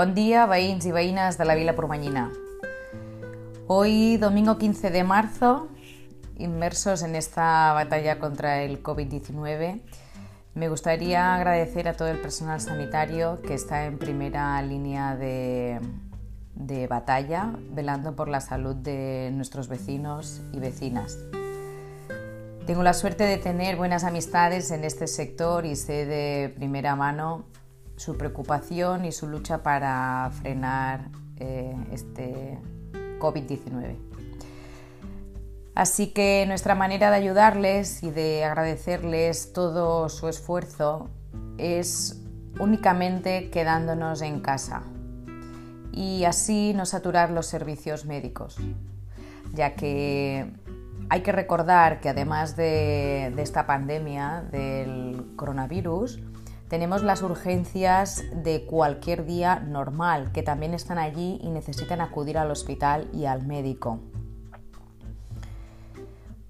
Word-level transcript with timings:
Bon 0.00 0.14
día, 0.14 0.46
veïns 0.48 0.86
y 0.88 0.92
veïnes 0.96 1.36
de 1.36 1.44
la 1.44 1.54
Vila 1.54 1.74
Pormañina. 1.76 2.30
Hoy, 3.66 4.16
domingo 4.16 4.56
15 4.56 4.88
de 4.88 5.04
marzo, 5.04 5.68
inmersos 6.38 7.02
en 7.02 7.14
esta 7.16 7.74
batalla 7.74 8.18
contra 8.18 8.62
el 8.62 8.82
COVID-19, 8.82 9.82
me 10.54 10.68
gustaría 10.70 11.34
agradecer 11.34 11.86
a 11.86 11.92
todo 11.92 12.08
el 12.08 12.18
personal 12.18 12.62
sanitario 12.62 13.42
que 13.42 13.52
está 13.52 13.84
en 13.84 13.98
primera 13.98 14.62
línea 14.62 15.16
de, 15.16 15.80
de 16.54 16.86
batalla, 16.86 17.52
velando 17.70 18.16
por 18.16 18.30
la 18.30 18.40
salud 18.40 18.76
de 18.76 19.28
nuestros 19.34 19.68
vecinos 19.68 20.40
y 20.54 20.60
vecinas. 20.60 21.18
Tengo 22.66 22.82
la 22.82 22.94
suerte 22.94 23.24
de 23.24 23.36
tener 23.36 23.76
buenas 23.76 24.04
amistades 24.04 24.70
en 24.70 24.84
este 24.84 25.06
sector 25.06 25.66
y 25.66 25.76
sé 25.76 26.06
de 26.06 26.48
primera 26.56 26.96
mano 26.96 27.44
su 28.00 28.16
preocupación 28.16 29.04
y 29.04 29.12
su 29.12 29.28
lucha 29.28 29.62
para 29.62 30.30
frenar 30.40 31.10
eh, 31.36 31.76
este 31.92 32.58
COVID-19. 33.18 33.98
Así 35.74 36.06
que 36.06 36.46
nuestra 36.48 36.74
manera 36.74 37.10
de 37.10 37.16
ayudarles 37.18 38.02
y 38.02 38.10
de 38.10 38.44
agradecerles 38.44 39.52
todo 39.52 40.08
su 40.08 40.28
esfuerzo 40.28 41.10
es 41.58 42.22
únicamente 42.58 43.50
quedándonos 43.50 44.22
en 44.22 44.40
casa 44.40 44.82
y 45.92 46.24
así 46.24 46.72
no 46.74 46.86
saturar 46.86 47.30
los 47.30 47.44
servicios 47.44 48.06
médicos, 48.06 48.56
ya 49.52 49.74
que 49.74 50.50
hay 51.10 51.20
que 51.20 51.32
recordar 51.32 52.00
que 52.00 52.08
además 52.08 52.56
de, 52.56 53.30
de 53.36 53.42
esta 53.42 53.66
pandemia 53.66 54.42
del 54.50 55.34
coronavirus, 55.36 56.18
tenemos 56.70 57.02
las 57.02 57.22
urgencias 57.22 58.22
de 58.32 58.64
cualquier 58.64 59.26
día 59.26 59.58
normal, 59.58 60.30
que 60.30 60.44
también 60.44 60.72
están 60.72 60.98
allí 60.98 61.40
y 61.42 61.50
necesitan 61.50 62.00
acudir 62.00 62.38
al 62.38 62.48
hospital 62.52 63.08
y 63.12 63.24
al 63.24 63.44
médico. 63.44 63.98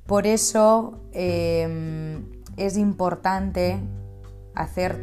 Por 0.04 0.26
eso 0.26 1.00
eh, 1.12 2.22
es 2.58 2.76
importante 2.76 3.80
hacer 4.54 5.00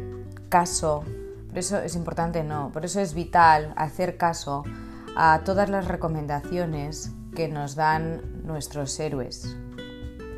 caso, 0.48 1.02
por 1.48 1.58
eso 1.58 1.78
es 1.78 1.96
importante 1.96 2.44
no, 2.44 2.70
por 2.72 2.84
eso 2.84 3.00
es 3.00 3.12
vital 3.12 3.74
hacer 3.76 4.18
caso 4.18 4.62
a 5.16 5.40
todas 5.44 5.68
las 5.68 5.88
recomendaciones 5.88 7.10
que 7.34 7.48
nos 7.48 7.74
dan 7.74 8.44
nuestros 8.46 8.98
héroes. 9.00 9.56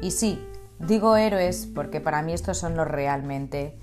Y 0.01 0.13
sí, 0.13 0.43
digo 0.79 1.19
héroes 1.19 1.67
porque 1.67 2.01
para 2.01 2.23
mí 2.23 2.33
estos 2.33 2.57
son 2.57 2.79
los 2.79 2.89
realmente 2.89 3.79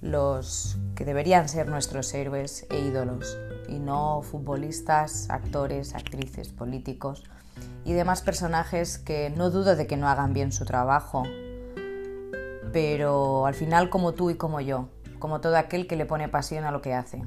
los 0.00 0.78
que 0.94 1.04
deberían 1.04 1.48
ser 1.48 1.68
nuestros 1.68 2.12
héroes 2.14 2.66
e 2.70 2.78
ídolos, 2.78 3.36
y 3.68 3.78
no 3.78 4.22
futbolistas, 4.22 5.30
actores, 5.30 5.94
actrices, 5.94 6.48
políticos 6.48 7.24
y 7.84 7.92
demás 7.92 8.22
personajes 8.22 8.98
que 8.98 9.30
no 9.30 9.50
dudo 9.50 9.76
de 9.76 9.86
que 9.86 9.96
no 9.96 10.08
hagan 10.08 10.32
bien 10.32 10.52
su 10.52 10.64
trabajo, 10.64 11.22
pero 12.72 13.46
al 13.46 13.54
final 13.54 13.90
como 13.90 14.12
tú 14.12 14.30
y 14.30 14.34
como 14.34 14.60
yo, 14.60 14.88
como 15.18 15.40
todo 15.40 15.56
aquel 15.56 15.86
que 15.86 15.96
le 15.96 16.06
pone 16.06 16.28
pasión 16.28 16.64
a 16.64 16.70
lo 16.70 16.82
que 16.82 16.94
hace. 16.94 17.22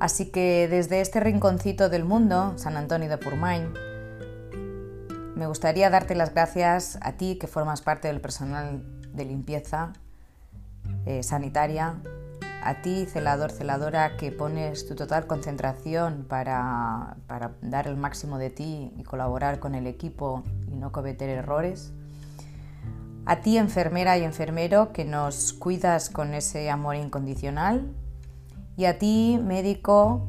Así 0.00 0.30
que 0.30 0.68
desde 0.68 1.00
este 1.00 1.20
rinconcito 1.20 1.88
del 1.88 2.04
mundo, 2.04 2.54
San 2.56 2.76
Antonio 2.76 3.08
de 3.08 3.18
Purmain, 3.18 3.72
me 5.34 5.46
gustaría 5.46 5.90
darte 5.90 6.14
las 6.14 6.32
gracias 6.32 6.98
a 7.00 7.12
ti 7.12 7.38
que 7.38 7.46
formas 7.46 7.80
parte 7.80 8.08
del 8.08 8.20
personal 8.20 8.82
de 9.12 9.24
limpieza 9.24 9.92
eh, 11.06 11.22
sanitaria, 11.22 12.00
a 12.62 12.82
ti, 12.82 13.06
celador, 13.06 13.50
celadora, 13.50 14.16
que 14.16 14.32
pones 14.32 14.86
tu 14.86 14.94
total 14.94 15.26
concentración 15.26 16.26
para, 16.28 17.16
para 17.26 17.52
dar 17.62 17.86
el 17.86 17.96
máximo 17.96 18.38
de 18.38 18.50
ti 18.50 18.92
y 18.96 19.04
colaborar 19.04 19.60
con 19.60 19.74
el 19.74 19.86
equipo 19.86 20.42
y 20.66 20.74
no 20.74 20.92
cometer 20.92 21.28
errores. 21.28 21.92
A 23.26 23.40
ti, 23.40 23.58
enfermera 23.58 24.18
y 24.18 24.24
enfermero, 24.24 24.92
que 24.92 25.04
nos 25.04 25.52
cuidas 25.52 26.10
con 26.10 26.34
ese 26.34 26.70
amor 26.70 26.96
incondicional. 26.96 27.94
Y 28.76 28.86
a 28.86 28.98
ti, 28.98 29.38
médico, 29.42 30.28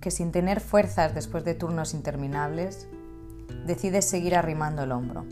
que 0.00 0.10
sin 0.10 0.30
tener 0.30 0.60
fuerzas 0.60 1.14
después 1.14 1.44
de 1.44 1.54
turnos 1.54 1.94
interminables, 1.94 2.86
decides 3.64 4.04
seguir 4.04 4.36
arrimando 4.36 4.82
el 4.82 4.92
hombro. 4.92 5.24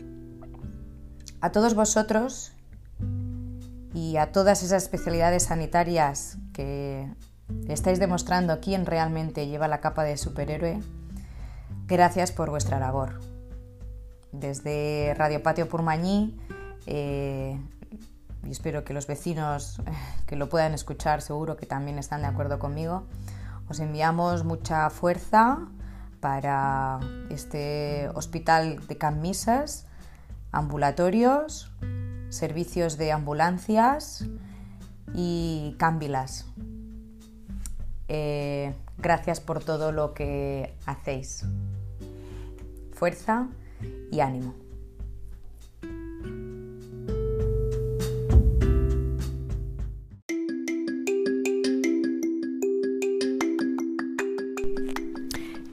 A 1.39 1.51
todos 1.51 1.75
vosotros 1.75 2.54
y 3.95 4.17
a 4.17 4.33
todas 4.33 4.61
esas 4.61 4.83
especialidades 4.83 5.43
sanitarias 5.43 6.37
que 6.51 7.09
estáis 7.69 7.97
demostrando 7.97 8.59
quién 8.59 8.85
realmente 8.85 9.47
lleva 9.47 9.69
la 9.69 9.79
capa 9.79 10.03
de 10.03 10.17
superhéroe, 10.17 10.81
gracias 11.87 12.33
por 12.33 12.49
vuestra 12.49 12.77
labor. 12.77 13.21
Desde 14.33 15.15
Radio 15.17 15.41
Patio 15.41 15.69
Purmañí, 15.69 16.37
eh, 16.87 17.57
y 18.43 18.51
espero 18.51 18.83
que 18.83 18.93
los 18.93 19.07
vecinos 19.07 19.81
que 20.27 20.35
lo 20.35 20.49
puedan 20.49 20.73
escuchar 20.73 21.21
seguro 21.21 21.55
que 21.55 21.65
también 21.65 21.97
están 21.97 22.19
de 22.19 22.27
acuerdo 22.27 22.59
conmigo, 22.59 23.05
os 23.69 23.79
enviamos 23.79 24.43
mucha 24.43 24.89
fuerza 24.89 25.59
para 26.19 26.99
este 27.29 28.09
hospital 28.13 28.85
de 28.87 28.97
camisas, 28.97 29.85
ambulatorios, 30.51 31.71
servicios 32.29 32.97
de 32.97 33.11
ambulancias 33.11 34.25
y 35.13 35.75
cámbilas. 35.77 36.45
Eh, 38.07 38.73
gracias 38.97 39.39
por 39.39 39.63
todo 39.63 39.91
lo 39.91 40.13
que 40.13 40.73
hacéis. 40.85 41.45
Fuerza 42.93 43.47
y 44.11 44.19
ánimo. 44.19 44.53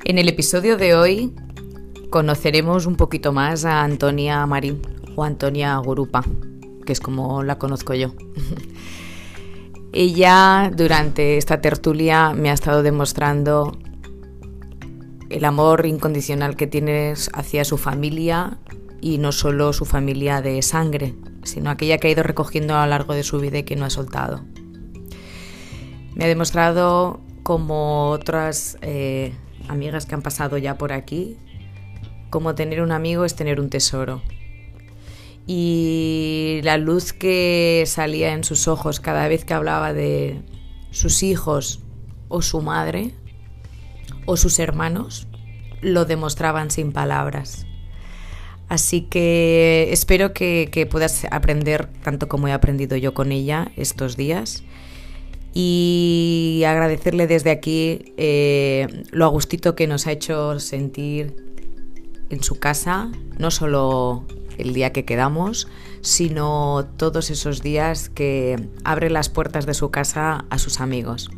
En 0.05 0.19
el 0.19 0.29
episodio 0.29 0.77
de 0.77 0.95
hoy 0.95 1.35
conoceremos 2.11 2.87
un 2.87 2.97
poquito 2.97 3.33
más 3.33 3.65
a 3.65 3.83
Antonia 3.83 4.45
Marín 4.47 5.02
o 5.17 5.25
Antonia 5.25 5.77
Gurupa, 5.78 6.25
que 6.84 6.93
es 6.93 7.00
como 7.00 7.43
la 7.43 7.59
conozco 7.59 7.95
yo. 7.95 8.12
Ella 9.93 10.71
durante 10.75 11.37
esta 11.37 11.61
tertulia 11.61 12.33
me 12.33 12.50
ha 12.50 12.55
estado 12.55 12.83
demostrando 12.83 13.77
el 15.28 15.45
amor 15.45 15.87
incondicional 15.87 16.56
que 16.56 16.67
tienes 16.67 17.31
hacia 17.34 17.65
su 17.65 17.77
familia 17.77 18.59
y 19.00 19.19
no 19.19 19.33
solo 19.33 19.73
su 19.73 19.84
familia 19.84 20.41
de 20.41 20.62
sangre, 20.62 21.15
sino 21.43 21.71
aquella 21.71 21.99
que 21.99 22.09
ha 22.09 22.11
ido 22.11 22.23
recogiendo 22.23 22.77
a 22.77 22.84
lo 22.84 22.91
largo 22.91 23.15
de 23.15 23.23
su 23.23 23.39
vida 23.39 23.59
y 23.59 23.62
que 23.65 23.77
no 23.77 23.84
ha 23.84 23.91
soltado. 23.91 24.43
Me 26.15 26.25
ha 26.25 26.29
demostrado 26.29 27.21
como 27.43 28.11
otras 28.11 28.79
eh, 28.81 29.34
amigas 29.69 30.06
que 30.06 30.15
han 30.15 30.23
pasado 30.23 30.56
ya 30.56 30.79
por 30.79 30.93
aquí, 30.93 31.37
como 32.31 32.55
tener 32.55 32.81
un 32.81 32.93
amigo 32.93 33.25
es 33.25 33.34
tener 33.34 33.61
un 33.61 33.69
tesoro 33.69 34.23
y 35.47 36.61
la 36.63 36.79
luz 36.79 37.13
que 37.13 37.85
salía 37.87 38.33
en 38.33 38.45
sus 38.45 38.69
ojos 38.69 39.01
cada 39.01 39.29
vez 39.29 39.45
que 39.45 39.55
hablaba 39.55 39.93
de 39.93 40.43
sus 40.91 41.23
hijos 41.23 41.81
o 42.29 42.43
su 42.43 42.63
madre 42.63 43.15
o 44.27 44.37
sus 44.37 44.59
hermanos 44.59 45.27
lo 45.81 46.05
demostraban 46.05 46.71
sin 46.71 46.93
palabras. 46.93 47.67
Así 48.69 49.03
que 49.03 49.89
espero 49.91 50.33
que, 50.33 50.89
puedas 50.91 51.27
aprender 51.31 51.88
tanto 52.03 52.29
como 52.29 52.49
he 52.49 52.53
aprendido 52.53 52.97
yo 52.97 53.12
con 53.12 53.31
ella 53.33 53.71
estos 53.77 54.17
días 54.17 54.62
y 55.53 56.62
agradecerle 56.67 57.27
desde 57.27 57.50
aquí 57.50 58.15
eh, 58.17 59.05
lo 59.11 59.27
agustito 59.27 59.75
que 59.75 59.87
nos 59.87 60.06
ha 60.06 60.12
hecho 60.12 60.59
sentir 60.59 61.37
en 62.31 62.43
su 62.43 62.59
casa, 62.59 63.11
no 63.38 63.50
solo 63.50 64.25
el 64.58 64.75
día 64.75 64.93
que 64.93 65.04
quedamos, 65.04 65.69
sino 66.00 66.87
todos 66.96 67.31
esos 67.31 67.62
días 67.62 68.08
que 68.08 68.69
abre 68.84 69.10
las 69.10 69.28
puertas 69.28 69.66
de 69.66 69.75
su 69.75 69.90
casa 69.90 70.44
a 70.50 70.58
sus 70.58 70.81
amigos. 70.81 71.31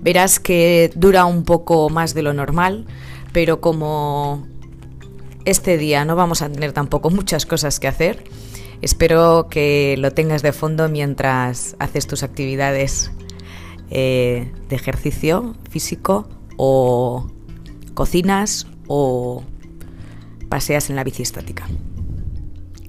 Verás 0.00 0.40
que 0.40 0.90
dura 0.94 1.26
un 1.26 1.44
poco 1.44 1.90
más 1.90 2.14
de 2.14 2.22
lo 2.22 2.32
normal, 2.32 2.86
pero 3.32 3.60
como 3.60 4.46
este 5.44 5.76
día 5.76 6.04
no 6.04 6.16
vamos 6.16 6.42
a 6.42 6.50
tener 6.50 6.72
tampoco 6.72 7.10
muchas 7.10 7.46
cosas 7.46 7.80
que 7.80 7.88
hacer, 7.88 8.24
espero 8.80 9.48
que 9.50 9.96
lo 9.98 10.12
tengas 10.12 10.42
de 10.42 10.52
fondo 10.52 10.88
mientras 10.88 11.76
haces 11.78 12.06
tus 12.06 12.22
actividades 12.22 13.10
eh, 13.90 14.52
de 14.68 14.76
ejercicio 14.76 15.54
físico 15.68 16.28
o 16.56 17.26
cocinas 17.94 18.66
o 18.86 19.42
paseas 20.50 20.90
en 20.90 20.96
la 20.96 21.04
bici 21.04 21.22
estática. 21.22 21.66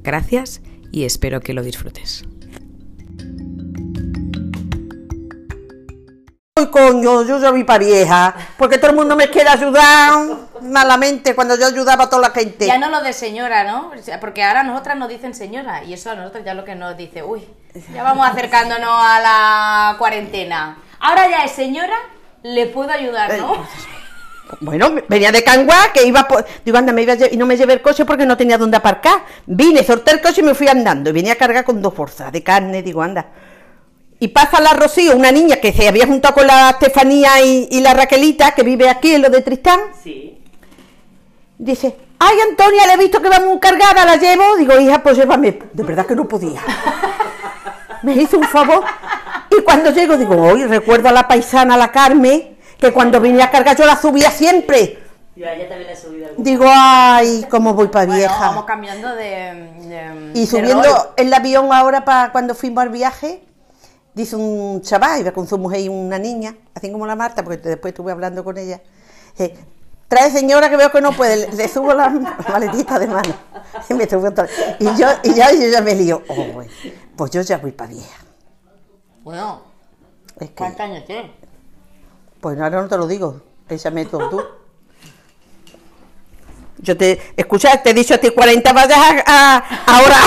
Gracias 0.02 0.60
y 0.92 1.06
espero 1.06 1.40
que 1.40 1.54
lo 1.54 1.64
disfrutes. 1.64 2.26
Uy, 6.60 6.68
coño, 6.70 7.24
yo 7.24 7.40
ya 7.40 7.52
vi 7.52 7.64
para 7.64 7.86
vieja, 7.86 8.36
porque 8.58 8.78
todo 8.78 8.92
el 8.92 8.98
mundo 8.98 9.16
me 9.16 9.30
quiere 9.30 9.50
ayudar 9.50 10.28
malamente 10.62 11.34
cuando 11.34 11.58
yo 11.58 11.68
ayudaba 11.68 12.04
a 12.04 12.10
toda 12.10 12.24
la 12.24 12.32
gente. 12.32 12.68
Ya 12.68 12.78
no 12.78 12.90
lo 12.90 13.02
de 13.02 13.14
señora, 13.14 13.64
¿no? 13.64 13.92
Porque 14.20 14.44
ahora 14.44 14.64
nosotras 14.64 14.98
nos 14.98 15.08
dicen 15.08 15.34
señora 15.34 15.84
y 15.84 15.94
eso 15.94 16.12
a 16.12 16.16
nosotros 16.16 16.44
ya 16.44 16.54
lo 16.54 16.66
que 16.66 16.76
nos 16.76 16.98
dice, 16.98 17.24
uy, 17.24 17.48
ya 17.94 18.04
vamos 18.04 18.28
acercándonos 18.28 18.90
a 18.90 19.20
la 19.22 19.96
cuarentena. 19.98 20.78
Ahora 21.00 21.30
ya 21.30 21.46
es 21.46 21.52
señora, 21.52 21.96
le 22.44 22.68
puedo 22.68 22.92
ayudar, 22.92 23.38
¿no? 23.38 23.66
Bueno, 24.60 24.94
venía 25.08 25.32
de 25.32 25.44
Canguá, 25.44 25.92
que 25.94 26.06
iba 26.06 26.28
por... 26.28 26.46
Digo, 26.66 26.78
anda, 26.78 26.92
me 26.92 27.04
iba 27.04 27.14
a 27.14 27.18
y 27.32 27.38
no 27.38 27.46
me 27.46 27.58
llevé 27.58 27.74
el 27.74 27.82
coche 27.82 28.06
porque 28.06 28.26
no 28.26 28.36
tenía 28.38 28.58
dónde 28.58 28.78
aparcar. 28.78 29.24
Vine, 29.46 29.84
solté 29.84 30.12
el 30.12 30.22
coche 30.22 30.42
y 30.42 30.44
me 30.44 30.54
fui 30.54 30.68
andando. 30.68 31.10
Y 31.10 31.14
venía 31.14 31.34
a 31.34 31.38
cargar 31.38 31.64
con 31.64 31.82
dos 31.82 31.94
fuerzas 31.94 32.32
de 32.32 32.44
carne, 32.44 32.84
digo, 32.84 33.02
anda. 33.02 33.28
Y 34.20 34.28
pasa 34.28 34.60
la 34.62 34.74
Rocío, 34.74 35.16
una 35.16 35.32
niña 35.32 35.56
que 35.56 35.74
se 35.74 35.88
había 35.88 36.06
juntado 36.06 36.36
con 36.36 36.46
la 36.46 36.70
Estefanía 36.72 37.42
y, 37.42 37.70
y 37.72 37.80
la 37.80 37.94
Raquelita, 37.94 38.52
que 38.52 38.62
vive 38.62 38.88
aquí 38.88 39.16
en 39.16 39.24
lo 39.24 39.30
de 39.30 39.42
Tristán. 39.42 39.80
Sí. 40.04 40.38
Dice, 41.58 41.96
ay 42.20 42.38
Antonia, 42.50 42.86
le 42.88 42.94
he 42.94 42.98
visto 42.98 43.22
que 43.22 43.30
va 43.30 43.40
muy 43.40 43.60
cargada, 43.60 44.06
la 44.06 44.18
llevo. 44.18 44.58
Digo, 44.58 44.80
hija, 44.80 45.02
pues 45.02 45.18
llévame. 45.18 45.60
De 45.74 45.84
verdad 45.84 46.06
que 46.06 46.16
no 46.16 46.28
podía. 46.28 46.62
Me 48.04 48.14
hizo 48.14 48.38
un 48.38 48.44
favor. 48.44 48.84
Y 49.50 49.62
cuando 49.62 49.92
llego, 49.92 50.18
digo, 50.18 50.36
hoy 50.36 50.66
recuerdo 50.66 51.10
a 51.10 51.12
la 51.12 51.28
paisana, 51.28 51.78
la 51.78 51.92
Carmen, 51.92 52.58
que 52.82 52.92
cuando 52.92 53.22
venía 53.22 53.46
a 53.46 53.52
cargar 53.52 53.78
yo 53.78 53.86
la 53.86 53.96
subía 53.96 54.32
siempre. 54.32 54.98
Yo 55.36 55.48
a 55.48 55.54
ella 55.54 55.70
también 55.70 55.88
la 55.88 55.94
he 55.94 55.98
subido 55.98 56.28
algún 56.28 56.44
Digo, 56.44 56.66
ay, 56.68 57.46
cómo 57.50 57.74
voy 57.74 57.88
para 57.88 58.06
Bueno, 58.08 58.20
vieja. 58.20 58.40
vamos 58.40 58.66
cambiando 58.66 59.16
de... 59.16 59.24
de- 59.24 60.32
y 60.34 60.46
subiendo 60.48 61.14
el 61.16 61.34
avión 61.34 61.72
ahora 61.72 62.04
para 62.04 62.32
cuando 62.32 62.54
fuimos 62.56 62.82
al 62.82 62.90
viaje, 62.90 63.44
dice 64.14 64.36
un 64.36 64.82
chaval, 64.82 65.22
iba 65.22 65.32
con 65.32 65.48
su 65.48 65.58
mujer 65.58 65.80
y 65.82 65.88
una 65.90 66.20
niña, 66.20 66.56
así 66.76 66.92
como 66.92 67.06
la 67.06 67.16
Marta, 67.16 67.44
porque 67.44 67.58
después 67.70 67.92
estuve 67.94 68.12
hablando 68.12 68.44
con 68.44 68.58
ella. 68.58 68.82
dice, 69.38 69.56
Trae 70.10 70.30
señora 70.30 70.70
que 70.70 70.76
veo 70.76 70.92
que 70.92 71.00
no 71.00 71.14
puede, 71.14 71.38
le, 71.48 71.54
le 71.56 71.68
subo 71.70 71.94
la 71.94 72.10
maletita 72.50 73.00
de 73.00 73.08
mano. 73.08 73.34
Y, 73.90 73.94
me 73.94 74.10
subo 74.10 74.30
todo. 74.32 74.46
y 74.80 74.86
yo, 74.98 75.08
y 75.24 75.34
ya, 75.34 75.54
yo 75.54 75.68
ya 75.70 75.80
me 75.82 75.96
lío. 75.96 76.22
Oh, 76.28 76.62
pues 77.16 77.32
yo 77.32 77.40
ya 77.42 77.58
voy 77.60 77.72
para 77.72 77.92
vieja. 77.92 78.18
Bueno, 79.24 79.62
Es 80.38 80.50
que, 80.50 80.56
¿cuántos 80.56 80.82
años 80.82 81.06
tienes? 81.06 81.32
Pues 82.42 82.60
ahora 82.60 82.82
no 82.82 82.88
te 82.88 82.98
lo 82.98 83.08
digo, 83.08 83.42
échame 83.70 84.06
todo 84.06 84.30
tú. 84.30 84.44
Yo 86.80 86.98
te, 86.98 87.34
escucha, 87.38 87.82
te 87.84 87.92
he 87.92 87.94
dicho 87.94 88.16
a 88.16 88.18
ti 88.18 88.32
40, 88.32 88.74
vayas 88.74 88.98
a, 88.98 89.58
a- 89.58 89.58
ahora. 89.86 90.18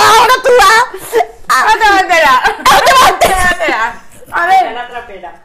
ahora 0.00 0.34
tú 0.42 0.50
vas. 0.58 1.22
a- 1.48 1.64
¡No 1.64 1.72
te 1.78 1.88
va 1.90 1.96
a 1.96 2.00
enterar! 2.00 2.58
¡No 2.58 2.64
te 2.84 2.92
va 2.92 3.06
a 3.06 3.52
enterar! 3.52 3.92
A 4.30 4.46
ver, 4.46 4.72
la 4.74 4.88
trapera. 4.88 5.42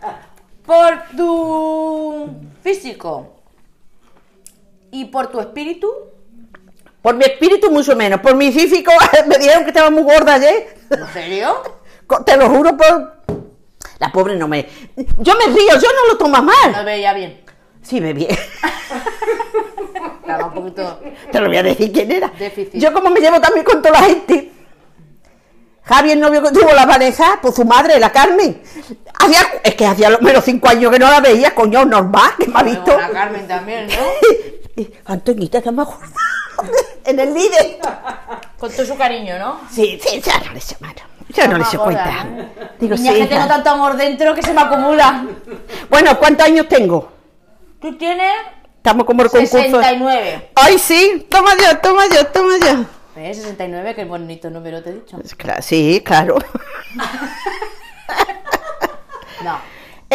por 0.65 1.03
tu 1.15 2.29
físico 2.61 3.35
y 4.91 5.05
por 5.05 5.27
tu 5.27 5.39
espíritu, 5.39 5.89
Por 7.01 7.15
mi 7.15 7.25
espíritu 7.25 7.69
mucho 7.71 7.95
menos, 7.95 8.19
por 8.21 8.33
mi 8.35 8.51
físico 8.51 8.91
me 9.27 9.37
dijeron 9.37 9.63
que 9.63 9.69
estaba 9.69 9.89
muy 9.89 10.03
gorda 10.03 10.35
ayer. 10.35 10.75
¿en 10.89 11.07
serio? 11.13 11.61
Te 12.25 12.37
lo 12.37 12.49
juro 12.49 12.75
por... 12.77 13.13
La 13.99 14.11
pobre 14.11 14.35
no 14.35 14.47
me... 14.47 14.67
Yo 15.19 15.33
me 15.35 15.45
río, 15.45 15.73
yo 15.81 15.87
no 15.93 16.07
lo 16.11 16.17
tomo 16.17 16.35
a 16.37 16.41
No 16.41 16.45
mal. 16.45 16.85
veía 16.85 17.13
bien. 17.13 17.41
Sí, 17.81 17.99
me 18.01 18.13
bien. 18.13 18.29
Estaba 20.21 20.45
un 20.45 20.53
poquito... 20.53 20.99
Te 21.31 21.39
lo 21.39 21.47
voy 21.47 21.57
a 21.57 21.63
decir 21.63 21.91
quién 21.91 22.11
era. 22.11 22.27
Déficit. 22.37 22.73
Yo 22.81 22.93
como 22.93 23.09
me 23.09 23.19
llevo 23.19 23.39
también 23.39 23.65
con 23.65 23.81
toda 23.81 23.99
la 23.99 24.05
gente. 24.07 24.51
Javi, 25.85 26.11
el 26.11 26.19
novio 26.19 26.41
que 26.41 26.51
tuvo 26.51 26.71
la 26.73 26.85
Vanessa, 26.85 27.39
pues 27.41 27.55
su 27.55 27.65
madre, 27.65 27.99
la 27.99 28.09
Carmen. 28.11 28.61
Hacía, 29.19 29.39
es 29.63 29.75
que 29.75 29.85
hacía 29.85 30.17
menos 30.21 30.45
cinco 30.45 30.69
años 30.69 30.91
que 30.91 30.99
no 30.99 31.09
la 31.11 31.19
veía, 31.19 31.53
coño, 31.53 31.83
normal, 31.83 32.31
que 32.39 32.47
me 32.47 32.59
ha 32.59 32.63
visto. 32.63 32.97
La 32.97 33.09
Carmen 33.09 33.45
también, 33.47 33.87
¿no? 33.87 34.83
Antoñita, 35.05 35.57
está 35.57 35.71
más 35.71 35.87
gorda. 35.87 36.07
en 37.03 37.19
el 37.19 37.33
líder. 37.33 37.79
Con 38.57 38.71
todo 38.71 38.85
su 38.85 38.95
cariño, 38.95 39.37
¿no? 39.37 39.59
Sí, 39.69 39.99
sí, 40.01 40.21
ya 40.21 40.39
no 40.39 40.53
Ya 41.33 41.47
no 41.47 41.57
le 41.57 41.65
sé 41.65 41.77
Más 41.77 41.85
gorda, 41.85 42.03
cuenta. 42.03 42.71
Digo, 42.79 42.95
Niña, 42.95 43.13
sí. 43.13 43.19
que 43.21 43.25
tengo 43.27 43.47
tanto 43.47 43.69
amor 43.71 43.95
dentro 43.97 44.35
que 44.35 44.41
se 44.43 44.53
me 44.53 44.61
acumula. 44.61 45.25
Bueno, 45.89 46.17
¿cuántos 46.19 46.45
años 46.45 46.67
tengo? 46.67 47.11
Tú 47.81 47.97
tienes 47.97 48.31
Estamos 48.77 49.05
como 49.05 49.23
el 49.23 49.29
concurso. 49.29 49.57
69. 49.57 50.51
Ay, 50.55 50.77
sí, 50.77 51.25
toma 51.29 51.51
ya, 51.59 51.79
toma 51.81 52.03
ya, 52.13 52.31
toma 52.31 52.53
ya. 52.63 52.83
¿Ves? 53.15 53.37
69, 53.37 53.95
qué 53.95 54.05
bonito 54.05 54.49
número 54.49 54.81
te 54.83 54.89
he 54.89 54.93
dicho. 54.93 55.17
Cla- 55.37 55.61
Sí, 55.61 56.01
claro. 56.05 56.37
No. 59.43 59.57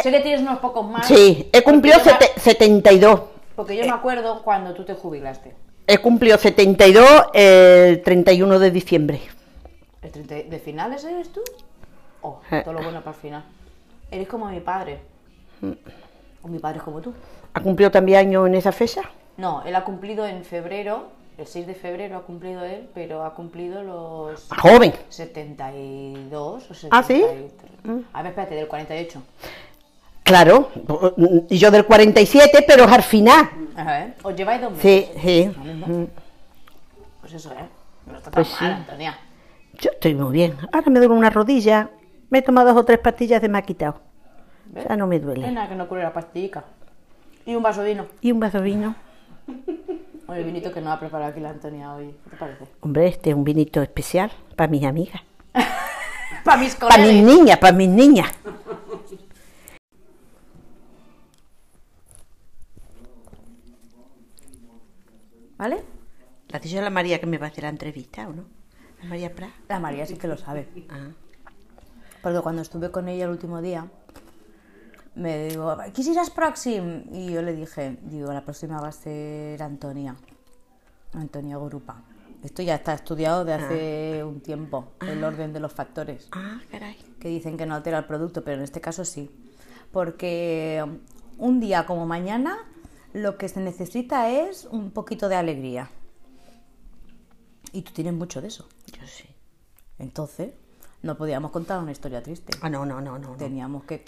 Sé 0.02 0.10
que 0.10 0.20
tienes 0.20 0.40
unos 0.40 0.58
pocos 0.60 0.88
más. 0.88 1.06
Sí, 1.06 1.48
he 1.52 1.62
cumplido 1.62 1.98
porque 1.98 2.10
yo 2.10 2.16
me- 2.18 2.26
sete- 2.26 2.40
72. 2.40 3.20
Porque 3.56 3.76
yo 3.76 3.84
me 3.84 3.90
acuerdo 3.92 4.42
cuando 4.42 4.72
tú 4.74 4.84
te 4.84 4.94
jubilaste. 4.94 5.54
He 5.86 5.98
cumplido 5.98 6.38
72 6.38 7.24
el 7.34 8.02
31 8.02 8.58
de 8.58 8.70
diciembre. 8.70 9.20
¿El 10.02 10.12
30 10.12 10.34
¿De 10.48 10.58
finales 10.58 11.04
eres 11.04 11.32
tú? 11.32 11.40
Oh, 12.22 12.40
todo 12.64 12.72
lo 12.72 12.82
bueno 12.82 13.00
para 13.00 13.16
el 13.16 13.20
final. 13.22 13.44
Eres 14.10 14.28
como 14.28 14.46
mi 14.46 14.60
padre. 14.60 15.00
O 16.42 16.48
mi 16.48 16.58
padre 16.58 16.78
es 16.78 16.82
como 16.84 17.00
tú. 17.00 17.12
¿Ha 17.54 17.60
cumplido 17.60 17.90
también 17.90 18.18
años 18.18 18.46
en 18.46 18.54
esa 18.54 18.72
fecha? 18.72 19.02
No, 19.36 19.62
él 19.64 19.74
ha 19.74 19.84
cumplido 19.84 20.26
en 20.26 20.44
febrero, 20.44 21.08
el 21.36 21.46
6 21.46 21.66
de 21.66 21.74
febrero 21.74 22.16
ha 22.16 22.22
cumplido 22.22 22.64
él, 22.64 22.88
pero 22.94 23.24
ha 23.24 23.34
cumplido 23.34 23.82
los 23.82 24.50
Más 24.50 24.60
joven. 24.60 24.92
72 25.08 26.70
o 26.70 26.74
73. 26.74 26.90
¿Ah, 26.90 27.02
sí? 27.02 27.24
A 28.12 28.22
ver, 28.22 28.30
espérate, 28.30 28.54
del 28.54 28.68
48. 28.68 29.22
Claro, 30.24 30.70
y 31.48 31.56
yo 31.56 31.70
del 31.70 31.86
47, 31.86 32.64
pero 32.66 32.84
es 32.84 32.92
al 32.92 33.02
final. 33.02 33.48
A 33.76 33.84
ver, 33.84 34.14
os 34.22 34.36
lleváis 34.36 34.60
dos 34.60 34.72
meses. 34.72 35.08
Sí, 35.14 35.20
sí. 35.22 35.46
Mm. 35.46 36.04
Pues 37.20 37.32
eso, 37.32 37.52
¿eh? 37.52 37.68
No 38.06 38.16
está 38.18 38.30
tan 38.30 38.42
Pues 38.42 38.50
mal, 38.50 38.58
sí. 38.58 38.66
Antonia. 38.66 39.18
Yo 39.78 39.90
estoy 39.92 40.14
muy 40.14 40.32
bien. 40.32 40.56
Ahora 40.72 40.90
me 40.90 40.98
duele 40.98 41.14
una 41.14 41.30
rodilla. 41.30 41.90
Me 42.30 42.38
he 42.38 42.42
tomado 42.42 42.68
dos 42.72 42.82
o 42.82 42.84
tres 42.84 42.98
pastillas 42.98 43.40
de 43.40 43.48
me 43.48 43.58
ha 43.58 43.62
quitado. 43.62 44.00
¿Ves? 44.66 44.86
Ya 44.88 44.96
no 44.96 45.06
me 45.06 45.16
Es 45.16 45.22
duele. 45.22 45.50
nada 45.50 45.68
que 45.68 45.74
no 45.74 45.88
cure 45.88 46.02
la 46.02 46.12
pastillica. 46.12 46.64
Y 47.46 47.54
un 47.54 47.62
vaso 47.62 47.82
de 47.82 47.90
vino. 47.90 48.06
Y 48.20 48.32
un 48.32 48.40
vaso 48.40 48.58
de 48.58 48.64
vino. 48.64 48.94
Oye, 50.26 50.40
el 50.40 50.44
vinito 50.44 50.72
que 50.72 50.80
nos 50.80 50.92
ha 50.94 51.00
preparado 51.00 51.30
aquí 51.30 51.40
la 51.40 51.50
Antonia 51.50 51.94
hoy. 51.94 52.14
¿Qué 52.24 52.30
te 52.30 52.36
parece? 52.36 52.64
Hombre, 52.80 53.06
este 53.06 53.30
es 53.30 53.36
un 53.36 53.44
vinito 53.44 53.80
especial 53.80 54.30
para 54.56 54.70
mis 54.70 54.84
amigas. 54.84 55.22
Para 56.44 56.58
mis 56.60 56.74
Para 56.76 56.96
mis 56.98 57.06
colegas. 57.06 57.24
niñas, 57.24 57.58
para 57.58 57.72
mis 57.76 57.88
niñas. 57.88 58.30
¿Vale? 65.56 65.82
¿La 66.48 66.58
dicho 66.58 66.78
a 66.78 66.82
la 66.82 66.90
María 66.90 67.20
que 67.20 67.26
me 67.26 67.38
va 67.38 67.46
a 67.46 67.48
hacer 67.50 67.64
la 67.64 67.70
entrevista 67.70 68.28
o 68.28 68.32
no? 68.32 68.44
¿La 69.02 69.08
María 69.08 69.34
Prat? 69.34 69.50
La 69.68 69.78
María 69.78 70.06
sí 70.06 70.16
que 70.16 70.26
lo 70.28 70.36
sabe. 70.36 70.68
Ah. 70.90 71.10
Porque 72.22 72.40
cuando 72.40 72.62
estuve 72.62 72.90
con 72.90 73.08
ella 73.08 73.24
el 73.24 73.30
último 73.30 73.62
día, 73.62 73.86
me 75.14 75.48
digo, 75.48 75.76
¿quisieras 75.92 76.30
próxim? 76.30 77.04
Y 77.12 77.32
yo 77.32 77.42
le 77.42 77.54
dije, 77.54 77.98
digo, 78.02 78.32
la 78.32 78.42
próxima 78.44 78.80
va 78.80 78.88
a 78.88 78.92
ser 78.92 79.62
Antonia. 79.62 80.16
Antonia 81.12 81.56
Gorupa. 81.56 82.02
Esto 82.42 82.62
ya 82.62 82.76
está 82.76 82.94
estudiado 82.94 83.44
de 83.44 83.52
hace 83.54 84.22
un 84.24 84.40
tiempo, 84.40 84.92
el 85.00 85.24
orden 85.24 85.52
de 85.52 85.58
los 85.58 85.72
factores, 85.72 86.28
Ah, 86.30 86.60
caray. 86.70 86.96
que 87.18 87.26
dicen 87.28 87.56
que 87.56 87.66
no 87.66 87.74
altera 87.74 87.98
el 87.98 88.04
producto, 88.04 88.44
pero 88.44 88.58
en 88.58 88.62
este 88.62 88.80
caso 88.80 89.04
sí. 89.04 89.28
Porque 89.90 90.84
un 91.36 91.58
día 91.58 91.84
como 91.84 92.06
mañana, 92.06 92.56
lo 93.12 93.38
que 93.38 93.48
se 93.48 93.58
necesita 93.60 94.30
es 94.30 94.66
un 94.70 94.92
poquito 94.92 95.28
de 95.28 95.34
alegría. 95.34 95.90
Y 97.72 97.82
tú 97.82 97.92
tienes 97.92 98.14
mucho 98.14 98.40
de 98.40 98.48
eso. 98.48 98.68
Yo 98.86 99.06
sí. 99.06 99.28
Entonces, 99.98 100.50
no 101.02 101.16
podíamos 101.16 101.50
contar 101.50 101.78
una 101.80 101.92
historia 101.92 102.22
triste. 102.22 102.56
Ah, 102.60 102.70
no, 102.70 102.86
no, 102.86 103.00
no, 103.00 103.18
no. 103.18 103.36
Teníamos 103.36 103.84
que 103.84 104.04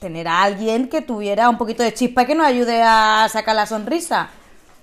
tener 0.00 0.28
a 0.28 0.42
alguien 0.42 0.88
que 0.88 1.00
tuviera 1.00 1.48
un 1.48 1.56
poquito 1.56 1.82
de 1.82 1.94
chispa 1.94 2.22
y 2.22 2.26
que 2.26 2.34
nos 2.34 2.46
ayude 2.46 2.82
a 2.82 3.26
sacar 3.30 3.56
la 3.56 3.66
sonrisa 3.66 4.28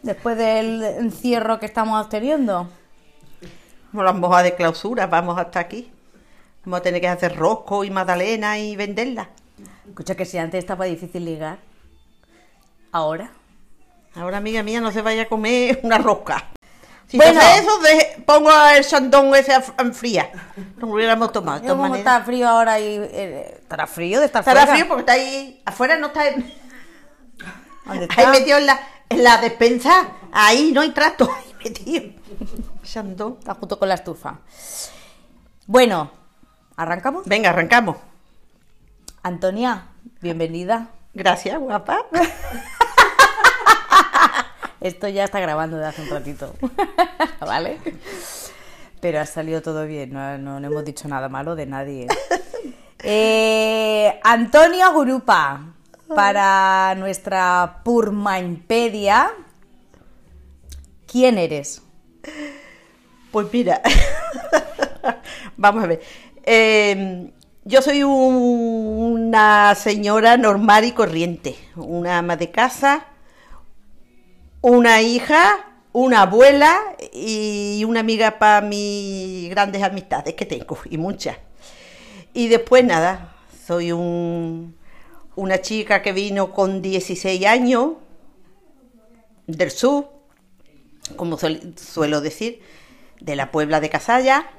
después 0.01 0.37
del 0.37 0.81
encierro 0.83 1.59
que 1.59 1.65
estamos 1.65 2.09
teniendo. 2.09 2.67
Las 3.93 4.15
mojas 4.15 4.43
de 4.43 4.55
clausura, 4.55 5.07
vamos 5.07 5.37
hasta 5.37 5.59
aquí. 5.59 5.91
Vamos 6.63 6.79
a 6.79 6.83
tener 6.83 7.01
que 7.01 7.07
hacer 7.07 7.35
rosco 7.35 7.83
y 7.83 7.89
magdalena 7.89 8.57
y 8.57 8.75
venderla. 8.75 9.29
Escucha 9.87 10.15
que 10.15 10.25
si 10.25 10.37
antes 10.37 10.59
estaba 10.59 10.85
difícil 10.85 11.25
ligar, 11.25 11.59
ahora. 12.91 13.31
Ahora, 14.15 14.37
amiga 14.37 14.63
mía, 14.63 14.81
no 14.81 14.91
se 14.91 15.01
vaya 15.01 15.23
a 15.23 15.27
comer 15.27 15.79
una 15.83 15.97
rosca. 15.97 16.51
Si 17.11 17.17
Bueno. 17.17 17.41
eso, 17.41 17.77
de- 17.79 18.23
pongo 18.25 18.49
el 18.69 18.85
sandón 18.85 19.35
ese 19.35 19.53
a 19.53 19.57
f- 19.57 19.73
a 19.77 19.81
enfriar. 19.81 20.31
Lo 20.77 20.87
hubiéramos 20.87 21.33
tomado. 21.33 21.61
Yo 21.61 21.75
como 21.75 21.93
está 21.93 22.21
frío 22.21 22.47
ahora 22.47 22.79
y 22.79 22.85
eh, 22.85 23.57
estará 23.59 23.85
frío 23.85 24.21
de 24.21 24.27
estar 24.27 24.39
Estará 24.39 24.61
fuera. 24.61 24.73
frío 24.73 24.87
porque 24.87 25.01
está 25.01 25.11
ahí. 25.13 25.61
Afuera 25.65 25.97
no 25.97 26.07
está. 26.07 26.23
¿Dónde 27.85 28.07
Ahí 28.15 28.27
metido 28.27 28.57
en 28.59 28.65
la, 28.65 28.79
en 29.09 29.23
la 29.25 29.37
despensa. 29.39 30.07
Ahí 30.31 30.71
no 30.71 30.79
hay 30.79 30.91
trato. 30.91 31.29
Ahí 31.29 31.53
metido. 31.65 32.03
Sandón. 32.83 33.35
Está 33.39 33.55
junto 33.55 33.77
con 33.77 33.89
la 33.89 33.95
estufa. 33.95 34.39
Bueno, 35.67 36.11
¿Arrancamos? 36.77 37.25
Venga, 37.25 37.49
arrancamos. 37.49 37.97
Antonia, 39.21 39.87
bienvenida. 40.21 40.87
Gracias, 41.13 41.59
guapa. 41.59 42.05
Esto 44.81 45.07
ya 45.07 45.23
está 45.25 45.39
grabando 45.39 45.77
de 45.77 45.85
hace 45.85 46.01
un 46.01 46.09
ratito, 46.09 46.55
¿vale? 47.39 47.77
Pero 48.99 49.19
ha 49.19 49.25
salido 49.25 49.61
todo 49.61 49.85
bien, 49.85 50.11
no, 50.13 50.37
no- 50.37 50.57
hemos 50.57 50.83
dicho 50.85 51.07
nada 51.07 51.29
malo 51.29 51.55
de 51.55 51.65
nadie. 51.67 52.07
Eh, 53.03 54.19
Antonia 54.23 54.89
Gurupa, 54.89 55.73
para 56.15 56.93
nuestra 56.97 57.79
Purmainpedia, 57.83 59.31
¿quién 61.07 61.37
eres? 61.37 61.81
Pues 63.31 63.47
mira, 63.51 63.81
vamos 65.57 65.83
a 65.83 65.87
ver. 65.87 66.01
Eh, 66.43 67.31
yo 67.63 67.81
soy 67.81 68.03
un- 68.03 68.11
una 69.29 69.73
señora 69.75 70.37
normal 70.37 70.85
y 70.85 70.91
corriente, 70.91 71.55
una 71.75 72.17
ama 72.17 72.35
de 72.35 72.51
casa, 72.51 73.05
una 74.61 75.01
hija, 75.01 75.65
una 75.93 76.21
abuela 76.23 76.79
y 77.13 77.83
una 77.87 77.99
amiga 77.99 78.39
para 78.39 78.61
mis 78.65 79.49
grandes 79.49 79.81
amistades 79.83 80.33
que 80.35 80.45
tengo, 80.45 80.77
y 80.89 80.97
muchas. 80.97 81.37
Y 82.33 82.47
después 82.47 82.83
nada, 82.83 83.35
soy 83.67 83.91
un- 83.91 84.75
una 85.35 85.61
chica 85.61 86.01
que 86.01 86.13
vino 86.13 86.53
con 86.53 86.81
16 86.81 87.45
años 87.45 87.93
del 89.47 89.71
sur, 89.71 90.07
como 91.15 91.37
suel- 91.37 91.77
suelo 91.77 92.21
decir, 92.21 92.61
de 93.19 93.35
la 93.35 93.51
Puebla 93.51 93.79
de 93.81 93.89
Casalla. 93.89 94.49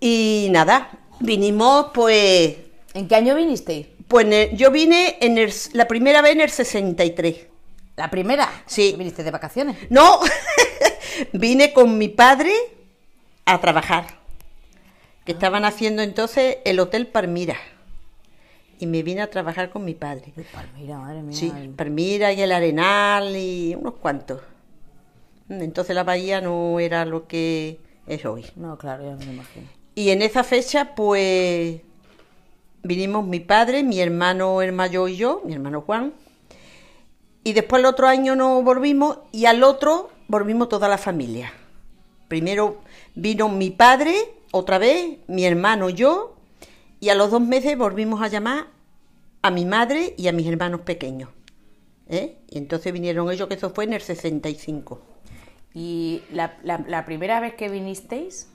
Y 0.00 0.48
nada, 0.50 0.90
vinimos 1.20 1.86
pues... 1.94 2.56
¿En 2.94 3.08
qué 3.08 3.14
año 3.14 3.34
vinisteis? 3.34 3.86
Pues 4.08 4.50
yo 4.54 4.70
vine 4.70 5.16
en 5.20 5.38
el- 5.38 5.52
la 5.72 5.88
primera 5.88 6.20
vez 6.20 6.32
en 6.32 6.40
el 6.42 6.50
63. 6.50 7.46
¿La 7.96 8.10
primera? 8.10 8.48
Sí. 8.66 8.94
¿Viniste 8.96 9.22
de 9.22 9.30
vacaciones? 9.30 9.76
No, 9.90 10.20
vine 11.32 11.72
con 11.72 11.98
mi 11.98 12.08
padre 12.08 12.52
a 13.44 13.60
trabajar, 13.60 14.06
que 15.24 15.32
estaban 15.32 15.64
haciendo 15.64 16.02
entonces 16.02 16.58
el 16.64 16.80
Hotel 16.80 17.06
Palmira. 17.06 17.56
Y 18.78 18.86
me 18.86 19.02
vine 19.04 19.20
a 19.22 19.30
trabajar 19.30 19.70
con 19.70 19.84
mi 19.84 19.94
padre. 19.94 20.32
Palmira, 20.52 20.98
madre 20.98 21.22
mía. 21.22 21.36
Sí, 21.36 21.52
el- 21.56 21.70
Palmira 21.70 22.32
y 22.32 22.40
el 22.42 22.50
Arenal 22.50 23.36
y 23.36 23.74
unos 23.78 23.94
cuantos. 23.94 24.40
Entonces 25.48 25.94
la 25.94 26.02
bahía 26.02 26.40
no 26.40 26.80
era 26.80 27.04
lo 27.04 27.28
que 27.28 27.78
es 28.06 28.24
hoy. 28.24 28.46
No, 28.56 28.76
claro, 28.78 29.04
ya 29.04 29.14
me 29.16 29.24
lo 29.26 29.32
imagino. 29.32 29.66
Y 29.94 30.10
en 30.10 30.22
esa 30.22 30.42
fecha, 30.42 30.94
pues, 30.96 31.80
vinimos 32.82 33.24
mi 33.26 33.38
padre, 33.40 33.82
mi 33.84 34.00
hermano 34.00 34.62
el 34.62 34.72
mayor 34.72 35.10
y 35.10 35.16
yo, 35.16 35.42
mi 35.44 35.52
hermano 35.52 35.82
Juan. 35.82 36.12
Y 37.44 37.52
después 37.54 37.80
el 37.80 37.86
otro 37.86 38.06
año 38.06 38.36
nos 38.36 38.62
volvimos 38.64 39.18
y 39.32 39.46
al 39.46 39.62
otro 39.64 40.10
volvimos 40.28 40.68
toda 40.68 40.88
la 40.88 40.98
familia. 40.98 41.52
Primero 42.28 42.80
vino 43.14 43.48
mi 43.48 43.70
padre, 43.70 44.14
otra 44.52 44.78
vez, 44.78 45.18
mi 45.26 45.44
hermano 45.44 45.90
y 45.90 45.94
yo, 45.94 46.36
y 47.00 47.08
a 47.08 47.14
los 47.14 47.30
dos 47.30 47.40
meses 47.40 47.76
volvimos 47.76 48.22
a 48.22 48.28
llamar 48.28 48.66
a 49.42 49.50
mi 49.50 49.64
madre 49.64 50.14
y 50.16 50.28
a 50.28 50.32
mis 50.32 50.46
hermanos 50.46 50.82
pequeños. 50.82 51.30
¿eh? 52.08 52.38
Y 52.48 52.58
entonces 52.58 52.92
vinieron 52.92 53.30
ellos, 53.30 53.48
que 53.48 53.54
eso 53.54 53.70
fue 53.70 53.84
en 53.84 53.94
el 53.94 54.00
65. 54.00 55.00
¿Y 55.74 56.22
la, 56.32 56.56
la- 56.62 56.84
la 56.86 57.04
primera 57.04 57.40
vez 57.40 57.54
que 57.54 57.68
vinisteis, 57.68 58.48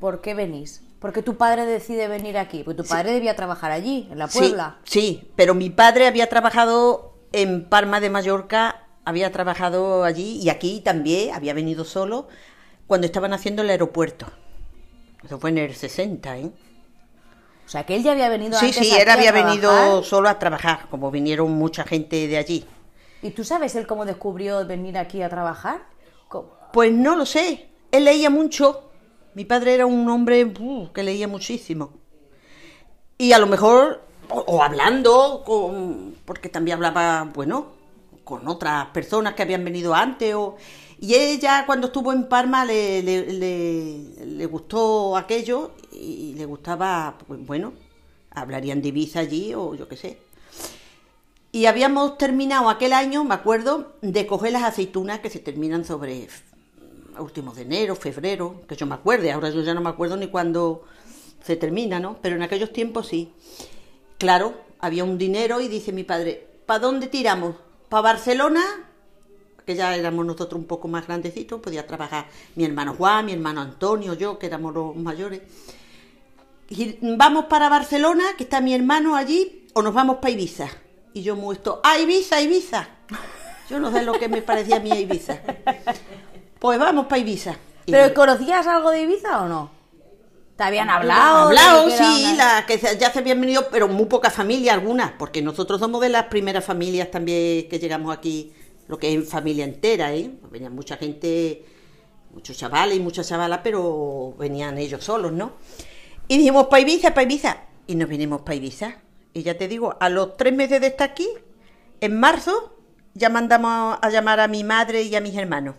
por 0.00 0.20
qué 0.20 0.34
venís? 0.34 0.82
Porque 1.00 1.22
tu 1.22 1.36
padre 1.36 1.64
decide 1.64 2.08
venir 2.08 2.38
aquí. 2.38 2.64
Porque 2.64 2.82
tu 2.82 2.88
padre 2.88 3.12
debía 3.12 3.36
trabajar 3.36 3.70
allí, 3.70 4.08
en 4.10 4.18
la 4.18 4.26
Sí, 4.28 4.38
Puebla. 4.40 4.78
Sí, 4.84 5.30
pero 5.36 5.54
mi 5.54 5.70
padre 5.70 6.06
había 6.08 6.28
trabajado 6.28 7.14
en 7.32 7.68
Palma 7.68 8.00
de 8.00 8.10
Mallorca, 8.10 8.86
había 9.04 9.32
trabajado 9.32 10.04
allí 10.04 10.38
y 10.42 10.50
aquí 10.50 10.80
también, 10.80 11.34
había 11.34 11.54
venido 11.54 11.84
solo 11.84 12.28
cuando 12.86 13.06
estaban 13.06 13.32
haciendo 13.32 13.62
el 13.62 13.70
aeropuerto. 13.70 14.26
Eso 15.24 15.38
fue 15.38 15.50
en 15.50 15.58
el 15.58 15.74
60, 15.74 16.38
¿eh? 16.38 16.52
O 17.66 17.70
sea, 17.70 17.84
que 17.84 17.96
él 17.96 18.02
ya 18.02 18.12
había 18.12 18.28
venido 18.30 18.58
Sí, 18.58 18.66
antes 18.66 18.86
sí, 18.86 18.92
aquí 18.92 19.02
él 19.02 19.08
había 19.10 19.30
venido 19.30 20.02
solo 20.02 20.28
a 20.28 20.38
trabajar, 20.38 20.88
como 20.90 21.10
vinieron 21.10 21.50
mucha 21.52 21.84
gente 21.84 22.26
de 22.26 22.38
allí. 22.38 22.66
¿Y 23.20 23.30
tú 23.30 23.44
sabes 23.44 23.74
él 23.74 23.86
cómo 23.86 24.06
descubrió 24.06 24.66
venir 24.66 24.96
aquí 24.96 25.22
a 25.22 25.28
trabajar? 25.28 25.82
¿Cómo? 26.28 26.56
Pues 26.72 26.92
no 26.92 27.14
lo 27.14 27.26
sé, 27.26 27.68
él 27.90 28.04
leía 28.04 28.30
mucho. 28.30 28.90
Mi 29.34 29.44
padre 29.44 29.74
era 29.74 29.86
un 29.86 30.08
hombre 30.08 30.44
uh, 30.44 30.90
que 30.92 31.02
leía 31.02 31.28
muchísimo. 31.28 31.92
Y 33.18 33.32
a 33.32 33.38
lo 33.38 33.46
mejor, 33.46 34.07
o, 34.30 34.62
hablando, 34.62 35.42
con, 35.44 36.14
porque 36.24 36.48
también 36.48 36.76
hablaba, 36.76 37.24
bueno, 37.34 37.66
con 38.24 38.46
otras 38.48 38.86
personas 38.88 39.34
que 39.34 39.42
habían 39.42 39.64
venido 39.64 39.94
antes. 39.94 40.34
O, 40.34 40.56
y 41.00 41.14
ella 41.14 41.64
cuando 41.66 41.88
estuvo 41.88 42.12
en 42.12 42.28
Parma 42.28 42.64
le, 42.64 43.02
le, 43.02 43.32
le- 43.32 44.46
gustó 44.46 45.16
aquello 45.16 45.72
y 45.92 46.34
le 46.34 46.44
gustaba, 46.46 47.16
pues 47.26 47.44
bueno, 47.46 47.72
hablarían 48.30 48.82
de 48.82 48.88
Ibiza 48.88 49.20
allí 49.20 49.54
o 49.54 49.74
yo 49.74 49.88
qué 49.88 49.96
sé. 49.96 50.18
Y 51.50 51.66
habíamos 51.66 52.18
terminado 52.18 52.68
aquel 52.68 52.92
año, 52.92 53.24
me 53.24 53.34
acuerdo, 53.34 53.94
de 54.02 54.26
coger 54.26 54.52
las 54.52 54.64
aceitunas 54.64 55.20
que 55.20 55.30
se 55.30 55.38
terminan 55.38 55.84
sobre 55.84 56.28
últimos 57.18 57.56
de 57.56 57.62
enero, 57.62 57.96
febrero, 57.96 58.62
que 58.68 58.76
yo 58.76 58.86
me 58.86 58.94
acuerde, 58.94 59.32
ahora 59.32 59.50
yo 59.50 59.62
ya 59.62 59.74
no 59.74 59.80
me 59.80 59.88
acuerdo 59.88 60.16
ni 60.16 60.28
cuándo 60.28 60.84
se 61.42 61.56
termina, 61.56 61.98
¿no? 62.00 62.18
Pero 62.22 62.36
en 62.36 62.42
aquellos 62.42 62.72
tiempos 62.72 63.08
sí. 63.08 63.32
Claro, 64.18 64.54
había 64.80 65.04
un 65.04 65.16
dinero 65.16 65.60
y 65.60 65.68
dice 65.68 65.92
mi 65.92 66.02
padre, 66.02 66.44
¿para 66.66 66.80
dónde 66.80 67.06
tiramos? 67.06 67.54
¿Para 67.88 68.02
Barcelona? 68.02 68.62
Que 69.64 69.76
ya 69.76 69.94
éramos 69.94 70.26
nosotros 70.26 70.60
un 70.60 70.66
poco 70.66 70.88
más 70.88 71.06
grandecitos, 71.06 71.60
podía 71.60 71.86
trabajar 71.86 72.26
mi 72.56 72.64
hermano 72.64 72.94
Juan, 72.94 73.26
mi 73.26 73.32
hermano 73.32 73.60
Antonio, 73.60 74.14
yo, 74.14 74.36
que 74.38 74.46
éramos 74.46 74.74
los 74.74 74.96
mayores. 74.96 75.42
Y 76.68 76.98
vamos 77.16 77.44
para 77.44 77.68
Barcelona, 77.68 78.24
que 78.36 78.42
está 78.42 78.60
mi 78.60 78.74
hermano 78.74 79.14
allí, 79.14 79.68
o 79.74 79.82
nos 79.82 79.94
vamos 79.94 80.16
para 80.16 80.30
Ibiza. 80.30 80.68
Y 81.14 81.22
yo 81.22 81.36
muestro, 81.36 81.80
¡ah, 81.84 81.98
Ibiza, 81.98 82.40
Ibiza! 82.40 82.88
Yo 83.70 83.78
no 83.78 83.92
sé 83.92 84.02
lo 84.02 84.14
que 84.14 84.28
me 84.28 84.42
parecía 84.42 84.76
a 84.76 84.80
mí 84.80 84.90
a 84.90 84.98
Ibiza. 84.98 85.38
Pues 86.58 86.78
vamos 86.78 87.06
para 87.06 87.18
Ibiza. 87.20 87.56
Y 87.86 87.92
¿Pero 87.92 88.12
conocías 88.14 88.66
algo 88.66 88.90
de 88.90 89.02
Ibiza 89.02 89.42
o 89.42 89.48
no? 89.48 89.77
¿Te 90.58 90.64
habían 90.64 90.90
hablado? 90.90 91.46
hablado, 91.46 91.88
sí, 91.88 92.34
la 92.36 92.66
que 92.66 92.78
ya 92.98 93.12
se 93.12 93.20
habían 93.20 93.40
venido, 93.40 93.68
pero 93.70 93.86
muy 93.86 94.06
poca 94.06 94.28
familia 94.28 94.74
algunas, 94.74 95.12
porque 95.12 95.40
nosotros 95.40 95.78
somos 95.78 96.00
de 96.00 96.08
las 96.08 96.24
primeras 96.24 96.64
familias 96.64 97.12
también 97.12 97.68
que 97.68 97.78
llegamos 97.78 98.12
aquí, 98.12 98.52
lo 98.88 98.98
que 98.98 99.14
es 99.14 99.30
familia 99.30 99.64
entera, 99.64 100.12
¿eh? 100.12 100.32
Venía 100.50 100.68
mucha 100.68 100.96
gente, 100.96 101.64
muchos 102.32 102.56
chavales 102.56 102.96
y 102.96 103.00
muchas 103.00 103.28
chavalas, 103.28 103.60
pero 103.62 104.34
venían 104.36 104.78
ellos 104.78 105.04
solos, 105.04 105.30
¿no? 105.30 105.52
Y 106.26 106.38
dijimos, 106.38 106.66
para 106.66 106.82
Ibiza, 106.82 107.14
Ibiza, 107.22 107.58
y 107.86 107.94
nos 107.94 108.08
vinimos 108.08 108.40
para 108.40 108.56
Ibiza. 108.56 108.96
Y 109.34 109.44
ya 109.44 109.56
te 109.56 109.68
digo, 109.68 109.96
a 110.00 110.08
los 110.08 110.36
tres 110.36 110.52
meses 110.52 110.80
de 110.80 110.88
estar 110.88 111.10
aquí, 111.10 111.28
en 112.00 112.18
marzo, 112.18 112.76
ya 113.14 113.28
mandamos 113.28 113.96
a 114.02 114.10
llamar 114.10 114.40
a 114.40 114.48
mi 114.48 114.64
madre 114.64 115.02
y 115.02 115.14
a 115.14 115.20
mis 115.20 115.36
hermanos. 115.36 115.76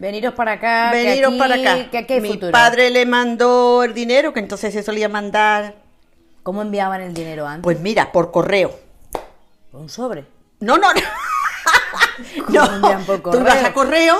Veniros 0.00 0.34
para 0.34 0.52
acá. 0.52 0.90
que 0.92 0.96
Veniros 1.04 1.30
aquí- 1.30 1.38
para 1.38 1.54
acá. 1.54 1.90
Que 1.90 1.98
aquí 1.98 2.12
hay 2.14 2.20
Mi 2.20 2.28
futuro. 2.32 2.52
padre 2.52 2.90
le 2.90 3.04
mandó 3.06 3.82
el 3.84 3.92
dinero, 3.94 4.32
que 4.32 4.40
entonces 4.40 4.72
se 4.72 4.82
solía 4.82 5.08
mandar, 5.08 5.74
¿Cómo 6.42 6.62
enviaban 6.62 7.02
el 7.02 7.12
dinero 7.14 7.46
antes? 7.46 7.62
pues 7.62 7.78
mira, 7.80 8.10
por 8.12 8.30
correo. 8.30 8.78
un 9.72 9.88
sobre. 9.88 10.24
No, 10.60 10.76
no, 10.78 10.92
no. 10.92 11.00
¿Cómo 12.46 12.72
envían 12.76 13.04
por 13.04 13.20
Tú 13.22 13.38
ibas 13.38 13.54
correo? 13.54 13.66
a 13.66 13.72
correo, 13.72 14.16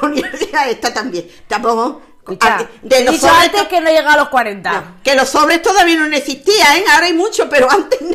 ponías 0.00 0.30
a 0.54 0.68
esta 0.68 0.92
también. 0.94 1.26
Tampoco. 1.46 2.02
Escucha, 2.18 2.56
a- 2.58 2.68
de 2.82 3.04
los 3.04 3.16
sobres 3.16 3.34
antes 3.44 3.68
que 3.68 3.80
no 3.80 3.90
llega 3.90 4.12
a 4.12 4.16
los 4.18 4.28
40. 4.28 4.70
no, 4.72 4.84
que 5.02 5.14
los 5.14 5.28
sobres 5.30 5.62
todavía 5.62 5.96
no 5.96 6.14
existían, 6.14 6.76
¿eh? 6.76 6.84
Ahora 6.92 7.06
hay 7.06 7.14
mucho, 7.14 7.48
pero 7.48 7.70
antes 7.70 7.98
no. 8.02 8.14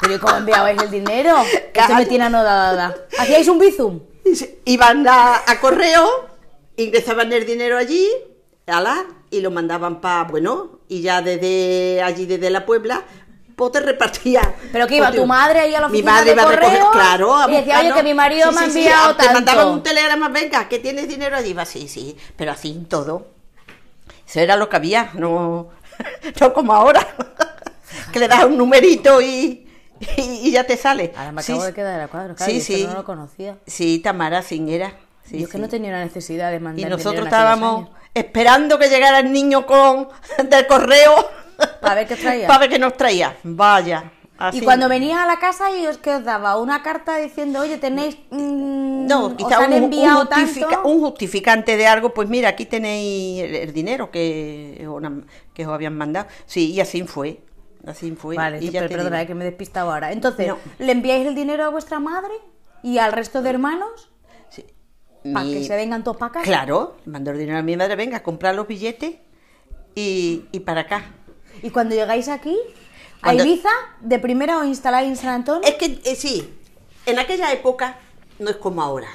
¿Pero 0.00 0.14
¿y 0.14 0.18
cómo 0.18 0.36
enviabais 0.38 0.80
el 0.82 0.90
dinero? 0.90 1.36
Que 1.72 1.80
se 1.80 1.86
Calla. 1.86 1.96
metían 1.98 2.22
a 2.22 2.30
no 2.30 2.42
dada. 2.42 2.94
¿Hacíais 3.18 3.48
un 3.48 3.58
bizum? 3.58 4.00
Iban 4.64 5.06
a, 5.06 5.42
a 5.46 5.60
correo, 5.60 6.08
ingresaban 6.84 7.32
el 7.32 7.46
dinero 7.46 7.76
allí, 7.78 8.08
ala, 8.66 9.04
y 9.30 9.40
lo 9.40 9.50
mandaban 9.50 10.00
para, 10.00 10.24
bueno, 10.24 10.80
y 10.88 11.02
ya 11.02 11.22
desde 11.22 12.02
allí, 12.02 12.26
desde 12.26 12.50
la 12.50 12.64
Puebla, 12.66 13.02
pues 13.56 13.72
te 13.72 13.80
repartía. 13.80 14.54
¿Pero 14.72 14.86
qué 14.86 14.96
iba 14.96 15.08
Pues, 15.08 15.20
tu 15.20 15.26
madre 15.26 15.60
ahí 15.60 15.74
a 15.74 15.80
la 15.80 15.88
Mi 15.88 15.98
oficina 15.98 16.12
madre 16.12 16.26
de 16.26 16.32
iba 16.32 16.42
a 16.42 16.46
recoger, 16.46 16.82
claro, 16.92 17.36
a 17.36 17.50
y 17.50 17.56
decía, 17.56 17.80
oye, 17.80 17.92
que 17.92 18.02
mi 18.02 18.14
marido 18.14 18.48
Sí, 18.50 18.54
me 18.54 18.60
ha 18.60 18.64
sí, 18.66 18.70
sí, 18.72 18.78
enviado 18.78 19.16
Te 19.16 19.30
mandaban 19.32 19.68
un 19.68 19.82
telegrama, 19.82 20.28
venga, 20.28 20.68
que 20.68 20.78
tienes 20.78 21.08
dinero 21.08 21.36
allí, 21.36 21.52
va, 21.52 21.64
sí, 21.66 21.88
sí, 21.88 22.16
pero 22.36 22.52
así 22.52 22.70
en 22.70 22.86
todo. 22.86 23.26
Eso 24.26 24.40
era 24.40 24.56
lo 24.56 24.68
que 24.68 24.76
había, 24.76 25.10
no, 25.14 25.68
no 26.40 26.52
como 26.54 26.72
ahora, 26.72 27.06
que 28.12 28.18
le 28.18 28.28
das 28.28 28.44
un 28.44 28.56
numerito 28.56 29.20
y, 29.20 29.68
y, 30.16 30.22
y 30.22 30.50
ya 30.52 30.64
te 30.64 30.76
sale. 30.76 31.12
Ahora 31.16 31.32
me 31.32 31.42
Sí, 31.42 31.52
acabo 31.52 31.66
de 31.66 31.74
quedar 31.74 32.00
a 32.00 32.08
cuadro, 32.08 32.34
claro, 32.36 32.50
sí, 32.52 32.60
sí. 32.60 32.84
no 32.86 32.94
lo 32.94 33.04
conocía. 33.04 33.58
Sí, 33.66 33.98
Tamara 33.98 34.42
Sin 34.42 34.68
era. 34.68 34.94
Sí, 35.30 35.38
Yo 35.38 35.44
es 35.46 35.52
que 35.52 35.58
no 35.58 35.68
tenía 35.68 35.92
la 35.92 36.04
necesidad 36.04 36.50
de 36.50 36.58
mandar 36.60 36.84
Y 36.86 36.90
nosotros 36.90 37.24
estábamos 37.24 37.88
esperando 38.14 38.78
que 38.78 38.88
llegara 38.88 39.20
el 39.20 39.32
niño 39.32 39.64
con 39.64 40.08
del 40.50 40.66
correo 40.66 41.14
Para 41.80 41.94
ver 41.94 42.08
qué 42.08 42.16
traía. 42.16 42.46
para 42.48 42.58
ver 42.60 42.68
qué 42.70 42.78
nos 42.80 42.96
traía. 42.96 43.36
Vaya. 43.44 44.10
así. 44.38 44.58
Y 44.58 44.60
cuando 44.62 44.88
venía 44.88 45.22
a 45.22 45.26
la 45.26 45.38
casa, 45.38 45.70
¿y 45.70 45.86
os 45.86 45.98
qué 45.98 46.14
os 46.16 46.24
daba? 46.24 46.56
¿Una 46.58 46.82
carta 46.82 47.16
diciendo, 47.18 47.60
oye, 47.60 47.76
tenéis. 47.78 48.16
mm, 48.30 49.06
No, 49.06 49.26
os 49.26 49.34
quizá 49.34 49.58
han 49.58 49.72
un, 49.72 49.78
un 49.78 49.84
enviado 49.84 50.26
justifica- 50.26 50.68
tanto? 50.70 50.88
un 50.88 51.00
justificante 51.00 51.76
de 51.76 51.86
algo, 51.86 52.12
pues 52.12 52.28
mira, 52.28 52.48
aquí 52.48 52.66
tenéis 52.66 53.42
el, 53.44 53.54
el 53.54 53.72
dinero 53.72 54.10
que, 54.10 54.84
os- 54.88 55.02
que 55.54 55.64
os 55.66 55.72
habían 55.72 55.96
mandado. 55.96 56.26
Sí, 56.46 56.72
y 56.72 56.80
así 56.80 57.04
fue. 57.04 57.40
Así 57.86 58.10
fue. 58.12 58.34
Vale, 58.36 58.58
y 58.60 58.70
ya 58.70 58.80
pero 58.80 58.96
perdona, 58.96 59.18
digo. 59.20 59.28
que 59.28 59.34
me 59.36 59.44
he 59.44 59.48
despistado 59.48 59.92
ahora. 59.92 60.10
Entonces, 60.12 60.48
No. 60.48 60.58
¿le 60.80 60.92
enviáis 60.92 61.26
el 61.26 61.34
dinero 61.36 61.64
a 61.64 61.68
vuestra 61.68 61.98
madre 62.00 62.32
y 62.82 62.98
al 62.98 63.12
resto 63.12 63.42
de 63.42 63.50
hermanos. 63.50 64.09
Para 65.22 65.44
Mi- 65.44 65.54
que 65.54 65.64
se 65.64 65.76
vengan 65.76 66.02
todos 66.04 66.16
para 66.16 66.30
acá? 66.30 66.42
Claro, 66.42 66.96
mandó 67.06 67.30
el 67.30 67.38
dinero 67.38 67.58
a 67.58 67.62
mi 67.62 67.76
madre, 67.76 67.96
venga, 67.96 68.18
a 68.18 68.22
comprar 68.22 68.54
los 68.54 68.66
billetes 68.66 69.16
y, 69.94 70.44
y 70.52 70.60
para 70.60 70.82
acá. 70.82 71.04
Y 71.62 71.70
cuando 71.70 71.94
llegáis 71.94 72.28
aquí, 72.28 72.56
a 73.22 73.34
Ibiza, 73.34 73.68
de 74.00 74.18
primera 74.18 74.58
os 74.58 74.66
instaláis 74.66 75.08
en 75.08 75.16
San 75.16 75.30
Antonio. 75.30 75.68
Es 75.68 75.74
que 75.74 76.00
eh, 76.04 76.16
sí, 76.16 76.48
en 77.06 77.18
aquella 77.18 77.52
época 77.52 77.98
no 78.38 78.48
es 78.50 78.56
como 78.56 78.82
ahora. 78.82 79.08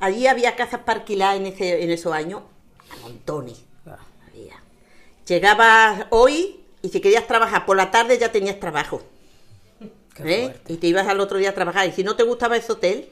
Allí 0.00 0.26
había 0.26 0.56
casas 0.56 0.80
para 0.80 1.00
alquilar 1.00 1.36
en, 1.36 1.46
ese, 1.46 1.82
en 1.82 1.90
esos 1.90 2.12
años, 2.12 2.42
a 2.90 2.96
montones. 3.02 3.62
Había. 4.28 4.60
Llegabas 5.26 6.06
hoy 6.10 6.60
y 6.82 6.90
si 6.90 7.00
querías 7.00 7.26
trabajar 7.26 7.64
por 7.64 7.76
la 7.78 7.90
tarde 7.90 8.18
ya 8.18 8.30
tenías 8.30 8.60
trabajo. 8.60 9.00
¿eh? 10.22 10.54
Y 10.68 10.76
te 10.76 10.86
ibas 10.88 11.08
al 11.08 11.20
otro 11.20 11.38
día 11.38 11.50
a 11.50 11.54
trabajar. 11.54 11.88
Y 11.88 11.92
si 11.92 12.04
no 12.04 12.16
te 12.16 12.24
gustaba 12.24 12.56
ese 12.56 12.72
hotel, 12.72 13.08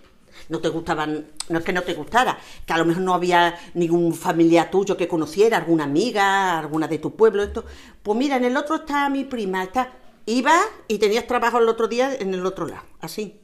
no 0.53 0.61
te 0.61 0.69
gustaban, 0.69 1.29
no 1.49 1.59
es 1.59 1.65
que 1.65 1.73
no 1.73 1.83
te 1.83 1.95
gustara, 1.95 2.39
que 2.67 2.73
a 2.75 2.77
lo 2.77 2.85
mejor 2.85 3.03
no 3.03 3.15
había 3.15 3.59
ningún 3.73 4.15
familiar 4.15 4.71
tuyo 4.71 4.99
que 4.99 5.09
conociera, 5.09 5.57
alguna 5.57 5.85
amiga, 5.85 6.59
alguna 6.59 6.87
de 6.87 6.99
tu 6.99 7.17
pueblo, 7.17 7.43
esto. 7.43 7.65
Pues 8.03 8.19
mira, 8.19 8.37
en 8.37 8.45
el 8.45 8.55
otro 8.59 8.77
está 8.77 9.09
mi 9.09 9.25
prima, 9.25 9.63
está. 9.63 9.91
Ibas 10.27 10.63
y 10.89 10.99
tenías 10.99 11.27
trabajo 11.27 11.59
el 11.59 11.69
otro 11.71 11.89
día 11.89 12.15
en 12.15 12.35
el 12.35 12.45
otro 12.45 12.67
lado, 12.67 12.83
así. 13.01 13.41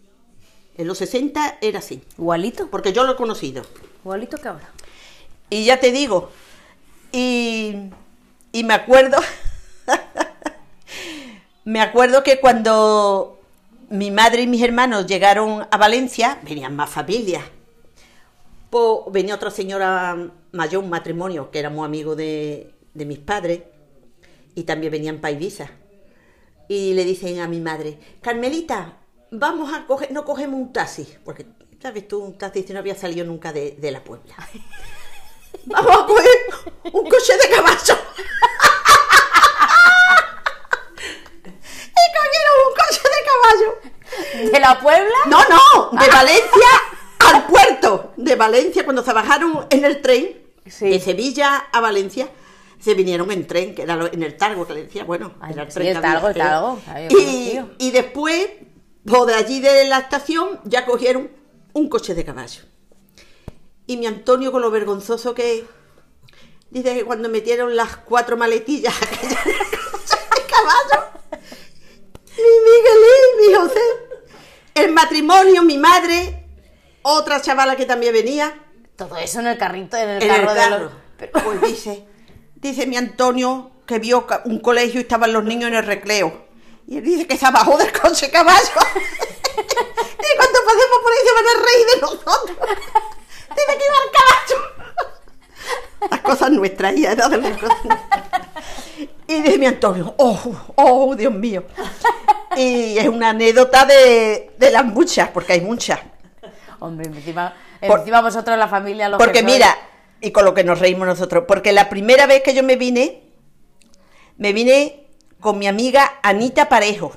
En 0.77 0.87
los 0.87 0.99
60 0.99 1.59
era 1.63 1.79
así, 1.79 2.05
Igualito, 2.19 2.69
porque 2.69 2.93
yo 2.93 3.05
lo 3.05 3.13
he 3.13 3.17
conocido. 3.17 3.65
igualito 4.05 4.37
que 4.37 4.49
ahora. 4.49 4.69
Y 5.49 5.65
ya 5.65 5.81
te 5.81 5.91
digo, 5.91 6.31
y, 7.11 7.75
y 8.53 8.65
me 8.65 8.75
acuerdo, 8.75 9.17
me 11.65 11.81
acuerdo 11.81 12.23
que 12.23 12.39
cuando 12.39 13.38
mi 13.91 14.11
madre 14.11 14.43
y 14.43 14.47
mis 14.47 14.63
hermanos 14.63 15.07
llegaron 15.07 15.67
a 15.71 15.77
Valencia, 15.77 16.39
venían 16.43 16.77
más 16.77 16.91
familias. 16.91 17.45
Pues 18.71 18.99
venía 19.11 19.35
otra 19.35 19.51
señora 19.51 20.31
mayor, 20.53 20.85
un 20.85 20.91
matrimonio, 20.91 21.51
que 21.51 21.59
éramos 21.59 21.85
amigos 21.85 22.17
de, 22.17 22.75
de 22.93 23.05
mis 23.07 23.19
padres, 23.19 23.63
y 24.55 24.65
también 24.65 24.93
venían 24.93 25.21
Ibiza. 25.25 25.71
Y 26.69 26.93
le 26.93 27.05
dicen 27.05 27.41
a 27.41 27.49
mi 27.49 27.61
madre, 27.61 27.99
Carmelita, 28.21 28.99
vamos 29.31 29.73
a 29.73 29.87
coger, 29.87 30.13
no 30.13 30.25
cogemos 30.25 30.61
un 30.61 30.73
taxi, 30.73 31.09
porque, 31.25 31.47
¿sabes 31.81 32.07
tú? 32.07 32.19
Un 32.19 32.37
taxi 32.37 32.63
si 32.63 32.73
no 32.75 32.81
había 32.81 32.95
salido 32.95 33.25
nunca 33.25 33.53
de, 33.53 33.73
de 33.73 33.91
la 33.91 34.05
Puebla. 34.05 34.35
Vamos 35.65 35.91
a 35.91 36.07
coger 36.07 36.27
un 36.93 37.09
coche 37.09 37.33
de 37.37 37.49
caballo. 37.55 37.95
y 41.89 42.05
cogieron 42.17 42.48
caballo. 42.97 44.51
¿De 44.53 44.61
la 44.61 44.81
Puebla? 44.81 45.15
No, 45.27 45.39
no, 45.49 45.99
de 45.99 46.09
Valencia 46.11 46.69
al 47.21 47.47
puerto. 47.47 48.13
De 48.17 48.37
Valencia, 48.37 48.85
cuando 48.85 49.05
se 49.05 49.13
bajaron 49.13 49.67
en 49.71 49.85
el 49.85 50.01
tren, 50.03 50.37
Sí. 50.67 50.89
de 50.91 51.01
Sevilla 51.01 51.57
a 51.73 51.81
Valencia, 51.81 52.29
se 52.79 52.93
vinieron 52.95 53.31
en 53.31 53.47
tren, 53.47 53.75
que 53.75 53.83
era 53.83 53.99
en 54.13 54.23
el 54.23 54.37
Targo, 54.37 54.67
que 54.67 54.75
le 54.75 54.85
decía, 54.85 55.05
bueno, 55.05 55.33
Ay, 55.41 55.53
era 55.55 55.63
el 55.63 55.69
sí, 55.73 55.75
tren 55.79 55.97
el 55.97 56.03
Targo, 56.03 56.29
el 56.29 56.35
Targo, 56.37 56.79
ay, 56.87 57.09
Y, 57.79 57.87
y 57.87 57.91
después, 57.91 58.47
pues 59.07 59.27
de 59.27 59.35
allí 59.35 59.61
de 59.61 59.89
la 59.89 59.99
estación, 60.01 60.61
ya 60.65 60.85
cogieron 60.85 61.31
un 61.73 61.89
coche 61.89 62.15
de 62.15 62.25
caballo. 62.25 62.63
Y 63.87 63.97
mi 63.97 64.07
Antonio, 64.07 64.53
con 64.53 64.61
lo 64.61 64.71
vergonzoso 64.71 65.35
que 65.35 65.59
es, 65.61 65.65
dice 66.71 66.95
que 66.95 67.05
cuando 67.05 67.31
metieron 67.31 67.75
las 67.75 67.97
cuatro 67.97 68.37
maletillas 68.37 68.95
de 69.01 70.43
caballo, 70.51 71.07
mi 72.39 72.71
Miguelín, 72.71 73.41
mi 73.41 73.55
José, 73.55 73.81
el 74.75 74.93
matrimonio, 74.93 75.63
mi 75.63 75.79
madre, 75.79 76.47
otra 77.03 77.41
chavala 77.43 77.77
que 77.77 77.87
también 77.87 78.13
venía, 78.13 78.55
Todo 78.97 79.17
eso 79.17 79.41
en 79.41 79.47
el 79.49 79.59
carrito, 79.59 79.97
en 79.97 80.09
el 80.09 80.23
en 80.23 80.29
carro, 80.29 80.49
el 80.51 80.55
de 80.57 80.61
carro. 80.61 80.79
los... 80.85 80.93
Pero- 81.17 81.33
Pues 81.45 81.61
dice, 81.63 82.07
dice 82.57 82.87
mi 82.87 82.97
Antonio 82.97 83.71
que 83.87 83.99
vio 83.99 84.27
un 84.45 84.61
colegio 84.61 85.01
y 85.01 85.03
estaban 85.03 85.33
los 85.33 85.45
niños 85.45 85.69
en 85.69 85.75
el 85.77 85.85
recreo. 85.85 86.47
Y 86.87 86.99
él 86.99 87.05
dice 87.05 87.27
que 87.27 87.37
se 87.37 87.51
bajó 87.51 87.77
del 87.77 87.91
coche 87.93 88.31
caballo. 88.31 88.59
y 88.69 90.37
cuando 90.37 90.59
pasemos 90.65 90.99
por 91.03 91.13
ahí 91.13 91.25
se 91.25 91.33
van 91.35 91.47
a 91.47 91.55
reír 91.65 91.87
de 91.95 92.01
nosotros. 92.01 92.57
dice 93.51 93.79
que 93.79 93.85
iba 93.85 93.97
al 94.05 94.11
caballo. 94.13 94.59
Las 96.11 96.21
cosas 96.21 96.51
nuestras, 96.51 96.95
ya 96.97 97.15
de 97.15 97.17
las 97.17 97.59
cosas 97.59 97.85
nuestras. 97.85 98.39
Y 99.29 99.43
dice 99.43 99.59
mi 99.59 99.67
Antonio, 99.67 100.15
oh, 100.17 100.41
oh, 100.77 101.15
Dios 101.15 101.33
mío. 101.33 101.63
Y 102.57 102.97
es 102.99 103.07
una 103.09 103.29
anécdota 103.31 103.85
de, 103.85 104.53
de 104.59 104.71
las 104.71 104.85
muchas, 104.85 105.29
porque 105.29 105.53
hay 105.53 105.61
muchas. 105.61 106.01
Hombre, 106.81 107.07
encima, 107.09 107.55
Por- 107.87 108.01
encima 108.01 108.21
vosotros, 108.23 108.57
la 108.59 108.67
familia, 108.69 109.09
los 109.09 109.19
Porque 109.19 109.41
que 109.41 109.45
mira, 109.45 109.77
y 110.21 110.31
con 110.33 110.45
lo 110.45 110.55
que 110.55 110.65
nos 110.65 110.79
reímos 110.81 111.07
nosotros, 111.07 111.45
porque 111.47 111.73
la 111.73 111.89
primera 111.91 112.27
vez 112.27 112.43
que 112.43 112.55
yo 112.55 112.63
me 112.63 112.77
vine, 112.77 113.23
me 114.39 114.53
vine 114.53 115.07
con 115.41 115.59
mi 115.59 115.67
amiga 115.69 116.15
Anita 116.23 116.69
Parejo. 116.69 117.13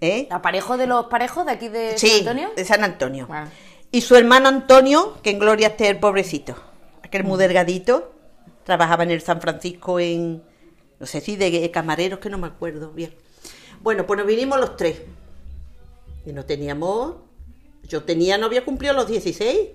¿Eh? 0.00 0.28
¿Aparejo 0.30 0.76
de 0.76 0.86
los 0.86 1.06
parejos 1.06 1.46
de 1.46 1.52
aquí 1.52 1.68
de 1.68 1.96
Sí, 1.96 2.08
San 2.08 2.18
Antonio? 2.28 2.50
de 2.54 2.64
San 2.66 2.84
Antonio. 2.84 3.28
Ah. 3.30 3.46
Y 3.90 4.02
su 4.02 4.14
hermano 4.14 4.48
Antonio, 4.50 5.16
que 5.22 5.30
en 5.30 5.38
gloria 5.38 5.68
esté 5.68 5.88
el 5.88 5.98
pobrecito, 5.98 6.54
aquel 7.02 7.24
muy 7.24 7.38
delgadito, 7.38 8.12
trabajaba 8.64 9.04
en 9.04 9.10
el 9.12 9.22
San 9.22 9.40
Francisco 9.40 9.98
en, 9.98 10.42
no 10.98 11.06
sé 11.06 11.20
si 11.20 11.36
de 11.36 11.70
camareros, 11.70 12.20
que 12.20 12.30
no 12.30 12.38
me 12.38 12.46
acuerdo 12.46 12.92
bien. 12.92 13.14
Bueno, 13.82 14.06
pues 14.06 14.18
nos 14.18 14.26
vinimos 14.26 14.58
los 14.58 14.76
tres. 14.76 15.02
Y 16.24 16.32
no 16.32 16.44
teníamos, 16.44 17.16
yo 17.88 18.02
tenía, 18.04 18.38
no 18.38 18.46
había 18.46 18.64
cumplido 18.64 18.94
los 18.94 19.06
16. 19.06 19.68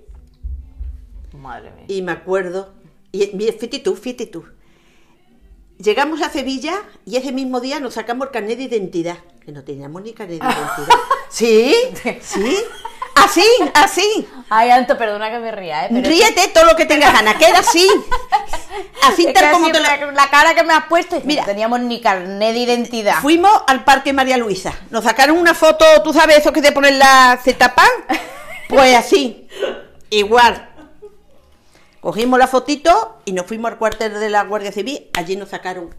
Madre 1.33 1.71
mía. 1.71 1.85
Y 1.87 2.01
me 2.01 2.11
acuerdo, 2.11 2.73
y 3.11 3.25
fíjate 3.27 3.79
tú, 3.79 3.95
fíjate 3.95 4.25
tú. 4.25 4.43
Llegamos 5.77 6.21
a 6.21 6.29
Sevilla 6.29 6.83
y 7.05 7.15
ese 7.15 7.31
mismo 7.31 7.59
día 7.59 7.79
nos 7.79 7.95
sacamos 7.95 8.27
el 8.27 8.33
carnet 8.33 8.57
de 8.57 8.65
identidad, 8.65 9.17
que 9.43 9.51
no 9.51 9.63
teníamos 9.63 10.01
ni 10.03 10.13
carnet 10.13 10.41
de 10.41 10.47
identidad. 10.47 10.99
¿Sí? 11.29 11.73
¿Sí? 12.21 12.57
Así, 13.15 13.45
así. 13.73 14.27
Ay, 14.49 14.69
Anto, 14.69 14.97
perdona 14.97 15.29
que 15.29 15.39
me 15.39 15.51
ría, 15.51 15.85
¿eh? 15.85 15.89
Pero 15.91 16.07
Ríete 16.07 16.47
todo 16.49 16.65
lo 16.65 16.75
que 16.75 16.85
tengas 16.85 17.13
ganas, 17.13 17.35
que 17.35 17.45
era 17.45 17.59
así. 17.59 17.87
Así 19.03 19.25
es 19.27 19.33
tal 19.33 19.45
que 19.45 19.51
como 19.51 19.65
así 19.65 19.73
te 19.73 19.79
lo... 19.79 19.85
la, 19.85 20.11
la 20.11 20.29
cara 20.29 20.53
que 20.55 20.63
me 20.63 20.73
has 20.73 20.85
puesto, 20.85 21.21
Mira. 21.23 21.43
no 21.43 21.47
teníamos 21.47 21.79
ni 21.81 22.01
carnet 22.01 22.53
de 22.53 22.59
identidad. 22.59 23.21
Fuimos 23.21 23.51
al 23.67 23.83
Parque 23.83 24.13
María 24.13 24.37
Luisa. 24.37 24.73
Nos 24.89 25.03
sacaron 25.03 25.37
una 25.37 25.53
foto, 25.53 25.85
tú 26.03 26.13
sabes, 26.13 26.39
eso 26.39 26.51
que 26.51 26.61
te 26.61 26.71
ponen 26.71 26.99
la 26.99 27.39
Z-Pan. 27.43 27.89
Pues 28.69 28.95
así, 28.95 29.49
igual. 30.09 30.69
Cogimos 31.99 32.39
la 32.39 32.47
fotito 32.47 33.21
y 33.25 33.33
nos 33.33 33.45
fuimos 33.45 33.69
al 33.69 33.77
cuartel 33.77 34.13
de 34.17 34.29
la 34.29 34.45
Guardia 34.45 34.71
Civil. 34.71 35.09
Allí 35.13 35.35
nos 35.35 35.49
sacaron 35.49 35.93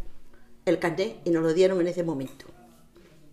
el 0.64 0.78
carnet 0.78 1.18
y 1.24 1.30
nos 1.30 1.42
lo 1.42 1.52
dieron 1.52 1.82
en 1.82 1.88
ese 1.88 2.02
momento. 2.02 2.46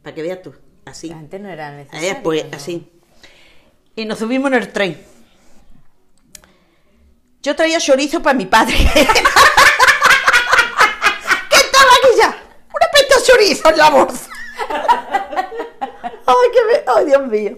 Para 0.03 0.13
que 0.13 0.23
veas 0.23 0.41
tú, 0.41 0.53
así. 0.85 1.09
Antes 1.11 1.39
no 1.39 1.47
era 1.47 1.71
necesario. 1.71 2.09
Eh, 2.09 2.19
pues 2.21 2.45
¿no? 2.51 2.57
así. 2.57 2.91
Y 3.95 4.06
nos 4.06 4.19
subimos 4.19 4.52
en 4.52 4.58
el 4.58 4.71
tren. 4.71 5.06
Yo 7.41 7.56
traía 7.56 7.80
chorizo 7.80 8.21
para 8.21 8.34
mi 8.38 8.45
padre. 8.45 8.75
¿Qué 8.93 9.02
estaba 11.56 11.91
aquí 11.91 12.10
ya? 12.17 12.28
Una 12.73 12.88
pesta 12.91 13.15
de 13.17 13.23
chorizo 13.25 13.69
en 13.69 13.78
la 13.78 13.89
bolsa. 13.89 14.30
Ay, 16.25 16.49
qué 16.54 16.60
me- 16.67 16.84
Ay, 16.95 17.06
Dios 17.06 17.28
mío. 17.28 17.58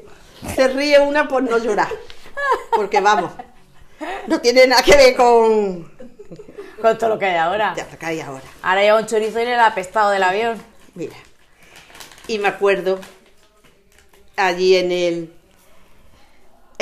Se 0.55 0.67
ríe 0.67 0.99
una 0.99 1.27
por 1.27 1.43
no 1.43 1.57
llorar. 1.57 1.89
Porque 2.75 2.99
vamos, 3.01 3.31
no 4.27 4.39
tiene 4.41 4.65
nada 4.67 4.81
que 4.81 4.95
ver 4.95 5.15
con... 5.15 5.91
Con 6.81 6.97
todo 6.97 7.11
lo 7.11 7.19
que 7.19 7.25
hay 7.25 7.35
ahora. 7.37 7.73
Ya, 7.75 7.83
acá 7.83 8.11
y 8.11 8.21
ahora. 8.21 8.43
Ahora 8.63 8.81
lleva 8.81 8.99
un 8.99 9.05
chorizo 9.05 9.39
y 9.39 9.45
le 9.45 9.53
ha 9.55 9.67
apestado 9.67 10.09
del 10.09 10.23
avión. 10.23 10.59
Mira. 10.95 11.15
Y 12.27 12.39
me 12.39 12.47
acuerdo 12.47 12.99
allí 14.35 14.75
en 14.77 14.91
el 14.91 15.33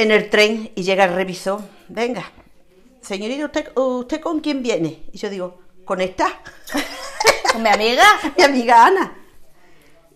en 0.01 0.11
el 0.11 0.29
tren 0.29 0.71
y 0.75 0.83
llega 0.83 1.05
el 1.05 1.13
revisor. 1.13 1.61
Venga, 1.87 2.31
señorita, 3.01 3.45
¿usted, 3.45 3.71
¿usted 3.75 4.21
con 4.21 4.39
quién 4.39 4.63
viene? 4.63 5.03
Y 5.11 5.17
yo 5.17 5.29
digo, 5.29 5.61
con 5.85 6.01
esta, 6.01 6.41
Con 7.51 7.63
mi 7.63 7.69
amiga. 7.69 8.05
mi 8.37 8.43
amiga 8.43 8.85
Ana. 8.85 9.15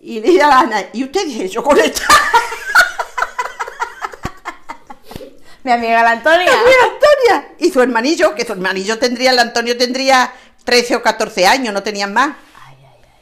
Y 0.00 0.20
le 0.20 0.28
dice 0.28 0.42
a 0.42 0.48
la 0.48 0.60
Ana, 0.60 0.84
y 0.92 1.04
usted 1.04 1.24
dice, 1.24 1.48
yo 1.48 1.62
con 1.62 1.78
esta. 1.78 2.06
Mi 5.62 5.72
amiga 5.72 6.02
la 6.02 6.10
Antonia. 6.10 6.44
Mira, 6.44 6.92
Antonia. 6.92 7.54
Y 7.58 7.70
su 7.70 7.80
hermanillo, 7.80 8.34
que 8.34 8.44
su 8.44 8.52
hermanillo 8.52 8.98
tendría, 8.98 9.30
el 9.30 9.38
Antonio 9.38 9.76
tendría 9.78 10.32
13 10.64 10.96
o 10.96 11.02
14 11.02 11.46
años, 11.46 11.72
no 11.72 11.82
tenían 11.82 12.12
más. 12.12 12.36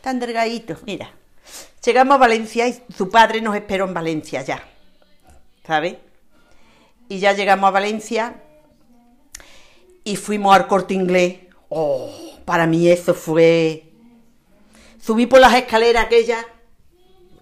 Tan 0.00 0.18
delgaditos, 0.18 0.82
mira. 0.82 1.12
Llegamos 1.84 2.16
a 2.16 2.18
Valencia 2.18 2.66
y 2.66 2.82
su 2.96 3.08
padre 3.08 3.40
nos 3.40 3.54
esperó 3.54 3.84
en 3.84 3.94
Valencia 3.94 4.42
ya. 4.42 4.64
¿Sabes? 5.64 5.96
Y 7.12 7.18
ya 7.18 7.34
llegamos 7.34 7.68
a 7.68 7.72
Valencia 7.72 8.42
y 10.02 10.16
fuimos 10.16 10.56
al 10.56 10.66
corte 10.66 10.94
inglés. 10.94 11.40
Oh, 11.68 12.10
para 12.46 12.66
mí 12.66 12.88
eso 12.88 13.12
fue. 13.12 13.92
Subí 14.98 15.26
por 15.26 15.38
las 15.38 15.52
escaleras 15.52 16.06
aquellas. 16.06 16.42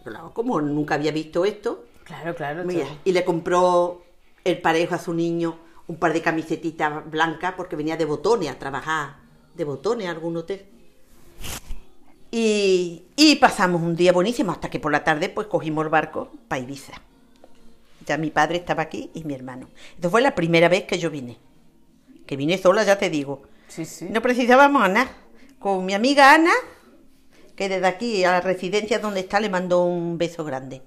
Claro, 0.03 0.35
como 0.35 0.61
nunca 0.61 0.97
había 0.97 1.13
visto 1.13 1.45
esto. 1.45 1.85
Claro, 2.03 2.35
claro. 2.35 2.65
Mira, 2.65 2.89
y 3.05 3.13
le 3.13 3.25
compró 3.25 4.03
el 4.43 4.61
parejo 4.61 4.97
a 4.97 4.99
su 4.99 5.15
niño 5.15 5.57
un 5.87 5.99
par 5.99 6.15
de 6.15 6.21
camisetitas 6.21 7.09
blancas 7.09 7.55
porque 7.57 7.77
venía 7.77 7.97
de 7.97 8.07
Botones 8.07 8.51
a 8.51 8.59
trabajar 8.59 9.19
de 9.55 9.63
Botones 9.63 10.09
a 10.09 10.11
algún 10.11 10.37
hotel. 10.37 10.67
Y, 12.33 13.05
y 13.15 13.37
pasamos 13.37 13.83
un 13.83 13.95
día 13.95 14.13
buenísimo 14.13 14.51
hasta 14.51 14.69
que 14.69 14.81
por 14.81 14.91
la 14.91 15.05
tarde 15.05 15.29
pues 15.29 15.47
cogimos 15.47 15.85
el 15.85 15.91
barco 15.91 16.33
para 16.49 16.61
Ibiza. 16.61 16.95
Mi 18.19 18.31
padre 18.31 18.59
estaba 18.59 18.83
aquí 18.83 19.11
y 19.15 19.25
mi 19.25 19.35
hermano. 19.35 19.69
Entonces 19.91 20.11
fue 20.11 20.21
la 20.21 20.35
primera 20.35 20.69
vez 20.69 20.85
que 20.85 20.99
yo 20.99 21.11
vine. 21.11 21.39
Que 22.27 22.37
vine 22.37 22.59
sola, 22.59 22.85
ya 22.85 22.99
te 22.99 23.11
digo. 23.11 23.43
Sí, 23.69 23.85
sí. 23.85 24.07
No 24.11 24.23
precisábamos 24.23 24.83
a 24.83 24.89
nada. 24.89 25.11
Con 25.59 25.85
mi 25.85 25.95
amiga 25.95 26.33
Ana, 26.33 26.53
que 27.55 27.69
desde 27.69 27.87
aquí 27.87 28.25
a 28.25 28.33
la 28.33 28.41
residencia 28.41 28.99
donde 28.99 29.21
está 29.21 29.41
le 29.41 29.51
mandó 29.51 29.85
un 29.85 30.17
beso 30.17 30.45
grande. 30.45 30.83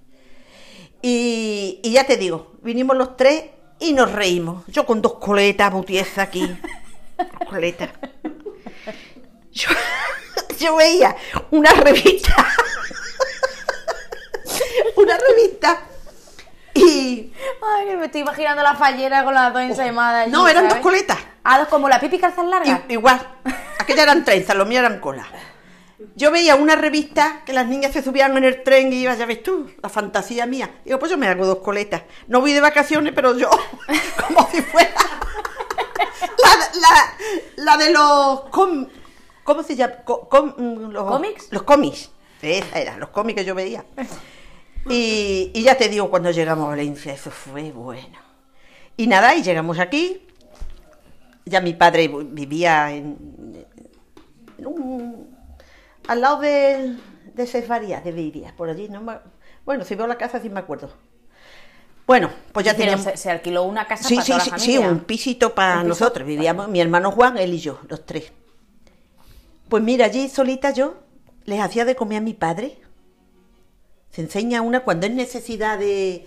Y, 1.01 1.79
y 1.83 1.91
ya 1.91 2.05
te 2.05 2.17
digo, 2.17 2.53
vinimos 2.61 2.97
los 2.97 3.17
tres 3.17 3.45
y 3.79 3.93
nos 3.93 4.11
reímos. 4.11 4.65
Yo 4.67 4.85
con 4.85 5.01
dos 5.01 5.15
coletas 5.15 5.71
butiesas 5.71 6.19
aquí. 6.19 6.47
Dos 7.17 7.47
coletas. 7.47 7.91
Yo, 9.51 9.69
yo 10.59 10.75
veía 10.75 11.15
una 11.51 11.71
revista. 11.71 12.35
una 14.97 15.17
revista. 15.17 15.83
Y. 16.73 17.31
Ay, 17.61 17.95
me 17.95 18.05
estoy 18.05 18.21
imaginando 18.21 18.63
la 18.63 18.75
fallera 18.75 19.23
con 19.23 19.33
las 19.33 19.53
dos 19.53 19.61
ensaimadas. 19.61 20.27
No, 20.29 20.47
eran 20.47 20.67
dos 20.67 20.79
coletas. 20.79 21.17
Ah, 21.43 21.59
dos 21.59 21.67
como 21.67 21.87
la 21.89 21.99
pipi 21.99 22.17
calzas 22.19 22.45
largas. 22.45 22.81
I- 22.89 22.93
igual. 22.93 23.19
Aquellas 23.79 24.03
eran 24.03 24.23
trenzas, 24.25 24.55
los 24.55 24.67
míos 24.67 24.79
eran 24.79 24.99
colas. 24.99 25.27
Yo 26.15 26.31
veía 26.31 26.55
una 26.55 26.75
revista 26.75 27.41
que 27.45 27.53
las 27.53 27.65
niñas 27.67 27.93
se 27.93 28.01
subían 28.03 28.35
en 28.37 28.43
el 28.43 28.63
tren 28.63 28.91
y 28.91 28.97
iba, 28.97 29.13
ya 29.15 29.25
ves 29.25 29.41
tú, 29.43 29.71
la 29.81 29.89
fantasía 29.89 30.45
mía. 30.45 30.69
Digo, 30.83 30.99
pues 30.99 31.11
yo 31.11 31.17
me 31.17 31.27
hago 31.27 31.45
dos 31.45 31.59
coletas. 31.59 32.03
No 32.27 32.41
voy 32.41 32.53
de 32.53 32.59
vacaciones, 32.61 33.13
pero 33.15 33.37
yo, 33.37 33.49
como 34.27 34.47
si 34.51 34.61
fuera 34.61 34.89
la, 36.43 36.79
la- 36.81 37.13
la 37.63 37.77
de 37.77 37.91
los... 37.91 38.41
com- 38.49 38.87
¿Cómo 39.43 39.61
se 39.63 39.75
llama? 39.75 39.95
Co- 40.05 40.27
com- 40.29 40.53
mm, 40.57 40.91
los, 40.91 41.03
¿Cómics? 41.05 41.47
Los 41.51 41.63
cómics. 41.63 42.09
Esa 42.41 42.79
era, 42.79 42.97
los 42.97 43.09
cómics 43.09 43.39
que 43.39 43.45
yo 43.45 43.55
veía. 43.55 43.85
Y, 44.89 45.51
y 45.53 45.63
ya 45.63 45.77
te 45.77 45.89
digo, 45.89 46.09
cuando 46.09 46.31
llegamos 46.31 46.65
a 46.65 46.69
Valencia, 46.69 47.13
eso 47.13 47.31
fue 47.31 47.71
bueno. 47.71 48.17
Y 48.97 49.07
nada, 49.07 49.35
y 49.35 49.43
llegamos 49.43 49.79
aquí. 49.79 50.21
Ya 51.45 51.61
mi 51.61 51.73
padre 51.73 52.07
vivía 52.07 52.91
en, 52.93 53.65
en 54.57 54.67
un- 54.67 55.37
al 56.07 56.21
lado 56.21 56.39
de, 56.41 56.95
de 57.33 57.47
Cesvaría, 57.47 58.01
de 58.01 58.11
vivía, 58.11 58.53
por 58.55 58.69
allí. 58.69 58.89
No 58.89 59.01
me- 59.01 59.19
bueno, 59.65 59.83
si 59.85 59.95
veo 59.95 60.07
la 60.07 60.17
casa 60.17 60.39
sí 60.41 60.49
me 60.49 60.59
acuerdo. 60.59 60.91
Bueno, 62.05 62.29
pues 62.51 62.65
ya 62.65 62.75
teníamos... 62.75 63.05
se, 63.05 63.15
se 63.17 63.31
alquiló 63.31 63.63
una 63.63 63.87
casa 63.87 64.03
Sí, 64.07 64.15
para 64.15 64.25
sí, 64.25 64.31
toda 64.33 64.43
sí, 64.43 64.49
la 64.51 64.59
sí, 64.59 64.77
un 64.77 64.99
pisito 65.01 65.55
para 65.55 65.75
Un 65.75 65.83
piso. 65.83 65.89
nosotros. 65.89 66.27
Vivíamos 66.27 66.67
mi 66.67 66.81
hermano 66.81 67.11
Juan, 67.11 67.37
él 67.37 67.53
y 67.53 67.59
yo, 67.59 67.79
los 67.87 68.05
tres. 68.05 68.31
Pues 69.69 69.81
mira, 69.83 70.05
allí 70.05 70.29
solita 70.29 70.71
yo 70.71 70.95
les 71.45 71.59
hacía 71.59 71.85
de 71.85 71.95
comer 71.95 72.19
a 72.19 72.21
mi 72.21 72.33
padre. 72.33 72.77
Se 74.13 74.21
enseña 74.21 74.61
una 74.61 74.81
cuando 74.81 75.07
es 75.07 75.13
necesidad 75.13 75.77
de 75.79 76.25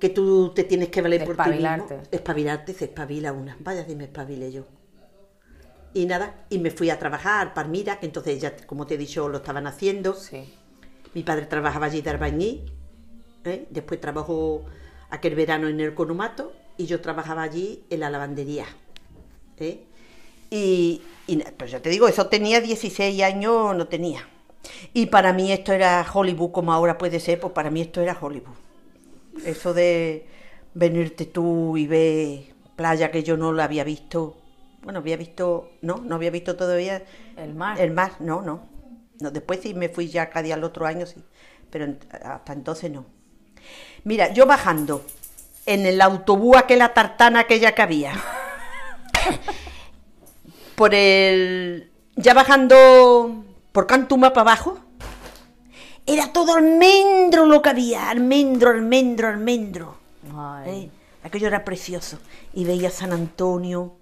que 0.00 0.08
tú 0.08 0.52
te 0.54 0.64
tienes 0.64 0.88
que 0.88 1.02
valer 1.02 1.20
De 1.20 1.26
por 1.26 1.36
ti 1.38 1.50
mismo. 1.50 1.68
espabilarte. 1.68 2.16
Espabilarte, 2.16 2.74
se 2.74 2.86
espabila 2.86 3.32
una. 3.32 3.56
Vaya 3.60 3.84
si 3.86 3.94
me 3.94 4.04
espabilé 4.04 4.50
yo. 4.50 4.64
Y 5.94 6.06
nada, 6.06 6.46
y 6.48 6.58
me 6.58 6.70
fui 6.70 6.88
a 6.90 6.98
trabajar 6.98 7.52
Palmira, 7.54 8.00
que 8.00 8.06
entonces 8.06 8.40
ya, 8.40 8.56
como 8.66 8.86
te 8.86 8.94
he 8.94 8.98
dicho, 8.98 9.28
lo 9.28 9.36
estaban 9.38 9.66
haciendo. 9.66 10.14
Sí. 10.14 10.52
Mi 11.14 11.22
padre 11.22 11.46
trabajaba 11.46 11.86
allí 11.86 12.00
de 12.00 12.10
albañil, 12.10 12.72
¿eh? 13.44 13.66
después 13.68 14.00
trabajó 14.00 14.64
aquel 15.10 15.34
verano 15.34 15.68
en 15.68 15.80
el 15.80 15.94
conumato 15.94 16.52
y 16.78 16.86
yo 16.86 17.02
trabajaba 17.02 17.42
allí 17.42 17.84
en 17.90 18.00
la 18.00 18.08
lavandería. 18.08 18.64
¿eh? 19.58 19.84
Y, 20.50 21.02
y 21.26 21.36
pues 21.36 21.70
ya 21.70 21.80
te 21.82 21.90
digo, 21.90 22.08
eso 22.08 22.26
tenía 22.28 22.62
16 22.62 23.22
años, 23.22 23.76
no 23.76 23.86
tenía. 23.86 24.26
Y 24.92 25.06
para 25.06 25.32
mí 25.32 25.52
esto 25.52 25.72
era 25.72 26.04
Hollywood, 26.12 26.52
como 26.52 26.72
ahora 26.72 26.98
puede 26.98 27.20
ser, 27.20 27.40
pues 27.40 27.52
para 27.52 27.70
mí 27.70 27.80
esto 27.80 28.00
era 28.00 28.16
Hollywood. 28.20 28.54
Eso 29.44 29.74
de 29.74 30.26
venirte 30.74 31.26
tú 31.26 31.76
y 31.76 31.86
ver 31.86 32.54
playa 32.76 33.10
que 33.10 33.22
yo 33.22 33.36
no 33.36 33.52
la 33.52 33.64
había 33.64 33.84
visto. 33.84 34.36
Bueno, 34.82 35.00
había 35.00 35.16
visto, 35.16 35.70
no, 35.82 35.98
no 35.98 36.16
había 36.16 36.30
visto 36.30 36.56
todavía 36.56 37.02
El 37.36 37.54
mar. 37.54 37.80
el 37.80 37.92
mar, 37.92 38.12
no, 38.20 38.42
no. 38.42 38.68
no 39.20 39.30
después 39.30 39.60
sí 39.60 39.74
me 39.74 39.88
fui 39.88 40.08
ya 40.08 40.28
cada 40.28 40.42
día 40.42 40.54
al 40.54 40.64
otro 40.64 40.86
año, 40.86 41.06
sí. 41.06 41.22
Pero 41.70 41.86
hasta 42.22 42.52
entonces 42.52 42.90
no. 42.90 43.06
Mira, 44.04 44.32
yo 44.32 44.46
bajando 44.46 45.04
en 45.66 45.86
el 45.86 46.00
autobús 46.00 46.56
aquella 46.56 46.92
tartana 46.92 47.40
aquella 47.40 47.74
que 47.74 47.82
había. 47.82 48.12
por 50.74 50.94
el. 50.94 51.90
Ya 52.16 52.34
bajando 52.34 53.41
por 53.72 53.86
Cantuma 53.86 54.32
para 54.32 54.52
abajo. 54.52 54.78
Era 56.06 56.32
todo 56.32 56.54
almendro 56.54 57.46
lo 57.46 57.62
que 57.62 57.70
había. 57.70 58.10
Almendro, 58.10 58.70
almendro, 58.70 59.28
almendro. 59.28 59.96
Ay. 60.36 60.70
¿eh? 60.70 60.90
Aquello 61.24 61.46
era 61.46 61.64
precioso. 61.64 62.18
Y 62.52 62.64
veía 62.64 62.90
San 62.90 63.12
Antonio. 63.12 63.96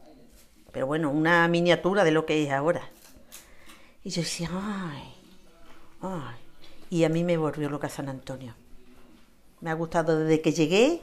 Pero 0.73 0.87
bueno, 0.87 1.11
una 1.11 1.47
miniatura 1.49 2.05
de 2.05 2.11
lo 2.11 2.27
que 2.27 2.45
es 2.45 2.51
ahora. 2.51 2.89
Y 4.03 4.11
yo 4.11 4.23
decía, 4.23 4.49
ay, 4.53 5.15
ay. 6.01 6.37
Y 6.89 7.05
a 7.05 7.09
mí 7.09 7.23
me 7.23 7.37
volvió 7.37 7.69
loca 7.69 7.89
San 7.89 8.09
Antonio. 8.09 8.55
Me 9.61 9.71
ha 9.71 9.75
gustado 9.75 10.19
desde 10.19 10.41
que 10.41 10.53
llegué. 10.53 11.03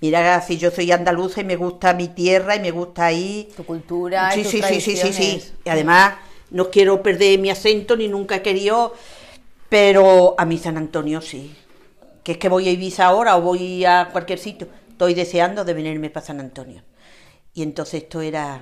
Mira, 0.00 0.40
si 0.42 0.58
yo 0.58 0.70
soy 0.70 0.92
andaluza 0.92 1.40
y 1.40 1.44
me 1.44 1.56
gusta 1.56 1.92
mi 1.94 2.08
tierra 2.08 2.54
y 2.54 2.60
me 2.60 2.70
gusta 2.70 3.06
ahí. 3.06 3.48
Tu 3.56 3.64
cultura 3.64 4.36
y 4.36 4.44
Sí, 4.44 4.60
tus 4.60 4.68
sí, 4.68 4.80
sí, 4.80 4.80
sí, 4.80 4.96
sí, 4.96 5.12
sí. 5.12 5.52
Y 5.64 5.68
además 5.68 6.14
no 6.50 6.70
quiero 6.70 7.02
perder 7.02 7.38
mi 7.38 7.50
acento 7.50 7.96
ni 7.96 8.08
nunca 8.08 8.36
he 8.36 8.42
querido, 8.42 8.94
pero 9.68 10.34
a 10.38 10.44
mí 10.44 10.58
San 10.58 10.76
Antonio 10.76 11.20
sí. 11.20 11.56
Que 12.22 12.32
es 12.32 12.38
que 12.38 12.48
voy 12.48 12.68
a 12.68 12.72
Ibiza 12.72 13.06
ahora 13.06 13.36
o 13.36 13.40
voy 13.40 13.84
a 13.84 14.08
cualquier 14.10 14.38
sitio. 14.38 14.68
Estoy 14.88 15.14
deseando 15.14 15.64
de 15.64 15.74
venirme 15.74 16.10
para 16.10 16.26
San 16.26 16.40
Antonio. 16.40 16.82
Y 17.54 17.62
entonces 17.62 18.02
esto 18.02 18.20
era 18.20 18.60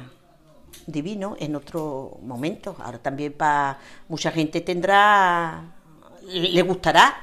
divino 0.86 1.36
en 1.38 1.56
otro 1.56 2.18
momento. 2.22 2.76
Ahora 2.78 2.98
también 2.98 3.32
para 3.32 3.78
mucha 4.08 4.30
gente 4.30 4.60
tendrá, 4.60 5.64
le 6.26 6.62
gustará, 6.62 7.14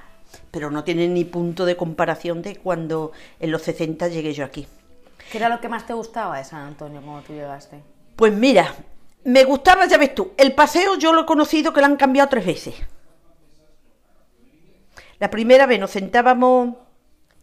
pero 0.49 0.71
no 0.71 0.83
tiene 0.83 1.07
ni 1.07 1.25
punto 1.25 1.65
de 1.65 1.75
comparación 1.75 2.41
de 2.41 2.55
cuando 2.55 3.11
en 3.39 3.51
los 3.51 3.61
60 3.63 4.07
llegué 4.07 4.33
yo 4.33 4.45
aquí. 4.45 4.67
¿Qué 5.31 5.37
era 5.37 5.49
lo 5.49 5.61
que 5.61 5.69
más 5.69 5.85
te 5.85 5.93
gustaba 5.93 6.37
de 6.37 6.43
San 6.43 6.67
Antonio 6.67 7.01
cuando 7.01 7.21
tú 7.23 7.33
llegaste? 7.33 7.81
Pues 8.15 8.33
mira, 8.33 8.75
me 9.23 9.43
gustaba, 9.43 9.85
ya 9.85 9.97
ves 9.97 10.15
tú, 10.15 10.31
el 10.37 10.53
paseo 10.53 10.95
yo 10.95 11.13
lo 11.13 11.21
he 11.21 11.25
conocido 11.25 11.73
que 11.73 11.81
lo 11.81 11.85
han 11.85 11.97
cambiado 11.97 12.29
tres 12.29 12.45
veces. 12.45 12.75
La 15.19 15.29
primera 15.29 15.67
vez 15.67 15.79
nos 15.79 15.91
sentábamos 15.91 16.75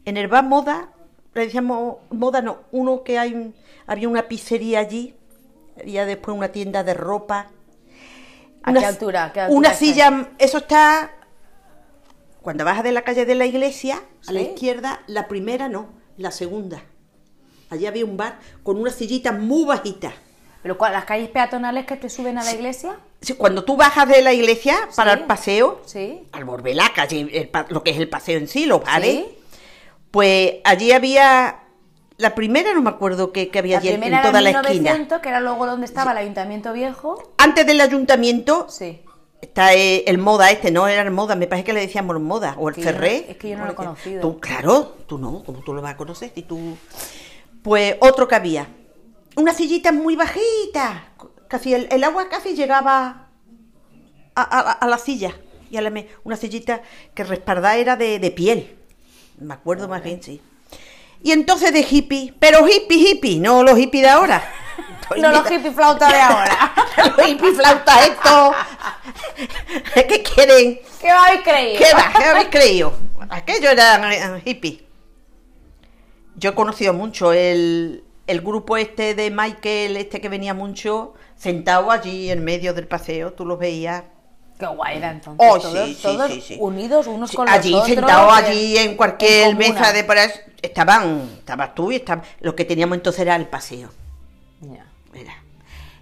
en 0.05 0.17
el 0.17 0.29
bar 0.29 0.45
Moda, 0.45 0.93
le 1.35 1.45
decíamos 1.45 1.99
Moda 2.11 2.43
no, 2.43 2.63
uno 2.73 3.05
que 3.05 3.19
hay, 3.19 3.55
había 3.87 4.09
una 4.09 4.27
pizzería 4.27 4.81
allí, 4.81 5.15
había 5.81 6.05
después 6.05 6.37
una 6.37 6.49
tienda 6.49 6.83
de 6.83 6.95
ropa. 6.95 7.51
¿A 8.65 8.73
qué 8.73 8.85
altura? 8.85 9.27
¿A 9.27 9.33
qué 9.33 9.41
altura 9.43 9.59
Una 9.59 9.75
silla, 9.75 10.31
eso 10.39 10.59
está 10.59 11.13
cuando 12.43 12.65
bajas 12.65 12.85
de 12.85 12.93
la 12.93 13.03
calle 13.03 13.27
de 13.27 13.35
la 13.35 13.47
iglesia, 13.47 14.03
a 14.27 14.33
la 14.33 14.41
izquierda, 14.41 15.03
la 15.07 15.29
primera 15.29 15.69
no, 15.69 15.91
la 16.17 16.31
segunda. 16.31 16.83
Allí 17.71 17.87
había 17.87 18.05
un 18.05 18.17
bar 18.17 18.39
con 18.63 18.79
una 18.79 18.91
sillita 18.91 19.33
muy 19.33 19.65
bajita. 19.65 20.15
¿Pero 20.63 20.77
las 20.81 21.05
calles 21.05 21.29
peatonales 21.29 21.87
que 21.87 21.97
te 21.97 22.09
suben 22.11 22.37
a 22.39 22.45
la 22.45 22.53
iglesia? 22.53 22.97
Sí, 23.21 23.35
Cuando 23.35 23.65
tú 23.65 23.77
bajas 23.77 24.09
de 24.09 24.23
la 24.23 24.33
iglesia 24.33 24.77
para 24.97 25.15
Sí. 25.15 25.21
el 25.21 25.27
paseo, 25.27 25.83
al 26.33 26.45
volver 26.45 26.75
la 26.77 26.93
calle, 26.95 27.21
el 27.33 27.51
lo 27.71 27.83
que 27.83 27.91
es 27.93 27.97
el 27.99 28.09
paseo 28.09 28.39
en 28.39 28.49
sí, 28.49 28.67
los 28.67 28.83
bares, 28.83 29.25
pues 30.11 30.55
allí 30.65 30.93
había, 30.93 31.61
la 32.17 32.35
primera 32.35 32.75
no 32.75 32.83
me 32.83 32.91
acuerdo 32.91 33.33
que, 33.33 33.49
que 33.51 33.59
había 33.59 33.77
La 33.77 33.79
allí 33.81 33.89
en- 33.91 34.01
toda 34.01 34.09
era 34.09 34.41
la 34.41 34.51
en 34.51 34.57
esquina. 34.57 34.65
1900, 34.93 35.21
que 35.21 35.29
era 35.29 35.41
luego 35.41 35.67
donde 35.67 35.87
estaba 35.87 36.13
el 36.13 36.19
ayuntamiento 36.19 36.73
viejo. 36.73 37.35
Antes 37.39 37.67
del 37.67 37.81
ayuntamiento 37.81 38.67
Sí. 38.69 39.03
está 39.41 39.75
eh, 39.75 40.03
el 40.07 40.19
moda 40.19 40.51
este, 40.51 40.71
no 40.73 40.89
era 40.89 41.03
el 41.03 41.11
moda, 41.13 41.37
me 41.37 41.47
parece 41.47 41.65
que 41.67 41.73
le 41.73 41.81
decíamos 41.81 42.17
el 42.17 42.23
moda, 42.23 42.55
o 42.59 42.69
el 42.69 42.75
Que 42.75 42.83
yo 42.83 42.91
Ferré. 42.91 43.27
es 43.31 43.37
que 43.37 43.51
yo 43.51 43.59
no 43.59 43.65
lo 43.67 43.73
he 43.73 43.77
conocido. 43.77 44.21
Tú, 44.21 44.41
claro, 44.41 44.97
tú 45.07 45.19
no, 45.19 45.43
como 45.45 45.61
tú 45.61 45.73
lo 45.73 45.83
vas 45.83 45.95
a 45.95 45.97
conocer? 45.97 46.33
Si 46.35 46.43
tú... 46.43 46.77
Pues 47.63 47.97
otro 48.01 48.27
que 48.29 48.35
había. 48.35 48.67
Una 49.39 49.55
sillita 49.55 49.93
muy 49.93 50.17
bajita. 50.17 51.05
Casi 51.49 51.73
el, 51.73 51.87
el 51.93 52.03
agua 52.03 52.29
casi 52.29 52.55
llegaba 52.55 53.29
a, 54.35 54.43
a- 54.43 54.73
a 54.73 54.87
la 54.89 54.99
silla. 54.99 55.33
Y 55.71 55.77
a 55.77 55.81
la 55.83 55.91
me- 55.91 56.09
una 56.25 56.37
sillita 56.37 56.83
que 57.15 57.23
respaldada 57.25 57.77
era 57.77 57.97
de, 57.97 58.19
de 58.19 58.31
piel. 58.33 58.77
Me 59.39 59.55
acuerdo 59.55 59.87
más 59.87 60.03
bien, 60.03 60.21
sí. 60.23 60.41
Y 61.23 61.31
entonces 61.33 61.73
de 61.73 61.87
hippie, 61.89 62.35
pero 62.41 62.67
hippie, 62.69 62.97
hippie, 63.11 63.39
no 63.39 63.63
los 63.63 63.79
hippies 63.79 64.03
de 64.05 64.09
ahora. 64.09 64.43
No 65.17 65.31
los 65.31 65.51
hippie 65.51 65.71
flauta 65.71 66.07
de 66.13 66.21
ahora. 66.21 66.75
los 67.17 67.29
hippie 67.29 67.53
flautas 67.55 68.09
estos. 68.09 68.55
¿Qué 69.95 70.23
quieren? 70.23 70.81
¿Qué 71.01 71.09
habéis 71.11 71.41
creído? 71.43 71.79
¿Qué 71.79 71.95
va? 71.95 72.13
¿Qué 72.15 72.25
habéis 72.25 72.49
creído? 72.49 72.93
Aquello 73.31 73.71
eran 73.71 74.13
eh, 74.13 74.43
hippies. 74.45 74.81
Yo 76.37 76.51
he 76.51 76.55
conocido 76.55 76.93
mucho 76.93 77.33
el, 77.33 78.05
el 78.29 78.41
grupo 78.43 78.77
este 78.77 79.15
de 79.17 79.31
Michael, 79.31 79.97
este 79.97 80.21
que 80.21 80.29
venía 80.29 80.55
mucho, 80.55 81.15
sentado 81.37 81.91
allí 81.91 82.31
en 82.31 82.45
medio 82.45 82.73
del 82.75 82.87
paseo, 82.87 83.33
tú 83.33 83.45
los 83.45 83.59
veías. 83.59 84.05
Qué 84.59 84.67
guay 84.67 84.99
era 84.99 85.11
entonces. 85.13 85.47
Oh, 85.49 85.59
todos 85.59 85.87
sí, 85.87 85.95
sí, 85.95 86.03
todos 86.03 86.31
sí, 86.33 86.41
sí. 86.41 86.57
unidos 86.61 87.07
unos 87.07 87.33
con 87.33 87.49
allí 87.49 87.71
los 87.71 87.83
otros. 87.83 87.95
sentados 87.97 88.39
en- 88.41 88.45
allí 88.45 88.77
en 88.77 88.97
cualquier 88.97 89.51
en 89.51 89.59
mesa 89.59 89.93
de 89.93 90.05
por 90.05 90.19
ahí, 90.19 90.29
estaban, 90.63 91.29
estabas 91.39 91.75
tú 91.75 91.93
y 91.93 91.97
estaba, 91.97 92.23
lo 92.41 92.55
que 92.57 92.65
teníamos 92.65 92.97
entonces 92.99 93.21
era 93.21 93.37
el 93.37 93.47
paseo. 93.47 93.89
Ya. 94.61 94.85
Era. 95.15 95.35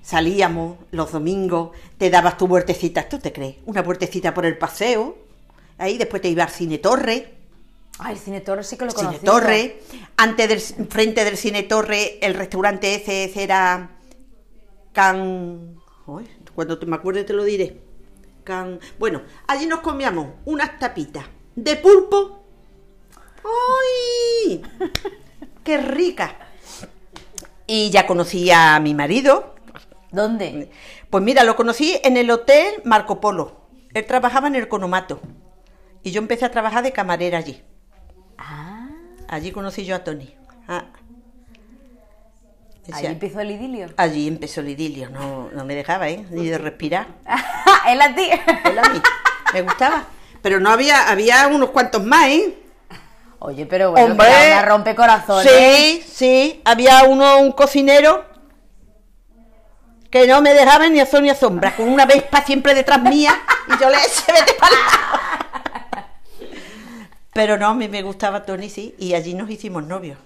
Salíamos 0.02 0.76
los 0.90 1.12
domingos, 1.12 1.70
te 1.98 2.10
dabas 2.10 2.38
tu 2.38 2.46
vueltecita, 2.46 3.08
¿tú 3.08 3.18
te 3.18 3.32
crees? 3.32 3.56
Una 3.66 3.82
vueltecita 3.82 4.32
por 4.32 4.46
el 4.46 4.56
paseo, 4.56 5.16
ahí 5.78 5.98
después 5.98 6.22
te 6.22 6.28
ibas 6.28 6.46
al 6.46 6.52
Cine 6.52 6.78
Torre, 6.78 7.34
Ay, 7.98 8.14
el 8.14 8.18
Cine 8.18 8.40
Torre 8.40 8.62
sí 8.62 8.76
que 8.76 8.84
lo 8.84 8.90
Cine 8.90 9.06
conocí. 9.06 9.24
Torre, 9.24 9.80
antes 10.16 10.48
del 10.48 10.88
frente 10.88 11.24
del 11.24 11.36
Cine 11.36 11.62
Torre, 11.62 12.18
el 12.20 12.34
restaurante 12.34 12.94
ese, 12.94 13.24
ese 13.24 13.42
era 13.42 13.98
Can... 14.92 15.76
Uy, 16.06 16.28
cuando 16.54 16.78
te 16.78 16.86
me 16.86 16.96
acuerde 16.96 17.24
te 17.24 17.32
lo 17.32 17.44
diré. 17.44 17.80
Can... 18.44 18.80
Bueno, 18.98 19.22
allí 19.46 19.66
nos 19.66 19.80
comíamos 19.80 20.28
unas 20.44 20.78
tapitas 20.78 21.24
de 21.54 21.76
pulpo. 21.76 22.44
¡Ay! 23.44 24.62
¡Qué 25.64 25.78
rica! 25.78 26.36
Y 27.66 27.90
ya 27.90 28.06
conocí 28.06 28.50
a 28.50 28.78
mi 28.78 28.94
marido. 28.94 29.54
¿Dónde? 30.12 30.70
Pues 31.10 31.24
mira, 31.24 31.44
lo 31.44 31.56
conocí 31.56 31.98
en 32.04 32.16
el 32.16 32.30
hotel 32.30 32.82
Marco 32.84 33.20
Polo. 33.20 33.68
Él 33.92 34.06
trabajaba 34.06 34.46
en 34.46 34.54
el 34.54 34.68
Conomato. 34.68 35.20
Y 36.02 36.12
yo 36.12 36.20
empecé 36.20 36.44
a 36.44 36.50
trabajar 36.50 36.84
de 36.84 36.92
camarera 36.92 37.38
allí. 37.38 37.62
Ah, 38.38 38.88
Allí 39.28 39.50
conocí 39.50 39.84
yo 39.84 39.96
a 39.96 40.04
Tony. 40.04 40.32
Ah. 40.68 40.84
allí 42.84 42.92
Decía, 42.92 43.10
empezó 43.10 43.40
el 43.40 43.50
idilio. 43.50 43.88
allí 43.96 44.28
empezó 44.28 44.60
el 44.60 44.68
idilio, 44.68 45.10
no, 45.10 45.48
no 45.52 45.64
me 45.64 45.74
dejaba, 45.74 46.08
¿eh? 46.08 46.24
Ni 46.30 46.48
de 46.48 46.58
respirar. 46.58 47.06
Él 47.88 48.00
a 48.00 48.14
ti. 48.14 48.28
Él 48.64 48.78
a 48.78 48.88
mí. 48.88 49.00
Me 49.52 49.62
gustaba. 49.62 50.04
Pero 50.42 50.60
no 50.60 50.70
había, 50.70 51.08
había 51.10 51.48
unos 51.48 51.70
cuantos 51.70 52.04
más, 52.04 52.26
¿eh? 52.28 52.56
Oye, 53.38 53.66
pero 53.66 53.90
bueno, 53.90 54.12
¡Hombre! 54.12 54.28
una 54.28 54.62
rompecorazones. 54.62 55.52
Sí, 55.52 56.04
sí. 56.06 56.62
Había 56.64 57.02
uno, 57.04 57.38
un 57.38 57.52
cocinero, 57.52 58.24
que 60.10 60.26
no 60.26 60.40
me 60.40 60.54
dejaba 60.54 60.88
ni 60.88 61.00
a 61.00 61.06
sol 61.06 61.22
ni 61.22 61.30
a 61.30 61.34
sombra, 61.34 61.74
con 61.74 61.88
una 61.88 62.06
vespa 62.06 62.42
siempre 62.44 62.74
detrás 62.74 63.02
mía, 63.02 63.34
y 63.68 63.80
yo 63.80 63.90
le 63.90 63.98
se 63.98 64.32
vete 64.32 64.54
para 64.54 65.75
Pero 67.36 67.56
no, 67.58 67.68
a 67.68 67.74
mí 67.74 67.86
me 67.88 68.02
gustaba 68.02 68.44
Tony, 68.46 68.70
sí, 68.70 68.94
y 68.98 69.12
allí 69.12 69.34
nos 69.34 69.50
hicimos 69.50 69.84
novios. 69.84 70.16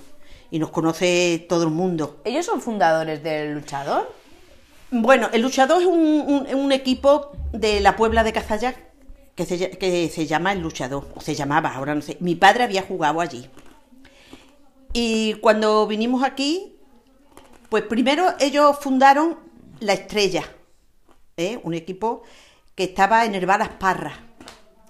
Y 0.52 0.60
nos 0.60 0.70
conoce 0.70 1.46
todo 1.50 1.64
el 1.64 1.72
mundo. 1.72 2.22
¿Ellos 2.24 2.46
son 2.46 2.62
fundadores 2.62 3.24
del 3.24 3.54
luchador? 3.54 4.12
Bueno, 4.92 5.30
el 5.34 5.42
luchador 5.42 5.82
es 5.82 5.88
un, 5.88 6.00
un- 6.00 6.56
un 6.56 6.72
equipo 6.72 7.32
de 7.52 7.80
la 7.80 7.96
Puebla 7.96 8.24
de 8.24 8.32
Cazalla 8.32 8.76
que 9.36 9.46
se, 9.46 9.72
que 9.72 10.08
se 10.10 10.26
llama 10.28 10.54
el 10.54 10.60
luchador, 10.62 11.08
o 11.16 11.20
se 11.20 11.34
llamaba, 11.36 11.74
ahora 11.74 11.96
no 11.96 12.02
sé. 12.02 12.18
Mi 12.20 12.36
padre 12.36 12.64
había 12.64 12.84
jugado 12.84 13.20
allí. 13.22 13.50
Y 14.98 15.34
cuando 15.42 15.86
vinimos 15.88 16.24
aquí, 16.24 16.78
pues 17.68 17.84
primero 17.84 18.34
ellos 18.40 18.78
fundaron 18.80 19.38
La 19.82 19.92
Estrella, 19.92 20.44
¿eh? 21.36 21.60
un 21.64 21.74
equipo 21.74 22.24
que 22.76 22.86
estaba 22.86 23.26
en 23.26 23.36
Herbalas 23.36 23.72
Parra. 23.78 24.14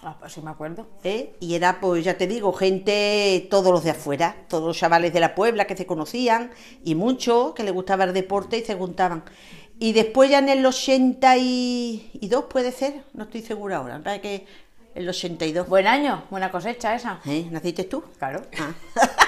Ah, 0.04 0.16
pues 0.20 0.34
sí 0.34 0.42
me 0.44 0.52
acuerdo. 0.52 0.86
¿eh? 1.04 1.36
Y 1.40 1.56
era, 1.56 1.80
pues 1.82 2.06
ya 2.06 2.20
te 2.20 2.28
digo, 2.28 2.54
gente, 2.54 3.48
todos 3.50 3.72
los 3.72 3.84
de 3.84 3.90
afuera, 3.90 4.36
todos 4.48 4.68
los 4.68 4.78
chavales 4.78 5.12
de 5.12 5.20
la 5.20 5.34
Puebla 5.34 5.66
que 5.66 5.76
se 5.76 5.88
conocían 5.88 6.52
y 6.84 6.94
muchos 6.94 7.56
que 7.56 7.64
les 7.64 7.74
gustaba 7.74 8.04
el 8.04 8.14
deporte 8.14 8.60
y 8.60 8.64
se 8.64 8.76
juntaban. 8.76 9.24
Y 9.80 9.94
después 9.94 10.30
ya 10.30 10.38
en 10.38 10.50
el 10.50 10.64
82, 10.64 12.44
puede 12.44 12.72
ser, 12.72 13.06
no 13.16 13.24
estoy 13.24 13.42
segura 13.42 13.78
ahora, 13.78 14.00
parece 14.04 14.22
que 14.22 14.48
el 14.94 15.10
82. 15.10 15.68
Buen 15.68 15.88
año, 15.88 16.26
buena 16.30 16.52
cosecha 16.52 16.94
esa. 16.94 17.22
¿Eh? 17.26 17.48
¿Naciste 17.50 17.86
tú? 17.86 18.04
Claro. 18.20 18.44
Ah. 18.60 19.16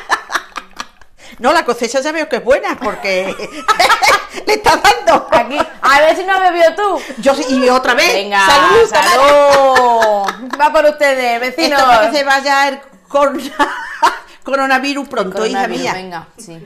No, 1.40 1.54
la 1.54 1.64
cosecha 1.66 2.00
ya 2.02 2.12
veo 2.12 2.28
que 2.30 2.38
es 2.38 2.44
buena 2.44 2.78
porque 2.78 3.36
le 4.46 4.54
estás 4.54 4.80
dando. 4.82 5.28
Aquí, 5.32 5.58
a 5.82 6.00
ver 6.02 6.16
si 6.16 6.24
no 6.24 6.34
has 6.34 6.42
bebido 6.42 6.76
tú. 6.76 7.02
Yo 7.20 7.36
sí, 7.36 7.46
y 7.50 7.70
otra 7.70 7.94
vez. 7.94 8.14
Venga, 8.14 8.46
salud, 8.46 8.90
salud. 8.90 10.60
Va 10.60 10.72
por 10.72 10.86
ustedes, 10.86 11.40
vecinos. 11.40 11.80
Esto 11.80 11.92
para 11.92 12.10
que 12.12 12.18
se 12.18 12.24
vaya 12.24 12.68
el 12.70 12.80
corona- 13.08 13.42
coronavirus 14.44 15.08
pronto, 15.08 15.46
hija 15.46 15.60
Coronavirus, 15.68 15.82
mía. 15.82 15.94
Venga, 15.94 16.28
sí. 16.38 16.66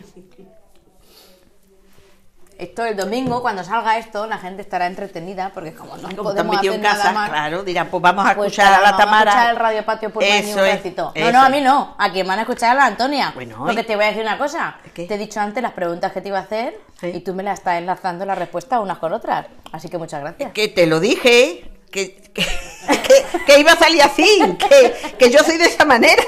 Esto 2.62 2.86
el 2.86 2.96
domingo, 2.96 3.42
cuando 3.42 3.64
salga 3.64 3.98
esto, 3.98 4.28
la 4.28 4.38
gente 4.38 4.62
estará 4.62 4.86
entretenida, 4.86 5.50
porque 5.52 5.74
como 5.74 5.98
no 5.98 6.10
Como 6.10 6.22
podemos 6.30 6.58
hacer 6.58 6.74
en 6.74 6.82
casa, 6.82 7.12
más, 7.12 7.30
claro, 7.32 7.64
dirán, 7.64 7.88
pues 7.88 8.04
vamos 8.04 8.24
a 8.24 8.36
pues 8.36 8.52
escuchar 8.52 8.72
a 8.74 8.78
la 8.82 8.92
vamos 8.92 8.98
Tamara. 9.00 9.32
escuchar 9.32 9.50
el 9.50 9.56
Radio 9.58 9.84
Patio 9.86 10.10
por 10.12 10.24
Eso 10.24 10.60
un 10.60 10.66
es, 10.68 10.76
ratito. 10.76 11.12
No, 11.16 11.32
no, 11.32 11.42
a 11.42 11.50
mí 11.50 11.60
no. 11.60 11.96
A 11.98 12.12
quien 12.12 12.28
van 12.28 12.38
a 12.38 12.44
escuchar 12.44 12.72
a 12.72 12.74
la 12.76 12.86
Antonia. 12.86 13.32
Bueno, 13.34 13.58
porque 13.66 13.84
te 13.84 13.96
voy 13.96 14.06
a 14.06 14.08
decir 14.10 14.22
una 14.22 14.38
cosa. 14.38 14.76
¿Qué? 14.94 15.06
Te 15.08 15.16
he 15.16 15.18
dicho 15.18 15.40
antes 15.40 15.64
las 15.64 15.72
preguntas 15.72 16.12
que 16.12 16.22
te 16.22 16.28
iba 16.28 16.38
a 16.38 16.42
hacer 16.42 16.80
Sí. 17.00 17.08
y 17.16 17.22
tú 17.22 17.34
me 17.34 17.42
las 17.42 17.58
estás 17.58 17.80
enlazando 17.80 18.26
la 18.28 18.36
respuesta 18.36 18.80
unas 18.80 19.00
con 19.00 19.12
otras. 19.12 19.48
Así 19.72 19.90
que 19.90 19.98
muchas 19.98 20.22
gracias. 20.22 20.52
Que 20.52 20.68
te 20.68 20.86
lo 20.86 21.00
dije, 21.00 21.71
que, 21.92 22.16
que, 22.34 22.44
que 22.44 23.46
que 23.46 23.60
iba 23.60 23.74
a 23.74 23.78
salir 23.78 24.02
así, 24.02 24.40
que, 24.58 25.16
que 25.18 25.30
yo 25.32 25.40
soy 25.40 25.58
de 25.58 25.66
esa 25.66 25.86
manera. 25.86 26.24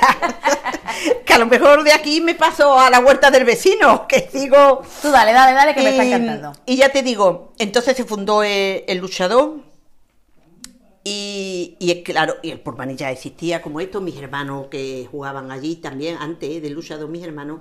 que 1.25 1.33
a 1.33 1.37
lo 1.37 1.45
mejor 1.45 1.83
de 1.83 1.91
aquí 1.93 2.21
me 2.21 2.35
paso 2.35 2.77
a 2.79 2.89
la 2.89 2.99
huerta 2.99 3.31
del 3.31 3.45
vecino, 3.45 4.07
que 4.07 4.29
sigo... 4.31 4.81
Tú 5.01 5.09
dale, 5.11 5.31
dale, 5.33 5.53
dale, 5.53 5.73
que 5.73 5.81
me 5.81 5.89
está 5.91 6.05
Y- 6.05 6.11
encantando. 6.13 6.53
Y 6.65 6.75
ya 6.75 6.89
te 6.89 7.01
digo, 7.01 7.53
entonces 7.59 7.95
se 7.97 8.03
fundó 8.03 8.43
el, 8.43 8.83
el 8.87 8.97
luchador 8.97 9.61
y, 11.03 11.75
y 11.79 11.91
es 11.91 12.03
claro, 12.03 12.35
y 12.41 12.51
el 12.51 12.59
Purmani 12.61 12.95
ya 12.95 13.11
existía 13.11 13.61
como 13.61 13.79
esto, 13.81 13.99
mis 14.01 14.15
hermanos 14.17 14.67
que 14.69 15.07
jugaban 15.11 15.51
allí 15.51 15.75
también, 15.77 16.17
antes 16.19 16.61
del 16.61 16.73
luchador, 16.73 17.09
mis 17.09 17.23
hermanos 17.23 17.59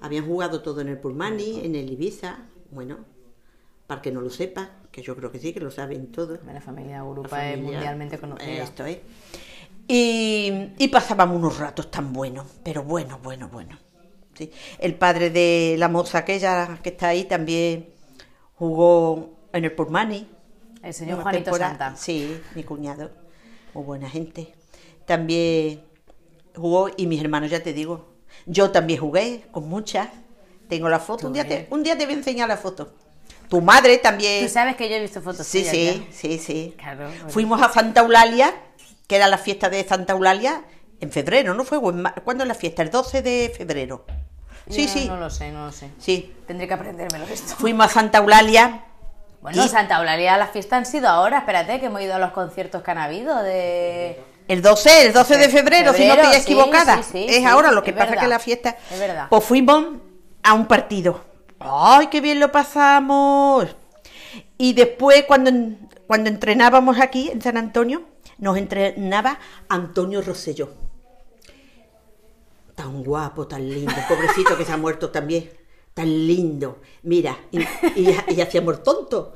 habían 0.00 0.26
jugado 0.26 0.60
todo 0.62 0.80
en 0.80 0.88
el 0.88 0.98
Purmani, 0.98 1.60
en 1.64 1.74
el 1.76 1.90
Ibiza, 1.90 2.38
bueno, 2.70 2.98
para 3.86 4.02
que 4.02 4.10
no 4.10 4.20
lo 4.20 4.30
sepa, 4.30 4.70
que 4.90 5.02
yo 5.02 5.16
creo 5.16 5.30
que 5.30 5.38
sí, 5.38 5.52
que 5.52 5.60
lo 5.60 5.70
saben 5.70 6.10
todos. 6.10 6.40
La 6.44 6.60
familia 6.60 6.98
La 6.98 7.04
Urupa 7.04 7.46
es 7.46 7.56
familia, 7.56 7.78
mundialmente 7.78 8.18
conocida. 8.18 8.62
Esto 8.62 8.84
es. 8.84 8.98
Y, 9.86 10.72
y 10.78 10.88
pasábamos 10.88 11.36
unos 11.36 11.58
ratos 11.58 11.90
tan 11.90 12.12
buenos, 12.12 12.46
pero 12.62 12.82
bueno, 12.82 13.18
bueno, 13.22 13.48
bueno. 13.48 13.78
Sí. 14.34 14.50
El 14.78 14.94
padre 14.94 15.30
de 15.30 15.76
la 15.78 15.88
moza 15.88 16.18
aquella 16.18 16.78
que 16.82 16.90
está 16.90 17.08
ahí 17.08 17.24
también 17.24 17.90
jugó 18.54 19.48
en 19.52 19.64
el 19.64 19.72
Purmani. 19.72 20.28
El 20.82 20.94
señor 20.94 21.22
Juanito. 21.22 21.54
Santa. 21.54 21.94
Sí, 21.96 22.40
mi 22.54 22.62
cuñado. 22.62 23.10
Muy 23.74 23.84
buena 23.84 24.08
gente. 24.08 24.54
También 25.04 25.82
jugó 26.54 26.88
y 26.96 27.06
mis 27.06 27.20
hermanos, 27.20 27.50
ya 27.50 27.62
te 27.62 27.72
digo. 27.72 28.14
Yo 28.46 28.70
también 28.70 29.00
jugué 29.00 29.44
con 29.50 29.68
muchas. 29.68 30.08
Tengo 30.68 30.88
la 30.88 31.00
foto. 31.00 31.26
Un 31.26 31.32
día, 31.32 31.46
te, 31.46 31.66
un 31.70 31.82
día 31.82 31.98
te 31.98 32.04
voy 32.04 32.14
a 32.14 32.18
enseñar 32.18 32.48
la 32.48 32.56
foto. 32.56 32.92
Tu 33.50 33.60
madre 33.60 33.98
también. 33.98 34.46
Tú 34.46 34.50
sabes 34.52 34.76
que 34.76 34.88
yo 34.88 34.94
he 34.96 35.00
visto 35.00 35.20
fotos 35.20 35.46
Sí, 35.46 35.58
tuyas 35.58 35.74
sí, 35.74 36.06
ya. 36.08 36.16
sí, 36.16 36.38
sí. 36.38 36.74
Claro. 36.78 37.10
Fuimos 37.28 37.60
a 37.60 37.70
Santa 37.70 38.00
Eulalia, 38.00 38.54
que 39.06 39.16
era 39.16 39.26
la 39.28 39.36
fiesta 39.38 39.68
de 39.68 39.84
Santa 39.86 40.12
Eulalia, 40.14 40.62
en 41.00 41.10
febrero, 41.10 41.52
¿no 41.54 41.64
fue? 41.64 41.78
¿Cuándo 42.24 42.44
es 42.44 42.48
la 42.48 42.54
fiesta? 42.54 42.82
El 42.82 42.90
12 42.90 43.22
de 43.22 43.52
febrero. 43.56 44.04
Sí, 44.68 44.86
Yo 44.86 44.92
sí, 44.92 45.08
No 45.08 45.16
lo 45.16 45.30
sé, 45.30 45.50
no 45.50 45.66
lo 45.66 45.72
sé. 45.72 45.90
sí. 45.98 46.32
Tendré 46.46 46.68
que 46.68 46.74
aprendérmelo 46.74 47.24
esto. 47.26 47.56
Fuimos 47.56 47.86
a 47.86 47.88
Santa 47.88 48.18
Eulalia. 48.18 48.84
Bueno, 49.42 49.64
y 49.64 49.68
Santa 49.68 49.96
Eulalia, 49.98 50.36
las 50.36 50.50
fiestas 50.50 50.76
han 50.78 50.86
sido 50.86 51.08
ahora. 51.08 51.38
Espérate, 51.38 51.80
que 51.80 51.86
hemos 51.86 52.02
ido 52.02 52.14
a 52.14 52.18
los 52.18 52.30
conciertos 52.32 52.82
que 52.82 52.90
han 52.92 52.98
habido 52.98 53.42
de... 53.42 54.20
El 54.46 54.62
12, 54.62 55.06
el 55.06 55.12
12 55.12 55.38
de 55.38 55.48
febrero, 55.48 55.92
si 55.94 56.06
no 56.06 56.14
estoy 56.14 56.34
sí, 56.34 56.40
equivocada. 56.42 57.02
sí, 57.02 57.08
sí, 57.12 57.26
es 57.28 57.44
ahora 57.46 57.70
lo 57.72 57.82
que 57.82 57.90
es 57.90 57.96
pasa 57.96 58.10
verdad. 58.10 58.22
que 58.22 58.28
la 58.28 58.38
fiesta. 58.38 58.76
Es 58.92 58.98
verdad. 59.00 59.26
Pues 59.30 59.42
fuimos 59.44 59.86
a 60.42 60.52
un 60.54 60.66
partido. 60.66 61.24
¡Ay, 61.60 62.06
qué 62.06 62.20
bien 62.22 62.40
lo 62.40 62.50
pasamos! 62.50 63.66
Y 64.56 64.72
después, 64.72 65.24
cuando, 65.26 65.50
cuando 66.06 66.30
entrenábamos 66.30 66.98
aquí 66.98 67.28
en 67.30 67.42
San 67.42 67.58
Antonio, 67.58 68.02
nos 68.38 68.56
entrenaba 68.56 69.38
Antonio 69.68 70.22
Rosselló. 70.22 70.70
Tan 72.74 73.04
guapo, 73.04 73.46
tan 73.46 73.68
lindo, 73.68 73.92
pobrecito 74.08 74.56
que 74.56 74.64
se 74.64 74.72
ha 74.72 74.78
muerto 74.78 75.10
también. 75.10 75.50
Tan 75.92 76.08
lindo. 76.08 76.80
Mira, 77.02 77.36
y, 77.50 77.60
y, 77.60 78.16
y 78.28 78.40
hacíamos 78.40 78.82
tonto. 78.82 79.34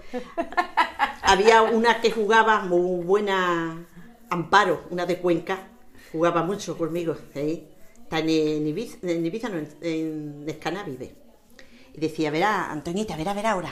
Había 1.23 1.63
una 1.63 2.01
que 2.01 2.11
jugaba 2.11 2.61
muy 2.61 3.05
buena, 3.05 3.87
Amparo, 4.31 4.85
una 4.91 5.05
de 5.05 5.19
Cuenca, 5.19 5.69
jugaba 6.11 6.43
mucho 6.43 6.79
conmigo. 6.79 7.17
¿sí? 7.35 7.69
Está 8.03 8.21
en, 8.21 8.31
en 8.31 8.67
Ibiza, 8.67 8.99
en 9.03 9.27
Ibiza, 9.27 9.49
no, 9.51 9.59
en, 9.59 9.69
en. 9.83 11.24
Y 11.95 12.01
decía, 12.01 12.31
verá, 12.31 12.71
Antoñita, 12.71 13.17
verá, 13.17 13.33
verá 13.35 13.53
ahora. 13.53 13.71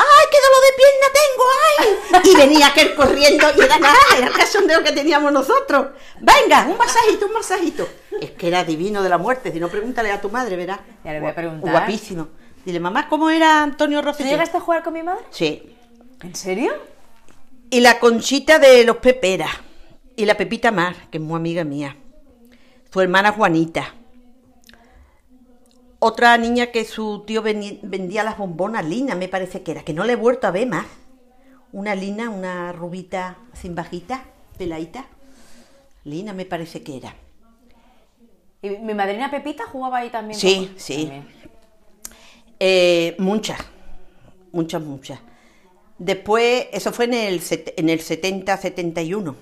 ¡Ay, 0.00 0.26
qué 0.30 0.38
dolor 0.46 0.62
de 0.64 0.76
pierna 0.78 1.08
tengo! 1.20 2.22
¡Ay! 2.24 2.30
Y 2.30 2.36
venía 2.36 2.66
aquel 2.68 2.94
corriendo 2.94 3.46
y 3.56 3.60
era 3.60 3.78
nada, 3.78 3.98
era 4.16 4.28
el 4.28 4.32
cachondeo 4.32 4.82
que 4.82 4.92
teníamos 4.92 5.32
nosotros. 5.32 5.88
Venga, 6.20 6.66
un 6.68 6.78
masajito, 6.78 7.26
un 7.26 7.32
masajito. 7.32 7.88
Es 8.20 8.30
que 8.30 8.48
era 8.48 8.64
divino 8.64 9.02
de 9.02 9.08
la 9.08 9.18
muerte, 9.18 9.52
si 9.52 9.58
no 9.58 9.68
pregúntale 9.68 10.12
a 10.12 10.20
tu 10.20 10.30
madre, 10.30 10.56
verá. 10.56 10.80
Ya 11.04 11.12
le 11.12 11.20
voy 11.20 11.30
a 11.30 11.34
preguntar. 11.34 11.70
Guapísimo. 11.70 12.28
Dile, 12.64 12.80
mamá, 12.80 13.08
¿cómo 13.08 13.28
era 13.28 13.62
Antonio 13.62 14.00
¿Tú 14.00 14.06
Rosselló? 14.06 14.30
llegaste 14.30 14.56
a 14.56 14.60
jugar 14.60 14.82
con 14.82 14.94
mi 14.94 15.02
madre? 15.02 15.24
Sí. 15.30 15.74
¿En 16.22 16.34
serio? 16.34 16.72
Y 17.70 17.80
la 17.80 17.98
Conchita 17.98 18.58
de 18.58 18.84
los 18.84 18.98
Peperas. 18.98 19.50
Y 20.16 20.24
la 20.26 20.36
Pepita 20.36 20.70
Mar, 20.70 20.94
que 21.10 21.18
es 21.18 21.22
muy 21.24 21.36
amiga 21.36 21.64
mía. 21.64 21.96
Su 22.92 23.00
hermana 23.00 23.32
Juanita. 23.32 23.94
Otra 26.00 26.38
niña 26.38 26.66
que 26.66 26.84
su 26.84 27.24
tío 27.26 27.42
vendía 27.42 28.22
las 28.22 28.38
bombonas, 28.38 28.84
Lina, 28.84 29.16
me 29.16 29.28
parece 29.28 29.62
que 29.62 29.72
era, 29.72 29.82
que 29.82 29.92
no 29.92 30.04
le 30.04 30.12
he 30.12 30.16
vuelto 30.16 30.46
a 30.46 30.52
ver 30.52 30.68
más. 30.68 30.86
Una 31.72 31.94
Lina, 31.96 32.30
una 32.30 32.72
rubita 32.72 33.38
sin 33.52 33.74
bajita, 33.74 34.24
peladita. 34.56 35.06
Lina 36.04 36.32
me 36.32 36.44
parece 36.44 36.82
que 36.82 36.96
era. 36.98 37.14
¿Y 38.62 38.70
mi 38.70 38.94
madrina 38.94 39.30
Pepita 39.30 39.64
jugaba 39.64 39.98
ahí 39.98 40.10
también? 40.10 40.38
Sí, 40.38 40.72
sí. 40.76 41.02
también. 41.02 41.28
Eh, 42.60 43.16
muchas, 43.18 43.58
muchas, 44.52 44.82
muchas. 44.82 45.18
Después, 45.98 46.68
eso 46.72 46.92
fue 46.92 47.06
en 47.06 47.14
el, 47.14 47.42
en 47.76 47.88
el 47.88 48.00
70-71. 48.00 49.34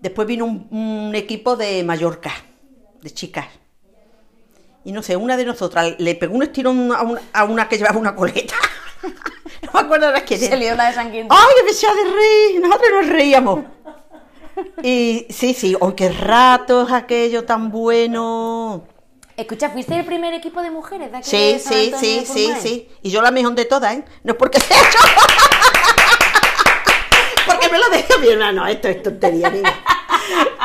Después 0.00 0.26
vino 0.26 0.44
un, 0.44 0.66
un 0.70 1.14
equipo 1.14 1.56
de 1.56 1.82
Mallorca, 1.84 2.32
de 3.02 3.10
chicas. 3.10 3.46
Y 4.86 4.92
no 4.92 5.02
sé, 5.02 5.16
una 5.16 5.36
de 5.36 5.44
nosotras 5.44 5.96
le 5.98 6.14
pegó 6.14 6.36
un 6.36 6.44
estirón 6.44 6.92
a 6.92 7.02
una, 7.02 7.20
a 7.32 7.42
una 7.42 7.68
que 7.68 7.76
llevaba 7.76 7.98
una 7.98 8.14
coleta. 8.14 8.54
no 9.02 9.70
me 9.74 9.80
acuerdo 9.80 10.06
ahora 10.06 10.20
quién 10.24 10.38
Se 10.38 10.46
era. 10.46 10.54
lió 10.54 10.76
la 10.76 10.86
de 10.86 10.94
San 10.94 11.10
Quintín. 11.10 11.26
¡Ay, 11.28 11.54
que 11.66 11.72
echaba 11.72 11.94
de 11.94 12.04
reír! 12.04 12.60
Nosotros 12.60 12.90
nos 12.92 13.08
reíamos. 13.08 13.60
Y 14.84 15.26
sí, 15.28 15.54
sí, 15.54 15.76
¡ay, 15.80 15.92
qué 15.96 16.08
ratos 16.10 16.92
aquello 16.92 17.44
tan 17.44 17.72
bueno! 17.72 18.84
Escucha, 19.36 19.70
¿fuiste 19.70 19.98
el 19.98 20.04
primer 20.04 20.32
equipo 20.34 20.62
de 20.62 20.70
mujeres 20.70 21.10
de 21.10 21.18
aquí 21.18 21.30
Sí, 21.30 21.54
de 21.54 21.58
San 21.58 21.72
sí, 21.72 21.92
sí, 21.98 22.24
sí, 22.24 22.52
sí. 22.62 22.88
Y 23.02 23.10
yo 23.10 23.22
la 23.22 23.32
mejor 23.32 23.56
de 23.56 23.64
todas, 23.64 23.92
¿eh? 23.92 24.04
No 24.22 24.34
es 24.34 24.38
porque 24.38 24.60
sea 24.60 24.76
yo. 24.78 25.00
porque 27.44 27.68
me 27.70 27.78
lo 27.80 27.88
decía 27.88 28.18
mi 28.18 28.28
hermano. 28.28 28.64
Esto 28.68 28.86
es 28.86 29.02
tontería 29.02 29.50
mía. 29.50 29.74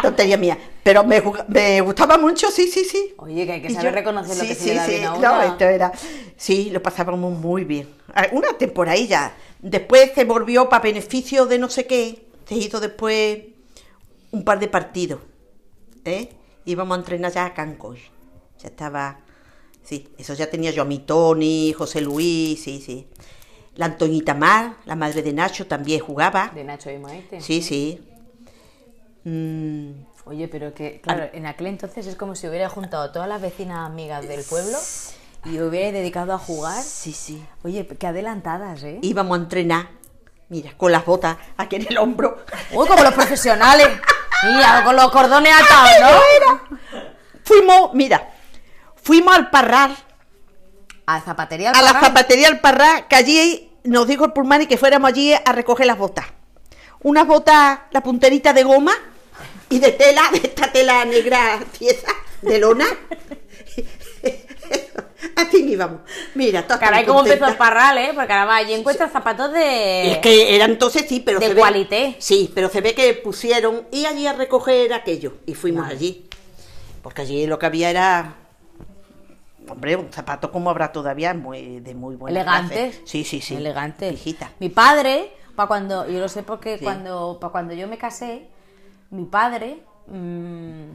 Tontería 0.02 0.38
mía. 0.38 0.58
Pero 0.84 1.04
me, 1.04 1.22
me 1.48 1.82
gustaba 1.82 2.18
mucho, 2.18 2.50
sí, 2.50 2.68
sí, 2.68 2.84
sí. 2.86 3.14
Oye, 3.18 3.46
que 3.46 3.52
hay 3.54 3.62
que 3.62 3.68
Y 3.72 3.76
saber 3.76 3.92
yo- 3.92 3.96
reconocer 3.96 4.36
lo 4.38 4.42
sí, 4.44 4.48
que 4.50 4.56
se 4.56 4.62
sí, 4.64 4.70
le 4.70 4.76
da 4.76 4.86
sí. 4.86 4.92
bien 4.94 5.06
a 5.06 5.18
No, 5.18 5.42
esto 5.44 5.64
era... 5.66 5.92
Sí, 6.36 6.70
lo 6.72 6.82
pasábamos 6.82 7.38
muy 7.38 7.64
bien. 7.66 7.88
Ah, 8.14 8.28
Una 8.32 8.58
temporadilla. 8.58 9.34
Después 9.60 10.12
se 10.16 10.26
volvió 10.26 10.68
para 10.70 10.82
beneficio 10.84 11.46
de 11.46 11.60
no 11.60 11.70
sé 11.70 11.86
qué. 11.86 12.26
Se 12.48 12.56
hizo 12.56 12.80
después 12.80 13.40
un 14.32 14.44
par 14.44 14.60
de 14.60 14.68
partidos. 14.68 15.20
¿eh? 16.06 16.30
Íbamos 16.66 16.98
a 16.98 17.00
entrenar 17.02 17.32
ya 17.32 17.46
a 17.46 17.54
Cancoy. 17.54 18.00
Ya 18.60 18.70
estaba... 18.70 19.20
Sí, 19.84 20.08
eso 20.18 20.34
ya 20.36 20.50
tenía 20.50 20.72
yo 20.72 20.84
a 20.84 20.86
mi 20.86 21.00
Tony, 21.00 21.74
José 21.74 22.02
Luis, 22.02 22.62
sí, 22.64 22.82
sí. 22.86 23.08
La 23.76 23.86
Antoñita 23.88 24.34
Mar, 24.36 24.76
la 24.86 24.96
madre 24.96 25.22
de 25.24 25.34
Nacho, 25.34 25.66
también 25.66 26.00
jugaba. 26.02 26.52
De 26.54 26.64
Nacho 26.64 26.92
y 26.92 26.98
Maite. 27.00 27.42
Sí, 27.42 27.62
sí. 27.62 28.00
Mm, 29.24 29.92
Oye, 30.26 30.48
pero 30.48 30.74
que, 30.74 31.02
claro, 31.02 31.28
en 31.34 31.46
aquel 31.46 31.68
entonces 31.68 32.06
es 32.08 32.16
como 32.16 32.36
si 32.36 32.48
hubiera 32.48 32.70
juntado 32.70 33.04
a 33.04 33.12
todas 33.12 33.28
las 33.28 33.42
vecinas 33.42 33.86
amigas 33.86 34.28
del 34.28 34.44
pueblo 34.44 34.78
y 35.46 35.60
hubiera 35.60 35.92
dedicado 35.92 36.34
a 36.34 36.38
jugar. 36.38 36.82
sí, 36.84 37.12
sí. 37.14 37.44
Oye, 37.64 37.88
qué 37.88 38.08
adelantadas, 38.08 38.84
¿eh? 38.84 39.00
Íbamos 39.02 39.38
a 39.38 39.42
entrenar, 39.42 39.88
mira, 40.50 40.72
con 40.78 40.92
las 40.92 41.06
botas 41.06 41.38
aquí 41.58 41.78
en 41.78 41.88
el 41.90 41.98
hombro. 41.98 42.38
Uy, 42.72 42.88
como 42.88 43.04
los 43.04 43.14
profesionales. 43.14 43.88
Mira, 44.44 44.84
con 44.84 44.96
los 44.96 45.12
cordones 45.12 45.54
atados, 45.54 45.92
¿no? 46.02 46.78
Fuimos, 47.44 47.94
mira, 47.94 48.30
fuimos 48.96 49.36
al 49.36 49.50
Parral, 49.50 49.96
A 51.06 51.20
zapatería. 51.22 51.72
a 51.72 51.82
la 51.82 52.00
zapatería 52.00 52.48
al 52.48 52.60
Parral, 52.60 53.08
que 53.08 53.16
allí 53.16 53.72
nos 53.84 54.08
dijo 54.08 54.26
el 54.26 54.34
Pulmani 54.34 54.68
que 54.68 54.78
fuéramos 54.78 55.10
allí 55.10 55.34
a 55.34 55.52
recoger 55.52 55.86
las 55.88 55.98
botas. 55.98 56.26
Unas 57.04 57.26
botas, 57.28 57.80
la 57.92 58.02
punterita 58.02 58.54
de 58.54 58.64
goma 58.64 58.94
y 59.72 59.80
de 59.80 59.92
tela, 59.94 60.30
de 60.32 60.38
esta 60.38 60.72
tela 60.72 61.04
negra 61.06 61.60
tiesa, 61.78 62.12
de 62.44 62.60
lona. 62.60 62.86
Así 65.36 65.72
íbamos. 65.72 66.02
Mira, 66.36 66.64
todas 66.64 66.80
Caray, 66.80 67.06
cómo 67.06 67.22
empezó 67.24 67.46
el 67.48 67.56
parral, 67.58 67.98
¿eh? 67.98 68.12
Porque 68.16 68.34
además 68.34 68.64
allí 68.64 68.74
encuentras 68.74 69.12
zapatos 69.12 69.52
de... 69.52 70.12
Es 70.14 70.18
que 70.20 70.56
era 70.56 70.66
entonces 70.66 71.06
sí, 71.08 71.20
pero 71.20 71.40
de 71.40 71.48
se 71.48 71.54
ve. 71.54 71.60
qualité. 71.62 72.16
Sí, 72.20 72.52
pero 72.54 72.70
se 72.70 72.82
ve 72.82 72.94
que 72.96 73.14
pusieron 73.14 73.88
y 73.92 74.06
allí 74.06 74.26
a 74.28 74.34
recoger 74.34 74.94
aquello 74.94 75.34
y 75.46 75.54
fuimos 75.54 75.88
allí. 75.88 76.28
Porque 77.02 77.22
allí 77.24 77.46
lo 77.48 77.60
que 77.60 77.66
había 77.66 77.90
era 77.90 78.36
hombre, 79.68 79.96
un 79.96 80.12
zapato 80.12 80.52
como 80.52 80.70
habrá 80.70 80.92
todavía 80.92 81.34
muy 81.34 81.80
de 81.80 81.94
muy 81.96 82.16
buena 82.16 82.42
Elegantes. 82.42 82.96
clase. 82.98 83.02
Sí, 83.06 83.24
sí, 83.24 83.42
sí. 83.42 83.56
Elegantes. 83.56 84.14
Hijita. 84.14 84.52
Mi 84.60 84.70
padre, 84.70 85.32
para 85.56 85.68
cuando, 85.68 86.08
yo 86.10 86.20
lo 86.20 86.30
sé 86.30 86.44
porque 86.44 86.78
Sí. 86.78 86.84
cuando, 86.84 87.38
para 87.40 87.52
cuando 87.52 87.74
yo 87.74 87.88
me 87.88 87.98
casé, 87.98 88.48
mi 89.12 89.26
padre, 89.26 89.84
mm, 90.08 90.92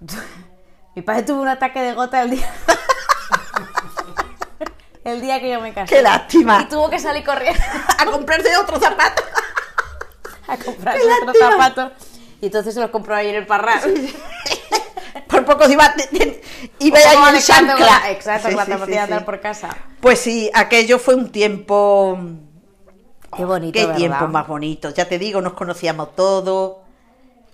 mi 0.96 1.02
padre 1.02 1.22
tuvo 1.22 1.42
un 1.42 1.48
ataque 1.48 1.80
de 1.80 1.94
gota 1.94 2.22
el 2.22 2.30
día, 2.30 2.52
el 5.04 5.20
día 5.20 5.40
que 5.40 5.50
yo 5.50 5.60
me 5.60 5.72
casé. 5.74 5.94
Qué 5.96 6.02
lástima. 6.02 6.62
Y 6.62 6.68
tuvo 6.68 6.88
que 6.90 6.98
salir 6.98 7.24
corriendo 7.24 7.60
A 7.98 8.06
comprarse 8.06 8.56
otro 8.56 8.78
zapato. 8.80 9.22
a 10.48 10.56
comprarse 10.56 11.02
otro 11.22 11.26
lástima. 11.26 11.50
zapato. 11.52 11.92
Y 12.40 12.46
entonces 12.46 12.74
se 12.74 12.80
los 12.80 12.90
compró 12.90 13.14
ahí 13.14 13.28
en 13.28 13.36
el 13.36 13.46
parral. 13.46 13.80
Por 15.28 15.44
poco 15.44 15.68
iba, 15.68 15.94
iba 16.78 16.98
Como 17.12 17.26
ahí 17.26 17.36
en 17.36 17.42
chancla. 17.42 18.10
Exacto, 18.10 18.48
Sí, 18.50 18.54
la 18.54 18.86
sí, 18.86 18.96
andar 18.96 19.24
por 19.24 19.40
casa. 19.40 19.76
Pues 20.00 20.20
sí, 20.20 20.50
aquello 20.54 20.98
fue 20.98 21.14
un 21.14 21.30
tiempo... 21.32 22.18
Qué 23.34 23.44
bonito, 23.44 23.72
Qué 23.72 23.86
¿verdad? 23.86 23.96
tiempo 23.96 24.28
más 24.28 24.46
bonito. 24.46 24.90
Ya 24.90 25.08
te 25.08 25.18
digo, 25.18 25.40
nos 25.40 25.54
conocíamos 25.54 26.14
todos. 26.14 26.83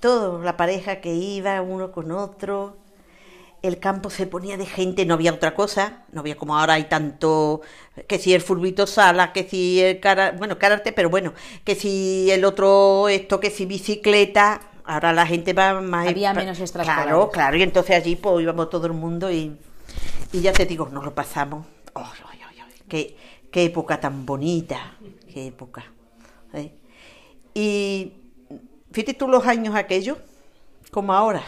Todos, 0.00 0.42
la 0.44 0.56
pareja 0.56 1.00
que 1.00 1.14
iba 1.14 1.60
uno 1.62 1.92
con 1.92 2.10
otro. 2.10 2.76
El 3.62 3.78
campo 3.78 4.08
se 4.08 4.26
ponía 4.26 4.56
de 4.56 4.64
gente, 4.64 5.04
no 5.04 5.14
había 5.14 5.34
otra 5.34 5.54
cosa. 5.54 6.04
No 6.12 6.20
había 6.20 6.36
como 6.36 6.58
ahora 6.58 6.74
hay 6.74 6.84
tanto... 6.84 7.60
Que 8.08 8.18
si 8.18 8.32
el 8.32 8.40
furbito 8.40 8.86
sala, 8.86 9.32
que 9.34 9.46
si 9.46 9.80
el 9.80 10.00
cara... 10.00 10.32
Bueno, 10.32 10.58
karate, 10.58 10.92
pero 10.92 11.10
bueno. 11.10 11.34
Que 11.64 11.74
si 11.74 12.30
el 12.30 12.46
otro 12.46 13.08
esto, 13.10 13.38
que 13.38 13.50
si 13.50 13.66
bicicleta. 13.66 14.62
Ahora 14.84 15.12
la 15.12 15.26
gente 15.26 15.52
va 15.52 15.80
más... 15.82 16.08
Había 16.08 16.32
menos 16.32 16.58
extraescolares. 16.58 17.04
Claro, 17.04 17.30
claro. 17.30 17.56
Y 17.58 17.62
entonces 17.62 17.96
allí 17.96 18.16
pues 18.16 18.42
íbamos 18.42 18.70
todo 18.70 18.86
el 18.86 18.94
mundo 18.94 19.30
y... 19.30 19.54
Y 20.32 20.40
ya 20.40 20.52
te 20.52 20.64
digo, 20.64 20.88
nos 20.88 21.04
lo 21.04 21.14
pasamos. 21.14 21.66
Ay, 21.94 22.06
Qué, 22.88 23.16
qué 23.52 23.64
época 23.64 24.00
tan 24.00 24.26
bonita. 24.26 24.96
Qué 25.32 25.46
época. 25.46 25.84
¿eh? 26.54 26.72
Y 27.54 28.19
fíjate 28.92 29.14
tú 29.14 29.28
los 29.28 29.46
años 29.46 29.74
aquellos, 29.74 30.18
como 30.90 31.12
ahora. 31.14 31.42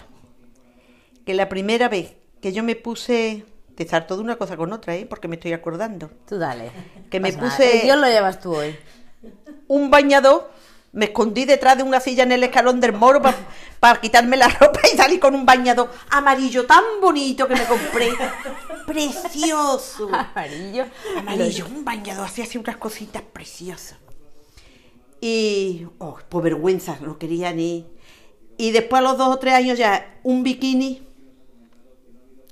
Que 1.26 1.34
la 1.34 1.49
primera 1.49 1.88
vez 1.88 2.14
que 2.40 2.53
yo 2.53 2.62
me 2.62 2.76
puse. 2.76 3.45
Te 3.76 3.88
salto 3.88 4.16
de 4.16 4.22
una 4.22 4.36
cosa 4.36 4.55
con 4.59 4.70
otra, 4.74 4.95
¿eh? 4.97 5.07
porque 5.09 5.28
me 5.28 5.36
estoy 5.36 5.55
acordando. 5.55 6.11
Tú 6.28 6.38
dale. 6.38 6.70
Que 7.11 7.20
me 7.20 7.32
Pasa 7.32 7.57
puse- 7.57 7.82
guion 7.84 8.03
lo 8.03 8.07
llevas 8.07 8.38
tú 8.38 8.55
hoy. 8.55 8.76
Un 9.66 9.90
bañador, 9.90 10.51
me 10.93 11.07
escondí 11.07 11.47
detrás 11.47 11.78
de 11.78 11.82
una 11.82 11.99
silla 11.99 12.24
en 12.24 12.32
el 12.32 12.45
escalón 12.45 12.80
del 12.80 12.93
moro 12.93 13.22
para 13.80 13.99
quitarme 14.01 14.36
la 14.36 14.49
ropa 14.49 14.80
y 14.93 14.97
salí 14.97 15.18
con 15.18 15.34
un 15.34 15.47
bañador 15.47 15.88
amarillo 16.11 16.66
tan 16.66 16.84
bonito 17.01 17.49
que 17.49 17.55
me 17.55 17.64
compré. 17.64 18.11
Precioso. 18.86 20.11
Amarillo. 20.12 20.84
Amarillo, 21.16 21.66
un 21.66 21.82
bañador, 21.82 22.26
hacía 22.26 22.45
así 22.45 22.59
unas 22.59 22.76
cositas 22.76 23.22
preciosas. 23.22 23.97
Y, 25.25 25.87
oh, 25.99 26.18
por 26.29 26.43
vergüenza, 26.43 26.99
no 27.01 27.16
quería 27.16 27.53
ni. 27.53 27.87
Y 28.59 28.73
después 28.73 28.99
a 28.99 29.03
los 29.05 29.16
dos 29.16 29.29
o 29.29 29.39
tres 29.39 29.55
años 29.55 29.79
ya, 29.79 30.18
un 30.25 30.43
bikini, 30.43 31.01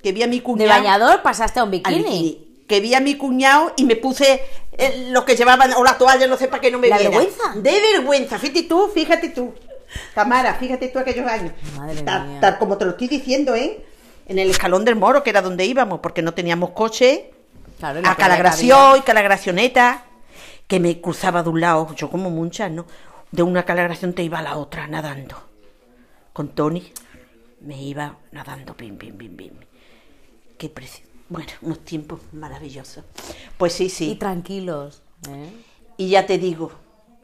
que 0.03 0.13
vi 0.13 0.23
a 0.23 0.29
mi 0.29 0.37
De 0.39 0.43
cuñado. 0.45 0.71
bañador 0.71 1.23
pasaste 1.23 1.59
a 1.59 1.65
un 1.65 1.73
bikini. 1.73 1.99
bikini, 1.99 2.65
que 2.69 2.79
vi 2.81 2.95
a 2.95 3.01
mi 3.01 3.17
cuñado 3.17 3.73
y 3.77 3.85
me 3.85 3.97
puse 3.97 4.41
eh, 4.79 5.09
lo 5.11 5.25
que 5.25 5.35
llevaban, 5.35 5.73
o 5.73 5.83
la 5.83 5.99
toalla, 5.99 6.29
no 6.29 6.37
sé 6.37 6.47
para 6.47 6.61
qué 6.61 6.71
no 6.71 6.79
me 6.79 6.87
¿La 6.89 6.99
viera. 6.99 7.11
vergüenza? 7.11 7.55
De 7.57 7.73
vergüenza, 7.97 8.39
fíjate 8.39 8.63
tú, 8.63 8.89
fíjate 8.95 9.29
tú. 9.31 9.53
Tamara, 10.15 10.55
fíjate 10.55 10.87
tú 10.89 11.01
aquellos 11.01 11.27
años. 11.27 11.53
Madre 11.77 12.03
tal, 12.03 12.29
mía. 12.29 12.41
tal 12.41 12.59
como 12.59 12.79
te 12.79 12.85
lo 12.85 12.93
estoy 12.93 13.09
diciendo, 13.09 13.57
¿eh? 13.57 13.85
En 14.29 14.39
el 14.39 14.49
escalón 14.49 14.85
del 14.85 14.95
moro, 14.95 15.25
que 15.25 15.31
era 15.31 15.43
donde 15.43 15.65
íbamos, 15.65 15.99
porque 15.99 16.23
no 16.23 16.33
teníamos 16.35 16.71
coche 16.71 17.33
Claro, 17.81 18.01
a 18.05 18.15
Calagración 18.15 18.99
y 18.99 19.01
Calagracioneta, 19.01 20.05
que 20.71 20.79
me 20.79 21.01
cruzaba 21.01 21.43
de 21.43 21.49
un 21.49 21.61
lado, 21.61 21.93
yo 21.97 22.09
como 22.09 22.31
muchas, 22.31 22.71
¿no? 22.71 22.87
De 23.33 23.43
una 23.43 23.65
Calagración 23.65 24.13
te 24.13 24.23
iba 24.23 24.39
a 24.39 24.43
la 24.43 24.57
otra 24.57 24.87
nadando. 24.87 25.35
Con 26.33 26.51
Tony 26.51 26.93
me 27.61 27.83
iba 27.83 28.19
nadando, 28.31 28.77
pim, 28.77 28.97
pim, 28.97 29.19
pim, 29.19 29.37
pim. 29.37 29.53
Qué 30.57 30.69
precio. 30.69 31.05
Bueno, 31.29 31.51
unos 31.63 31.81
tiempos 31.81 32.21
maravillosos. 32.33 33.05
Pues 33.59 33.73
sí, 33.73 33.87
Y 33.87 33.91
sí. 33.91 34.15
tranquilos. 34.15 35.03
¿eh? 35.29 35.51
Y 35.97 36.11
ya 36.11 36.25
te 36.27 36.39
digo, 36.39 36.71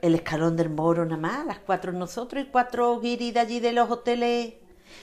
el 0.03 0.17
escalón 0.17 0.57
del 0.57 0.71
moro 0.71 1.05
nada 1.05 1.17
más, 1.17 1.47
las 1.47 1.61
cuatro 1.61 1.93
nosotros 1.93 2.43
y 2.43 2.49
cuatro 2.49 2.99
guiris 2.99 3.35
de 3.35 3.39
allí 3.41 3.61
de 3.61 3.73
los 3.73 3.89
hoteles. 3.89 4.55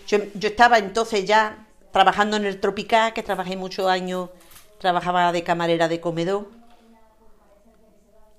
Yo, 0.06 0.18
yo 0.36 0.50
estaba 0.50 0.80
entonces 0.80 1.24
ya 1.24 1.66
trabajando 1.94 2.36
en 2.36 2.44
el 2.46 2.60
Tropical, 2.60 3.14
que 3.14 3.24
trabajé 3.24 3.56
muchos 3.56 3.88
años, 3.88 4.32
trabajaba 4.80 5.32
de 5.32 5.44
camarera 5.44 5.88
de 5.88 6.02
comedor. 6.02 6.50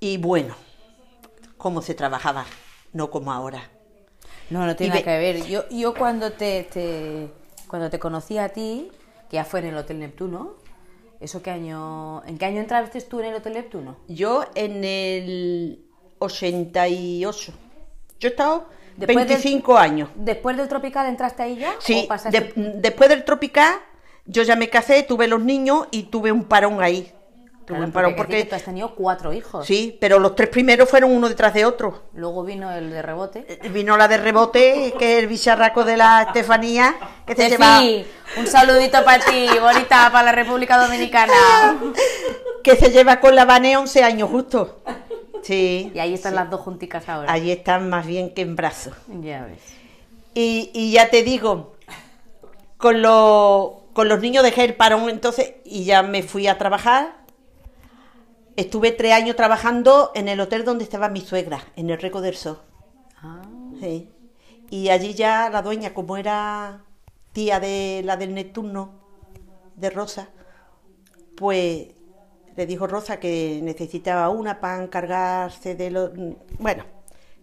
Y 0.04 0.18
bueno, 0.18 0.54
cómo 1.56 1.80
se 1.80 1.94
trabajaba, 1.94 2.44
no 2.92 3.10
como 3.10 3.32
ahora. 3.32 3.70
No, 4.50 4.66
no 4.66 4.76
tiene 4.76 4.96
nada 4.96 5.02
que 5.02 5.16
ver. 5.18 5.46
Yo, 5.46 5.66
yo 5.70 5.94
cuando 5.94 6.30
te, 6.32 6.64
te- 6.64 7.30
cuando 7.68 7.88
te 7.88 7.98
conocí 7.98 8.36
a 8.36 8.50
ti, 8.50 8.90
que 9.30 9.36
ya 9.36 9.46
fue 9.46 9.60
en 9.60 9.66
el 9.68 9.76
Hotel 9.78 10.00
Neptuno, 10.00 10.56
¿eso 11.20 11.40
qué 11.40 11.52
año? 11.52 12.22
¿En 12.26 12.36
qué 12.36 12.44
año 12.44 12.60
entraste 12.60 13.00
tú 13.00 13.20
en 13.20 13.26
el 13.28 13.36
Hotel 13.36 13.54
Neptuno? 13.54 13.96
Yo 14.06 14.44
en 14.54 14.84
el 14.84 15.86
88. 16.18 17.52
Yo 18.20 18.28
he 18.28 18.30
estado 18.30 18.66
Después 18.98 19.16
del- 19.26 19.38
25 19.38 19.78
años. 19.78 20.10
¿Después 20.16 20.54
del 20.58 20.68
Tropical 20.68 21.06
entraste 21.06 21.44
ahí 21.44 21.56
ya? 21.56 21.72
Sí, 21.78 22.02
¿O 22.04 22.08
pasaste- 22.08 22.52
de- 22.54 22.72
después 22.76 23.08
del 23.08 23.24
Tropical, 23.24 23.76
yo 24.26 24.42
ya 24.42 24.54
me 24.54 24.68
casé, 24.68 25.02
tuve 25.02 25.28
los 25.28 25.40
niños 25.42 25.88
y 25.90 26.02
tuve 26.02 26.30
un 26.30 26.44
parón 26.44 26.82
ahí. 26.82 27.10
Claro, 27.66 27.90
porque, 27.92 28.14
porque, 28.14 28.44
tú 28.44 28.54
has 28.54 28.62
tenido 28.62 28.94
cuatro 28.94 29.32
hijos. 29.32 29.66
sí, 29.66 29.96
pero 30.00 30.18
los 30.18 30.36
tres 30.36 30.50
primeros 30.50 30.88
fueron 30.88 31.12
uno 31.12 31.28
detrás 31.28 31.54
de 31.54 31.64
otro. 31.64 32.02
Luego 32.12 32.44
vino 32.44 32.70
el 32.70 32.90
de 32.90 33.00
rebote. 33.00 33.46
Eh, 33.48 33.68
Vino 33.70 33.96
la 33.96 34.06
de 34.06 34.18
rebote, 34.18 34.94
que 34.98 35.14
es 35.14 35.22
el 35.22 35.28
bicharraco 35.28 35.84
de 35.84 35.96
la 35.96 36.22
Estefanía, 36.22 36.94
que 37.26 37.34
lleva, 37.34 37.80
un 38.36 38.46
saludito 38.46 39.02
para 39.04 39.24
ti, 39.24 39.48
bonita, 39.60 40.10
para 40.12 40.24
la 40.24 40.32
República 40.32 40.76
Dominicana. 40.76 41.32
que 42.62 42.76
se 42.76 42.90
lleva 42.90 43.20
con 43.20 43.34
la 43.36 43.44
Vane 43.44 43.76
11 43.76 44.02
años 44.02 44.30
justo. 44.30 44.80
Sí. 45.42 45.92
Y 45.94 45.98
ahí 45.98 46.14
están 46.14 46.32
sí. 46.32 46.36
las 46.36 46.50
dos 46.50 46.60
junticas 46.62 47.08
ahora. 47.08 47.32
Allí 47.32 47.52
están 47.52 47.88
más 47.88 48.06
bien 48.06 48.32
que 48.34 48.42
en 48.42 48.56
brazos. 48.56 48.94
Ya 49.08 49.44
ves. 49.44 49.60
Y, 50.34 50.70
y 50.74 50.92
ya 50.92 51.10
te 51.10 51.22
digo, 51.22 51.76
con, 52.78 53.02
con 53.92 54.08
los 54.08 54.20
niños 54.20 54.42
dejé 54.42 54.64
el 54.64 54.74
parón 54.74 55.08
entonces 55.08 55.54
y 55.64 55.84
ya 55.84 56.02
me 56.02 56.22
fui 56.22 56.46
a 56.46 56.58
trabajar. 56.58 57.23
Estuve 58.56 58.92
tres 58.92 59.12
años 59.12 59.36
trabajando 59.36 60.12
en 60.14 60.28
el 60.28 60.40
hotel 60.40 60.64
donde 60.64 60.84
estaba 60.84 61.08
mi 61.08 61.20
suegra, 61.20 61.60
en 61.76 61.90
el 61.90 61.98
Reco 62.00 62.20
del 62.20 62.36
Sol. 62.36 62.60
Ah, 63.22 63.42
Sí. 63.80 64.10
Y 64.70 64.88
allí 64.88 65.14
ya 65.14 65.50
la 65.50 65.62
dueña, 65.62 65.92
como 65.92 66.16
era 66.16 66.84
tía 67.32 67.60
de 67.60 68.02
la 68.04 68.16
del 68.16 68.34
Neptuno, 68.34 68.92
de 69.76 69.90
Rosa, 69.90 70.28
pues 71.36 71.88
le 72.56 72.66
dijo 72.66 72.86
Rosa 72.86 73.18
que 73.20 73.60
necesitaba 73.62 74.28
una 74.30 74.60
para 74.60 74.82
encargarse 74.82 75.74
de 75.74 75.90
los... 75.90 76.10
Bueno, 76.58 76.84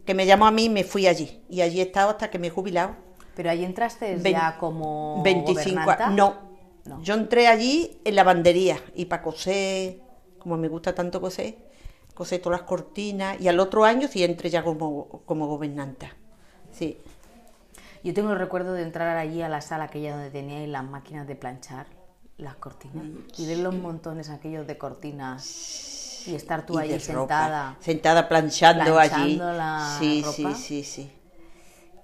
que 0.05 0.13
me 0.13 0.25
llamó 0.25 0.45
a 0.47 0.51
mí 0.51 0.65
y 0.65 0.69
me 0.69 0.83
fui 0.83 1.07
allí. 1.07 1.43
Y 1.49 1.61
allí 1.61 1.79
he 1.79 1.83
estado 1.83 2.09
hasta 2.11 2.29
que 2.29 2.39
me 2.39 2.47
he 2.47 2.51
jubilado. 2.51 2.95
pero 3.35 3.49
ahí 3.49 3.63
entraste 3.63 4.15
Vein- 4.17 4.35
ya 4.37 4.57
como 4.57 5.21
25 5.23 5.81
gobernanta. 5.83 6.05
años. 6.07 6.15
No. 6.17 6.51
No. 6.97 7.03
Yo 7.03 7.13
entré 7.13 7.47
allí 7.47 7.99
en 8.03 8.15
lavandería 8.15 8.79
y 8.95 9.05
para 9.05 9.21
coser, 9.21 10.01
como 10.41 10.57
me 10.57 10.67
gusta 10.67 10.93
tanto 10.95 11.21
coser, 11.21 11.55
coser 12.13 12.41
todas 12.41 12.59
las 12.59 12.67
cortinas 12.67 13.39
y 13.39 13.47
al 13.47 13.59
otro 13.59 13.85
año 13.85 14.07
sí 14.07 14.23
entré 14.23 14.49
ya 14.49 14.63
como, 14.63 15.21
como 15.25 15.47
gobernanta. 15.47 16.09
Sí. 16.71 16.97
Yo 18.03 18.13
tengo 18.13 18.31
el 18.31 18.39
recuerdo 18.39 18.73
de 18.73 18.81
entrar 18.83 19.15
allí 19.17 19.41
a 19.41 19.49
la 19.49 19.61
sala 19.61 19.85
aquella 19.85 20.13
donde 20.15 20.31
teníais 20.31 20.67
las 20.67 20.83
máquinas 20.83 21.27
de 21.27 21.35
planchar 21.35 21.85
las 22.37 22.55
cortinas 22.55 23.05
y 23.37 23.45
ver 23.45 23.59
los 23.59 23.75
montones 23.75 24.29
aquellos 24.29 24.65
de 24.65 24.77
cortinas 24.77 26.23
y 26.27 26.33
estar 26.35 26.65
tú 26.65 26.79
Y 26.79 26.83
allí 26.83 26.97
ropa, 26.97 27.03
sentada. 27.37 27.77
sentada 27.79 28.27
planchando, 28.29 28.97
allí. 28.97 29.35
La 29.37 29.97
sí, 29.99 30.21
ropa. 30.23 30.55
sí, 30.55 30.55
sí, 30.55 30.83
sí. 30.83 31.11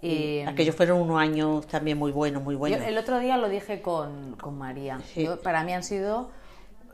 Eh, 0.04 0.46
Aquellos 0.48 0.76
fueron 0.76 1.02
unos 1.02 1.20
años 1.20 1.66
también 1.66 1.98
muy 1.98 2.12
buenos, 2.12 2.44
muy 2.44 2.54
yo 2.54 2.60
buenos. 2.60 2.82
el 2.82 2.98
otro 3.00 3.18
día 3.20 3.38
lo 3.38 3.50
dije 3.50 3.82
con, 3.82 4.36
con 4.36 4.56
María. 4.58 5.02
Sí. 5.14 5.24
Yo- 5.24 5.42
para 5.42 5.64
mí 5.64 5.74
han 5.74 5.84
sido, 5.84 6.30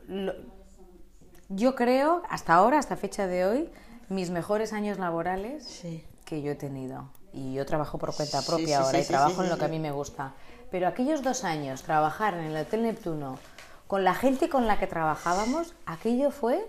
lo- 0.08 0.32
yo 1.48 1.74
creo, 1.74 2.22
hasta 2.28 2.54
ahora, 2.54 2.78
hasta 2.78 2.96
fecha 2.96 3.26
de 3.26 3.44
hoy, 3.46 3.70
mis 4.08 4.30
mejores 4.30 4.72
años 4.72 4.98
laborales 4.98 5.64
Sí. 5.64 6.04
que 6.24 6.42
yo 6.42 6.52
he 6.52 6.54
tenido. 6.54 7.08
Y 7.32 7.54
yo 7.54 7.66
trabajo 7.66 7.98
por 7.98 8.14
cuenta 8.14 8.42
propia 8.42 8.66
sí, 8.66 8.72
ahora 8.74 9.00
y 9.00 9.04
trabajo 9.04 9.42
en 9.42 9.50
lo 9.50 9.58
que 9.58 9.64
a 9.64 9.68
mí 9.68 9.78
me 9.78 9.90
gusta. 9.90 10.32
Pero 10.70 10.86
aquellos 10.88 11.22
dos 11.22 11.44
años, 11.44 11.82
trabajar 11.82 12.34
en 12.34 12.44
el 12.44 12.56
Hotel 12.56 12.82
Neptuno, 12.82 13.38
con 13.86 14.04
la 14.04 14.14
gente 14.14 14.48
con 14.48 14.66
la 14.66 14.78
que 14.78 14.86
trabajábamos, 14.86 15.74
aquello 15.86 16.30
fue, 16.30 16.64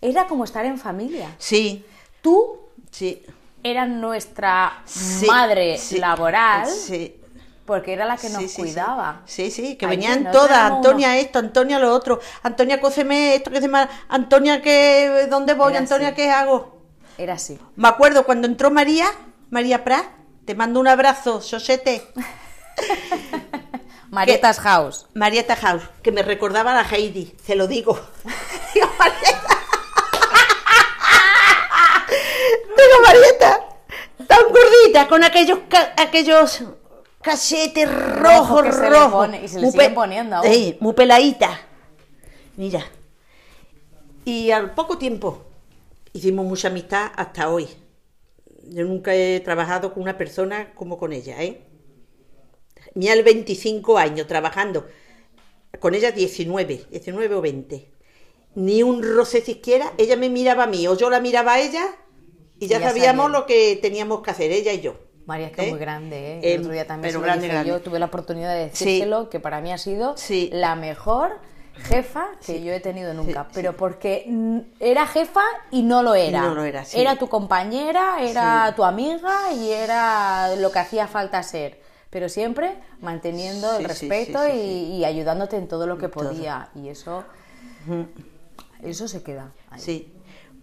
era 0.00 0.26
como 0.26 0.44
estar 0.44 0.64
en 0.64 0.78
familia. 0.78 1.34
Sí, 1.38 1.84
Tú 2.20 2.58
sí. 2.90 3.22
eras 3.64 3.88
nuestra 3.88 4.82
madre 5.26 5.78
laboral, 5.98 6.68
Sí. 6.68 7.20
Porque 7.72 7.94
era 7.94 8.04
la 8.04 8.18
que 8.18 8.28
nos 8.28 8.42
Sí, 8.42 8.48
sí, 8.50 8.54
sí. 8.54 8.60
cuidaba. 8.60 9.22
Sí, 9.24 9.50
sí, 9.50 9.76
que 9.76 9.86
venían 9.86 10.30
todas, 10.30 10.50
Antonia 10.70 11.16
esto, 11.16 11.38
Antonia 11.38 11.78
lo 11.78 11.90
otro, 11.94 12.20
Antonia 12.42 12.82
cóseme 12.82 13.34
esto, 13.34 13.50
que 13.50 13.56
se 13.56 13.62
llama, 13.62 13.88
Antonia 14.10 14.60
que, 14.60 15.26
¿dónde 15.30 15.54
voy? 15.54 15.70
Era 15.72 15.78
Antonia, 15.80 16.08
así. 16.08 16.16
¿qué 16.16 16.30
hago? 16.30 16.82
Era 17.16 17.32
así. 17.32 17.58
Me 17.76 17.88
acuerdo 17.88 18.26
cuando 18.26 18.46
entró 18.46 18.70
María, 18.70 19.06
María 19.48 19.84
Prat, 19.84 20.04
te 20.44 20.54
mando 20.54 20.80
un 20.80 20.86
abrazo, 20.88 21.40
Sosete, 21.40 22.06
Marietas 24.10 24.60
House. 24.60 25.06
Marieta 25.14 25.56
House, 25.56 25.84
que 26.02 26.12
me 26.12 26.22
recordaba 26.22 26.72
a 26.72 26.82
la 26.82 26.86
Heidi, 26.90 27.34
se 27.42 27.54
lo 27.56 27.68
digo. 27.68 27.98
Digo, 28.74 28.86
Marieta. 28.98 29.48
Digo, 32.76 33.02
Marieta, 33.02 33.60
tan 34.26 34.42
gordita, 34.50 35.08
con 35.08 35.24
aquellos, 35.24 35.60
ca- 35.70 35.94
que 38.62 38.72
se 38.72 38.80
le 38.90 38.90
rojos. 38.90 39.12
pone- 39.12 39.44
y 39.44 39.48
se 39.48 39.56
le 39.56 39.62
Muy 39.62 39.72
siguen 39.72 39.94
poniendo 39.94 40.36
aún. 40.36 40.46
Sí, 40.52 40.76
muy 40.80 40.92
peladita. 40.92 41.60
Mira. 42.56 42.84
Y 44.24 44.50
al 44.50 44.74
poco 44.74 44.98
tiempo 44.98 45.42
hicimos 46.12 46.44
mucha 46.46 46.68
amistad 46.68 47.10
hasta 47.16 47.48
hoy. 47.50 47.68
Yo 48.68 48.84
nunca 48.84 49.14
he 49.14 49.40
trabajado 49.40 49.92
con 49.92 50.02
una 50.02 50.16
persona 50.16 50.72
como 50.74 50.98
con 50.98 51.12
ella, 51.12 51.42
¿eh? 51.42 51.62
Mira 52.94 53.14
el 53.14 53.22
25 53.22 53.98
años 53.98 54.26
trabajando. 54.26 54.86
Con 55.80 55.94
ella 55.94 56.12
19, 56.12 56.84
19 56.90 57.34
o 57.34 57.40
20. 57.40 57.88
Ni 58.54 58.82
un 58.82 59.02
roce 59.02 59.40
siquiera. 59.40 59.92
Ella 59.96 60.16
me 60.16 60.28
miraba 60.28 60.64
a 60.64 60.66
mí 60.66 60.86
o 60.86 60.96
yo 60.96 61.08
la 61.10 61.20
miraba 61.20 61.54
a 61.54 61.60
ella 61.60 61.84
y 62.58 62.66
ya, 62.68 62.76
Y 62.76 62.80
ya 62.80 62.88
sabíamos 62.88 63.30
lo 63.30 63.46
que 63.46 63.78
teníamos 63.80 64.22
que 64.22 64.30
hacer, 64.30 64.52
ella 64.52 64.72
y 64.72 64.80
yo. 64.82 64.96
María 65.26 65.46
es 65.46 65.52
que 65.52 65.62
es 65.62 65.68
¿Eh? 65.68 65.70
muy 65.70 65.78
grande, 65.80 66.16
¿eh? 66.34 66.40
Eh, 66.42 66.54
El 66.54 66.60
otro 66.62 66.72
día 66.72 66.86
también 66.86 67.02
pero 67.10 67.12
se 67.12 67.18
lo 67.18 67.24
grande, 67.24 67.42
dije 67.44 67.52
grande. 67.54 67.70
yo, 67.70 67.80
tuve 67.80 67.98
la 67.98 68.06
oportunidad 68.06 68.54
de 68.54 68.70
Sí. 68.74 68.84
decírselo, 68.84 69.30
que 69.30 69.40
para 69.40 69.60
mí 69.60 69.72
ha 69.72 69.78
sido 69.78 70.16
Sí. 70.16 70.50
la 70.52 70.74
mejor 70.74 71.38
jefa 71.74 72.26
que 72.44 72.62
yo 72.62 72.72
he 72.72 72.80
tenido 72.80 73.14
nunca, 73.14 73.44
sí. 73.44 73.50
pero 73.54 73.76
porque 73.76 74.30
era 74.78 75.06
jefa 75.06 75.40
y 75.70 75.82
no 75.82 76.02
lo 76.02 76.14
era. 76.14 76.42
No 76.42 76.54
lo 76.54 76.64
era, 76.64 76.84
sí. 76.84 77.02
tu 77.18 77.28
compañera, 77.28 78.16
era 78.22 78.72
tu 78.76 78.84
amiga 78.84 79.52
y 79.52 79.70
era 79.70 80.54
lo 80.56 80.70
que 80.70 80.78
hacía 80.80 81.06
falta 81.06 81.42
ser. 81.42 81.80
Pero 82.10 82.28
siempre 82.28 82.76
manteniendo 83.00 83.70
el 83.78 83.86
Sí, 83.88 83.94
sí, 83.94 84.08
respeto 84.10 84.44
sí, 84.44 84.50
sí, 84.52 84.58
y, 84.58 84.96
y 84.98 85.04
ayudándote 85.06 85.56
en 85.56 85.66
todo 85.66 85.86
lo 85.86 85.96
que 85.96 86.08
todo. 86.08 86.28
podía. 86.28 86.68
Y 86.74 86.88
eso, 86.88 87.24
eso 88.82 89.08
se 89.08 89.22
queda. 89.22 89.52
ahí. 89.70 89.80
Sí, 89.80 90.12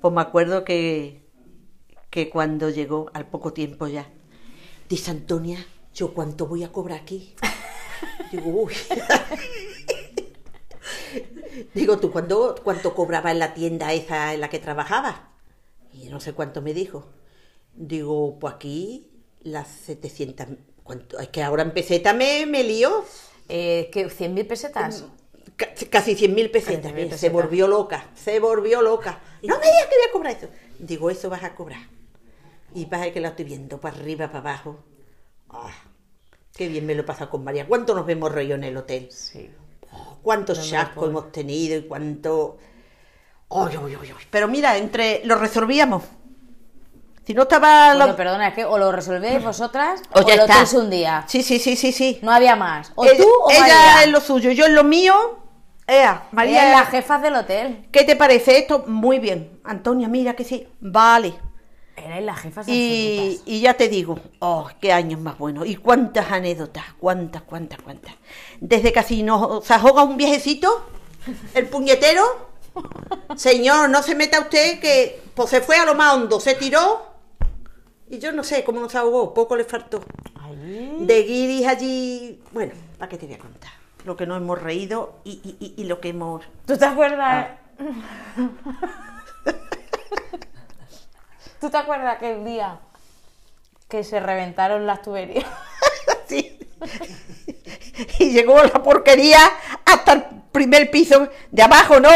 pues 0.02 0.14
me 0.14 0.22
acuerdo 0.22 0.64
que, 0.64 1.24
que 2.12 2.30
cuando 2.30 2.70
llegó, 2.70 3.10
al 3.14 3.26
poco 3.26 3.52
tiempo 3.54 3.88
ya, 3.88 4.08
dice 4.90 5.12
Antonia, 5.12 5.66
¿yo 5.94 6.14
cuánto 6.14 6.48
voy 6.48 6.64
a 6.64 6.72
cobrar 6.72 7.00
aquí? 7.02 7.36
Digo, 8.32 8.50
uy. 8.50 8.74
Digo, 11.74 11.98
¿tú 12.00 12.12
cuándo, 12.12 12.56
cuánto 12.64 12.94
cobraba 12.96 13.32
en 13.32 13.40
la 13.40 13.54
tienda 13.54 13.94
esa 13.94 14.34
en 14.34 14.42
la 14.42 14.50
que 14.50 14.60
trabajabas? 14.60 15.16
Y 15.94 16.08
no 16.10 16.20
sé 16.20 16.34
cuánto 16.34 16.62
me 16.62 16.74
dijo. 16.74 17.08
Digo, 17.76 18.38
pues 18.40 18.54
aquí 18.56 19.10
las 19.42 19.68
700... 19.68 20.48
¿cuánto? 20.84 21.20
Es 21.20 21.30
que 21.30 21.44
ahora 21.44 21.64
empecé 21.64 22.00
también, 22.00 22.50
me 22.52 22.64
lío. 22.64 23.04
Eh, 23.48 23.90
¿qué, 23.92 24.08
¿100.000 24.08 24.48
pesetas? 24.48 25.06
Ca- 25.56 25.74
Casi 25.90 26.16
100.000 26.16 26.52
pesetas. 26.52 26.92
100.000 26.92 26.96
Se 26.96 27.06
pesetas. 27.10 27.34
volvió 27.34 27.68
loca, 27.68 28.10
se 28.16 28.40
volvió 28.40 28.82
loca. 28.82 29.22
No 29.44 29.58
me 29.60 29.66
digas 29.66 29.86
que 29.90 29.96
voy 29.96 30.08
a 30.08 30.12
cobrar 30.12 30.36
eso. 30.38 30.48
Digo, 30.80 31.10
eso 31.10 31.30
vas 31.30 31.44
a 31.44 31.56
cobrar. 31.56 31.82
Y 32.74 32.86
pasa 32.86 33.12
que 33.12 33.20
la 33.20 33.30
estoy 33.30 33.46
viendo 33.46 33.80
para 33.80 33.96
arriba, 33.98 34.28
para 34.28 34.40
abajo. 34.40 34.80
Ah, 35.50 35.72
qué 36.56 36.68
bien 36.68 36.86
me 36.86 36.94
lo 36.96 37.02
he 37.02 37.06
pasado 37.06 37.30
con 37.30 37.44
María. 37.44 37.66
¿Cuánto 37.68 37.96
nos 37.96 38.08
hemos 38.10 38.32
reído 38.32 38.56
en 38.56 38.64
el 38.64 38.78
hotel? 38.78 39.08
Sí. 39.12 39.50
Oh, 39.92 40.18
¿Cuántos 40.22 40.58
lo 40.60 40.64
chascos 40.64 41.10
hemos 41.10 41.32
tenido 41.32 41.78
y 41.78 41.88
cuánto... 41.88 42.58
Ay, 43.50 43.76
ay, 43.76 43.96
ay. 44.02 44.26
Pero 44.30 44.48
mira, 44.48 44.78
entre 44.78 45.22
lo 45.26 45.36
resolvíamos. 45.36 46.04
Si 47.26 47.34
no 47.34 47.44
estaba... 47.44 47.96
Bueno, 47.96 48.08
lo- 48.12 48.16
perdona, 48.16 48.50
es 48.50 48.54
que 48.54 48.66
o 48.66 48.78
lo 48.78 48.92
resolvéis 48.92 49.44
vosotras 49.44 50.02
O 50.14 50.20
o, 50.20 50.28
ya 50.28 50.36
lo 50.36 50.42
está. 50.44 50.54
tenéis 50.54 50.74
un 50.74 50.90
día. 50.92 51.26
Sí, 51.28 51.42
sí, 51.42 51.58
sí, 51.60 51.76
sí, 51.76 51.92
sí. 51.92 52.20
No 52.22 52.32
había 52.32 52.56
más. 52.56 52.92
O 52.96 53.06
tú 53.06 53.24
o 53.44 53.50
ella 53.52 53.62
María. 53.62 54.04
en 54.04 54.12
lo 54.12 54.22
suyo, 54.22 54.52
yo 54.52 54.66
en 54.66 54.76
lo 54.76 54.84
mío. 54.84 55.14
Ea, 55.88 56.28
María 56.32 56.62
Ella 56.70 56.72
es 56.72 56.78
la 56.80 56.86
jefa 56.92 57.18
del 57.18 57.36
hotel. 57.36 57.88
¿Qué 57.92 58.04
te 58.04 58.16
parece 58.16 58.60
esto? 58.60 58.84
Muy 58.86 59.18
bien. 59.18 59.60
Antonia, 59.64 60.08
mira 60.08 60.36
que 60.36 60.44
sí. 60.44 60.68
Vale. 60.80 61.34
Erais 62.06 62.24
las 62.26 62.40
jefas 62.40 62.68
Y, 62.68 63.60
ya 63.62 63.74
te 63.76 63.90
digo, 63.90 64.20
oh, 64.40 64.70
qué 64.82 64.92
años 64.94 65.20
más 65.20 65.38
buenos. 65.38 65.68
Y 65.68 65.76
cuántas 65.76 66.32
anécdotas, 66.32 66.86
cuántas, 67.00 67.42
cuántas, 67.44 67.82
cuántas. 67.82 68.14
Desde 68.60 68.92
que 68.94 69.00
así 69.00 69.24
nos 69.24 69.70
ahoga 69.72 70.04
un 70.04 70.18
viejecito, 70.18 70.86
el 71.54 71.68
puñetero. 71.68 72.50
Señor, 73.36 73.90
no 73.90 74.02
se 74.04 74.16
meta 74.16 74.40
usted 74.40 74.80
que 74.80 75.22
pues 75.34 75.50
se 75.50 75.62
fue 75.62 75.76
a 75.78 75.86
lo 75.86 75.96
más 75.96 76.16
hondo, 76.16 76.40
se 76.40 76.56
tiró. 76.56 77.08
Y 78.10 78.20
yo 78.20 78.32
no 78.32 78.44
sé 78.44 78.64
cómo 78.64 78.80
nos 78.80 78.96
ahogó, 78.96 79.34
poco 79.34 79.56
le 79.56 79.64
faltó. 79.66 80.02
De 81.00 81.24
guiris 81.24 81.68
allí, 81.68 82.42
bueno, 82.52 82.74
¿para 82.98 83.10
qué 83.10 83.18
te 83.18 83.26
voy 83.26 83.36
a 83.36 83.40
contar? 83.40 83.72
Lo 84.06 84.16
que 84.18 84.26
nos 84.26 84.38
hemos 84.38 84.62
reído 84.62 85.20
y, 85.24 85.40
y- 85.44 85.58
y- 85.60 85.74
y 85.82 85.84
lo 85.86 86.00
que 86.00 86.10
hemos... 86.10 86.44
¿Tú 86.66 86.78
te 86.78 86.86
acuerdas? 86.86 87.48
¿Tú 91.60 91.70
te 91.70 91.78
acuerdas 91.78 92.16
aquel 92.16 92.46
día 92.46 92.80
que 93.88 94.04
se 94.04 94.20
reventaron 94.20 94.86
las 94.86 95.02
tuberías? 95.02 95.46
Sí. 96.28 96.60
Y 98.20 98.32
llegó 98.32 98.62
la 98.62 98.84
porquería 98.84 99.40
hasta 99.84 100.14
el 100.14 100.24
primer 100.52 100.92
piso 100.92 101.28
de 101.50 101.64
abajo, 101.64 102.00
¿no? 102.00 102.10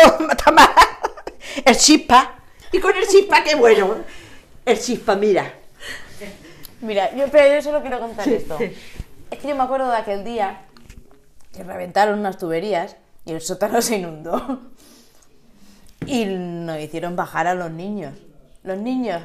El 1.65 1.75
chispa. 1.75 2.35
Y 2.71 2.79
con 2.79 2.95
el 2.95 3.07
chispa, 3.07 3.43
qué 3.43 3.55
bueno. 3.55 3.95
El 4.65 4.79
chispa, 4.79 5.15
mira. 5.15 5.51
Mira, 6.81 7.11
yo, 7.15 7.25
pero 7.31 7.55
yo 7.55 7.61
solo 7.63 7.81
quiero 7.81 7.99
contar 7.99 8.29
esto. 8.29 8.59
Es 8.59 9.39
que 9.39 9.47
yo 9.47 9.55
me 9.55 9.63
acuerdo 9.63 9.89
de 9.89 9.97
aquel 9.97 10.23
día 10.23 10.61
que 11.51 11.63
reventaron 11.63 12.19
unas 12.19 12.37
tuberías 12.37 12.95
y 13.25 13.31
el 13.33 13.41
sótano 13.41 13.81
se 13.81 13.97
inundó. 13.97 14.61
Y 16.05 16.25
nos 16.25 16.79
hicieron 16.79 17.15
bajar 17.15 17.47
a 17.47 17.55
los 17.55 17.71
niños. 17.71 18.13
Los 18.63 18.77
niños, 18.77 19.21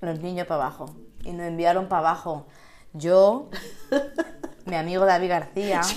los 0.00 0.18
niños 0.20 0.46
para 0.46 0.64
abajo. 0.66 0.90
Y 1.24 1.32
nos 1.32 1.46
enviaron 1.46 1.86
para 1.88 2.00
abajo. 2.08 2.46
Yo, 2.92 3.48
mi 4.64 4.76
amigo 4.76 5.04
David 5.06 5.28
García. 5.28 5.80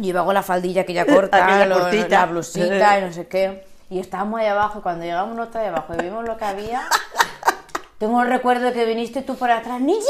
Y 0.00 0.08
iba 0.08 0.24
con 0.24 0.34
la 0.34 0.42
faldilla 0.42 0.84
corta, 1.06 1.44
Aquella 1.44 1.66
lo- 1.66 1.78
cortita. 1.80 2.20
la 2.20 2.26
blusita 2.26 2.98
y 2.98 3.02
no 3.02 3.12
sé 3.12 3.26
qué. 3.28 3.64
Y 3.90 4.00
estábamos 4.00 4.40
ahí 4.40 4.46
abajo 4.46 4.80
y 4.80 4.82
cuando 4.82 5.04
llegamos 5.04 5.36
nosotros 5.36 5.62
ahí 5.62 5.68
abajo 5.68 5.94
y 5.98 6.02
vimos 6.02 6.24
lo 6.24 6.36
que 6.36 6.44
había, 6.44 6.82
tengo 7.98 8.20
el 8.22 8.28
recuerdo 8.28 8.66
de 8.66 8.72
que 8.72 8.84
viniste 8.86 9.22
tú 9.22 9.36
por 9.36 9.50
atrás, 9.50 9.80
¡Niño! 9.80 10.00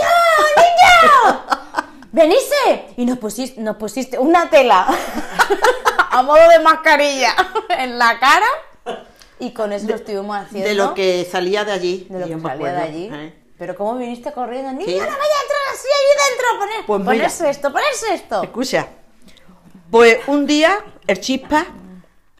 ¡Niño! 0.56 1.40
¡Veniste! 2.12 2.94
Y 2.96 3.04
nos 3.04 3.18
pusiste, 3.18 3.60
nos 3.60 3.76
pusiste 3.76 4.18
una 4.18 4.48
tela 4.48 4.86
a 6.10 6.22
modo 6.22 6.48
de 6.48 6.60
mascarilla 6.60 7.34
en 7.78 7.98
la 7.98 8.18
cara 8.18 8.46
y 9.38 9.52
con 9.52 9.72
eso 9.72 9.88
lo 9.88 9.94
estuvimos 9.96 10.36
haciendo. 10.36 10.68
De 10.68 10.74
lo 10.74 10.94
que 10.94 11.24
salía 11.30 11.64
de 11.64 11.72
allí. 11.72 12.06
de 12.08 12.20
lo 12.20 12.26
que 12.26 12.40
salía 12.40 12.72
de 12.72 12.82
allí. 12.82 13.08
¿eh? 13.12 13.34
Pero 13.58 13.74
cómo 13.76 13.96
viniste 13.96 14.32
corriendo, 14.32 14.72
niño, 14.72 14.84
Sí. 14.86 14.92
no 14.94 15.00
vaya 15.00 15.12
a 15.12 15.42
entrar 15.42 15.60
así 15.72 15.88
ahí 15.98 16.30
dentro, 16.30 16.46
poner, 16.58 16.86
Pues 16.86 17.02
ponerse 17.04 17.50
esto, 17.50 17.72
ponerse 17.72 18.14
esto. 18.14 18.42
Escucha. 18.42 18.88
Pues 19.90 20.18
un 20.26 20.46
día, 20.46 20.76
el 21.06 21.20
chispa, 21.20 21.66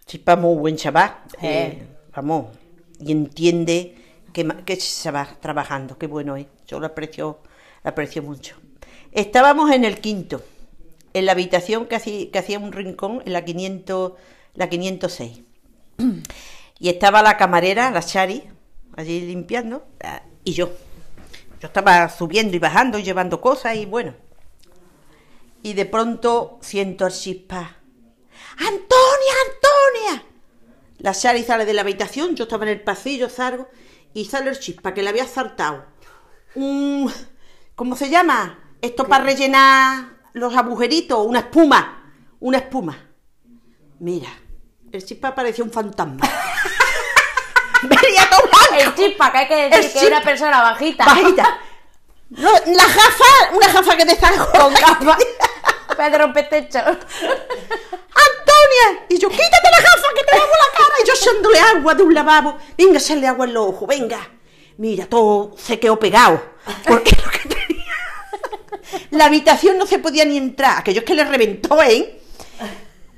chispa 0.07 0.35
muy 0.37 0.57
buen 0.57 0.77
chaval, 0.77 1.17
Eh. 1.41 1.79
eh, 1.81 1.87
vamos, 2.15 2.47
y 2.99 3.13
entiende 3.13 3.97
que, 4.33 4.47
que 4.65 4.77
se 4.77 5.11
va 5.13 5.29
trabajando, 5.41 5.97
qué 5.97 6.09
bueno 6.09 6.37
es, 6.37 6.47
yo 6.67 6.81
lo 6.81 6.87
aprecio, 6.87 7.39
lo 7.85 7.91
aprecio 7.91 8.23
mucho. 8.23 8.57
Estábamos 9.13 9.71
en 9.71 9.85
el 9.85 10.01
quinto, 10.01 10.43
en 11.13 11.27
la 11.27 11.33
habitación 11.33 11.87
que 11.87 11.95
hacía, 11.95 12.31
que 12.33 12.39
hacía 12.41 12.59
un 12.59 12.73
rincón, 12.73 13.23
en 13.25 13.33
la 13.33 13.45
500, 13.45 14.13
la 14.55 14.69
506. 14.69 15.41
Y 16.79 16.89
estaba 16.89 17.23
la 17.23 17.37
camarera, 17.37 17.91
la 17.91 18.03
Chari, 18.03 18.43
allí 18.97 19.21
limpiando, 19.23 19.87
ah, 20.03 20.23
y 20.43 20.53
yo. 20.53 20.71
Yo 21.61 21.69
estaba 21.69 22.09
subiendo 22.09 22.57
y 22.57 22.59
bajando 22.59 22.99
y 22.99 23.03
llevando 23.03 23.41
cosas 23.41 23.77
y 23.77 23.87
bueno. 23.87 24.15
Y 25.63 25.73
de 25.73 25.87
pronto 25.87 26.59
siento 26.61 27.07
el 27.07 27.13
chispa. 27.13 27.77
¡Antonia, 28.59 29.35
Antonia! 29.47 30.27
La 30.99 31.13
Shari 31.13 31.43
sale 31.43 31.65
de 31.65 31.73
la 31.73 31.81
habitación, 31.81 32.37
yo 32.37 32.45
estaba 32.45 32.65
en 32.65 32.71
el 32.73 32.83
pasillo, 32.83 33.29
salgo, 33.29 33.69
y 34.13 34.27
sale 34.27 34.51
el 34.51 34.59
chispa 34.59 34.95
que 34.95 35.03
le 35.03 35.09
había 35.09 35.27
saltado. 35.27 35.87
Un. 36.55 37.11
¿Cómo 37.75 37.97
se 37.97 38.11
llama? 38.11 38.59
Esto 38.81 39.09
para 39.09 39.25
rellenar 39.25 40.19
los 40.35 40.55
agujeritos, 40.55 41.27
una 41.27 41.41
espuma. 41.41 42.13
Una 42.41 42.59
espuma. 42.59 43.11
Mira, 43.99 44.29
el 44.97 45.05
chispa 45.05 45.35
parecía 45.35 45.65
un 45.65 45.71
fantasma. 45.71 46.21
Venía 47.83 48.29
todo 48.31 48.43
blanco. 48.43 48.75
El 48.79 48.95
chispa, 48.95 49.33
que 49.33 49.39
hay 49.39 49.49
que 49.49 49.65
El 49.67 49.71
decir 49.71 49.93
que 49.93 49.99
es 49.99 50.07
una 50.07 50.23
persona 50.23 50.63
bajita. 50.63 51.05
Bajita. 51.05 51.59
No, 52.31 52.53
la 52.53 52.87
gafa, 52.87 53.51
una 53.53 53.69
gafa 53.69 53.97
que 53.97 54.07
te 54.07 54.13
está 54.13 54.31
con 54.31 54.73
gafa. 54.75 55.19
Pedro 55.97 56.33
Petecho. 56.33 56.79
¡Antonia! 56.79 57.01
Y 59.09 59.19
yo, 59.19 59.29
quítate 59.29 59.71
la 59.71 59.79
gafa 59.79 60.09
que 60.17 60.25
te 60.25 60.37
lavo 60.37 60.51
la 60.51 60.79
cara. 60.79 60.95
Y 61.03 61.07
yo 61.07 61.15
echándole 61.15 61.61
agua 61.61 61.95
de 61.95 62.03
un 62.03 62.15
lavabo. 62.15 62.59
Venga, 62.77 62.99
echarle 62.99 63.27
agua 63.27 63.47
en 63.47 63.55
los 63.55 63.69
ojos, 63.69 63.89
venga. 63.89 64.29
Mira, 64.79 65.07
todo 65.07 65.55
se 65.57 65.79
quedó 65.79 65.99
pegado. 65.99 66.43
Porque 66.87 67.17
lo 67.17 67.31
que 67.31 67.49
tenía... 67.49 67.85
La 69.11 69.27
habitación 69.27 69.79
no 69.79 69.87
se 69.87 69.99
podía 69.99 70.25
ni 70.25 70.37
entrar. 70.37 70.79
Aquello 70.79 71.01
es 71.01 71.07
que 71.07 71.15
le 71.15 71.25
reventó, 71.25 71.83
¿eh? 71.83 72.21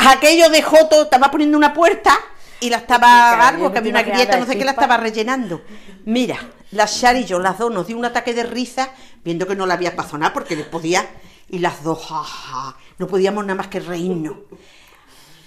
Aquello 0.06 0.48
dejó 0.50 0.86
todo, 0.88 1.04
estaba 1.04 1.30
poniendo 1.30 1.58
una 1.58 1.74
puerta 1.74 2.16
y 2.60 2.70
la 2.70 2.78
estaba 2.78 3.46
algo, 3.48 3.72
que 3.72 3.78
había 3.78 3.90
una 3.90 4.02
grieta, 4.02 4.38
no 4.38 4.46
sé 4.46 4.56
qué, 4.56 4.64
la 4.64 4.70
estaba 4.70 4.96
rellenando. 4.96 5.62
Mira, 6.04 6.38
la 6.70 6.86
Shari 6.86 7.20
y 7.20 7.24
yo, 7.24 7.38
las 7.38 7.58
dos, 7.58 7.72
nos 7.72 7.86
dio 7.86 7.96
un 7.96 8.04
ataque 8.04 8.32
de 8.32 8.44
risa, 8.44 8.90
viendo 9.24 9.46
que 9.46 9.56
no 9.56 9.66
la 9.66 9.74
había 9.74 9.96
pasado 9.96 10.18
nada, 10.18 10.32
porque 10.32 10.56
le 10.56 10.64
podía, 10.64 11.06
y 11.48 11.58
las 11.58 11.82
dos, 11.82 12.06
jaja, 12.06 12.76
no 12.98 13.06
podíamos 13.06 13.44
nada 13.44 13.56
más 13.56 13.68
que 13.68 13.80
reírnos. 13.80 14.36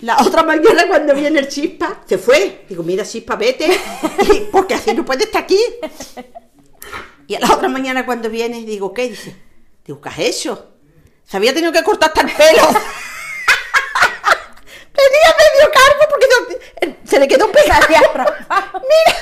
La 0.02 0.18
otra 0.22 0.44
mañana 0.44 0.88
cuando 0.88 1.14
viene 1.14 1.40
el 1.40 1.48
chispa, 1.50 2.02
se 2.06 2.18
fue. 2.18 2.66
Digo, 2.70 2.84
mira 2.84 3.06
chispa, 3.06 3.36
vete, 3.36 3.70
porque 4.52 4.76
así 4.76 4.94
no 4.94 5.04
puede 5.04 5.24
estar 5.24 5.44
aquí. 5.44 5.60
Y 7.28 7.36
a 7.36 7.40
la 7.40 7.54
otra 7.54 7.68
mañana 7.68 8.06
cuando 8.06 8.30
viene, 8.30 8.64
digo, 8.64 8.94
¿qué? 8.94 9.10
Dice, 9.10 9.36
digo, 9.86 10.00
¿qué 10.00 10.10
has 10.10 10.20
hecho? 10.20 10.74
Se 11.26 11.38
había 11.38 11.54
tenido 11.54 11.72
que 11.72 11.84
cortar 11.84 12.10
hasta 12.10 12.22
el 12.22 12.32
pelo. 12.32 12.80
Tenía 15.00 15.36
medio 15.38 15.72
calvo 15.72 16.04
porque 16.10 16.26
no- 16.32 17.10
se 17.10 17.20
le 17.20 17.28
quedó 17.28 17.52
pegado. 17.52 17.86
Mira, 17.90 19.18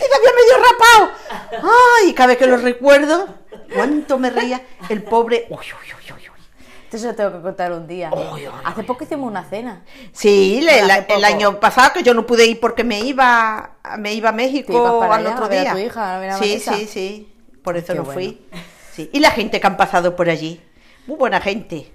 y 0.00 0.14
había 0.14 0.32
medio 0.32 0.56
rapado. 0.58 1.70
Ay, 2.02 2.12
cada 2.14 2.28
vez 2.28 2.38
que 2.38 2.46
lo 2.46 2.56
recuerdo, 2.58 3.28
cuánto 3.74 4.18
me 4.18 4.30
reía 4.30 4.62
el 4.88 5.02
pobre. 5.02 5.46
Uy, 5.50 5.56
uy, 5.58 5.64
uy, 5.98 6.12
uy, 6.12 6.28
uy. 6.28 6.42
Esto 6.84 6.98
se 6.98 7.06
lo 7.08 7.14
tengo 7.14 7.32
que 7.32 7.42
contar 7.42 7.72
un 7.72 7.86
día. 7.86 8.10
Uy, 8.12 8.46
uy, 8.46 8.52
Hace 8.64 8.84
poco 8.84 9.04
hicimos 9.04 9.28
una 9.28 9.44
cena. 9.44 9.84
Sí, 10.12 10.60
la- 10.62 10.98
el 10.98 11.24
año 11.24 11.58
pasado 11.60 11.92
que 11.94 12.02
yo 12.02 12.14
no 12.14 12.24
pude 12.26 12.46
ir 12.46 12.60
porque 12.60 12.84
me 12.84 13.00
iba, 13.00 13.76
me 13.98 14.12
iba 14.14 14.28
a 14.28 14.32
México 14.32 15.00
para 15.00 15.16
al 15.16 15.26
allá 15.26 15.34
otro 15.34 15.46
a 15.46 15.48
día. 15.48 15.72
tu 15.72 15.78
hija, 15.78 16.16
a 16.16 16.20
ver 16.20 16.30
a 16.30 16.34
sí, 16.38 16.40
Vanessa. 16.64 16.74
sí, 16.74 16.86
sí. 16.86 17.32
Por 17.62 17.76
eso 17.76 17.92
Qué 17.92 17.98
no 17.98 18.04
bueno. 18.04 18.20
fui. 18.20 18.46
Sí. 18.92 19.10
Y 19.12 19.18
la 19.20 19.30
gente 19.32 19.60
que 19.60 19.66
han 19.66 19.76
pasado 19.76 20.14
por 20.14 20.30
allí. 20.30 20.60
Muy 21.06 21.16
buena 21.16 21.40
gente. 21.40 21.92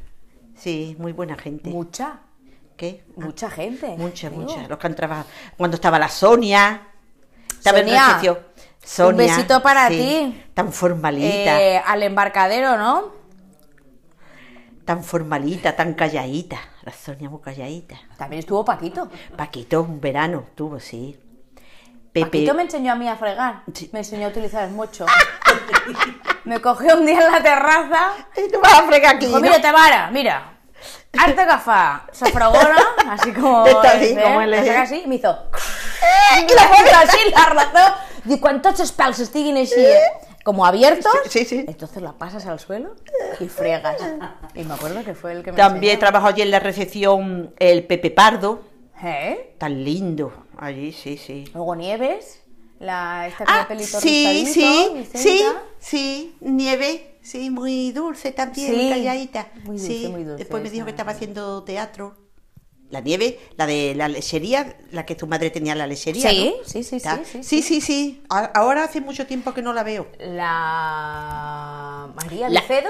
Sí, 0.58 0.96
muy 1.00 1.14
buena 1.14 1.36
gente. 1.38 1.70
Mucha. 1.70 2.20
¿Qué? 2.82 3.04
Ah, 3.10 3.26
Mucha 3.26 3.48
gente. 3.48 3.96
Mucha, 3.96 4.32
digo. 4.32 4.42
mucha. 4.42 4.68
Los 4.68 4.80
que 4.80 4.88
han 4.88 4.96
trabajado. 4.96 5.28
Cuando 5.56 5.76
estaba 5.76 6.00
la 6.00 6.10
Sonia. 6.10 6.88
Estaba 7.48 7.78
en 7.78 7.86
Sonia, 7.86 8.06
recepción. 8.08 8.40
Sonia, 8.84 9.36
besito 9.36 9.62
para 9.62 9.88
sí, 9.88 9.98
ti. 9.98 10.44
Tan 10.56 10.74
formalita. 10.74 11.62
Eh, 11.62 11.78
al 11.78 12.02
embarcadero, 12.02 12.80
¿no? 12.80 13.12
Tan 14.84 15.04
formalita, 15.04 15.76
tan 15.76 15.94
calladita. 15.94 16.58
La 16.82 16.92
Sonia 16.92 17.30
muy 17.30 17.40
calladita. 17.40 18.02
También 18.18 18.40
estuvo 18.40 18.66
Paquito. 18.66 19.08
Paquito, 19.38 19.84
un 19.84 20.02
verano 20.02 20.46
tuvo, 20.56 20.80
sí. 20.80 21.16
Pepe. 22.12 22.26
Paquito 22.26 22.56
me 22.56 22.64
enseñó 22.64 22.94
a 22.94 22.96
mí 22.96 23.08
a 23.08 23.16
fregar. 23.16 23.62
Sí. 23.76 23.92
Me 23.94 24.00
enseñó 24.00 24.26
a 24.26 24.30
utilizar 24.30 24.68
el 24.68 24.74
mocho. 24.74 25.06
me 26.46 26.60
cogió 26.60 26.98
un 26.98 27.06
día 27.06 27.28
en 27.28 27.32
la 27.32 27.44
terraza. 27.44 28.14
Y 28.36 28.52
tú 28.52 28.60
vas 28.60 28.74
a 28.74 28.84
fregar 28.88 29.18
aquí. 29.18 29.28
Dijo, 29.28 29.38
¿no? 29.38 29.44
mira, 29.44 29.62
Tamara, 29.62 30.10
mira. 30.10 30.61
Hazte 31.18 31.46
gafa, 31.46 32.08
sofragona, 32.12 32.78
así 33.10 33.32
como. 33.34 33.66
Esto 33.66 33.82
así, 33.82 34.06
¿eh? 34.06 34.20
como 34.24 34.42
él 34.42 34.52
La 34.52 34.58
es. 34.60 34.68
saca 34.68 34.82
así 34.84 35.02
y 35.06 35.08
me 35.08 35.16
hizo. 35.16 35.38
Y 36.38 36.54
la 36.56 36.70
puso 36.70 36.96
así, 36.96 37.18
la 37.32 37.44
arrastró. 37.44 37.82
Y 38.26 38.40
cuántos 38.40 38.80
espals 38.80 39.20
estiguen 39.20 39.58
así, 39.58 39.76
eh, 39.78 40.00
como 40.46 40.66
abiertos. 40.66 41.12
Sí, 41.26 41.40
sí, 41.40 41.46
sí. 41.46 41.66
Entonces 41.68 42.02
la 42.02 42.14
pasas 42.14 42.46
al 42.46 42.60
suelo 42.60 42.96
y 43.40 43.48
fregas. 43.50 43.98
Y 44.56 44.64
me 44.64 44.74
acuerdo 44.74 45.04
que 45.04 45.14
fue 45.14 45.34
el 45.34 45.44
que 45.44 45.52
me 45.52 45.58
También 45.58 46.00
trabajó 46.00 46.28
allí 46.28 46.42
en 46.42 46.52
la 46.52 46.60
recepción 46.60 47.54
el 47.60 47.84
Pepe 47.86 48.12
Pardo. 48.12 48.62
¿Eh? 49.04 49.56
Tan 49.58 49.84
lindo. 49.84 50.32
Allí, 50.58 50.92
sí, 50.94 51.18
sí. 51.18 51.44
Luego 51.54 51.76
Nieves, 51.76 52.42
la, 52.80 53.28
esta 53.28 53.44
el 53.44 53.50
Ah, 53.52 53.66
pelito 53.68 54.00
sí, 54.00 54.46
sí, 54.52 55.08
sí, 55.14 55.46
sí, 55.80 56.36
nieve, 56.40 57.11
sí, 57.22 57.50
muy 57.50 57.92
dulce 57.92 58.32
también, 58.32 58.74
Sí, 58.76 58.90
calladita. 58.90 59.48
muy 59.64 59.78
dulce, 59.78 59.88
sí. 59.88 60.08
muy 60.10 60.24
dulce 60.24 60.40
Después 60.40 60.64
me 60.64 60.70
dijo 60.70 60.86
que 60.86 60.92
estaba 60.92 61.12
haciendo 61.12 61.64
teatro. 61.64 62.18
La 62.90 63.00
nieve, 63.00 63.40
la 63.56 63.66
de 63.68 63.96
la 63.96 64.10
lechería, 64.10 64.78
la 64.92 65.06
que 65.06 65.16
tu 65.16 65.26
madre 65.26 65.50
tenía 65.50 65.74
la 65.76 65.88
lechería. 65.88 66.30
Sí, 66.30 66.54
¿no? 66.60 66.66
sí, 66.68 66.84
sí, 66.84 67.00
sí, 67.00 67.10
sí, 67.24 67.44
sí, 67.44 67.62
sí, 67.62 67.80
sí. 67.82 68.24
Ahora 68.30 68.84
hace 68.84 69.00
mucho 69.00 69.26
tiempo 69.26 69.54
que 69.54 69.62
no 69.62 69.72
la 69.72 69.84
veo. 69.84 70.08
La 70.20 72.10
María 72.16 72.50
La- 72.50 72.60
Vicedo. 72.62 72.90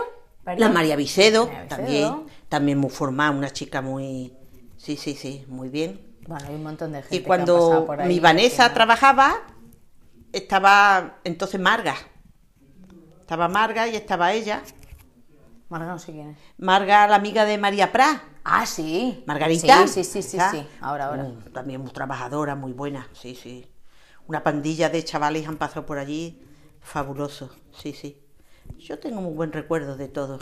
La 0.57 0.69
María 0.69 0.95
Vicedo, 0.95 1.45
María 1.45 1.61
Vicedo. 1.63 1.75
también, 1.77 2.13
también 2.49 2.77
muy 2.79 2.89
formada, 2.89 3.29
una 3.29 3.51
chica 3.51 3.81
muy, 3.83 4.33
sí, 4.75 4.97
sí, 4.97 5.13
sí, 5.13 5.45
muy 5.47 5.69
bien. 5.69 6.01
Bueno, 6.27 6.47
hay 6.47 6.55
un 6.55 6.63
montón 6.63 6.93
de 6.93 7.01
gente. 7.03 7.15
Y 7.15 7.19
que 7.19 7.25
ha 7.25 7.27
cuando 7.27 7.85
por 7.85 8.01
ahí, 8.01 8.07
mi 8.07 8.19
Vanessa 8.19 8.69
que- 8.69 8.73
trabajaba, 8.73 9.35
estaba 10.33 11.19
entonces 11.23 11.59
Marga. 11.61 11.95
Estaba 13.31 13.47
Marga 13.47 13.87
y 13.87 13.95
estaba 13.95 14.33
ella. 14.33 14.61
Marga 15.69 15.93
no 15.93 15.99
sé 15.99 16.11
quién 16.11 16.31
es. 16.31 16.37
Marga, 16.57 17.07
la 17.07 17.15
amiga 17.15 17.45
de 17.45 17.57
María 17.57 17.89
Prat. 17.89 18.21
Ah, 18.43 18.65
sí. 18.65 19.23
Margarita. 19.25 19.87
Sí, 19.87 20.03
sí, 20.03 20.21
sí, 20.21 20.21
sí, 20.21 20.37
sí. 20.51 20.67
Ahora, 20.81 21.05
ahora. 21.05 21.23
Mm, 21.23 21.53
también 21.53 21.79
muy 21.79 21.91
trabajadora, 21.91 22.55
muy 22.55 22.73
buena, 22.73 23.07
sí, 23.13 23.33
sí. 23.35 23.71
Una 24.27 24.43
pandilla 24.43 24.89
de 24.89 25.05
chavales 25.05 25.47
han 25.47 25.55
pasado 25.55 25.85
por 25.85 25.97
allí, 25.97 26.43
fabuloso, 26.81 27.55
sí, 27.71 27.93
sí. 27.93 28.21
Yo 28.77 28.99
tengo 28.99 29.21
muy 29.21 29.33
buen 29.33 29.53
recuerdo 29.53 29.95
de 29.95 30.09
todo. 30.09 30.39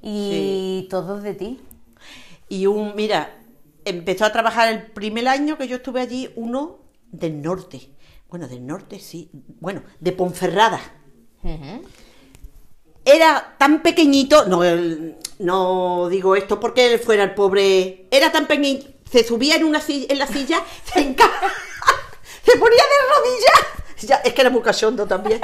Y 0.00 0.86
todo 0.88 1.20
de 1.20 1.34
ti. 1.34 1.60
Y 2.48 2.64
un, 2.64 2.96
mira, 2.96 3.36
empezó 3.84 4.24
a 4.24 4.32
trabajar 4.32 4.72
el 4.72 4.86
primer 4.86 5.28
año 5.28 5.58
que 5.58 5.68
yo 5.68 5.76
estuve 5.76 6.00
allí, 6.00 6.32
uno 6.34 6.78
del 7.12 7.42
norte. 7.42 7.90
Bueno, 8.30 8.48
del 8.48 8.64
norte 8.64 9.00
sí. 9.00 9.30
Bueno, 9.60 9.82
de 10.00 10.12
Ponferrada. 10.12 10.80
Era 13.08 13.54
tan 13.56 13.82
pequeñito, 13.82 14.46
no, 14.46 14.64
el- 14.64 15.16
no 15.38 16.08
digo 16.10 16.34
esto 16.36 16.58
porque 16.60 16.92
él 16.92 16.98
fuera 16.98 17.22
el 17.22 17.34
pobre, 17.34 18.06
era 18.10 18.32
tan 18.32 18.46
pequeñito, 18.46 18.88
se 19.10 19.22
subía 19.24 19.54
en 19.56 19.64
una 19.64 19.80
silla, 19.80 20.06
en 20.10 20.18
la 20.18 20.26
silla, 20.26 20.60
se 20.92 21.00
enca- 21.00 21.30
se 22.44 22.58
ponía 22.58 22.82
de 22.82 23.14
rodillas, 23.14 24.08
ya, 24.08 24.16
es 24.16 24.32
que 24.34 24.40
era 24.40 24.50
muy 24.50 24.60
cachondo 24.60 25.06
también, 25.06 25.40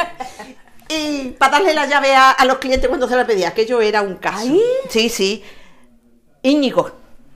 y 0.89 1.29
para 1.39 1.53
darle 1.53 1.73
la 1.73 1.87
llave 1.87 2.15
a, 2.15 2.31
a 2.33 2.45
los 2.45 2.59
clientes 2.59 2.89
cuando 2.89 3.09
se 3.09 3.15
la 3.17 3.27
pedía, 3.27 3.49
aquello 3.49 3.81
era 3.81 4.03
un 4.03 4.17
caso. 4.17 4.39
¿Ahí? 4.39 4.61
Sí, 4.91 5.09
sí. 5.09 5.43
Íñigo, 6.43 6.91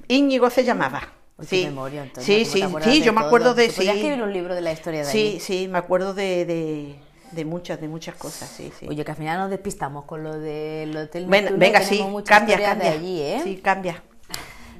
Íñigo 0.08 0.50
se 0.50 0.64
llamaba. 0.64 1.12
Uy, 1.38 1.46
sí, 1.48 1.64
memoria, 1.66 2.02
Antonia, 2.02 2.26
sí, 2.26 2.60
¿cómo 2.62 2.78
te 2.78 2.84
sí, 2.84 2.90
sí, 2.96 3.02
yo 3.02 3.12
me 3.12 3.18
todo? 3.20 3.26
acuerdo 3.28 3.54
de 3.54 3.70
sí. 3.70 3.86
escribir 3.88 4.22
un 4.22 4.32
libro 4.32 4.54
de 4.54 4.60
la 4.62 4.72
historia 4.72 5.04
de 5.04 5.12
Sí, 5.12 5.38
sí, 5.40 5.68
me 5.68 5.78
acuerdo 5.78 6.14
de, 6.14 6.44
de, 6.46 6.96
de 7.32 7.44
muchas, 7.44 7.80
de 7.80 7.88
muchas 7.88 8.14
cosas, 8.16 8.48
sí, 8.48 8.72
sí. 8.78 8.86
Oye, 8.88 9.04
que 9.04 9.10
al 9.10 9.16
final 9.16 9.38
nos 9.38 9.50
despistamos 9.50 10.04
con 10.04 10.22
lo 10.22 10.38
del 10.38 10.96
hotel 10.96 11.28
Neptuno, 11.28 11.58
venga, 11.58 11.80
sí, 11.82 11.98
cambia, 12.24 12.60
cambia. 12.62 12.90
de 12.90 12.96
allí, 12.96 13.20
¿eh? 13.22 13.40
Sí, 13.42 13.56
cambia. 13.58 14.02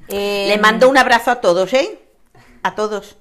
Eh, 0.09 0.47
Le 0.49 0.59
mando 0.59 0.89
un 0.89 0.97
abrazo 0.97 1.31
a 1.31 1.41
todos, 1.41 1.73
¿eh? 1.75 1.99
A 2.63 2.75
todos. 2.75 3.17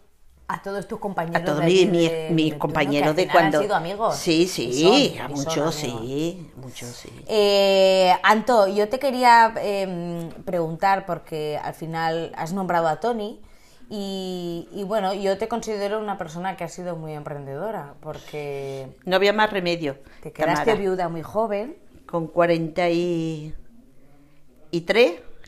A 0.48 0.62
todos 0.62 0.88
tus 0.88 1.00
compañeros 1.00 1.42
A 1.42 1.44
todos 1.46 1.60
de 1.62 1.66
mis, 1.66 2.52
de- 2.52 2.58
compañeros 2.60 3.16
de 3.16 3.28
cuando. 3.28 3.58
han 3.58 3.64
sido 3.64 3.76
amigos. 3.76 4.16
Sí, 4.16 4.48
sí, 4.48 4.84
son- 5.16 5.20
a 5.22 5.28
muchos 5.28 5.74
sí, 5.74 6.52
muchos 6.56 6.90
sí. 6.90 7.10
Eh, 7.26 8.14
Anto, 8.22 8.68
yo 8.68 8.88
te 8.88 9.00
quería 9.00 9.52
eh, 9.58 10.30
preguntar, 10.46 11.08
porque 11.08 11.60
al 11.64 11.74
final 11.74 12.32
has 12.38 12.54
nombrado 12.54 12.88
a 12.88 13.00
Tony, 13.00 13.42
y, 13.90 14.68
y 14.72 14.84
bueno, 14.84 15.14
yo 15.14 15.38
te 15.38 15.48
considero 15.48 16.00
una 16.00 16.18
persona 16.18 16.56
que 16.58 16.64
ha 16.64 16.70
sido 16.70 16.96
muy 16.96 17.14
emprendedora, 17.14 17.94
porque 18.02 18.88
No 19.06 19.16
había 19.16 19.34
más 19.34 19.52
remedio. 19.52 19.98
te 20.24 20.32
quedaste 20.32 20.66
Tamara. 20.66 20.80
viuda 20.82 21.10
muy 21.10 21.22
joven, 21.22 21.78
Con 22.06 22.28
43, 22.28 23.54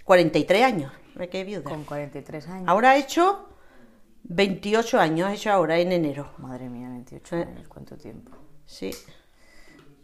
43 0.03 0.63
años 0.63 0.91
me 1.15 1.29
quedé 1.29 1.43
viuda. 1.45 1.63
con 1.63 1.83
43 1.83 2.47
años. 2.47 2.67
Ahora 2.69 2.95
he 2.95 2.99
hecho 2.99 3.49
28 4.23 4.99
años, 4.99 5.31
he 5.31 5.33
hecho 5.33 5.51
ahora 5.51 5.79
en 5.79 5.91
enero. 5.91 6.29
Madre 6.37 6.69
mía, 6.69 6.89
28 6.89 7.35
Eh. 7.37 7.41
años, 7.43 7.67
cuánto 7.67 7.97
tiempo. 7.97 8.31
Sí. 8.65 8.91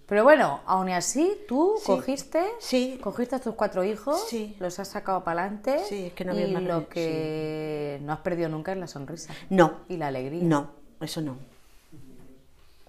Pero 0.06 0.24
bueno, 0.24 0.60
aún 0.66 0.90
así, 0.90 1.32
tú 1.48 1.76
Sí. 1.80 1.86
cogiste, 1.88 2.44
Sí. 2.60 3.00
cogiste 3.02 3.36
a 3.38 3.40
tus 3.40 3.56
cuatro 3.56 3.84
hijos, 3.84 4.26
Sí. 4.28 4.56
los 4.60 4.78
has 4.80 4.90
sacado 4.90 5.24
para 5.24 5.42
adelante 5.44 5.80
Sí, 5.88 6.08
es 6.08 6.14
que 6.14 6.26
no 6.26 6.34
había 6.34 6.48
y 6.48 6.54
más 6.54 6.64
lo 6.64 6.90
que 6.90 8.00
no 8.04 8.12
has 8.14 8.20
perdido 8.20 8.50
nunca 8.50 8.74
es 8.74 8.78
la 8.78 8.88
sonrisa 8.88 9.34
No, 9.50 9.80
y 9.88 9.98
la 9.98 10.08
alegría. 10.08 10.44
no, 10.44 10.72
eso 11.00 11.22
no. 11.22 11.38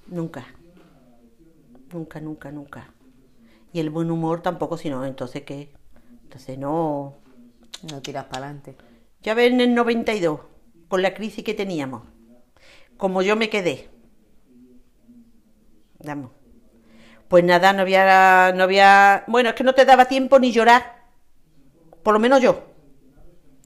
Nunca. 0.08 0.44
Nunca, 1.92 2.20
nunca, 2.20 2.50
nunca. 2.50 2.90
Y 3.72 3.80
el 3.80 3.90
buen 3.90 4.10
humor 4.10 4.42
tampoco, 4.42 4.76
sino 4.76 5.04
entonces 5.04 5.42
qué. 5.42 5.72
Entonces 6.24 6.58
no. 6.58 7.14
No 7.90 8.02
tiras 8.02 8.24
para 8.26 8.46
adelante. 8.46 8.76
Ya 9.22 9.34
ves 9.34 9.52
en 9.52 9.60
el 9.60 9.74
92, 9.74 10.40
con 10.88 11.00
la 11.02 11.14
crisis 11.14 11.44
que 11.44 11.54
teníamos, 11.54 12.02
como 12.96 13.22
yo 13.22 13.36
me 13.36 13.48
quedé. 13.50 13.88
Vamos. 16.04 16.30
Pues 17.34 17.42
nada, 17.42 17.72
no 17.72 17.82
había, 17.82 18.52
no 18.54 18.62
había. 18.62 19.24
Bueno, 19.26 19.48
es 19.48 19.56
que 19.56 19.64
no 19.64 19.74
te 19.74 19.84
daba 19.84 20.04
tiempo 20.04 20.38
ni 20.38 20.52
llorar. 20.52 21.02
Por 22.04 22.14
lo 22.14 22.20
menos 22.20 22.40
yo. 22.40 22.62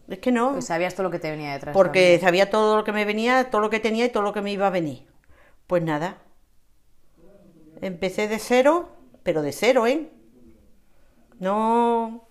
Es 0.09 0.21
que 0.21 0.33
no. 0.33 0.53
Pues 0.53 0.64
sabías 0.64 0.95
todo 0.95 1.03
lo 1.03 1.11
que 1.11 1.19
te 1.19 1.31
venía 1.31 1.53
detrás. 1.53 1.75
Porque 1.75 2.19
sabía 2.19 2.49
todo 2.49 2.79
lo 2.79 2.85
que 2.85 2.93
me 2.93 3.05
venía, 3.05 3.51
todo 3.51 3.61
lo 3.61 3.69
que 3.69 3.79
tenía 3.79 4.07
y 4.07 4.09
todo 4.09 4.23
lo 4.23 4.33
que 4.33 4.41
me 4.41 4.53
iba 4.53 4.66
a 4.66 4.71
venir. 4.71 5.07
Pues 5.66 5.83
nada. 5.83 6.16
Empecé 7.83 8.27
de 8.27 8.39
cero, 8.39 8.89
pero 9.23 9.43
de 9.43 9.53
cero, 9.53 9.87
¿eh? 9.87 10.09
No. 11.39 12.27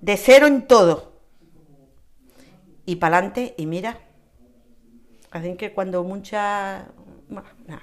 De 0.00 0.16
cero 0.16 0.46
en 0.46 0.66
todo. 0.66 1.20
Y 2.86 2.96
para 2.96 3.18
adelante, 3.18 3.54
y 3.58 3.66
mira. 3.66 3.98
Así 5.32 5.54
que 5.56 5.74
cuando 5.74 6.02
mucha. 6.02 6.86
bueno, 7.28 7.46
nada. 7.66 7.82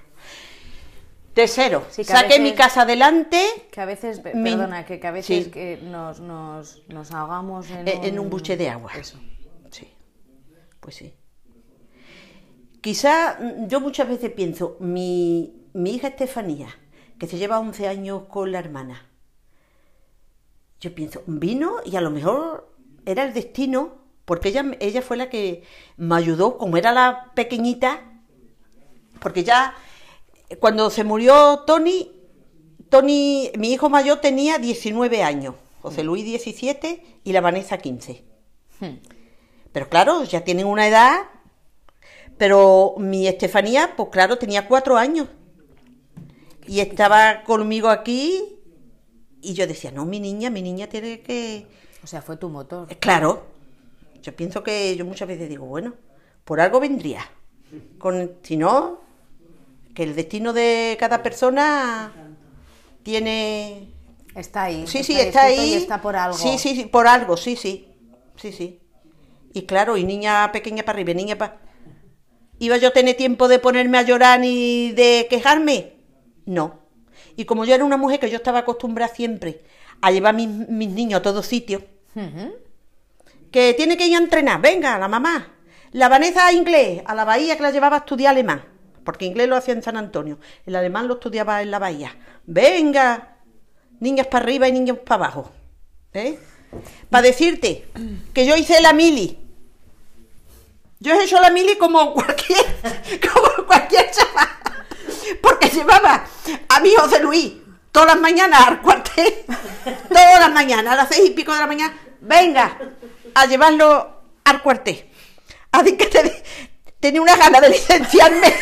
De 1.35 1.47
cero. 1.47 1.83
Sí, 1.89 2.03
Saqué 2.03 2.27
veces- 2.27 2.41
mi 2.43 2.53
casa 2.53 2.81
adelante 2.83 3.43
Que 3.71 3.81
a 3.81 3.85
veces, 3.85 4.19
perdona, 4.19 4.85
que, 4.85 4.99
que 4.99 5.07
a 5.07 5.11
veces 5.11 5.45
Sí. 5.45 5.51
que 5.51 5.79
nos, 5.83 6.19
nos, 6.19 6.83
nos 6.89 7.11
ahogamos 7.11 7.69
en, 7.71 7.87
eh, 7.87 7.99
en 8.03 8.19
un 8.19 8.29
buche 8.29 8.55
de 8.55 8.69
agua. 8.69 8.91
Eso. 8.95 9.19
Sí, 9.71 9.87
pues 10.79 10.95
sí. 10.95 11.13
Quizá 12.81 13.37
mm, 13.39 13.67
yo 13.67 13.79
muchas 13.79 14.07
veces 14.07 14.31
pienso, 14.31 14.77
mi, 14.79 15.67
mi 15.73 15.95
hija 15.95 16.09
Estefanía, 16.09 16.67
que 17.17 17.27
se 17.27 17.37
lleva 17.37 17.59
11 17.59 17.87
años 17.87 18.23
con 18.29 18.51
la 18.51 18.59
hermana, 18.59 19.07
yo 20.79 20.93
pienso, 20.93 21.23
vino 21.25 21.77
y 21.85 21.95
a 21.95 22.01
lo 22.01 22.11
mejor 22.11 22.69
era 23.05 23.23
el 23.23 23.33
destino, 23.33 23.95
porque 24.25 24.49
ella, 24.49 24.65
ella 24.79 25.01
fue 25.01 25.17
la 25.17 25.29
que 25.29 25.63
me 25.97 26.15
ayudó, 26.15 26.57
como 26.57 26.75
era 26.77 26.91
la 26.91 27.31
pequeñita, 27.35 28.01
porque 29.21 29.43
ya 29.45 29.73
cuando 30.59 30.89
se 30.89 31.03
murió 31.03 31.63
Tony, 31.65 32.11
Tony, 32.89 33.51
mi 33.57 33.73
hijo 33.73 33.89
mayor 33.89 34.21
tenía 34.21 34.57
19 34.57 35.23
años, 35.23 35.55
José 35.81 36.03
Luis 36.03 36.23
17 36.25 37.19
y 37.23 37.31
la 37.31 37.41
Vanessa 37.41 37.77
15. 37.77 38.23
Hmm. 38.79 38.97
Pero 39.71 39.89
claro, 39.89 40.23
ya 40.23 40.43
tienen 40.43 40.67
una 40.67 40.87
edad. 40.87 41.17
Pero 42.37 42.95
mi 42.97 43.27
Estefanía, 43.27 43.95
pues 43.95 44.09
claro, 44.09 44.37
tenía 44.37 44.67
cuatro 44.67 44.97
años. 44.97 45.27
Y 46.67 46.79
estaba 46.79 47.43
conmigo 47.43 47.89
aquí. 47.89 48.59
Y 49.41 49.53
yo 49.53 49.67
decía, 49.67 49.91
no, 49.91 50.05
mi 50.05 50.19
niña, 50.19 50.49
mi 50.49 50.61
niña 50.61 50.87
tiene 50.87 51.21
que. 51.21 51.67
O 52.03 52.07
sea, 52.07 52.21
fue 52.21 52.37
tu 52.37 52.49
motor. 52.49 52.87
Eh, 52.91 52.97
Claro. 52.97 53.51
Yo 54.21 54.33
pienso 54.35 54.63
que 54.63 54.95
yo 54.95 55.03
muchas 55.03 55.27
veces 55.27 55.49
digo, 55.49 55.65
bueno, 55.65 55.95
por 56.45 56.61
algo 56.61 56.79
vendría. 56.79 57.29
Con, 57.97 58.37
si 58.41 58.55
no, 58.55 59.01
que 59.93 60.03
el 60.03 60.15
destino 60.15 60.53
de 60.53 60.97
cada 60.99 61.23
persona 61.23 62.11
tiene 63.03 63.93
Está 64.35 64.63
ahí. 64.63 64.85
Sí, 64.87 65.03
sí, 65.03 65.19
está 65.19 65.43
ahí. 65.43 65.73
Está 65.73 66.01
por 66.01 66.15
algo. 66.15 66.37
Sí, 66.37 66.57
sí, 66.57 66.75
sí, 66.75 66.85
por 66.85 67.07
algo, 67.07 67.37
sí, 67.37 67.55
sí. 67.55 67.87
Sí, 68.35 68.51
sí. 68.51 68.79
Y 69.53 69.63
claro, 69.63 69.95
y 69.97 70.03
niña 70.03 70.51
pequeña 70.51 70.83
para 70.83 70.97
arriba, 70.97 71.13
niña 71.13 71.37
para... 71.37 71.59
¿Iba 72.57 72.77
yo 72.77 72.87
a 72.87 72.93
tener 72.93 73.15
tiempo 73.15 73.47
de 73.47 73.59
ponerme 73.59 73.97
a 73.97 74.03
llorar 74.03 74.39
ni 74.39 74.91
de 74.91 75.27
quejarme? 75.29 75.97
No. 76.45 76.79
Y 77.35 77.45
como 77.45 77.65
yo 77.65 77.75
era 77.75 77.85
una 77.85 77.97
mujer 77.97 78.19
que 78.19 78.29
yo 78.29 78.37
estaba 78.37 78.59
acostumbrada 78.59 79.13
siempre 79.13 79.63
a 80.01 80.11
llevar 80.11 80.33
mis, 80.33 80.47
mis 80.47 80.89
niños 80.89 81.19
a 81.19 81.23
todos 81.23 81.45
sitios, 81.45 81.83
que 83.51 83.73
tiene 83.75 83.97
que 83.97 84.07
ir 84.07 84.15
a 84.15 84.19
entrenar, 84.19 84.61
venga, 84.61 84.97
la 84.97 85.07
mamá. 85.07 85.53
La 85.91 86.09
Vanessa 86.09 86.47
a 86.47 86.53
inglés, 86.53 87.03
a 87.05 87.13
la 87.13 87.23
Bahía 87.23 87.55
que 87.55 87.63
la 87.63 87.71
llevaba 87.71 87.97
a 87.97 87.99
estudiar 87.99 88.31
alemán, 88.31 88.63
porque 89.03 89.25
inglés 89.25 89.47
lo 89.49 89.55
hacía 89.55 89.73
en 89.73 89.83
San 89.83 89.97
Antonio, 89.97 90.39
el 90.65 90.75
alemán 90.75 91.07
lo 91.07 91.15
estudiaba 91.15 91.61
en 91.61 91.71
la 91.71 91.79
Bahía. 91.79 92.15
Venga, 92.45 93.35
niñas 93.99 94.27
para 94.27 94.43
arriba 94.43 94.67
y 94.67 94.71
niños 94.71 94.97
para 94.99 95.25
abajo. 95.25 95.51
¿eh? 96.13 96.39
Para 97.09 97.21
decirte 97.23 97.87
que 98.33 98.45
yo 98.45 98.55
hice 98.55 98.81
la 98.81 98.93
mili. 98.93 99.39
Yo 100.99 101.13
he 101.13 101.23
hecho 101.23 101.39
la 101.41 101.49
mili 101.49 101.77
como 101.77 102.13
cualquier, 102.13 102.65
como 103.33 103.67
cualquier 103.67 104.09
chaval. 104.11 104.47
Porque 105.41 105.69
llevaba 105.69 106.25
a 106.69 106.79
mi 106.79 106.91
José 106.95 107.19
Luis 107.21 107.53
todas 107.91 108.07
las 108.13 108.19
mañanas 108.21 108.67
al 108.67 108.81
cuartel, 108.81 109.33
todas 110.09 110.39
las 110.39 110.51
mañanas, 110.51 110.93
a 110.93 110.95
las 110.95 111.09
seis 111.09 111.29
y 111.29 111.31
pico 111.31 111.53
de 111.53 111.59
la 111.59 111.67
mañana, 111.67 111.95
venga, 112.21 112.77
a 113.35 113.45
llevarlo 113.45 114.21
al 114.45 114.61
cuartel. 114.63 115.05
Así 115.71 115.95
que 115.97 116.05
te- 116.07 116.43
tenía 117.03 117.21
una 117.21 117.35
gana 117.35 117.59
de 117.59 117.69
licenciarme. 117.69 118.47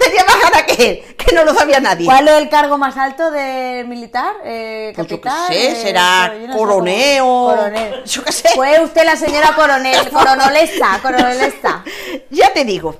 tenía 0.00 0.24
más 0.24 0.40
ganas 0.40 0.62
que 0.64 0.90
él, 0.90 1.14
que 1.16 1.32
no 1.32 1.44
lo 1.44 1.54
sabía 1.54 1.78
nadie. 1.78 2.06
¿Cuál 2.06 2.26
es 2.26 2.34
el 2.34 2.48
cargo 2.48 2.76
más 2.76 2.96
alto 2.96 3.30
de 3.30 3.84
militar? 3.86 4.34
Eh, 4.44 4.92
Pues 4.96 5.06
yo 5.06 5.20
qué 5.20 5.30
sé, 5.46 5.70
eh, 5.70 5.76
será 5.76 6.34
yo 6.34 6.48
no 6.48 6.52
sé 6.54 6.58
coronel 6.58 8.02
yo 8.04 8.24
qué 8.24 8.32
sé. 8.32 8.48
Fue 8.56 8.80
usted 8.80 9.04
la 9.04 9.14
señora 9.14 9.54
coronel, 9.54 10.10
coronelesta, 10.12 10.98
coronelesta. 11.00 11.84
ya 12.30 12.52
te 12.52 12.64
digo. 12.64 12.96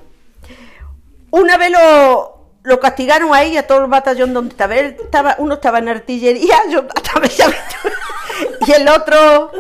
Una 1.32 1.56
vez 1.56 1.72
lo, 1.72 2.52
lo 2.62 2.78
castigaron 2.78 3.34
a 3.34 3.42
ella, 3.42 3.60
a 3.60 3.66
todo 3.66 3.80
el 3.80 3.86
batallón 3.88 4.32
donde 4.32 4.52
estaba. 4.52 4.76
Él 4.76 4.96
estaba 5.02 5.34
uno 5.38 5.54
estaba 5.54 5.78
en 5.80 5.88
artillería, 5.88 6.56
yo 6.70 6.84
estaba 6.94 7.26
y 8.64 8.72
el 8.72 8.88
otro, 8.88 9.50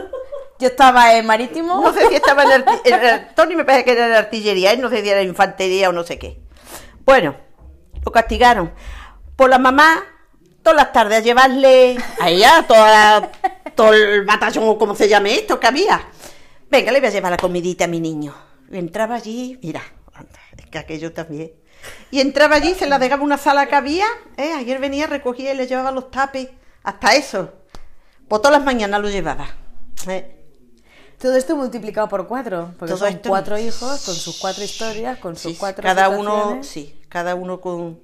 Yo 0.62 0.68
estaba 0.68 1.16
en 1.16 1.26
marítimo. 1.26 1.80
no 1.82 1.92
sé 1.92 2.06
si 2.08 2.14
estaba 2.14 2.44
en, 2.44 2.64
en 2.84 3.34
Tony 3.34 3.56
me 3.56 3.64
parece 3.64 3.84
que 3.84 3.90
era 3.90 4.06
en 4.06 4.12
artillería, 4.12 4.76
no 4.76 4.88
sé 4.90 5.02
si 5.02 5.08
era 5.08 5.20
infantería 5.20 5.88
o 5.88 5.92
no 5.92 6.04
sé 6.04 6.20
qué. 6.20 6.38
Bueno, 7.04 7.34
lo 8.04 8.12
castigaron. 8.12 8.72
Por 9.34 9.50
la 9.50 9.58
mamá, 9.58 10.04
todas 10.62 10.76
las 10.76 10.92
tardes 10.92 11.18
a 11.18 11.20
llevarle 11.20 11.96
a 12.20 12.30
ella, 12.30 12.64
toda, 12.68 13.32
todo 13.74 13.92
el 13.92 14.24
batallón 14.24 14.68
o 14.68 14.78
como 14.78 14.94
se 14.94 15.08
llame 15.08 15.34
esto 15.34 15.58
que 15.58 15.66
había. 15.66 16.00
Venga, 16.70 16.92
le 16.92 17.00
voy 17.00 17.08
a 17.08 17.12
llevar 17.12 17.32
la 17.32 17.38
comidita 17.38 17.86
a 17.86 17.88
mi 17.88 17.98
niño. 17.98 18.32
Y 18.70 18.78
entraba 18.78 19.16
allí, 19.16 19.58
mira, 19.64 19.82
es 20.56 20.66
que 20.66 20.78
aquello 20.78 21.12
también. 21.12 21.50
Y 22.12 22.20
entraba 22.20 22.54
allí, 22.54 22.74
se 22.74 22.86
la 22.86 23.00
dejaba 23.00 23.24
una 23.24 23.36
sala 23.36 23.66
que 23.66 23.74
había, 23.74 24.06
¿eh? 24.36 24.52
ayer 24.52 24.78
venía, 24.78 25.08
recogía 25.08 25.54
y 25.54 25.56
le 25.56 25.66
llevaba 25.66 25.90
los 25.90 26.12
tapes, 26.12 26.50
hasta 26.84 27.16
eso. 27.16 27.52
Pues 28.28 28.40
todas 28.40 28.58
las 28.58 28.64
mañanas 28.64 29.00
lo 29.00 29.10
llevaba. 29.10 29.48
¿eh? 30.06 30.38
Todo 31.22 31.36
esto 31.36 31.54
multiplicado 31.56 32.08
por 32.08 32.26
cuatro, 32.26 32.74
porque 32.78 32.90
Todo 32.94 32.98
son 32.98 33.08
esto- 33.14 33.28
cuatro 33.28 33.56
hijos 33.56 34.04
con 34.04 34.14
sus 34.14 34.38
cuatro 34.40 34.64
historias, 34.64 35.18
con 35.18 35.36
sus 35.36 35.52
Sí, 35.52 35.56
cuatro 35.58 35.82
cada 35.82 36.08
uno, 36.08 36.58
sí, 36.62 36.96
cada 37.08 37.36
uno 37.36 37.60
con 37.60 38.00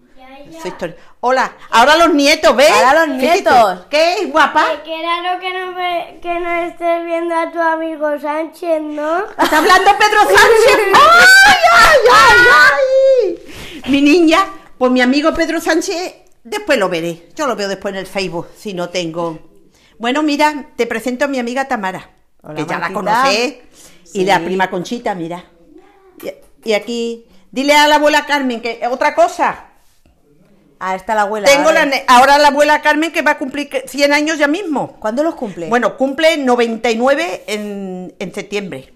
su 0.63 0.69
historia. 0.69 0.95
Hola, 1.21 1.53
ahora 1.71 1.97
los 1.97 2.15
nietos, 2.15 2.55
¿ves? 2.55 2.71
Ahora 2.71 3.07
los 3.07 3.17
nietos. 3.17 3.87
¿Qué, 3.91 4.27
guapa? 4.31 4.65
Qué 4.85 5.03
raro 5.03 5.41
que 5.41 5.53
no, 5.53 5.75
ve- 5.75 6.19
que 6.23 6.39
no 6.41 6.51
estés 6.67 7.05
viendo 7.05 7.35
a 7.35 7.51
tu 7.51 7.61
amigo 7.61 8.07
Sánchez, 8.21 8.81
¿no? 8.83 9.19
¿Está 9.31 9.59
hablando 9.59 9.91
Pedro 9.99 10.21
Sánchez? 10.21 10.95
¡Ay, 10.95 11.57
ay, 11.75 11.97
ay, 12.15 12.47
ay! 13.85 13.91
Mi 13.91 14.01
niña, 14.01 14.39
pues 14.79 14.93
mi 14.93 15.01
amigo 15.01 15.35
Pedro 15.35 15.61
Sánchez, 15.61 16.15
después 16.45 16.79
lo 16.79 16.89
veré. 16.89 17.31
Yo 17.35 17.49
lo 17.49 17.57
veo 17.57 17.67
después 17.69 17.93
en 17.95 17.99
el 17.99 18.07
Facebook, 18.07 18.47
si 18.57 18.75
no 18.75 18.91
tengo. 18.91 19.41
Bueno, 19.99 20.23
mira, 20.23 20.67
te 20.77 20.87
presento 20.87 21.25
a 21.25 21.29
mi 21.29 21.41
amiga 21.41 21.67
Tamara, 21.67 22.11
Hola, 22.43 22.55
que 22.55 22.65
ya 22.67 22.79
la. 22.79 23.27
Sí. 23.31 23.61
Y 24.15 24.25
la 24.25 24.41
prima 24.41 24.71
Conchita, 24.71 25.15
mira. 25.15 25.45
Y, 26.23 26.71
y 26.71 26.73
aquí, 26.73 27.27
dile 27.51 27.75
a 27.75 27.89
la 27.89 27.97
abuela 27.97 28.27
Carmen 28.27 28.61
que 28.61 28.81
otra 28.91 29.15
cosa. 29.15 29.65
Ah, 30.81 30.95
está 30.95 31.15
la 31.17 31.23
abuela. 31.23 31.49
Tengo 31.49 31.73
la, 31.73 31.89
ahora 32.07 32.39
la 32.39 32.49
abuela 32.49 32.81
Carmen 32.83 33.11
que 33.13 33.23
va 33.23 33.33
a 33.33 33.39
cumplir 33.39 33.69
que- 33.69 33.89
100 33.89 34.13
años 34.13 34.39
ya 34.39 34.47
mismo. 34.47 34.97
¿Cuándo 35.01 35.25
los 35.25 35.35
cumple? 35.35 35.69
Bueno, 35.69 35.97
cumple 35.97 36.37
99 36.37 37.45
en, 37.49 38.15
en 38.19 38.35
septiembre. 38.35 38.95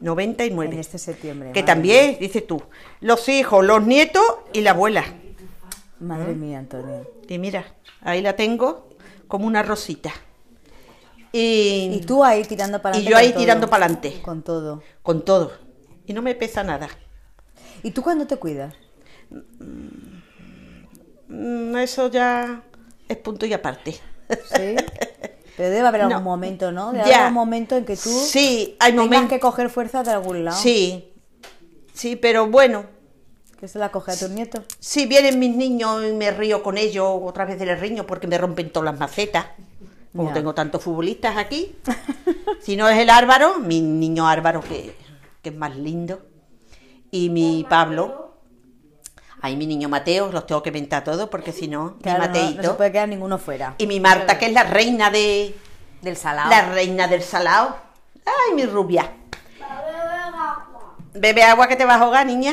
99. 0.00 0.74
en 0.74 0.80
este 0.80 0.98
septiembre. 0.98 1.52
Que 1.52 1.62
también, 1.62 2.16
dices 2.18 2.46
tú, 2.46 2.62
los 3.00 3.28
hijos, 3.28 3.64
los 3.64 3.86
nietos 3.86 4.24
y 4.52 4.62
la 4.62 4.70
abuela. 4.72 5.04
Madre 6.00 6.34
mía, 6.34 6.58
Antonio. 6.58 7.08
Y 7.28 7.38
mira, 7.38 7.64
ahí 8.00 8.22
la 8.22 8.34
tengo 8.34 8.88
como 9.28 9.46
una 9.46 9.62
rosita. 9.62 10.10
Y, 11.32 11.90
Y 11.94 12.00
tú 12.06 12.24
ahí 12.24 12.44
tirando 12.44 12.80
para 12.82 12.96
y 12.96 13.00
adelante. 13.06 13.10
yo 13.10 13.16
con 13.16 13.24
ahí 13.38 13.44
tirando 13.44 13.70
para 13.70 13.84
adelante, 13.86 14.20
Con 14.22 14.42
todo. 14.42 14.82
con 15.02 15.24
todo. 15.24 15.52
Y 16.06 16.12
no 16.12 16.22
me 16.22 16.34
pesa 16.34 16.64
nada. 16.64 16.88
¿Y 17.82 17.92
tú 17.92 18.02
cuándo 18.02 18.26
te 18.26 18.36
cuidas? 18.36 18.74
Mm, 21.28 21.76
Eso 21.76 22.10
ya 22.10 22.62
es 23.08 23.16
punto 23.18 23.46
y 23.46 23.52
aparte. 23.52 23.92
Sí. 23.92 24.76
Pero 25.56 25.70
debe 25.70 25.86
haber 25.86 26.00
algún 26.02 26.16
No. 26.18 26.20
momento, 26.22 26.72
¿no? 26.72 26.92
Debe 26.92 27.08
Ya. 27.08 27.16
haber 27.18 27.28
un 27.28 27.34
momento 27.34 27.76
en 27.76 27.84
que 27.84 27.96
tú 27.96 28.08
Sí, 28.10 28.76
hay 28.80 28.90
tengas 28.92 29.06
momentos. 29.06 29.28
que 29.30 29.40
coger 29.40 29.70
fuerza 29.70 30.02
de 30.02 30.10
algún 30.10 30.44
lado. 30.44 30.56
Sí, 30.60 31.12
sí, 31.94 32.16
pero 32.16 32.46
bueno, 32.48 32.84
Que 33.60 33.68
se 33.68 33.78
la 33.78 33.90
coge 33.92 34.12
a 34.12 34.16
tus 34.16 34.30
nietos. 34.30 34.64
Si 34.78 35.04
vienen 35.04 35.38
mis 35.38 35.54
niños 35.54 36.02
y 36.08 36.12
me 36.14 36.30
río 36.30 36.62
con 36.62 36.78
ellos, 36.78 37.06
otras 37.22 37.46
veces 37.46 37.66
les 37.66 37.78
riño 37.78 38.06
porque 38.06 38.26
me 38.26 38.38
rompen 38.38 38.70
todas 38.72 38.90
las 38.90 38.98
macetas. 38.98 39.46
Como 40.14 40.32
tengo 40.32 40.54
tantos 40.54 40.82
futbolistas 40.82 41.36
aquí. 41.36 41.76
si 42.60 42.76
no 42.76 42.88
es 42.88 42.98
el 42.98 43.10
Álvaro, 43.10 43.58
mi 43.60 43.80
niño 43.80 44.26
Álvaro, 44.28 44.60
que, 44.60 44.96
que 45.42 45.50
es 45.50 45.54
más 45.54 45.76
lindo. 45.76 46.20
Y 47.10 47.28
mi 47.30 47.64
Pablo. 47.68 48.28
Ahí 49.42 49.56
mi 49.56 49.66
niño 49.66 49.88
Mateo, 49.88 50.30
los 50.32 50.46
tengo 50.46 50.62
que 50.62 50.68
inventar 50.68 51.02
todos 51.02 51.28
porque 51.30 51.52
si 51.52 51.66
no, 51.66 51.94
mi 51.96 52.02
Claro, 52.02 52.18
no, 52.18 52.26
no 52.26 52.32
Mateito. 52.34 52.62
se 52.62 52.74
puede 52.74 52.92
quedar 52.92 53.08
ninguno 53.08 53.38
fuera. 53.38 53.74
Y 53.78 53.86
mi 53.86 53.98
Marta, 53.98 54.36
que 54.38 54.46
es 54.46 54.52
la 54.52 54.64
reina 54.64 55.10
de. 55.10 55.54
Del 56.02 56.16
salado. 56.16 56.50
La 56.50 56.68
reina 56.72 57.08
del 57.08 57.22
salao. 57.22 57.74
Ay, 58.26 58.54
mi 58.54 58.66
rubia. 58.66 59.10
Bebe 61.14 61.42
agua 61.42 61.66
que 61.68 61.76
te 61.76 61.84
vas 61.84 62.00
a 62.00 62.04
ahogar, 62.04 62.26
niña. 62.26 62.52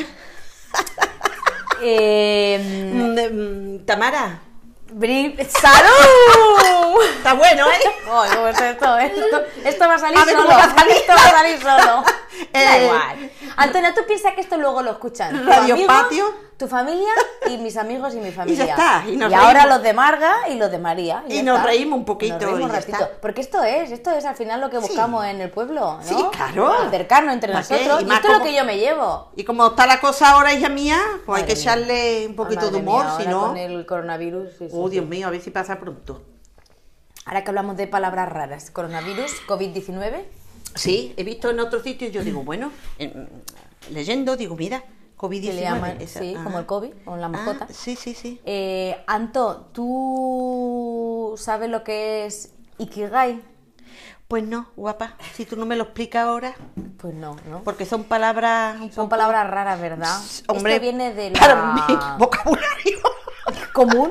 Eh, 1.82 2.58
Mm, 2.94 3.74
mm, 3.74 3.84
Tamara, 3.86 4.40
¡Salud! 5.48 7.02
está 7.16 7.34
bueno, 7.34 7.66
¿eh? 7.70 7.90
Pues 8.40 8.60
esto, 8.60 8.98
esto, 8.98 9.42
esto 9.64 9.88
va 9.88 9.94
a 9.94 9.98
salir 9.98 10.18
A 10.18 10.24
solo. 10.24 10.46
va 10.48 10.64
a 10.64 10.74
salir. 10.74 10.96
Esto 10.96 11.12
va 11.12 11.24
a 11.24 11.30
salir 11.30 11.60
solo. 11.60 12.04
Da 12.52 12.76
Eh, 12.76 12.84
igual. 12.84 13.30
Antonio, 13.58 13.90
tú 13.94 14.02
piensas 14.06 14.34
que 14.34 14.40
esto 14.40 14.56
luego 14.56 14.82
lo 14.82 14.92
escuchan 14.92 15.46
Radio 15.46 15.74
amigo, 15.74 15.88
Patio. 15.88 16.24
tu 16.56 16.66
familia 16.68 17.10
y 17.48 17.58
mis 17.58 17.76
amigos 17.76 18.14
y 18.14 18.18
mi 18.18 18.30
familia. 18.30 18.64
está, 18.64 19.04
y 19.08 19.16
nos 19.16 19.32
ahora 19.32 19.66
los 19.66 19.82
de 19.82 19.92
Marga 19.92 20.48
y 20.48 20.54
los 20.56 20.70
de 20.70 20.78
María. 20.78 21.24
Y 21.28 21.36
ya 21.36 21.42
nos 21.42 21.56
está. 21.58 21.66
reímos 21.68 21.98
un 21.98 22.04
poquito 22.04 22.34
Nos 22.34 22.42
reímos 22.44 22.60
y 22.60 22.64
un 22.64 22.70
ya 22.70 22.78
está. 22.78 23.10
Porque 23.20 23.40
esto 23.40 23.62
es, 23.64 23.90
esto 23.90 24.10
es 24.12 24.24
al 24.24 24.36
final 24.36 24.60
lo 24.60 24.70
que 24.70 24.78
buscamos 24.78 25.24
en 25.26 25.40
el 25.40 25.50
pueblo, 25.50 25.98
¿no? 25.98 26.02
Sí, 26.02 26.16
claro. 26.32 26.72
Acercarnos 26.72 27.34
entre 27.34 27.52
nosotros. 27.52 28.02
Y 28.02 28.06
Y, 28.06 28.12
esto 28.12 28.28
es 28.32 28.38
lo 28.38 28.44
que 28.44 28.54
yo 28.54 28.64
me 28.64 28.78
llevo. 28.78 29.30
Y 29.36 29.44
como 29.44 29.66
está 29.66 29.86
la 29.86 30.00
cosa 30.00 30.30
ahora, 30.30 30.52
hija 30.52 30.68
mía, 30.68 30.98
pues 31.26 31.42
hay 31.42 31.46
que 31.48 31.54
mía. 31.54 31.62
echarle 31.62 32.26
un 32.28 32.36
poquito 32.36 32.70
de 32.70 32.78
humor, 32.78 33.06
si 33.18 33.26
no... 33.26 33.48
con 33.48 33.56
el 33.56 33.84
coronavirus. 33.86 34.50
sí, 34.58 34.68
Oh, 34.72 34.86
sí. 34.86 34.92
Dios 34.92 35.06
mío, 35.06 35.26
a 35.26 35.30
ver 35.30 35.40
si 35.40 35.50
pasa 35.50 35.78
pronto. 35.78 36.22
Ahora 37.24 37.44
que 37.44 37.50
hablamos 37.50 37.76
de 37.76 37.86
palabras 37.86 38.28
raras, 38.30 38.70
coronavirus, 38.70 39.30
COVID-19. 39.46 40.24
Sí, 40.74 41.14
he 41.16 41.24
visto 41.24 41.50
en 41.50 41.60
otros 41.60 41.82
sitios, 41.82 42.12
yo 42.12 42.22
digo, 42.22 42.42
bueno, 42.42 42.70
en- 42.98 43.28
leyendo, 43.90 44.36
digo, 44.36 44.54
mira, 44.56 44.82
COVID-19. 45.16 45.40
Que 45.40 45.52
le 45.54 45.60
llaman, 45.62 46.00
esa- 46.00 46.20
sí, 46.20 46.36
como 46.44 46.58
el 46.58 46.66
COVID, 46.66 46.92
o 47.06 47.16
la 47.16 47.28
mascota. 47.28 47.66
Ah, 47.68 47.72
sí, 47.72 47.96
sí, 47.96 48.14
sí. 48.14 48.40
Eh, 48.44 48.96
Anto, 49.06 49.70
¿tú 49.72 51.34
sabes 51.38 51.68
lo 51.70 51.82
que 51.84 52.26
es 52.26 52.52
Ikigai? 52.78 53.42
Pues 54.28 54.44
no, 54.44 54.68
guapa, 54.76 55.14
si 55.34 55.46
tú 55.46 55.56
no 55.56 55.64
me 55.64 55.74
lo 55.74 55.84
explicas 55.84 56.24
ahora, 56.26 56.54
Pues 56.98 57.14
no, 57.14 57.36
¿no? 57.48 57.62
porque 57.64 57.86
son 57.86 58.04
palabras 58.04 58.74
un 58.76 58.92
Son 58.92 59.06
poco- 59.06 59.08
palabras 59.10 59.48
raras, 59.50 59.80
¿verdad? 59.80 60.20
Hombre, 60.48 60.74
Esto 60.74 60.82
viene 60.82 61.14
de 61.14 61.30
la... 61.30 61.40
para 61.40 61.72
mi 61.72 61.80
vocabulario. 62.18 62.98
común. 63.72 64.10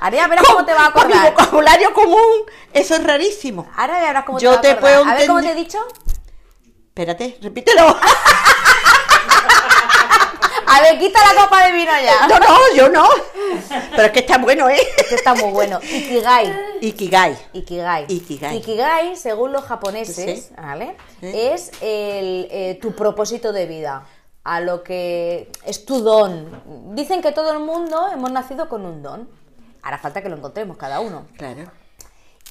Ahora 0.00 0.16
ya 0.16 0.28
verás 0.28 0.46
cómo 0.46 0.64
te 0.64 0.74
va 0.74 0.86
a 0.86 0.92
Con 0.92 1.06
mi 1.08 1.12
acordar. 1.12 1.34
vocabulario 1.34 1.92
común, 1.94 2.42
eso 2.72 2.94
es 2.94 3.04
rarísimo. 3.04 3.66
Ahora 3.76 4.00
ya 4.00 4.06
verás 4.08 4.24
cómo 4.24 4.38
Yo 4.38 4.50
te 4.60 4.68
va 4.68 4.72
a 4.72 4.74
te 4.76 4.80
puedo 4.80 4.94
acordar. 4.96 5.14
A 5.14 5.18
ver 5.18 5.26
cómo 5.26 5.40
te 5.40 5.50
he 5.50 5.54
dicho. 5.54 5.78
Espérate, 6.88 7.38
repítelo. 7.42 7.96
A 10.70 10.80
ver, 10.82 10.98
quita 10.98 11.18
la 11.34 11.42
copa 11.44 11.66
de 11.66 11.72
vino 11.72 11.90
ya. 12.04 12.26
No, 12.28 12.38
no, 12.38 12.58
yo 12.76 12.88
no. 12.90 13.08
Pero 13.90 14.02
es 14.02 14.10
que 14.12 14.18
está 14.20 14.36
bueno, 14.36 14.68
¿eh? 14.68 14.78
Este 14.98 15.14
está 15.14 15.34
muy 15.34 15.50
bueno. 15.50 15.80
Ikigai. 15.82 16.54
Ikigai. 16.82 17.38
Ikigai. 17.54 18.04
Ikigai. 18.08 18.56
Ikigai, 18.58 19.16
según 19.16 19.52
los 19.52 19.64
japoneses, 19.64 20.14
Sí. 20.48 20.54
¿vale? 20.60 20.94
Sí. 21.20 21.30
Es 21.34 21.70
el, 21.80 22.48
eh, 22.50 22.78
tu 22.82 22.94
propósito 22.94 23.52
de 23.52 23.64
vida, 23.66 24.04
a 24.44 24.60
lo 24.60 24.82
que 24.82 25.50
es 25.64 25.86
tu 25.86 26.02
don. 26.02 26.94
Dicen 26.94 27.22
que 27.22 27.32
todo 27.32 27.50
el 27.52 27.60
mundo 27.60 28.08
hemos 28.12 28.30
nacido 28.30 28.68
con 28.68 28.84
un 28.84 29.02
don. 29.02 29.28
Ahora 29.88 29.96
falta 29.96 30.20
que 30.22 30.28
lo 30.28 30.36
encontremos 30.36 30.76
cada 30.76 31.00
uno. 31.00 31.26
Claro. 31.38 31.62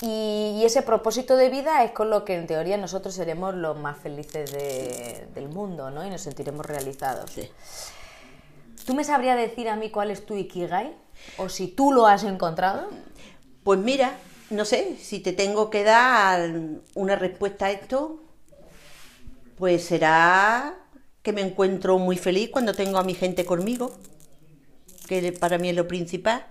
Y, 0.01 0.57
y 0.59 0.65
ese 0.65 0.81
propósito 0.81 1.35
de 1.35 1.49
vida 1.49 1.83
es 1.83 1.91
con 1.91 2.09
lo 2.09 2.25
que 2.25 2.33
en 2.33 2.47
teoría 2.47 2.77
nosotros 2.77 3.13
seremos 3.13 3.53
los 3.53 3.77
más 3.77 3.95
felices 3.99 4.51
de- 4.51 5.27
del 5.35 5.47
mundo, 5.47 5.91
¿no? 5.91 6.03
Y 6.03 6.09
nos 6.09 6.21
sentiremos 6.21 6.65
realizados. 6.65 7.29
Sí. 7.29 7.47
¿Tú 8.87 8.95
me 8.95 9.03
sabrías 9.03 9.37
decir 9.37 9.69
a 9.69 9.75
mí 9.75 9.91
cuál 9.91 10.09
es 10.09 10.25
tu 10.25 10.33
Ikigai? 10.35 10.95
¿O 11.37 11.47
si 11.47 11.67
tú 11.67 11.91
lo 11.91 12.07
has 12.07 12.23
encontrado? 12.23 12.89
Pues 13.63 13.77
mira, 13.79 14.17
no 14.49 14.65
sé, 14.65 14.97
si 14.97 15.19
te 15.19 15.31
tengo 15.31 15.69
que 15.69 15.83
dar 15.83 16.49
una 16.95 17.15
respuesta 17.17 17.67
a 17.67 17.71
esto, 17.71 18.19
pues 19.59 19.85
será 19.85 20.73
que 21.21 21.33
me 21.33 21.41
encuentro 21.41 21.99
muy 21.99 22.17
feliz 22.17 22.49
cuando 22.51 22.73
tengo 22.73 22.97
a 22.97 23.03
mi 23.03 23.13
gente 23.13 23.45
conmigo, 23.45 23.91
que 25.07 25.31
para 25.33 25.59
mí 25.59 25.69
es 25.69 25.75
lo 25.75 25.87
principal, 25.87 26.47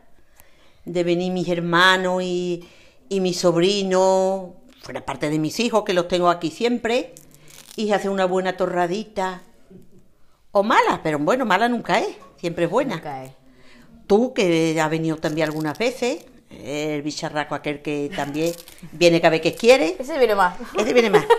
de 0.87 1.05
venir 1.05 1.32
mis 1.32 1.49
hermanos 1.49 2.22
y, 2.22 2.66
y 3.11 3.20
mis 3.20 3.39
sobrinos, 3.39 4.53
fuera 4.82 5.05
parte 5.05 5.28
de 5.28 5.39
mis 5.39 5.61
hijos, 5.61 5.84
que 5.84 5.93
los 5.93 6.09
tengo 6.09 6.30
aquí 6.30 6.51
siempre, 6.51 7.12
y 7.76 7.93
hacer 7.93 8.11
una 8.11 8.24
buena 8.24 8.57
torradita, 8.57 9.43
o 10.53 10.62
mala, 10.62 11.01
pero 11.03 11.18
bueno, 11.18 11.45
mala 11.45 11.68
nunca 11.68 11.99
es, 12.01 12.16
siempre 12.39 12.64
es 12.64 12.70
buena. 12.70 12.95
Nunca 12.95 13.24
es. 13.24 13.32
Tú, 14.07 14.32
que 14.32 14.80
has 14.80 14.91
venido 14.91 15.16
también 15.16 15.49
algunas 15.49 15.76
veces, 15.76 16.24
el 16.51 17.03
bicharraco 17.03 17.55
aquel 17.55 17.82
que 17.82 18.11
también 18.14 18.53
viene 18.93 19.20
cada 19.20 19.32
vez 19.32 19.43
que 19.43 19.55
quiere, 19.55 19.97
Ese 19.99 20.16
viene 20.16 20.34
más. 20.34 20.57
ese 20.78 20.93
viene 20.93 21.11
más. 21.11 21.26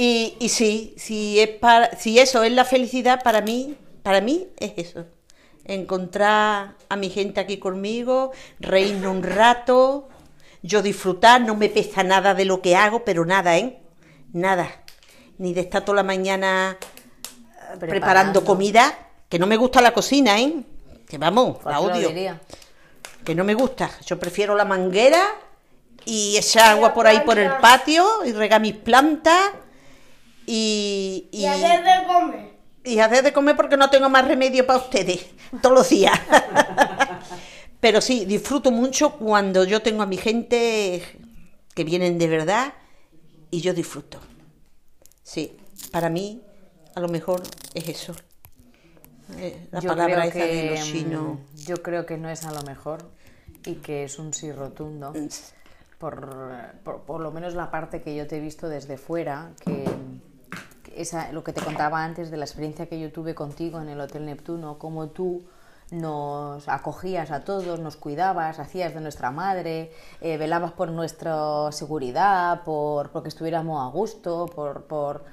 Y, 0.00 0.36
y 0.38 0.48
sí, 0.50 0.94
si, 0.96 1.40
es 1.40 1.48
para, 1.48 1.96
si 1.98 2.20
eso 2.20 2.44
es 2.44 2.52
la 2.52 2.64
felicidad, 2.64 3.20
para 3.24 3.40
mí, 3.40 3.74
para 4.04 4.20
mí 4.20 4.46
es 4.56 4.74
eso. 4.76 5.06
Encontrar 5.68 6.74
a 6.88 6.96
mi 6.96 7.10
gente 7.10 7.40
aquí 7.40 7.58
conmigo, 7.58 8.32
reírnos 8.58 9.14
un 9.14 9.22
rato, 9.22 10.08
yo 10.62 10.82
disfrutar, 10.82 11.40
no 11.40 11.54
me 11.54 11.68
pesa 11.68 12.02
nada 12.02 12.34
de 12.34 12.44
lo 12.44 12.60
que 12.60 12.74
hago, 12.74 13.04
pero 13.04 13.24
nada, 13.24 13.56
¿eh? 13.56 13.78
Nada. 14.32 14.68
Ni 15.38 15.54
de 15.54 15.60
estar 15.60 15.84
toda 15.84 15.96
la 15.96 16.02
mañana 16.02 16.76
preparando, 17.78 17.86
Preparando. 17.86 18.44
comida, 18.44 18.98
que 19.28 19.38
no 19.38 19.46
me 19.46 19.56
gusta 19.56 19.80
la 19.80 19.92
cocina, 19.92 20.40
¿eh? 20.40 20.54
Que 21.08 21.18
vamos, 21.18 21.58
la 21.58 21.62
Pues 21.62 21.76
lo 21.76 21.82
odio 21.82 22.38
que 23.28 23.34
no 23.34 23.44
me 23.44 23.52
gusta. 23.52 23.90
Yo 24.06 24.18
prefiero 24.18 24.56
la 24.56 24.64
manguera 24.64 25.22
y 26.06 26.38
echar 26.38 26.70
agua 26.70 26.94
por 26.94 27.06
ahí 27.06 27.20
por 27.20 27.38
el 27.38 27.50
patio 27.58 28.24
y 28.24 28.32
regar 28.32 28.58
mis 28.62 28.72
plantas 28.74 29.50
y, 30.46 31.28
y, 31.30 31.42
Y 31.42 31.46
hacer 31.46 31.84
de 31.84 32.06
comer. 32.06 32.47
Y 32.88 33.00
hacer 33.00 33.22
de 33.24 33.32
comer 33.32 33.56
porque 33.56 33.76
no 33.76 33.90
tengo 33.90 34.08
más 34.08 34.26
remedio 34.26 34.66
para 34.66 34.78
ustedes 34.80 35.26
todos 35.62 35.74
los 35.74 35.88
días. 35.88 36.18
Pero 37.80 38.00
sí, 38.00 38.24
disfruto 38.24 38.70
mucho 38.70 39.12
cuando 39.12 39.64
yo 39.64 39.82
tengo 39.82 40.02
a 40.02 40.06
mi 40.06 40.16
gente 40.16 41.02
que 41.74 41.84
vienen 41.84 42.18
de 42.18 42.26
verdad 42.28 42.74
y 43.50 43.60
yo 43.60 43.72
disfruto. 43.72 44.18
Sí, 45.22 45.56
para 45.92 46.08
mí 46.10 46.42
a 46.94 47.00
lo 47.00 47.08
mejor 47.08 47.42
es 47.74 47.88
eso. 47.88 48.14
Eh, 49.36 49.68
La 49.70 49.80
Yo 49.80 49.88
palabra 49.90 50.28
creo 50.30 50.30
esa 50.30 50.38
de 50.38 50.50
que, 50.50 50.70
los 50.70 50.84
chinos. 50.84 51.38
mm, 51.38 51.56
Yo 51.66 51.76
creo 51.82 52.06
que 52.06 52.16
no 52.16 52.28
es 52.30 52.44
a 52.44 52.52
lo 52.52 52.62
mejor 52.62 53.10
y 53.64 53.74
que 53.76 54.04
es 54.04 54.18
un 54.18 54.32
sí 54.34 54.50
rotundo. 54.52 55.12
Por, 55.98 56.28
por, 56.84 57.02
por 57.02 57.20
lo 57.20 57.30
menos 57.32 57.54
la 57.54 57.70
parte 57.70 58.02
que 58.02 58.14
yo 58.16 58.26
te 58.26 58.36
he 58.36 58.40
visto 58.40 58.68
desde 58.68 58.96
fuera, 58.98 59.50
que, 59.64 59.84
que 59.84 59.90
esa, 61.00 61.32
lo 61.32 61.44
que 61.44 61.52
te 61.52 61.60
contaba 61.62 62.02
antes 62.04 62.30
de 62.30 62.36
la 62.36 62.44
experiencia 62.44 62.86
que 62.86 62.98
yo 63.00 63.12
tuve 63.12 63.34
contigo 63.34 63.80
en 63.80 63.88
el 63.88 64.00
Hotel 64.00 64.26
Neptuno, 64.26 64.78
como 64.78 65.08
tú 65.08 65.42
nos 65.90 66.68
acogías 66.68 67.30
a 67.30 67.44
todos, 67.44 67.80
nos 67.80 67.96
cuidabas, 67.96 68.58
hacías 68.58 68.92
de 68.94 69.00
nuestra 69.00 69.30
madre, 69.30 69.90
eh, 70.20 70.36
velabas 70.36 70.72
por 70.72 70.90
nuestra 70.90 71.72
seguridad, 71.72 72.62
por 72.64 73.10
porque 73.10 73.28
estuviéramos 73.30 73.80
a 73.82 73.90
gusto, 73.90 74.46
por, 74.54 74.84
por, 74.84 75.24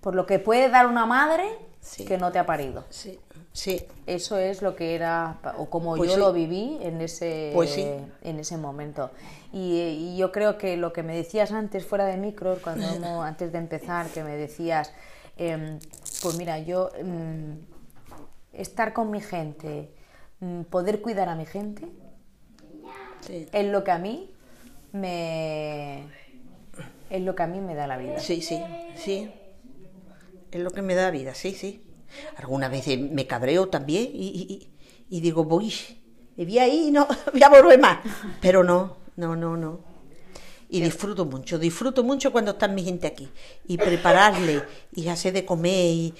por 0.00 0.14
lo 0.14 0.26
que 0.26 0.38
puede 0.38 0.68
dar 0.68 0.86
una 0.86 1.06
madre 1.06 1.44
Sí. 1.80 2.06
que 2.06 2.16
no 2.16 2.32
te 2.32 2.38
ha 2.38 2.46
parido. 2.46 2.82
Sí, 2.88 3.20
sí, 3.52 3.86
Eso 4.06 4.38
es 4.38 4.62
lo 4.62 4.74
que 4.74 4.94
era, 4.94 5.36
o 5.58 5.66
como 5.68 5.96
Pues 5.96 6.08
yo 6.08 6.14
sí. 6.16 6.20
lo 6.22 6.32
viví 6.32 6.78
en 6.80 7.02
ese, 7.02 7.50
Pues 7.54 7.70
sí. 7.74 7.86
en 8.22 8.40
ese 8.40 8.56
momento. 8.56 9.10
Y, 9.54 9.78
y 9.80 10.16
yo 10.16 10.32
creo 10.32 10.58
que 10.58 10.76
lo 10.76 10.92
que 10.92 11.04
me 11.04 11.14
decías 11.16 11.52
antes, 11.52 11.86
fuera 11.86 12.06
de 12.06 12.16
micro, 12.16 12.58
cuando 12.60 13.22
antes 13.22 13.52
de 13.52 13.58
empezar, 13.58 14.08
que 14.08 14.24
me 14.24 14.36
decías, 14.36 14.92
em, 15.36 15.78
pues 16.22 16.36
mira, 16.36 16.58
yo 16.58 16.90
em, 16.96 17.58
estar 18.52 18.92
con 18.92 19.12
mi 19.12 19.20
gente, 19.20 19.90
mm, 20.40 20.62
poder 20.62 21.00
cuidar 21.00 21.28
a 21.28 21.36
mi 21.36 21.46
gente, 21.46 21.86
sí. 23.20 23.46
es 23.52 23.66
lo 23.66 23.84
que 23.84 23.92
a 23.92 23.98
mí 23.98 24.28
me 24.92 26.04
es 27.10 27.20
lo 27.22 27.36
que 27.36 27.42
a 27.44 27.46
mí 27.46 27.60
me 27.60 27.76
da 27.76 27.86
la 27.86 27.96
vida. 27.96 28.18
Sí, 28.18 28.42
sí, 28.42 28.60
sí. 28.96 29.30
Es 30.50 30.60
lo 30.60 30.70
que 30.72 30.82
me 30.82 30.94
da 30.96 31.10
vida, 31.12 31.32
sí, 31.34 31.52
sí. 31.52 31.80
Algunas 32.38 32.70
veces 32.72 32.98
me 32.98 33.26
cabreo 33.28 33.68
también 33.68 34.08
y, 34.12 34.28
y- 34.28 34.52
y- 34.52 35.16
y 35.16 35.20
digo, 35.20 35.44
voy, 35.44 35.72
me 36.36 36.44
voy 36.44 36.58
ahí 36.58 36.88
y 36.88 36.90
no 36.90 37.06
voy 37.32 37.42
a 37.42 37.48
volver 37.48 37.78
más. 37.80 37.98
Pero 38.40 38.64
no, 38.64 38.96
no, 39.16 39.36
no, 39.36 39.56
no. 39.56 39.80
Y 40.68 40.80
disfruto 40.80 41.24
mucho, 41.24 41.58
disfruto 41.58 42.02
mucho 42.02 42.32
cuando 42.32 42.52
está 42.52 42.66
mi 42.68 42.82
gente 42.82 43.06
aquí. 43.06 43.30
Y 43.66 43.76
prepararle 43.76 44.62
y 44.92 45.08
hacer 45.08 45.32
de 45.32 45.44
comer. 45.44 45.72
Y... 45.86 46.14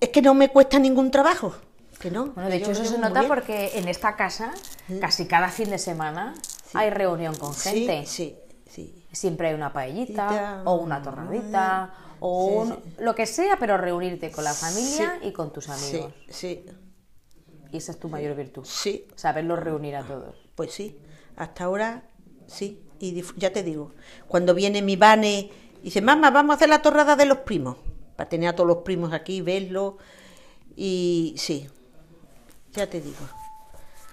Es 0.00 0.10
que 0.10 0.20
no 0.20 0.34
me 0.34 0.48
cuesta 0.50 0.78
ningún 0.78 1.10
trabajo. 1.10 1.54
Que 1.98 2.10
no. 2.10 2.26
Bueno, 2.28 2.50
de 2.50 2.56
hecho 2.56 2.72
eso 2.72 2.84
se 2.84 2.98
nota 2.98 3.20
bien. 3.20 3.28
porque 3.28 3.72
en 3.78 3.88
esta 3.88 4.16
casa, 4.16 4.52
casi 5.00 5.26
cada 5.26 5.48
fin 5.48 5.70
de 5.70 5.78
semana, 5.78 6.34
hay 6.74 6.90
reunión 6.90 7.34
con 7.36 7.54
gente. 7.54 8.04
sí, 8.06 8.36
sí. 8.68 8.96
Siempre 9.12 9.48
hay 9.48 9.54
una 9.54 9.72
paellita, 9.72 10.62
o 10.64 10.76
una 10.76 11.02
torradita, 11.02 11.92
o 12.20 12.64
sí, 12.64 12.72
un- 12.72 13.04
lo 13.04 13.14
que 13.14 13.26
sea, 13.26 13.58
pero 13.58 13.76
reunirte 13.76 14.30
con 14.30 14.44
la 14.44 14.54
familia 14.54 15.18
y 15.22 15.32
con 15.32 15.52
tus 15.52 15.68
amigos. 15.68 16.12
Sí, 16.28 16.62
sí, 16.64 16.66
Y 17.72 17.76
esa 17.78 17.90
es 17.92 17.98
tu 17.98 18.08
mayor 18.08 18.36
virtud. 18.36 18.64
sí. 18.64 19.06
Saberlos 19.16 19.58
reunir 19.58 19.96
a 19.96 20.04
todos. 20.04 20.36
Pues 20.54 20.72
sí, 20.72 20.96
hasta 21.36 21.64
ahora 21.64 22.02
sí. 22.46 22.82
Y 22.98 23.22
ya 23.36 23.52
te 23.52 23.62
digo, 23.62 23.94
cuando 24.28 24.54
viene 24.54 24.82
mi 24.82 24.96
Vane 24.96 25.50
y 25.80 25.84
dice, 25.84 26.02
mamá, 26.02 26.30
vamos 26.30 26.52
a 26.52 26.56
hacer 26.56 26.68
la 26.68 26.82
torrada 26.82 27.16
de 27.16 27.24
los 27.24 27.38
primos, 27.38 27.78
para 28.14 28.28
tener 28.28 28.50
a 28.50 28.54
todos 28.54 28.68
los 28.68 28.78
primos 28.78 29.12
aquí, 29.14 29.40
verlos. 29.40 29.94
Y 30.76 31.34
sí, 31.38 31.66
ya 32.72 32.88
te 32.88 33.00
digo. 33.00 33.16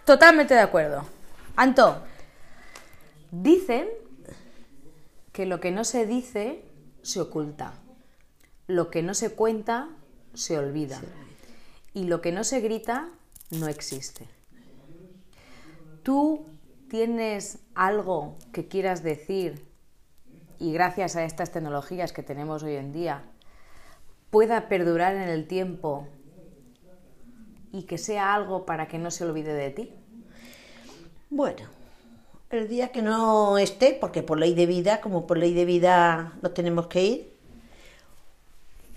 Totalmente 0.06 0.54
de 0.54 0.62
acuerdo. 0.62 1.04
Anto, 1.58 2.02
dicen 3.30 3.90
que 5.34 5.46
lo 5.46 5.60
que 5.60 5.72
no 5.72 5.84
se 5.84 6.06
dice 6.06 6.64
se 7.02 7.20
oculta. 7.20 7.74
lo 8.68 8.90
que 8.92 9.02
no 9.02 9.14
se 9.14 9.32
cuenta 9.32 9.90
se 10.34 10.58
olvida. 10.58 11.02
Y 11.94 12.04
lo 12.04 12.22
que 12.22 12.32
no 12.32 12.44
se 12.44 12.60
grita 12.60 13.10
no 13.50 13.68
existe. 13.68 14.28
¿Tú 16.04 16.46
tienes 16.90 17.60
algo 17.76 18.36
que 18.52 18.68
quieras 18.68 19.04
decir 19.04 19.66
y 20.60 20.74
gracias 20.74 21.16
a 21.16 21.24
estas 21.24 21.52
tecnologías 21.52 22.14
que 22.14 22.24
tenemos 22.24 22.64
hoy 22.64 22.76
en 22.76 22.92
día 22.92 23.24
pueda 24.30 24.68
perdurar 24.68 25.16
en 25.16 25.30
el 25.30 25.48
tiempo 25.48 26.08
y 27.72 27.84
que 27.84 27.98
sea 27.98 28.34
algo 28.34 28.66
para 28.66 28.88
que 28.88 28.98
no 28.98 29.12
se 29.12 29.26
olvide 29.26 29.54
de 29.54 29.70
ti? 29.70 29.94
Bueno, 31.30 31.68
el 32.50 32.68
día 32.68 32.92
que 32.92 33.02
no 33.02 33.58
esté, 33.58 33.98
porque 34.00 34.24
por 34.24 34.40
ley 34.40 34.54
de 34.54 34.66
vida, 34.66 35.02
como 35.02 35.28
por 35.28 35.38
ley 35.38 35.54
de 35.54 35.66
vida 35.66 36.34
nos 36.42 36.54
tenemos 36.54 36.88
que 36.88 37.04
ir, 37.04 37.34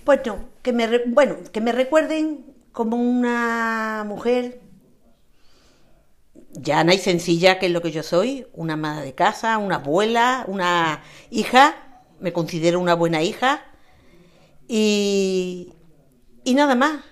pues 0.04 0.20
no, 0.24 0.38
que 0.62 0.72
me, 0.72 1.04
bueno, 1.06 1.36
que 1.52 1.60
me 1.60 1.72
recuerden 1.72 2.46
como 2.72 2.96
una 2.96 4.04
mujer 4.06 4.60
llana 6.52 6.94
y 6.94 6.98
sencilla, 6.98 7.58
que 7.58 7.66
es 7.66 7.72
lo 7.72 7.82
que 7.82 7.92
yo 7.92 8.02
soy, 8.02 8.46
una 8.52 8.74
ama 8.74 9.00
de 9.02 9.14
casa, 9.14 9.58
una 9.58 9.76
abuela, 9.76 10.44
una 10.48 11.02
hija, 11.30 12.02
me 12.20 12.32
considero 12.32 12.80
una 12.80 12.94
buena 12.94 13.22
hija, 13.22 13.64
y, 14.68 15.72
y 16.44 16.54
nada 16.54 16.74
más, 16.74 17.02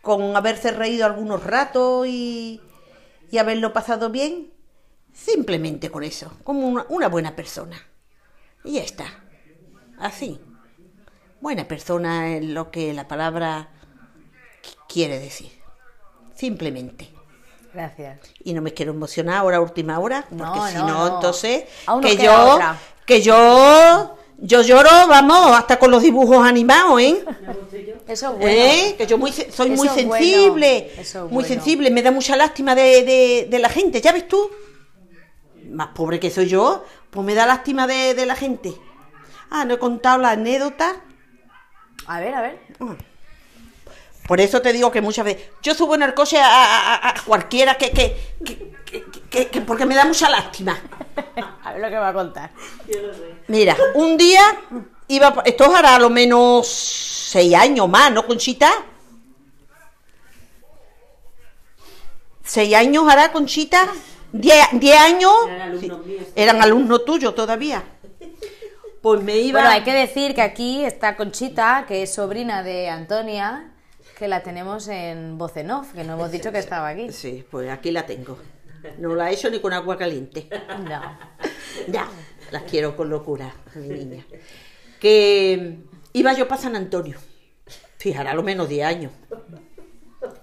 con 0.00 0.36
haberse 0.36 0.72
reído 0.72 1.06
algunos 1.06 1.44
ratos 1.44 2.06
y, 2.06 2.60
y 3.30 3.38
haberlo 3.38 3.72
pasado 3.72 4.10
bien, 4.10 4.52
simplemente 5.12 5.90
con 5.90 6.02
eso, 6.02 6.36
como 6.44 6.66
una, 6.66 6.86
una 6.88 7.08
buena 7.08 7.36
persona. 7.36 7.80
Y 8.64 8.74
ya 8.74 8.82
está, 8.82 9.06
así. 9.98 10.40
Buena 11.40 11.66
persona 11.66 12.36
es 12.36 12.44
lo 12.44 12.70
que 12.70 12.92
la 12.94 13.08
palabra 13.08 13.70
qu- 14.62 14.76
quiere 14.88 15.18
decir, 15.18 15.50
simplemente. 16.36 17.10
Gracias. 17.74 18.18
Y 18.44 18.52
no 18.52 18.60
me 18.62 18.72
quiero 18.74 18.92
emocionar 18.92 19.36
ahora 19.36 19.60
última 19.60 19.98
hora, 19.98 20.24
porque 20.28 20.44
No, 20.44 20.68
si 20.68 20.76
no, 20.76 21.14
entonces 21.14 21.64
Aún 21.86 22.02
que 22.02 22.16
yo 22.16 22.54
otra. 22.54 22.76
que 23.06 23.22
yo 23.22 24.16
yo 24.44 24.60
lloro, 24.62 24.90
vamos, 25.08 25.52
hasta 25.56 25.78
con 25.78 25.90
los 25.92 26.02
dibujos 26.02 26.44
animados, 26.44 27.00
¿eh? 27.00 27.24
Eso 28.08 28.32
es 28.32 28.38
bueno. 28.38 28.46
¿Eh? 28.48 28.94
Que 28.98 29.06
yo 29.06 29.16
muy, 29.16 29.30
soy 29.32 29.68
muy 29.70 29.88
bueno, 29.88 29.94
sensible, 29.94 30.90
eso 30.98 31.18
es 31.18 31.24
muy 31.24 31.44
bueno. 31.44 31.48
sensible, 31.48 31.90
me 31.92 32.02
da 32.02 32.10
mucha 32.10 32.36
lástima 32.36 32.74
de, 32.74 33.04
de- 33.04 33.46
de 33.48 33.58
la 33.60 33.68
gente, 33.68 34.00
¿ya 34.00 34.10
ves 34.12 34.26
tú? 34.26 34.50
Más 35.70 35.88
pobre 35.94 36.18
que 36.18 36.28
soy 36.30 36.48
yo, 36.48 36.84
pues 37.10 37.24
me 37.24 37.34
da 37.34 37.46
lástima 37.46 37.86
de, 37.86 38.14
de 38.14 38.26
la 38.26 38.34
gente. 38.34 38.74
Ah, 39.48 39.64
no 39.64 39.74
he 39.74 39.78
contado 39.78 40.18
la 40.18 40.30
anécdota. 40.32 40.96
A 42.06 42.18
ver, 42.20 42.34
a 42.34 42.42
ver. 42.42 42.58
Por 44.32 44.40
eso 44.40 44.62
te 44.62 44.72
digo 44.72 44.90
que 44.90 45.02
muchas 45.02 45.26
veces 45.26 45.42
yo 45.62 45.74
subo 45.74 45.94
en 45.94 46.00
el 46.04 46.14
coche 46.14 46.38
a, 46.40 46.46
a- 46.46 46.94
a- 46.94 47.08
a 47.10 47.14
cualquiera 47.22 47.74
que, 47.74 47.90
que, 47.90 48.16
que- 48.42 48.72
que- 48.86 49.04
que- 49.28 49.48
que- 49.48 49.60
porque 49.60 49.84
me 49.84 49.94
da 49.94 50.06
mucha 50.06 50.30
lástima. 50.30 50.74
A 51.62 51.72
ver 51.74 51.82
lo 51.82 51.90
que 51.90 51.96
va 51.98 52.08
a 52.08 52.12
contar. 52.14 52.50
Mira, 53.48 53.76
un 53.94 54.16
día 54.16 54.40
iba, 55.08 55.34
esto 55.44 55.76
hará 55.76 55.96
a 55.96 55.98
lo 55.98 56.08
menos 56.08 56.66
seis 56.66 57.54
años 57.54 57.86
más, 57.90 58.10
¿no, 58.10 58.26
Conchita? 58.26 58.72
¿Seis 62.42 62.74
años 62.74 63.04
hará, 63.10 63.32
Conchita? 63.32 63.86
¿Diez, 64.32 64.64
diez 64.72 64.96
años? 64.98 65.30
Eran 65.46 65.60
alumnos 65.60 66.06
míos. 66.06 66.22
Eran 66.34 66.62
alumnos 66.62 67.04
tuyos 67.04 67.34
todavía. 67.34 67.82
Pues 69.02 69.20
me 69.22 69.36
iba... 69.36 69.60
Bueno, 69.60 69.74
hay 69.74 69.82
que 69.82 69.92
decir 69.92 70.34
que 70.34 70.40
aquí 70.40 70.86
está 70.86 71.16
Conchita, 71.18 71.84
que 71.86 72.04
es 72.04 72.14
sobrina 72.14 72.62
de 72.62 72.88
Antonia, 72.88 73.68
que 74.18 74.28
la 74.28 74.42
tenemos 74.42 74.88
en 74.88 75.38
voz 75.38 75.56
en 75.56 75.70
off, 75.70 75.92
que 75.92 76.04
no 76.04 76.14
hemos 76.14 76.30
dicho 76.30 76.52
que 76.52 76.58
estaba 76.58 76.88
aquí. 76.88 77.10
Sí, 77.12 77.44
pues 77.50 77.70
aquí 77.70 77.90
la 77.90 78.06
tengo. 78.06 78.38
No 78.98 79.14
la 79.14 79.30
he 79.30 79.34
hecho 79.34 79.50
ni 79.50 79.60
con 79.60 79.72
agua 79.72 79.96
caliente. 79.96 80.48
No. 80.88 81.00
Ya, 81.88 82.06
las 82.50 82.64
quiero 82.64 82.94
con 82.94 83.08
locura, 83.08 83.54
mi 83.76 83.88
niña. 83.88 84.26
Que 85.00 85.78
iba 86.12 86.34
yo 86.34 86.46
para 86.46 86.60
San 86.60 86.76
Antonio. 86.76 87.16
Fijará, 87.96 88.32
a 88.32 88.34
lo 88.34 88.42
menos 88.42 88.68
10 88.68 88.86
años. 88.86 89.12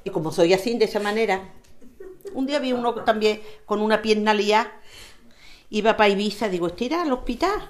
Y 0.03 0.09
como 0.09 0.31
soy 0.31 0.53
así, 0.53 0.75
de 0.77 0.85
esa 0.85 0.99
manera, 0.99 1.53
un 2.33 2.47
día 2.47 2.57
vi 2.57 2.73
uno 2.73 2.95
también 3.03 3.41
con 3.65 3.79
una 3.79 4.01
pierna 4.01 4.33
liada. 4.33 4.71
Iba 5.69 5.95
para 5.97 6.09
Ibiza, 6.09 6.49
digo, 6.49 6.67
estira 6.67 7.03
al 7.03 7.11
hospital. 7.11 7.69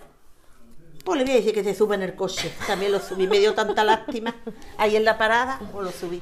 Pues 1.03 1.17
le 1.17 1.23
voy 1.23 1.33
a 1.33 1.37
decir 1.37 1.53
que 1.53 1.63
se 1.63 1.73
suba 1.73 1.95
en 1.95 2.03
el 2.03 2.15
coche. 2.15 2.51
También 2.67 2.91
lo 2.91 2.99
subí, 2.99 3.27
me 3.27 3.39
dio 3.39 3.53
tanta 3.53 3.83
lástima. 3.83 4.35
Ahí 4.77 4.95
en 4.95 5.05
la 5.05 5.17
parada, 5.17 5.59
pues 5.71 5.85
lo 5.85 5.91
subí. 5.91 6.21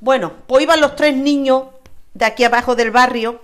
Bueno, 0.00 0.32
pues 0.46 0.62
iban 0.62 0.80
los 0.80 0.96
tres 0.96 1.14
niños 1.16 1.64
de 2.14 2.24
aquí 2.24 2.44
abajo 2.44 2.74
del 2.74 2.90
barrio. 2.90 3.40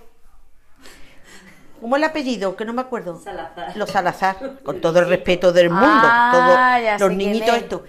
¿Cómo 1.80 1.96
es 1.96 2.00
el 2.00 2.08
apellido? 2.08 2.56
Que 2.56 2.64
no 2.64 2.72
me 2.72 2.80
acuerdo. 2.80 3.20
Salazar. 3.20 3.76
Los 3.76 3.90
Salazar, 3.90 4.58
con 4.64 4.80
todo 4.80 4.98
el 5.00 5.08
respeto 5.08 5.52
del 5.52 5.68
mundo. 5.70 5.86
Ah, 5.86 6.30
todos 6.32 6.82
ya 6.82 6.98
los 6.98 7.16
niñitos 7.16 7.54
es. 7.54 7.62
estos. 7.62 7.82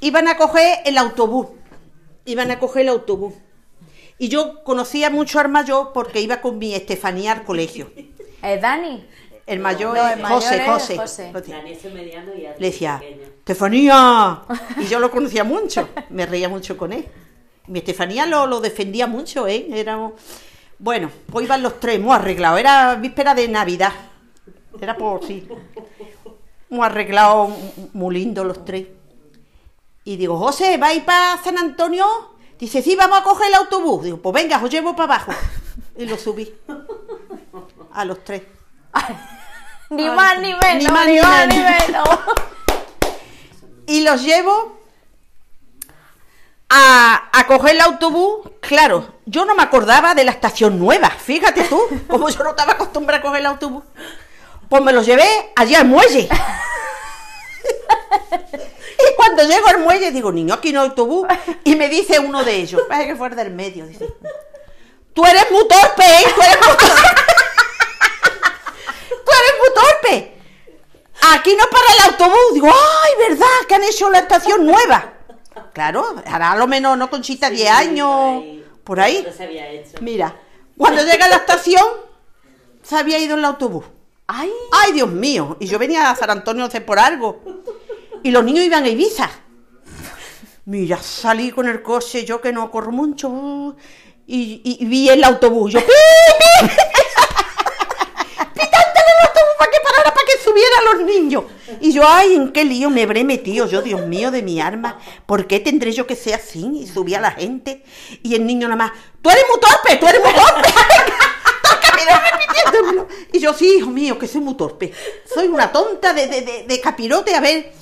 Iban 0.00 0.28
a 0.28 0.36
coger 0.36 0.80
el 0.84 0.98
autobús. 0.98 1.46
Iban 2.24 2.50
a 2.50 2.58
coger 2.58 2.82
el 2.82 2.88
autobús. 2.88 3.34
Y 4.18 4.28
yo 4.28 4.62
conocía 4.64 5.08
mucho 5.08 5.38
al 5.40 5.48
mayor 5.48 5.92
porque 5.94 6.20
iba 6.20 6.40
con 6.40 6.58
mi 6.58 6.74
Estefanía 6.74 7.32
al 7.32 7.44
colegio. 7.44 7.90
¿Eh, 8.42 8.58
Dani? 8.60 9.06
El 9.50 9.58
mayor 9.58 9.96
No, 9.96 10.06
es 10.06 10.12
el 10.12 10.22
mayor 10.22 10.42
José, 10.42 10.56
es 10.56 10.70
José. 10.70 11.32
José. 11.32 11.32
Y 12.36 12.40
Le 12.40 12.66
decía. 12.68 13.02
Estefanía. 13.40 14.42
Y 14.78 14.84
yo 14.84 15.00
lo 15.00 15.10
conocía 15.10 15.42
mucho. 15.42 15.88
Me 16.10 16.24
reía 16.24 16.48
mucho 16.48 16.76
con 16.76 16.92
él. 16.92 17.04
Mi 17.66 17.80
Estefanía 17.80 18.26
lo, 18.26 18.46
lo 18.46 18.60
defendía 18.60 19.08
mucho, 19.08 19.48
¿eh? 19.48 19.66
Éramos... 19.72 20.12
Bueno, 20.78 21.10
pues 21.32 21.46
iban 21.46 21.64
los 21.64 21.80
tres 21.80 21.98
muy 21.98 22.14
arreglados. 22.14 22.60
Era 22.60 22.94
víspera 22.94 23.34
de 23.34 23.48
Navidad. 23.48 23.92
Era 24.80 24.96
por 24.96 25.26
sí. 25.26 25.48
Muy 26.68 26.86
arreglados, 26.86 27.50
muy 27.92 28.14
lindos 28.14 28.46
los 28.46 28.64
tres. 28.64 28.86
Y 30.04 30.16
digo, 30.16 30.38
José, 30.38 30.76
¿va 30.76 30.86
a 30.86 30.94
ir 30.94 31.04
para 31.04 31.42
San 31.42 31.58
Antonio? 31.58 32.06
Dice, 32.56 32.82
sí, 32.82 32.94
vamos 32.94 33.18
a 33.18 33.24
coger 33.24 33.48
el 33.48 33.54
autobús. 33.54 34.04
Digo, 34.04 34.18
pues 34.18 34.32
venga, 34.32 34.62
os 34.62 34.70
llevo 34.70 34.94
para 34.94 35.14
abajo. 35.16 35.32
Y 35.98 36.06
lo 36.06 36.16
subí. 36.16 36.54
A 37.92 38.04
los 38.04 38.22
tres. 38.22 38.42
Ni 39.90 40.08
más 40.08 40.38
ni 40.38 40.54
menos, 40.54 40.74
Ni 40.74 40.78
ni 40.78 40.86
más 40.86 41.28
más 41.28 41.46
ni 41.48 41.58
menos. 41.58 42.08
y 43.86 44.02
los 44.02 44.22
llevo 44.22 44.78
a, 46.68 47.28
a 47.32 47.46
coger 47.48 47.74
el 47.74 47.80
autobús. 47.80 48.48
Claro, 48.60 49.14
yo 49.26 49.44
no 49.44 49.56
me 49.56 49.64
acordaba 49.64 50.14
de 50.14 50.22
la 50.22 50.30
estación 50.30 50.78
nueva, 50.78 51.10
fíjate 51.10 51.64
tú, 51.64 51.80
como 52.08 52.28
yo 52.28 52.44
no 52.44 52.50
estaba 52.50 52.72
acostumbrada 52.74 53.18
a 53.18 53.22
coger 53.22 53.40
el 53.40 53.46
autobús. 53.46 53.82
Pues 54.68 54.80
me 54.80 54.92
los 54.92 55.04
llevé 55.04 55.26
allí 55.56 55.74
al 55.74 55.86
muelle. 55.86 56.28
Y 59.00 59.16
cuando 59.16 59.42
llego 59.44 59.66
al 59.66 59.78
muelle 59.78 60.10
digo, 60.10 60.30
niño, 60.30 60.52
aquí 60.52 60.72
no 60.72 60.82
hay 60.82 60.88
autobús. 60.88 61.26
Y 61.64 61.74
me 61.74 61.88
dice 61.88 62.18
uno 62.18 62.44
de 62.44 62.56
ellos, 62.56 62.82
parece 62.86 63.08
que 63.08 63.16
fuera 63.16 63.34
del 63.34 63.50
medio, 63.50 63.86
dice, 63.86 64.06
tú 65.14 65.24
eres 65.24 65.50
muy 65.50 65.66
torpe, 65.66 66.04
¿eh? 66.04 66.26
Tú 66.34 66.42
eres 66.42 66.58
muy 66.66 66.76
torpe. 66.76 67.39
Torpe. 69.80 70.32
Aquí 71.34 71.54
no 71.56 71.64
para 71.70 71.92
el 71.94 72.12
autobús. 72.12 72.54
Digo, 72.54 72.66
¡ay, 72.68 73.28
verdad! 73.28 73.46
Que 73.68 73.74
han 73.74 73.84
hecho 73.84 74.08
la 74.10 74.20
estación 74.20 74.64
nueva. 74.66 75.14
Claro, 75.72 76.14
hará 76.26 76.52
a 76.52 76.56
lo 76.56 76.66
menos, 76.66 76.96
¿no, 76.96 77.10
Conchita? 77.10 77.48
Sí, 77.48 77.56
10 77.56 77.70
años, 77.70 78.42
por 78.84 78.84
por 78.84 79.00
ahí. 79.00 79.26
Se 79.36 79.44
había 79.44 79.68
hecho. 79.68 79.98
Mira, 80.00 80.34
cuando 80.76 81.02
llega 81.04 81.26
a 81.26 81.28
la 81.28 81.36
estación, 81.36 81.84
se 82.82 82.96
había 82.96 83.18
ido 83.18 83.36
el 83.36 83.44
autobús. 83.44 83.84
Ay, 84.26 84.50
¡Ay, 84.72 84.92
Dios 84.92 85.10
mío! 85.10 85.56
Y 85.60 85.66
yo 85.66 85.78
venía 85.78 86.10
a 86.10 86.16
San 86.16 86.30
Antonio 86.30 86.64
no 86.64 86.70
sé 86.70 86.80
por 86.80 86.98
algo. 86.98 87.40
Y 88.22 88.30
los 88.30 88.44
niños 88.44 88.64
iban 88.64 88.84
a 88.84 88.88
Ibiza. 88.88 89.28
Mira, 90.66 90.98
salí 91.02 91.50
con 91.50 91.68
el 91.68 91.82
coche, 91.82 92.24
yo 92.24 92.40
que 92.40 92.52
no 92.52 92.70
corro 92.70 92.92
mucho. 92.92 93.74
Y, 94.26 94.60
y- 94.64 94.78
y 94.80 94.86
vi 94.86 95.08
el 95.08 95.24
autobús. 95.24 95.72
Yo, 95.72 95.80
¡pi, 95.84 95.86
pi! 95.86 96.70
Los 100.92 101.04
niños. 101.04 101.44
Y 101.80 101.92
yo, 101.92 102.02
ay, 102.06 102.34
¿en 102.34 102.52
qué 102.52 102.64
lío 102.64 102.90
me 102.90 103.02
habré 103.02 103.24
metido? 103.24 103.66
Yo, 103.66 103.82
Dios 103.82 104.06
mío, 104.06 104.30
de 104.30 104.42
mi 104.42 104.60
arma. 104.60 104.98
¿Por 105.26 105.46
qué 105.46 105.60
tendré 105.60 105.92
yo 105.92 106.06
que 106.06 106.16
ser 106.16 106.34
así? 106.34 106.82
Y 106.82 106.86
subí 106.86 107.14
a 107.14 107.20
la 107.20 107.32
gente. 107.32 107.84
Y 108.22 108.34
el 108.34 108.46
niño 108.46 108.68
nada 108.68 108.76
más, 108.76 108.92
tú 109.22 109.30
eres 109.30 109.44
muy 109.48 109.60
torpe, 109.60 109.96
tú 109.96 110.06
eres 110.06 110.22
muy 110.22 110.32
torpe. 110.32 110.68
Y 113.32 113.38
yo, 113.38 113.52
sí, 113.52 113.76
hijo 113.78 113.90
mío, 113.90 114.18
que 114.18 114.26
soy 114.26 114.40
muy 114.40 114.54
torpe. 114.54 114.92
Soy 115.32 115.46
una 115.48 115.70
tonta 115.70 116.12
de, 116.12 116.26
de, 116.26 116.42
de, 116.42 116.64
de 116.64 116.80
capirote, 116.80 117.34
a 117.34 117.40
ver. 117.40 117.72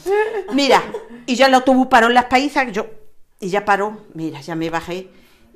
Mira, 0.52 0.82
y 1.26 1.36
ya 1.36 1.46
el 1.46 1.54
autobús 1.54 1.86
paró 1.88 2.08
en 2.08 2.14
las 2.14 2.26
paisas, 2.26 2.70
yo, 2.72 2.86
y 3.40 3.48
ya 3.48 3.64
paró, 3.64 4.06
mira, 4.14 4.40
ya 4.40 4.54
me 4.54 4.70
bajé. 4.70 5.08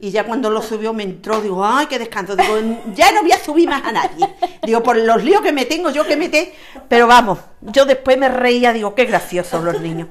Y 0.05 0.11
ya 0.11 0.25
cuando 0.25 0.51
lo 0.51 0.61
subió 0.61 0.93
me 0.93 1.05
entró, 1.05 1.41
digo, 1.41 1.65
ay, 1.65 1.87
qué 1.87 1.97
descanso. 1.97 2.35
Digo, 2.35 2.55
ya 2.93 3.13
no 3.13 3.23
voy 3.23 3.31
a 3.31 3.39
subir 3.39 3.69
más 3.69 3.85
a 3.85 3.93
nadie. 3.93 4.29
Digo, 4.65 4.83
por 4.83 4.97
los 4.97 5.23
líos 5.23 5.43
que 5.43 5.53
me 5.53 5.65
tengo 5.65 5.91
yo 5.91 6.05
que 6.05 6.17
meter. 6.17 6.53
Pero 6.89 7.07
vamos, 7.07 7.39
yo 7.61 7.85
después 7.87 8.19
me 8.19 8.29
reía, 8.29 8.73
digo, 8.73 8.97
qué 8.97 9.05
graciosos 9.05 9.63
los 9.63 9.81
niños. 9.81 10.09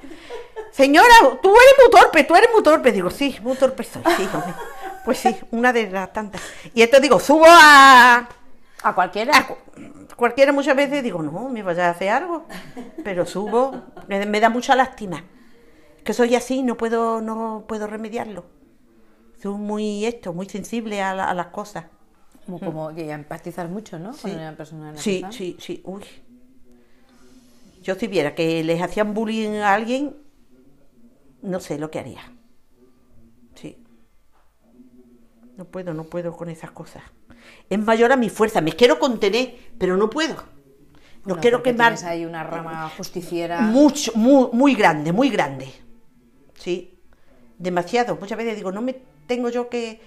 Señora, 0.71 1.13
tú 1.43 1.49
eres 1.49 1.73
muy 1.77 1.89
torpe, 1.91 2.23
tú 2.23 2.33
eres 2.37 2.49
muy 2.53 2.63
torpe. 2.63 2.93
Digo, 2.93 3.09
sí, 3.09 3.35
muy 3.43 3.57
torpe 3.57 3.83
soy, 3.83 4.01
sí, 4.15 4.29
hombre. 4.33 4.53
Pues 5.03 5.17
sí, 5.17 5.35
una 5.51 5.73
de 5.73 5.89
las 5.91 6.13
tantas. 6.13 6.41
Y 6.73 6.81
esto 6.83 7.01
digo, 7.01 7.19
subo 7.19 7.43
a, 7.45 8.29
¿A 8.83 8.95
cualquiera? 8.95 9.37
a 9.37 9.45
cu- 9.47 9.57
cualquiera 10.15 10.53
muchas 10.53 10.77
veces, 10.77 11.03
digo, 11.03 11.21
no, 11.21 11.49
me 11.49 11.63
vaya 11.63 11.87
a 11.87 11.91
hacer 11.91 12.09
algo. 12.11 12.45
Pero 13.03 13.25
subo, 13.25 13.75
me, 14.07 14.25
me 14.25 14.39
da 14.39 14.49
mucha 14.49 14.73
lástima. 14.73 15.21
Que 16.05 16.13
soy 16.13 16.33
así, 16.35 16.63
no 16.63 16.77
puedo, 16.77 17.19
no 17.19 17.65
puedo 17.67 17.87
remediarlo. 17.87 18.45
Soy 19.41 19.55
muy 19.57 20.05
esto, 20.05 20.33
muy 20.33 20.47
sensible 20.47 21.01
a, 21.01 21.15
la- 21.15 21.25
a 21.29 21.33
las 21.33 21.47
cosas. 21.47 21.85
Como, 22.45 22.59
como 22.59 22.93
que 22.93 23.09
empatizas 23.11 23.69
mucho, 23.69 23.97
¿no? 23.99 24.09
Con 24.11 24.31
Sí. 24.31 24.31
una 24.31 24.55
persona 24.55 24.95
Sí, 24.97 25.15
enferma. 25.17 25.31
sí, 25.31 25.57
sí, 25.59 25.81
uy. 25.85 26.03
Yo 27.81 27.95
si 27.95 28.07
viera 28.07 28.35
que 28.35 28.63
les 28.63 28.81
hacían 28.81 29.13
bullying 29.13 29.55
a 29.59 29.73
alguien, 29.73 30.15
no 31.41 31.59
sé 31.59 31.79
lo 31.79 31.89
que 31.89 31.99
haría. 31.99 32.21
Sí. 33.55 33.77
No 35.57 35.65
puedo, 35.65 35.93
no 35.93 36.03
puedo 36.03 36.35
con 36.35 36.49
esas 36.49 36.71
cosas. 36.71 37.03
Es 37.69 37.79
mayor 37.79 38.11
a 38.11 38.17
mi 38.17 38.29
fuerza, 38.29 38.61
me 38.61 38.73
quiero 38.73 38.99
contener, 38.99 39.55
pero 39.77 39.97
no 39.97 40.09
puedo. 40.09 40.35
No 41.25 41.37
quiero 41.39 41.61
quemar 41.61 41.95
ahí 42.05 42.25
una 42.25 42.43
rama 42.43 42.89
justiciera. 42.97 43.61
mucho, 43.61 44.11
muy, 44.15 44.49
muy 44.53 44.73
grande, 44.75 45.11
muy 45.11 45.29
grande. 45.29 45.71
Sí, 46.55 46.99
demasiado. 47.59 48.15
Muchas 48.15 48.37
veces 48.37 48.55
digo, 48.55 48.71
no 48.71 48.81
me 48.81 48.95
tengo 49.27 49.49
yo 49.49 49.69
que, 49.69 50.01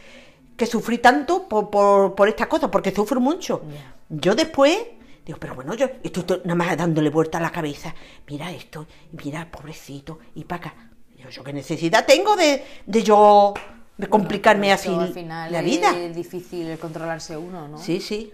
que 0.57 0.67
sufrir 0.67 1.01
tanto 1.03 1.49
por, 1.49 1.71
por, 1.71 2.15
por 2.15 2.29
estas 2.29 2.47
cosas, 2.47 2.71
porque 2.71 2.91
sufro 2.91 3.21
mucho. 3.21 3.63
Yo 4.09 4.35
después 4.35 4.79
digo, 5.25 5.39
pero 5.39 5.55
bueno, 5.55 5.75
yo 5.75 5.89
estoy, 6.03 6.41
nada 6.45 6.55
más 6.55 6.77
dándole 6.77 7.11
vuelta 7.11 7.39
a 7.39 7.41
la 7.41 7.51
cabeza. 7.51 7.95
Mira 8.29 8.53
esto, 8.53 8.87
mira, 9.25 9.51
pobrecito, 9.51 10.19
y 10.35 10.45
para 10.45 10.69
acá. 10.69 10.91
Yo, 11.17 11.31
yo 11.31 11.43
qué 11.43 11.53
necesidad 11.53 12.05
tengo 12.07 12.37
de, 12.37 12.63
de 12.87 13.03
yo 13.03 13.55
de 13.97 14.09
complicarme 14.09 14.73
así 14.73 14.89
al 14.93 15.13
final 15.13 15.53
la 15.53 15.63
vida. 15.63 15.97
Es 15.97 16.15
difícil 16.15 16.79
controlarse 16.79 17.37
uno, 17.37 17.69
¿no? 17.69 17.79
Sí, 17.79 18.01
sí. 18.01 18.33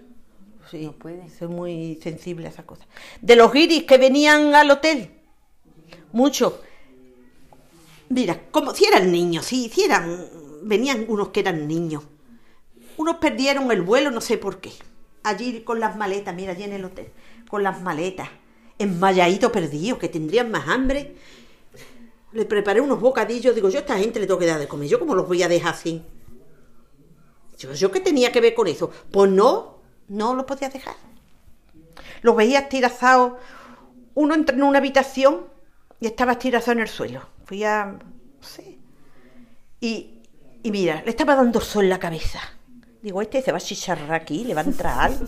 sí. 0.70 0.84
No 0.84 0.92
puede. 0.92 1.28
Soy 1.30 1.48
muy 1.48 1.98
sensible 2.02 2.46
a 2.46 2.50
esas 2.50 2.64
cosas. 2.64 2.86
De 3.20 3.36
los 3.36 3.52
guiris 3.52 3.84
que 3.84 3.98
venían 3.98 4.54
al 4.54 4.70
hotel, 4.70 5.10
muchos. 6.12 6.54
Mira, 8.08 8.40
como 8.50 8.74
si 8.74 8.86
eran 8.86 9.12
niños, 9.12 9.46
sí, 9.46 9.70
si 9.72 9.84
eran, 9.84 10.28
venían 10.62 11.04
unos 11.08 11.28
que 11.28 11.40
eran 11.40 11.66
niños. 11.66 12.04
Unos 12.96 13.16
perdieron 13.16 13.70
el 13.72 13.82
vuelo, 13.82 14.10
no 14.10 14.20
sé 14.20 14.38
por 14.38 14.60
qué. 14.60 14.72
Allí 15.22 15.62
con 15.62 15.80
las 15.80 15.96
maletas, 15.96 16.34
mira, 16.34 16.52
allí 16.52 16.64
en 16.64 16.72
el 16.72 16.84
hotel, 16.84 17.08
con 17.48 17.62
las 17.62 17.80
maletas, 17.82 18.28
enmayaditos 18.78 19.50
perdidos, 19.50 19.98
que 19.98 20.08
tendrían 20.08 20.50
más 20.50 20.68
hambre. 20.68 21.14
Le 22.32 22.44
preparé 22.44 22.80
unos 22.80 23.00
bocadillos, 23.00 23.54
digo, 23.54 23.68
yo 23.68 23.78
a 23.78 23.80
esta 23.80 23.98
gente 23.98 24.20
le 24.20 24.26
tengo 24.26 24.38
que 24.38 24.46
dar 24.46 24.60
de 24.60 24.68
comer, 24.68 24.88
yo 24.88 24.98
cómo 24.98 25.14
los 25.14 25.26
voy 25.26 25.42
a 25.42 25.48
dejar 25.48 25.74
así. 25.74 26.02
Yo, 27.58 27.72
¿yo 27.74 27.90
qué 27.90 28.00
tenía 28.00 28.32
que 28.32 28.40
ver 28.40 28.54
con 28.54 28.66
eso? 28.66 28.90
Pues 29.10 29.30
no, 29.30 29.80
no 30.08 30.34
lo 30.34 30.46
podía 30.46 30.68
dejar. 30.68 30.94
Los 32.22 32.36
veía 32.36 32.60
estirazados. 32.60 33.32
Uno 34.14 34.34
entró 34.34 34.56
en 34.56 34.62
una 34.62 34.78
habitación 34.78 35.46
y 36.00 36.06
estaba 36.06 36.32
estirazado 36.32 36.72
en 36.72 36.80
el 36.80 36.88
suelo. 36.88 37.22
Fui 37.44 37.64
a. 37.64 37.86
no 37.86 38.46
sé. 38.46 38.78
Y, 39.80 40.19
y 40.62 40.70
mira, 40.70 41.02
le 41.04 41.10
estaba 41.10 41.34
dando 41.34 41.60
sol 41.60 41.84
en 41.84 41.90
la 41.90 41.98
cabeza. 41.98 42.40
Digo, 43.02 43.22
este 43.22 43.40
se 43.40 43.50
va 43.50 43.58
a 43.58 43.60
chicharrar 43.60 44.12
aquí, 44.12 44.44
le 44.44 44.54
va 44.54 44.60
a 44.60 44.64
entrar 44.64 45.00
algo. 45.00 45.24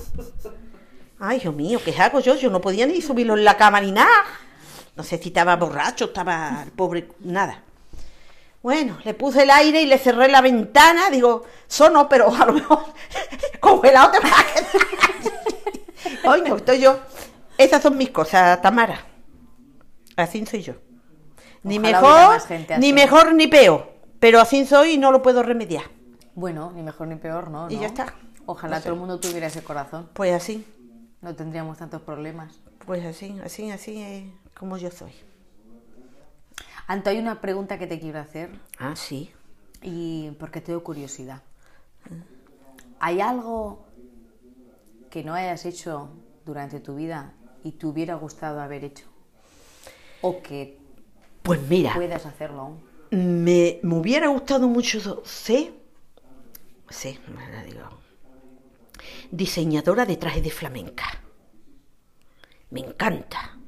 Ay, 1.18 1.38
Dios 1.38 1.54
mío, 1.54 1.80
¿qué 1.82 1.94
hago 1.96 2.20
yo? 2.20 2.34
Yo 2.34 2.50
no 2.50 2.60
podía 2.60 2.86
ni 2.86 3.00
subirlo 3.00 3.34
en 3.36 3.44
la 3.44 3.56
cama 3.56 3.80
ni 3.80 3.92
nada. 3.92 4.24
No 4.94 5.02
sé 5.02 5.18
si 5.18 5.28
estaba 5.28 5.56
borracho, 5.56 6.06
estaba 6.06 6.62
el 6.64 6.72
pobre, 6.72 7.08
nada. 7.20 7.62
Bueno, 8.62 8.98
le 9.04 9.14
puse 9.14 9.42
el 9.42 9.50
aire 9.50 9.82
y 9.82 9.86
le 9.86 9.98
cerré 9.98 10.28
la 10.28 10.40
ventana. 10.40 11.10
Digo, 11.10 11.44
sono, 11.66 12.08
pero 12.08 12.34
a 12.34 12.46
lo 12.46 12.52
mejor 12.52 12.84
congelado 13.60 14.10
te 14.10 14.20
va 14.20 14.28
a 14.28 14.54
quedar. 14.54 16.22
Coño, 16.24 16.56
estoy 16.56 16.80
yo. 16.80 17.00
Esas 17.56 17.82
son 17.82 17.96
mis 17.96 18.10
cosas, 18.10 18.60
Tamara. 18.60 19.04
Así 20.16 20.44
soy 20.44 20.62
yo. 20.62 20.74
Ni 21.62 21.78
Ojalá 21.78 22.38
mejor, 22.40 22.78
ni 22.78 22.92
mejor 22.92 23.34
ni 23.34 23.46
peor. 23.46 23.91
Pero 24.22 24.38
así 24.40 24.64
soy 24.64 24.92
y 24.92 24.98
no 24.98 25.10
lo 25.10 25.20
puedo 25.20 25.42
remediar. 25.42 25.82
Bueno, 26.36 26.70
ni 26.76 26.82
mejor 26.84 27.08
ni 27.08 27.16
peor, 27.16 27.50
¿no? 27.50 27.68
Y 27.68 27.74
¿no? 27.74 27.80
ya 27.80 27.88
está. 27.88 28.14
Ojalá 28.46 28.80
todo 28.80 28.92
el 28.92 28.98
mundo 29.00 29.18
tuviera 29.18 29.48
ese 29.48 29.64
corazón. 29.64 30.08
Pues 30.12 30.32
así, 30.32 30.64
No 31.20 31.34
tendríamos 31.34 31.78
tantos 31.78 32.02
problemas. 32.02 32.54
pues 32.86 33.04
así, 33.04 33.36
así, 33.44 33.68
así 33.72 34.00
es 34.00 34.30
como 34.56 34.76
yo 34.76 34.92
soy. 34.92 35.10
Anto, 36.86 37.10
hay 37.10 37.18
una 37.18 37.40
pregunta 37.40 37.80
que 37.80 37.88
te 37.88 37.98
quiero 37.98 38.20
hacer 38.20 38.50
Ah, 38.78 38.94
sí. 38.94 39.32
y 39.82 40.30
porque 40.38 40.60
tengo 40.60 40.84
curiosidad. 40.84 41.42
¿Hay 43.00 43.20
algo 43.20 43.84
que 45.10 45.24
no 45.24 45.34
hayas 45.34 45.64
hecho 45.66 46.10
durante 46.46 46.78
tu 46.78 46.94
vida 46.94 47.32
y 47.64 47.72
te 47.72 47.86
hubiera 47.86 48.14
gustado 48.14 48.60
haber 48.60 48.84
hecho? 48.84 49.06
O 50.20 50.42
que 50.42 50.78
Pues 51.42 51.60
mira, 51.68 51.92
puedas 51.94 52.24
hacerlo 52.24 52.60
aún. 52.62 52.91
Me, 53.12 53.78
me 53.82 53.94
hubiera 53.94 54.28
gustado 54.28 54.68
mucho 54.68 55.00
ser, 55.24 55.72
sí, 56.88 57.18
digo, 57.66 57.88
diseñadora 59.30 60.06
de 60.06 60.16
trajes 60.16 60.42
de 60.42 60.50
flamenca. 60.50 61.04
Me 62.70 62.80
encanta. 62.80 63.58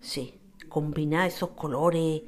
Sí, 0.00 0.40
combinar 0.68 1.28
esos 1.28 1.50
colores 1.50 2.22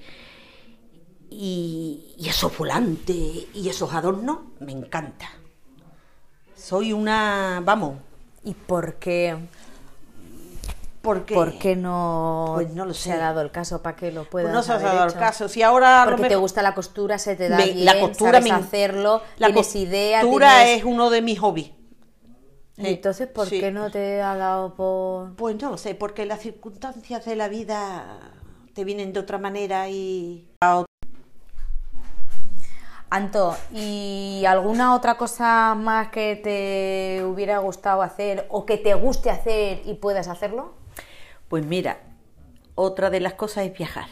y, 1.28 2.14
y 2.16 2.28
esos 2.28 2.56
volantes 2.56 3.46
y 3.54 3.68
esos 3.68 3.92
adornos, 3.92 4.38
me 4.60 4.72
encanta. 4.72 5.28
Soy 6.54 6.92
una, 6.92 7.62
vamos, 7.64 7.96
¿Y 8.42 8.54
por 8.54 8.94
qué, 8.94 9.36
por 11.02 11.24
qué 11.24 11.76
no, 11.76 12.52
Pues 12.56 12.70
no 12.74 12.84
lo 12.84 12.92
se 12.94 13.04
sé. 13.04 13.12
ha 13.12 13.16
dado 13.18 13.40
el 13.40 13.50
caso 13.50 13.80
para 13.82 13.96
que 13.96 14.12
lo 14.12 14.22
Pues 14.24 14.44
puedas 14.44 14.52
no 14.52 14.62
se 14.62 14.72
ha 14.72 14.78
dado 14.78 15.06
el 15.06 15.14
caso. 15.14 15.48
Si 15.48 15.62
ahora 15.62 16.04
Porque 16.08 16.28
te 16.28 16.36
gusta 16.36 16.62
la 16.62 16.74
costura, 16.74 17.18
se 17.18 17.36
te 17.36 17.48
da 17.48 17.56
Me- 17.56 17.72
bien, 17.72 17.84
la 17.84 17.98
costura 18.00 18.32
sabes 18.32 18.44
me 18.44 18.50
hacerlo, 18.52 19.22
la 19.38 19.46
tienes 19.46 19.66
cos- 19.74 19.76
idea, 19.80 20.20
costura 20.20 20.68
es 20.68 20.84
uno 20.84 21.08
de 21.10 21.22
mis 21.22 21.38
hobbies. 21.40 21.70
Y 22.76 22.86
entonces, 22.86 23.28
¿por 23.28 23.46
Sí. 23.46 23.60
qué 23.60 23.70
no 23.70 23.90
te 23.90 24.22
ha 24.22 24.36
dado 24.36 24.74
por...? 24.74 25.34
Pues 25.36 25.60
no 25.60 25.70
lo 25.70 25.76
sé, 25.76 25.94
porque 25.94 26.24
las 26.24 26.40
circunstancias 26.40 27.24
de 27.26 27.36
la 27.36 27.48
vida 27.48 28.18
te 28.74 28.84
vienen 28.84 29.12
de 29.12 29.20
otra 29.20 29.36
manera 29.38 29.88
y... 29.90 30.48
Anto, 33.12 33.56
¿y 33.72 34.44
alguna 34.46 34.94
otra 34.94 35.16
cosa 35.18 35.74
más 35.76 36.08
que 36.10 36.36
te 36.36 37.24
hubiera 37.24 37.58
gustado 37.58 38.02
hacer 38.02 38.46
o 38.50 38.64
que 38.64 38.76
te 38.78 38.94
guste 38.94 39.30
hacer 39.30 39.82
y 39.84 39.94
puedas 39.94 40.28
hacerlo? 40.28 40.74
Pues 41.50 41.66
mira, 41.66 41.98
otra 42.76 43.10
de 43.10 43.18
las 43.18 43.34
cosas 43.34 43.66
es 43.66 43.76
viajar. 43.76 44.06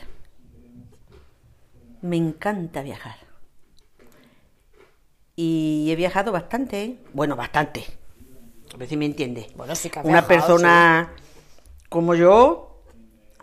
Me 2.03 2.17
encanta 2.17 2.83
viajar. 2.83 3.15
Y 5.37 5.87
he 5.89 5.95
viajado 5.95 6.33
bastante, 6.33 6.83
¿eh? 6.83 6.99
Bueno, 7.13 7.37
bastante. 7.37 7.85
A 8.75 8.77
ver 8.77 8.89
si 8.89 8.97
me 8.97 9.07
entiendes. 9.07 9.55
Bueno, 9.55 9.77
sí 9.77 9.89
que 9.89 10.01
has 10.01 10.05
Una 10.05 10.23
viajado, 10.23 10.29
persona 10.57 11.13
como 11.89 12.17
yo, 12.17 12.83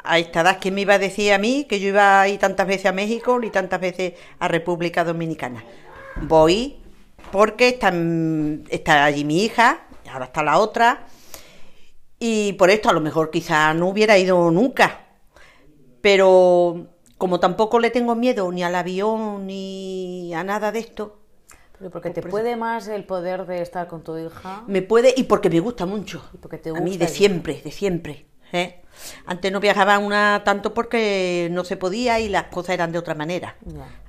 a 0.03 0.19
esta 0.19 0.41
edad, 0.41 0.57
¿quién 0.59 0.75
me 0.75 0.81
iba 0.81 0.95
a 0.95 0.99
decir 0.99 1.31
a 1.31 1.37
mí 1.37 1.65
que 1.69 1.79
yo 1.79 1.87
iba 1.87 2.19
a 2.19 2.27
ir 2.27 2.37
tantas 2.37 2.67
veces 2.67 2.87
a 2.87 2.91
México 2.91 3.39
ni 3.39 3.49
tantas 3.49 3.79
veces 3.79 4.15
a 4.39 4.49
República 4.49 5.05
Dominicana? 5.05 5.63
Voy 6.23 6.81
porque 7.31 7.69
está, 7.69 7.93
está 8.69 9.05
allí 9.05 9.23
mi 9.23 9.45
hija, 9.45 9.87
y 10.05 10.09
ahora 10.09 10.25
está 10.25 10.43
la 10.43 10.59
otra, 10.59 11.07
y 12.27 12.53
por 12.53 12.71
esto 12.71 12.89
a 12.89 12.93
lo 12.93 13.01
mejor 13.01 13.29
quizá 13.29 13.71
no 13.75 13.87
hubiera 13.89 14.17
ido 14.17 14.49
nunca. 14.49 15.01
Pero 16.01 16.87
como 17.17 17.39
tampoco 17.39 17.79
le 17.79 17.89
tengo 17.91 18.15
miedo 18.15 18.51
ni 18.51 18.63
al 18.63 18.75
avión 18.75 19.45
ni 19.47 20.33
a 20.33 20.43
nada 20.43 20.71
de 20.71 20.79
esto, 20.79 21.19
porque 21.91 22.09
te 22.09 22.21
Pues- 22.21 22.31
puede 22.31 22.55
más 22.55 22.87
el 22.87 23.03
poder 23.03 23.45
de 23.45 23.61
estar 23.61 23.87
con 23.87 24.03
tu 24.03 24.17
hija. 24.17 24.63
me 24.67 24.81
puede 24.81 25.13
y 25.15 25.23
porque 25.23 25.49
me 25.49 25.59
gusta 25.59 25.85
mucho. 25.85 26.23
Y 26.33 26.37
porque 26.37 26.57
te 26.57 26.69
a 26.69 26.73
mí 26.73 26.91
gusta 26.91 27.05
de 27.05 27.11
siempre, 27.11 27.61
de 27.63 27.71
siempre. 27.71 28.25
¿eh? 28.53 28.81
Antes 29.25 29.51
no 29.51 29.59
viajaba 29.59 29.97
una 29.99 30.41
tanto 30.45 30.73
porque 30.73 31.49
no 31.51 31.63
se 31.63 31.77
podía 31.77 32.19
y 32.19 32.29
las 32.29 32.45
cosas 32.45 32.71
eran 32.75 32.91
de 32.91 32.99
otra 32.99 33.13
manera. 33.15 33.55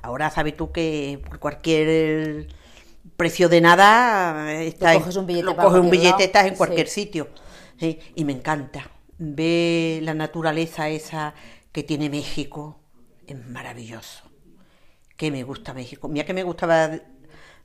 Ahora 0.02 0.30
sabes 0.30 0.56
tú 0.56 0.70
que 0.72 1.20
por 1.28 1.38
cualquier 1.38 2.46
precio 3.16 3.48
de 3.48 3.60
nada 3.60 4.52
está 4.62 4.92
en- 4.94 5.00
coges 5.00 5.16
un 5.16 5.26
billete 5.26 5.44
lo 5.46 5.56
para 5.56 5.68
coges 5.68 5.80
un 5.80 5.88
cualquier 5.88 6.00
billete 6.00 6.18
lado. 6.18 6.24
estás 6.26 6.46
en 6.46 6.54
cualquier 6.56 6.88
Sí. 6.88 7.00
sitio. 7.02 7.28
¿Sí? 7.78 7.98
Y 8.14 8.24
me 8.24 8.32
encanta. 8.32 8.90
Ver 9.18 10.02
la 10.02 10.14
naturaleza 10.14 10.88
esa 10.88 11.34
que 11.72 11.82
tiene 11.82 12.10
México 12.10 12.80
es 13.26 13.36
maravilloso. 13.48 14.24
Que 15.16 15.30
me 15.30 15.42
gusta 15.42 15.72
México. 15.72 16.08
Mira 16.08 16.26
que 16.26 16.34
me 16.34 16.42
gustaba 16.42 16.90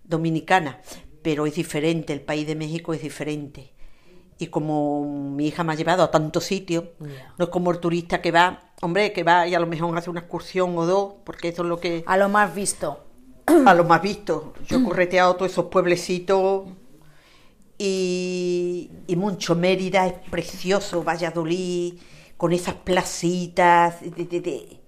dominicana, 0.03 0.81
pero 1.21 1.45
es 1.45 1.55
diferente, 1.55 2.13
el 2.13 2.21
país 2.21 2.47
de 2.47 2.55
México 2.55 2.93
es 2.93 3.01
diferente. 3.01 3.73
Y 4.37 4.47
como 4.47 5.05
mi 5.05 5.47
hija 5.47 5.63
me 5.63 5.73
ha 5.73 5.75
llevado 5.75 6.03
a 6.03 6.09
tantos 6.09 6.45
sitios, 6.45 6.85
no 7.37 7.45
es 7.45 7.49
como 7.51 7.69
el 7.71 7.79
turista 7.79 8.21
que 8.21 8.31
va, 8.31 8.71
hombre, 8.81 9.13
que 9.13 9.23
va 9.23 9.47
y 9.47 9.53
a 9.53 9.59
lo 9.59 9.67
mejor 9.67 9.95
hace 9.97 10.09
una 10.09 10.21
excursión 10.21 10.75
o 10.77 10.85
dos, 10.85 11.13
porque 11.23 11.49
eso 11.49 11.61
es 11.61 11.67
lo 11.69 11.79
que 11.79 12.03
A 12.07 12.17
lo 12.17 12.27
más 12.27 12.55
visto. 12.55 13.05
a 13.45 13.73
lo 13.75 13.83
más 13.83 14.01
visto. 14.01 14.53
Yo 14.67 14.79
he 14.79 14.83
correteado 14.83 15.35
todos 15.35 15.51
esos 15.51 15.65
pueblecitos 15.65 16.69
y, 17.81 18.91
y 19.07 19.15
mucho. 19.15 19.55
Mérida 19.55 20.05
es 20.07 20.13
precioso, 20.29 21.03
Valladolid, 21.03 21.95
con 22.37 22.53
esas 22.53 22.75
placitas, 22.75 24.01
de, 24.01 24.25
de- 24.25 24.41
de 24.41 24.79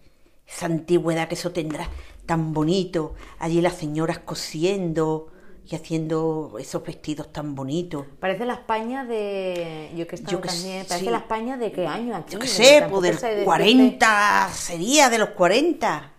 esa 0.47 0.65
antigüedad 0.67 1.27
que 1.27 1.35
eso 1.35 1.51
tendrá 1.51 1.89
tan 2.25 2.53
bonito. 2.53 3.15
Allí 3.39 3.61
las 3.61 3.73
señoras 3.75 4.19
cosiendo 4.19 5.27
y 5.65 5.75
haciendo 5.75 6.55
esos 6.59 6.83
vestidos 6.83 7.31
tan 7.31 7.55
bonitos. 7.55 8.05
Parece 8.19 8.45
la 8.45 8.53
España 8.55 9.05
de. 9.05 9.91
Yo 9.95 10.05
que 10.07 10.17
Yo 10.17 10.41
que 10.41 10.49
también. 10.49 10.83
sí. 10.83 10.89
Parece 10.89 11.11
la 11.11 11.17
España 11.19 11.57
de 11.57 11.71
qué 11.71 11.87
año 11.87 12.15
aquí. 12.15 12.33
Yo 12.33 12.39
qué 12.39 12.47
De- 12.47 12.53
sé, 12.53 12.85
pues 12.89 13.01
del 13.03 13.15
decirte- 13.17 13.43
40 13.45 14.49
sería, 14.53 15.09
de 15.09 15.17
los 15.17 15.29
40. 15.29 16.11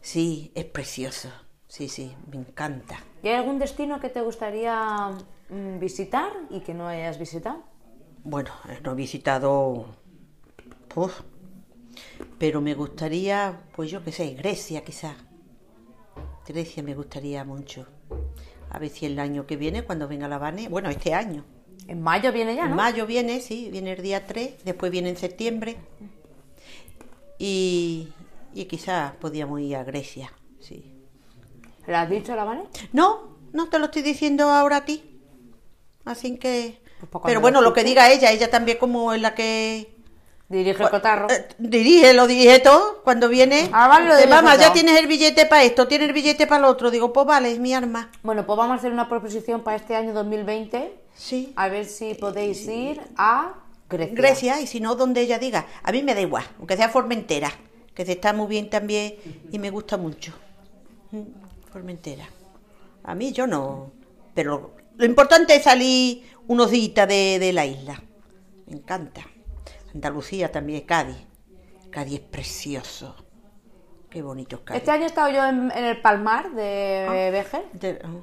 Sí, 0.00 0.50
es 0.54 0.64
precioso. 0.64 1.28
Sí, 1.68 1.88
sí, 1.88 2.12
me 2.30 2.36
encanta. 2.36 2.98
¿Y 3.22 3.28
hay 3.28 3.34
algún 3.36 3.58
destino 3.58 3.98
que 4.00 4.10
te 4.10 4.20
gustaría 4.20 5.10
visitar 5.78 6.32
y 6.50 6.60
que 6.60 6.74
no 6.74 6.86
hayas 6.88 7.18
visitado? 7.18 7.62
Bueno, 8.24 8.50
eh, 8.68 8.78
no 8.82 8.92
he 8.92 8.94
visitado. 8.94 9.86
Uf, 10.94 11.20
pero 12.38 12.60
me 12.60 12.74
gustaría, 12.74 13.60
pues 13.74 13.90
yo 13.90 14.02
qué 14.02 14.12
sé, 14.12 14.34
Grecia 14.34 14.84
quizás. 14.84 15.16
Grecia 16.46 16.82
me 16.82 16.94
gustaría 16.94 17.44
mucho. 17.44 17.86
A 18.70 18.78
ver 18.78 18.90
si 18.90 19.06
el 19.06 19.18
año 19.18 19.46
que 19.46 19.56
viene, 19.56 19.84
cuando 19.84 20.08
venga 20.08 20.28
la 20.28 20.38
Vane, 20.38 20.68
bueno, 20.68 20.88
este 20.88 21.14
año. 21.14 21.44
En 21.88 22.00
mayo 22.00 22.32
viene 22.32 22.54
ya, 22.54 22.66
En 22.66 22.74
mayo 22.74 23.06
viene, 23.06 23.40
sí, 23.40 23.68
viene 23.70 23.92
el 23.92 24.02
día 24.02 24.26
3, 24.26 24.64
después 24.64 24.90
viene 24.90 25.10
en 25.10 25.16
septiembre. 25.16 25.76
Y, 27.38 28.08
y 28.54 28.64
quizás 28.66 29.12
podíamos 29.16 29.60
ir 29.60 29.76
a 29.76 29.84
Grecia, 29.84 30.32
sí. 30.60 30.94
¿Le 31.86 31.96
has 31.96 32.08
dicho 32.08 32.36
la 32.36 32.44
Vane? 32.44 32.64
No, 32.92 33.36
no 33.52 33.68
te 33.68 33.78
lo 33.78 33.86
estoy 33.86 34.02
diciendo 34.02 34.44
ahora 34.44 34.78
a 34.78 34.84
ti. 34.84 35.11
Así 36.04 36.36
que... 36.38 36.80
Pues 37.10 37.22
Pero 37.26 37.40
bueno, 37.40 37.62
lo 37.62 37.72
que 37.72 37.82
diga 37.84 38.10
ella, 38.10 38.30
ella 38.30 38.50
también 38.50 38.78
como 38.78 39.12
es 39.12 39.20
la 39.20 39.34
que... 39.34 39.92
Dirige 40.48 40.82
el 40.82 40.90
cotarro. 40.90 41.30
Eh, 41.30 41.48
dirige, 41.58 42.12
lo 42.12 42.26
dirige 42.26 42.58
todo 42.60 43.02
cuando 43.04 43.28
viene. 43.30 43.70
Ah, 43.72 43.88
vale, 43.88 44.06
lo 44.06 44.14
Dice, 44.14 44.26
dirige 44.26 44.42
Mamá, 44.42 44.56
ya 44.56 44.64
todo". 44.64 44.74
tienes 44.74 44.98
el 45.00 45.06
billete 45.06 45.46
para 45.46 45.64
esto, 45.64 45.88
tienes 45.88 46.08
el 46.08 46.12
billete 46.14 46.46
para 46.46 46.60
lo 46.60 46.68
otro. 46.68 46.90
Digo, 46.90 47.10
pues 47.12 47.26
vale, 47.26 47.50
es 47.50 47.58
mi 47.58 47.72
arma. 47.72 48.10
Bueno, 48.22 48.44
pues 48.44 48.56
vamos 48.58 48.74
a 48.74 48.78
hacer 48.78 48.92
una 48.92 49.08
proposición 49.08 49.62
para 49.62 49.78
este 49.78 49.96
año 49.96 50.12
2020. 50.12 50.92
Sí. 51.14 51.54
A 51.56 51.68
ver 51.68 51.86
si 51.86 52.12
podéis 52.14 52.66
ir 52.68 53.00
a 53.16 53.54
Grecia. 53.88 54.14
Grecia, 54.14 54.60
y 54.60 54.66
si 54.66 54.80
no, 54.80 54.94
donde 54.94 55.22
ella 55.22 55.38
diga. 55.38 55.66
A 55.82 55.90
mí 55.90 56.02
me 56.02 56.14
da 56.14 56.20
igual, 56.20 56.44
aunque 56.58 56.76
sea 56.76 56.90
Formentera, 56.90 57.50
que 57.94 58.04
se 58.04 58.12
está 58.12 58.34
muy 58.34 58.46
bien 58.46 58.68
también 58.68 59.14
y 59.50 59.58
me 59.58 59.70
gusta 59.70 59.96
mucho. 59.96 60.34
Mm, 61.12 61.22
Formentera. 61.72 62.28
A 63.04 63.14
mí 63.14 63.32
yo 63.32 63.46
no. 63.46 63.90
Pero 64.34 64.72
lo 65.02 65.06
importante 65.08 65.56
es 65.56 65.64
salir 65.64 66.30
unos 66.46 66.70
días 66.70 67.08
de, 67.08 67.38
de 67.40 67.52
la 67.52 67.66
isla. 67.66 68.00
Me 68.66 68.76
encanta. 68.76 69.22
Andalucía 69.92 70.52
también, 70.52 70.82
Cádiz. 70.82 71.16
Cádiz 71.90 72.20
es 72.20 72.26
precioso. 72.26 73.16
Qué 74.08 74.22
bonito 74.22 74.54
es 74.56 74.62
Cádiz. 74.62 74.78
Este 74.78 74.90
año 74.92 75.02
he 75.02 75.06
estado 75.06 75.28
yo 75.30 75.44
en, 75.44 75.72
en 75.72 75.84
el 75.84 76.00
Palmar 76.00 76.52
de 76.52 77.30
Vejer. 77.32 77.64
De- 77.72 78.00
oh. 78.04 78.22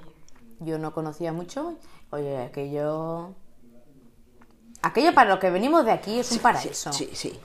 Yo 0.62 0.78
no 0.80 0.94
conocía 0.94 1.34
mucho. 1.34 1.76
Oye, 2.12 2.38
aquello. 2.38 3.34
Aquello 4.82 5.14
para 5.14 5.30
lo 5.32 5.40
que 5.40 5.50
venimos 5.50 5.84
de 5.84 5.92
aquí 5.92 6.20
es 6.20 6.32
un 6.32 6.40
paraíso. 6.40 6.94
Sí, 6.94 7.10
sí. 7.12 7.38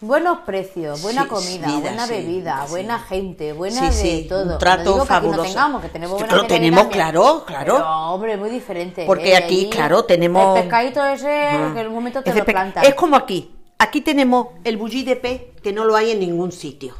Buenos 0.00 0.38
precios, 0.46 1.02
buena 1.02 1.24
Sí, 1.24 1.28
comida, 1.28 1.66
vida, 1.66 1.80
buena 1.80 2.06
sí, 2.06 2.12
bebida, 2.12 2.62
sí. 2.66 2.70
buena 2.70 2.98
gente, 3.00 3.52
buena 3.52 3.90
Sí, 3.90 4.22
de 4.22 4.28
todo. 4.28 4.42
un 4.44 4.48
No 4.50 4.58
trato 4.58 4.94
que 4.94 5.00
aquí 5.00 5.08
fabuloso. 5.08 5.42
no 5.42 5.48
tengamos, 5.48 5.82
que 5.82 5.88
tenemos 5.88 6.18
buena 6.20 6.34
lo 6.34 6.40
gente 6.42 6.54
tenemos, 6.54 6.80
también. 6.82 6.98
claro, 7.02 7.44
claro. 7.44 7.74
Pero, 7.74 7.86
hombre, 8.14 8.36
muy 8.36 8.50
diferente. 8.50 9.04
Porque 9.06 9.32
¿eh? 9.32 9.36
aquí, 9.36 9.60
Allí, 9.62 9.70
claro, 9.70 10.04
tenemos- 10.04 10.56
El 10.56 10.62
pescadito 10.62 11.04
ese, 11.04 11.28
Ajá. 11.48 11.74
que 11.74 11.80
en 11.80 11.86
un 11.88 11.94
momento 11.94 12.22
te 12.22 12.32
lo 12.32 12.44
plantan. 12.44 12.84
Es 12.84 12.94
como 12.94 13.16
aquí. 13.16 13.52
Aquí 13.80 14.00
tenemos 14.00 14.48
el 14.62 14.76
bulli 14.76 15.02
de 15.02 15.16
pez 15.16 15.42
que 15.62 15.72
no 15.72 15.84
lo 15.84 15.96
hay 15.96 16.12
en 16.12 16.20
ningún 16.20 16.52
sitio. 16.52 16.94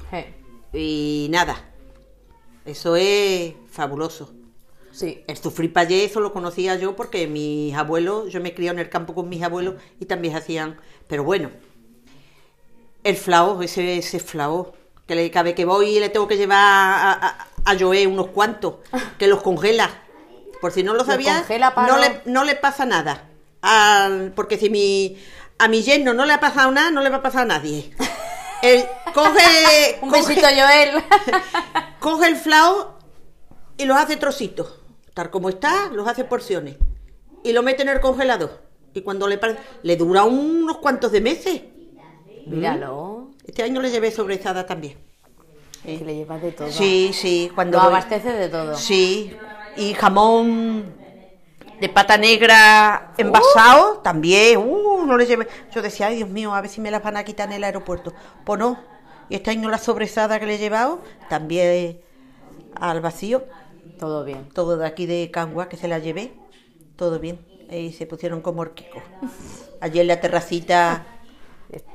Y 0.73 1.29
nada. 1.31 1.57
Eso 2.65 2.97
es 2.97 3.55
fabuloso. 3.70 4.33
Sí. 4.91 5.23
El 5.29 5.37
sufrir 5.37 5.73
payé, 5.73 6.05
eso 6.05 6.19
lo 6.19 6.33
conocía 6.33 6.75
yo 6.75 6.97
porque 6.97 7.29
mis 7.29 7.73
abuelos, 7.77 8.33
yo 8.33 8.41
me 8.41 8.53
crié 8.55 8.70
en 8.70 8.81
el 8.81 8.89
campo 8.91 9.15
con 9.15 9.29
mis 9.29 9.41
abuelos 9.45 9.77
y 10.01 10.07
también 10.07 10.35
hacían. 10.35 10.77
Pero 11.07 11.23
bueno, 11.23 11.51
el 13.09 13.17
flao, 13.17 13.63
ese, 13.63 13.99
ese 13.99 14.21
flao, 14.21 14.75
que 15.07 15.15
le, 15.15 15.31
cada 15.31 15.45
vez 15.45 15.55
que 15.55 15.65
voy 15.65 15.99
le 16.01 16.09
tengo 16.11 16.29
que 16.29 16.37
llevar 16.37 16.59
a, 16.59 17.13
a, 17.13 17.47
a 17.65 17.79
Joé 17.79 18.07
unos 18.07 18.29
cuantos, 18.29 18.77
que 19.19 19.27
los 19.27 19.43
congela. 19.43 19.91
Por 20.61 20.73
si 20.73 20.83
no 20.83 20.93
lo 20.95 21.05
sabía, 21.05 21.45
para- 21.75 21.87
no, 21.89 21.99
le, 21.99 22.21
no 22.27 22.45
le 22.45 22.57
pasa 22.57 22.85
nada. 22.85 23.25
Al- 23.63 24.33
porque 24.35 24.59
si 24.59 24.71
mi, 24.71 25.17
a 25.59 25.69
mi 25.69 25.83
yerno 25.83 26.15
no 26.15 26.25
le 26.25 26.33
ha 26.33 26.41
pasado 26.41 26.71
nada, 26.71 26.91
no 26.91 27.01
le 27.01 27.11
va 27.11 27.19
a 27.19 27.23
pasar 27.23 27.43
a 27.43 27.47
nadie. 27.47 27.91
Él 28.63 28.85
coge, 29.15 29.99
Un 30.03 30.11
coge- 30.11 30.27
besito, 30.29 30.47
Joel. 30.49 31.03
coge 32.01 32.27
el 32.27 32.37
flao 32.37 32.99
y 33.77 33.85
los 33.85 33.97
hace 33.97 34.17
trocitos. 34.17 34.75
Tal 35.15 35.31
como 35.31 35.49
está, 35.49 35.89
los 35.93 36.07
hace 36.09 36.25
porciones. 36.25 36.77
Y 37.45 37.53
lo 37.53 37.63
mete 37.63 37.83
en 37.83 37.89
el 37.89 38.01
congelador. 38.01 38.61
Y 38.95 39.03
cuando 39.03 39.29
le 39.29 39.39
le 39.83 39.97
dura 39.97 40.25
unos 40.25 40.79
cuantos 40.79 41.13
de 41.13 41.21
meses. 41.21 41.63
Míralo. 42.57 43.29
Este 43.47 43.62
año 43.62 43.81
le 43.81 43.91
llevé 43.91 44.11
sobrezada 44.11 44.66
también. 44.66 44.97
Que 45.83 46.05
le 46.05 46.15
llevas 46.16 46.43
de 46.43 46.53
todo. 46.53 46.70
Sí, 46.70 47.11
sí, 47.12 47.51
cuando 47.55 47.79
Lo 47.79 47.85
voy- 47.85 47.93
abastece 47.93 48.31
de 48.33 48.49
todo. 48.49 48.75
Sí, 48.77 49.35
y 49.77 49.95
jamón 49.95 50.93
de 51.81 51.89
pata 51.89 52.16
negra 52.19 53.12
envasado 53.16 53.99
también. 53.99 54.59
Uh, 54.59 55.07
no 55.07 55.16
le 55.16 55.25
llevé. 55.27 55.47
Yo 55.73 55.81
decía, 55.81 56.09
ay 56.09 56.16
Dios 56.16 56.29
mío, 56.29 56.53
a 56.55 56.61
ver 56.61 56.69
si 56.70 56.81
me 56.81 56.91
las 56.91 57.03
van 57.03 57.16
a 57.16 57.25
quitar 57.25 57.49
en 57.49 57.55
el 57.55 57.65
aeropuerto. 57.65 58.12
Pues 58.45 58.59
no. 58.59 58.79
Y 59.29 59.37
este 59.37 59.51
año 59.51 59.69
la 59.69 59.79
sobrezada 59.79 60.41
que 60.41 60.47
le 60.47 60.57
he 60.57 60.59
llevado 60.59 61.01
también 61.29 62.01
al 62.75 63.01
vacío. 63.01 63.45
Todo 63.99 64.25
bien. 64.25 64.49
todo 64.53 64.77
de 64.77 64.87
aquí 64.87 65.07
de 65.07 65.31
Cangua 65.33 65.69
que 65.69 65.77
se 65.77 65.89
la 65.89 65.99
llevé, 65.99 66.33
todo 66.97 67.19
bien. 67.19 67.39
Y 67.70 67.93
se 67.93 68.07
pusieron 68.07 68.41
como 68.43 68.61
orquicos. 68.62 69.03
En 69.81 70.07
la 70.09 70.20
terracita 70.20 71.07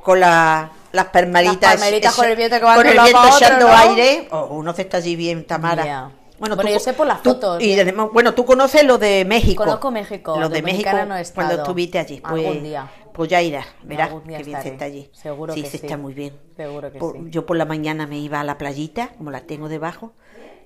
con 0.04 0.20
la- 0.20 0.72
las 0.92 1.06
permaritas. 1.08 1.62
Las 1.62 1.82
palmeritas 1.82 2.16
con 2.16 2.26
el 2.26 2.36
viento 2.36 2.56
que 2.58 2.62
con 2.62 2.86
el 2.86 2.94
viento 2.94 3.20
otro, 3.20 3.38
echando 3.38 3.68
¿no? 3.68 3.76
aire. 3.76 4.28
Oh, 4.32 4.46
uno 4.52 4.74
se 4.74 4.84
está 4.84 4.98
allí 4.98 5.16
bien, 5.16 5.46
Tamara. 5.46 5.86
Ya. 5.86 6.12
Bueno, 6.40 6.56
Bueno, 6.56 6.58
tú 6.58 6.68
yo 6.68 6.74
co- 6.80 6.84
sé 6.84 6.94
por 6.94 7.08
las 7.08 7.24
tú- 7.24 7.30
fotos, 7.32 7.62
Y 7.64 7.78
bueno, 8.12 8.34
tú 8.34 8.44
conoces 8.46 8.84
lo 8.84 8.98
de 8.98 9.24
México. 9.24 9.64
Conozco 9.64 9.92
México, 9.92 10.38
Lo 10.40 10.50
de 10.50 10.62
México 10.62 10.90
no 11.08 11.16
cuando 11.34 11.54
estuviste 11.56 12.00
allí. 12.00 12.20
Pues, 12.22 12.46
Algún 12.46 12.64
día. 12.64 12.92
Pues 13.14 13.30
ya 13.30 13.42
irás, 13.42 13.68
verás 13.84 14.10
que 14.10 14.20
bien 14.28 14.44
se 14.44 14.50
estaré. 14.52 14.70
está 14.70 14.86
allí. 14.86 15.10
Seguro 15.14 15.54
sí, 15.54 15.62
que 15.62 15.70
se 15.70 15.78
sí. 15.78 15.86
está 15.86 15.98
muy 15.98 16.14
bien. 16.14 16.36
Seguro 16.58 16.92
que 16.92 16.98
Por- 17.00 17.16
sí. 17.16 17.26
Yo 17.30 17.46
por 17.46 17.56
la 17.58 17.66
mañana 17.66 18.08
me 18.08 18.18
iba 18.18 18.40
a 18.42 18.44
la 18.44 18.58
playita, 18.58 19.10
como 19.18 19.30
la 19.32 19.42
tengo 19.42 19.70
debajo, 19.70 20.14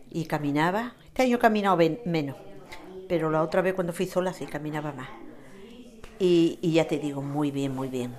y 0.10 0.26
caminaba. 0.26 0.94
Este 1.06 1.24
año 1.24 1.36
he 1.36 1.40
caminado 1.40 1.78
menos, 2.06 2.38
pero 3.10 3.30
la 3.30 3.44
otra 3.44 3.62
vez 3.62 3.74
cuando 3.76 3.92
fui 3.94 4.08
sola 4.08 4.34
sí 4.34 4.46
caminaba 4.46 4.94
más. 4.94 5.10
Y, 6.20 6.58
y 6.62 6.72
ya 6.74 6.88
te 6.88 6.98
digo, 6.98 7.22
muy 7.22 7.52
bien, 7.52 7.76
muy 7.76 7.90
bien. 7.90 8.16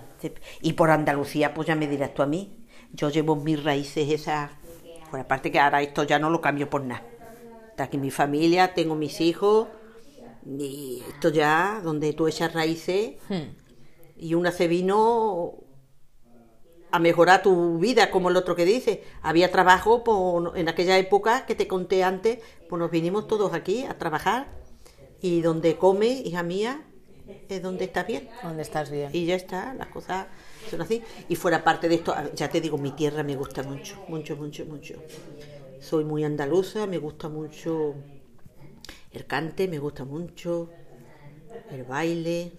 Y 0.60 0.72
por 0.74 0.90
Andalucía, 0.90 1.54
pues 1.54 1.68
ya 1.68 1.74
me 1.74 1.86
dirás 1.86 2.14
tú 2.14 2.22
a 2.22 2.26
mí. 2.26 2.66
Yo 2.92 3.10
llevo 3.10 3.36
mis 3.36 3.62
raíces 3.62 4.10
esas. 4.10 4.50
Por 5.10 5.20
aparte 5.20 5.50
que 5.50 5.58
ahora 5.58 5.82
esto 5.82 6.04
ya 6.04 6.18
no 6.18 6.30
lo 6.30 6.40
cambio 6.40 6.68
por 6.68 6.84
nada. 6.84 7.02
Está 7.70 7.84
aquí 7.84 7.98
mi 7.98 8.10
familia, 8.10 8.74
tengo 8.74 8.94
mis 8.94 9.20
hijos. 9.20 9.68
Y 10.46 11.02
esto 11.08 11.30
ya, 11.30 11.80
donde 11.82 12.12
tú 12.12 12.26
echas 12.26 12.52
raíces. 12.52 13.16
Hmm. 13.28 13.54
Y 14.16 14.34
una 14.34 14.50
se 14.50 14.66
vino 14.66 15.54
a 16.90 16.98
mejorar 16.98 17.42
tu 17.42 17.78
vida, 17.78 18.10
como 18.10 18.30
el 18.30 18.36
otro 18.36 18.56
que 18.56 18.64
dice. 18.64 19.04
Había 19.22 19.52
trabajo 19.52 20.04
pues, 20.04 20.54
en 20.56 20.68
aquella 20.68 20.98
época 20.98 21.46
que 21.46 21.54
te 21.54 21.68
conté 21.68 22.02
antes, 22.02 22.38
pues 22.68 22.80
nos 22.80 22.90
vinimos 22.90 23.28
todos 23.28 23.52
aquí 23.52 23.84
a 23.84 23.98
trabajar. 23.98 24.48
Y 25.20 25.40
donde 25.40 25.76
come, 25.76 26.08
hija 26.08 26.42
mía, 26.42 26.87
es 27.48 27.62
donde 27.62 27.84
estás 27.84 28.06
bien. 28.06 28.28
¿Dónde 28.42 28.62
estás 28.62 28.90
bien? 28.90 29.10
Y 29.12 29.26
ya 29.26 29.36
está, 29.36 29.74
las 29.74 29.88
cosas 29.88 30.26
son 30.70 30.80
así. 30.82 31.02
Y 31.28 31.36
fuera 31.36 31.62
parte 31.64 31.88
de 31.88 31.96
esto, 31.96 32.14
ya 32.34 32.48
te 32.48 32.60
digo, 32.60 32.78
mi 32.78 32.92
tierra 32.92 33.22
me 33.22 33.36
gusta 33.36 33.62
mucho, 33.62 34.02
mucho, 34.08 34.36
mucho, 34.36 34.64
mucho. 34.66 34.94
Soy 35.80 36.04
muy 36.04 36.24
andaluza, 36.24 36.86
me 36.86 36.98
gusta 36.98 37.28
mucho 37.28 37.94
el 39.12 39.26
cante, 39.26 39.68
me 39.68 39.78
gusta 39.78 40.04
mucho 40.04 40.70
el 41.70 41.84
baile, 41.84 42.52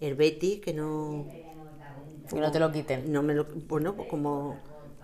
el 0.00 0.14
Betty, 0.14 0.58
que 0.58 0.72
no, 0.72 1.26
Que 2.28 2.40
no 2.40 2.50
te 2.50 2.58
lo 2.58 2.72
quiten. 2.72 3.12
no 3.12 3.22
me 3.22 3.34
lo, 3.34 3.46
bueno, 3.68 3.94
pues 3.94 4.08
como 4.08 4.56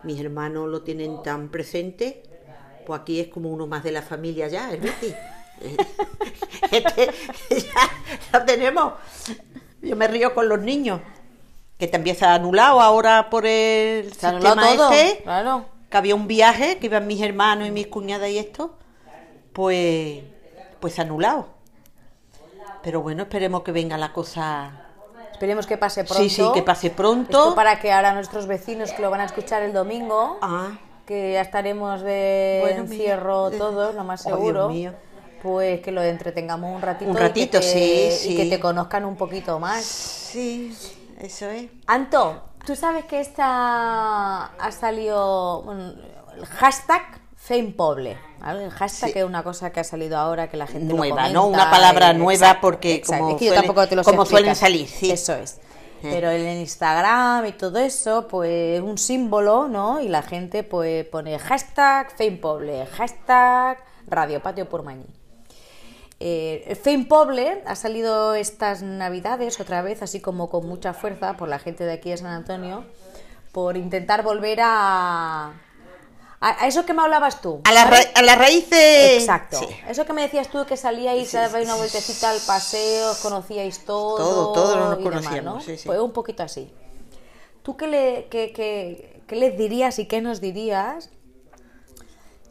mis 0.04 0.20
hermanos 0.20 0.68
lo 0.68 0.82
tienen 0.82 1.22
tan 1.22 1.50
presente, 1.50 2.22
pues 2.86 3.00
aquí 3.00 3.20
es 3.20 3.28
como 3.28 3.50
uno 3.50 3.66
más 3.66 3.82
de 3.84 3.92
la 3.92 4.02
familia 4.02 4.48
ya, 4.48 4.72
el 4.72 4.80
Betty. 4.80 5.12
Este 6.70 7.10
ya 7.50 7.90
lo 8.32 8.44
tenemos. 8.44 8.94
Yo 9.82 9.96
me 9.96 10.08
río 10.08 10.34
con 10.34 10.48
los 10.48 10.60
niños, 10.60 11.00
que 11.78 11.86
también 11.86 12.16
se 12.16 12.24
ha 12.24 12.34
anulado 12.34 12.80
ahora 12.80 13.30
por 13.30 13.46
el 13.46 14.12
Se 14.12 14.30
sistema 14.30 14.74
todo, 14.74 14.90
este, 14.90 15.22
claro. 15.22 15.66
que 15.90 15.96
había 15.96 16.14
un 16.14 16.26
viaje, 16.26 16.78
que 16.78 16.86
iban 16.86 17.06
mis 17.06 17.20
hermanos 17.22 17.68
y 17.68 17.70
mis 17.70 17.86
cuñadas 17.86 18.30
y 18.30 18.38
esto, 18.38 18.74
pues, 19.52 20.22
pues 20.80 20.98
anulado. 20.98 21.48
Pero 22.82 23.02
bueno, 23.02 23.24
esperemos 23.24 23.62
que 23.62 23.72
venga 23.72 23.96
la 23.98 24.12
cosa. 24.12 24.86
Esperemos 25.32 25.66
que 25.66 25.76
pase 25.76 26.04
pronto. 26.04 26.22
Sí, 26.22 26.30
sí, 26.30 26.44
que 26.54 26.62
pase 26.62 26.90
pronto. 26.90 27.38
Esto 27.38 27.54
para 27.54 27.78
que 27.78 27.92
ahora 27.92 28.12
nuestros 28.14 28.46
vecinos 28.46 28.92
que 28.92 29.02
lo 29.02 29.10
van 29.10 29.20
a 29.20 29.24
escuchar 29.24 29.62
el 29.62 29.72
domingo, 29.72 30.38
Ah, 30.40 30.78
que 31.04 31.32
ya 31.34 31.42
estaremos 31.42 32.00
de 32.00 32.60
Bueno, 32.62 32.82
encierro 32.82 33.50
todos, 33.50 33.94
lo 33.94 34.02
más 34.04 34.24
oh, 34.26 34.28
Dios 34.28 34.38
seguro, 34.38 34.68
mío. 34.68 34.92
Pues 35.46 35.80
que 35.80 35.92
lo 35.92 36.02
entretengamos 36.02 36.74
un 36.74 36.82
ratito. 36.82 37.10
Un 37.10 37.16
y 37.16 37.18
que 37.18 37.22
ratito, 37.22 37.60
te- 37.60 38.10
sí, 38.10 38.32
Y 38.32 38.36
que 38.36 38.46
te 38.46 38.60
conozcan 38.60 39.04
un 39.04 39.16
poquito 39.16 39.58
más. 39.58 39.84
sí, 39.84 40.76
eso 41.20 41.48
es. 41.48 41.66
Anto, 41.86 42.42
tú 42.66 42.74
sabes 42.76 43.04
que 43.04 43.20
esta 43.20 44.44
ha 44.46 44.72
salido 44.72 45.64
el 46.36 46.44
hashtag 46.46 47.02
FamePoble. 47.36 48.18
¿vale? 48.40 48.64
El 48.64 48.70
hashtag 48.70 49.12
Sí. 49.12 49.18
es 49.20 49.24
una 49.24 49.42
cosa 49.42 49.70
que 49.70 49.80
ha 49.80 49.84
salido 49.84 50.18
ahora 50.18 50.48
que 50.48 50.56
la 50.56 50.66
gente 50.66 50.88
lo 50.90 50.96
Nueva, 50.96 51.16
comenta 51.16 51.32
¿no? 51.32 51.46
Una 51.46 51.70
palabra 51.70 52.12
y- 52.12 52.16
nueva 52.18 52.58
porque 52.60 53.00
como 53.02 53.30
Es 53.30 53.36
que 53.38 53.44
yo 53.46 53.52
suelen- 53.52 53.66
tampoco 53.66 53.88
te 53.88 53.96
lo 53.96 54.04
sé 54.04 54.10
como 54.10 54.26
suelen 54.26 54.50
explicar. 54.50 54.70
salir, 54.72 54.88
sí. 54.88 55.10
Eso 55.10 55.34
es. 55.34 55.60
Pero 56.02 56.30
en 56.30 56.58
Instagram 56.60 57.46
y 57.46 57.52
todo 57.52 57.78
eso, 57.78 58.28
pues 58.28 58.76
es 58.78 58.80
un 58.82 58.96
símbolo, 58.98 59.66
¿no? 59.66 60.00
Y 60.00 60.08
la 60.08 60.22
gente 60.22 60.62
pues 60.62 61.04
pone 61.06 61.36
hashtag 61.38 62.12
FamePoble, 62.16 62.86
hashtag 62.86 63.78
Radio 64.06 64.40
Patio 64.40 64.68
Purmañí. 64.68 65.06
Eh, 66.18 66.64
el 66.66 66.76
Fame 66.76 67.04
Poble 67.04 67.62
ha 67.66 67.76
salido 67.76 68.34
estas 68.34 68.82
navidades 68.82 69.60
otra 69.60 69.82
vez, 69.82 70.02
así 70.02 70.20
como 70.20 70.48
con 70.48 70.66
mucha 70.66 70.94
fuerza 70.94 71.36
por 71.36 71.48
la 71.48 71.58
gente 71.58 71.84
de 71.84 71.92
aquí 71.92 72.10
de 72.10 72.16
San 72.16 72.28
Antonio, 72.28 72.84
por 73.52 73.76
intentar 73.76 74.22
volver 74.22 74.60
a, 74.62 75.48
a, 76.40 76.64
a 76.64 76.66
eso 76.66 76.86
que 76.86 76.94
me 76.94 77.02
hablabas 77.02 77.42
tú. 77.42 77.60
A, 77.64 77.72
la 77.72 77.82
a 78.14 78.22
las 78.22 78.38
raíces. 78.38 79.20
Exacto. 79.20 79.58
Sí. 79.58 79.66
Eso 79.88 80.06
que 80.06 80.14
me 80.14 80.22
decías 80.22 80.48
tú 80.48 80.64
que 80.64 80.78
salíais, 80.78 81.32
dabais 81.32 81.66
una 81.66 81.76
vueltecita 81.76 82.30
al 82.30 82.40
paseo, 82.40 83.10
os 83.10 83.18
conocíais 83.18 83.84
todo. 83.84 84.16
Todo, 84.16 84.52
todo 84.52 84.76
nos 84.76 84.98
demás, 84.98 85.02
conocíamos, 85.04 85.54
¿no? 85.56 85.60
sí, 85.60 85.76
sí. 85.76 85.86
Pues 85.86 85.98
un 86.00 86.12
poquito 86.12 86.42
así. 86.42 86.72
¿Tú 87.62 87.76
qué, 87.76 87.88
le, 87.88 88.28
qué, 88.30 88.52
qué- 88.54 89.22
qué 89.26 89.36
les 89.36 89.58
dirías 89.58 89.98
y 89.98 90.06
qué 90.06 90.22
nos 90.22 90.40
dirías 90.40 91.10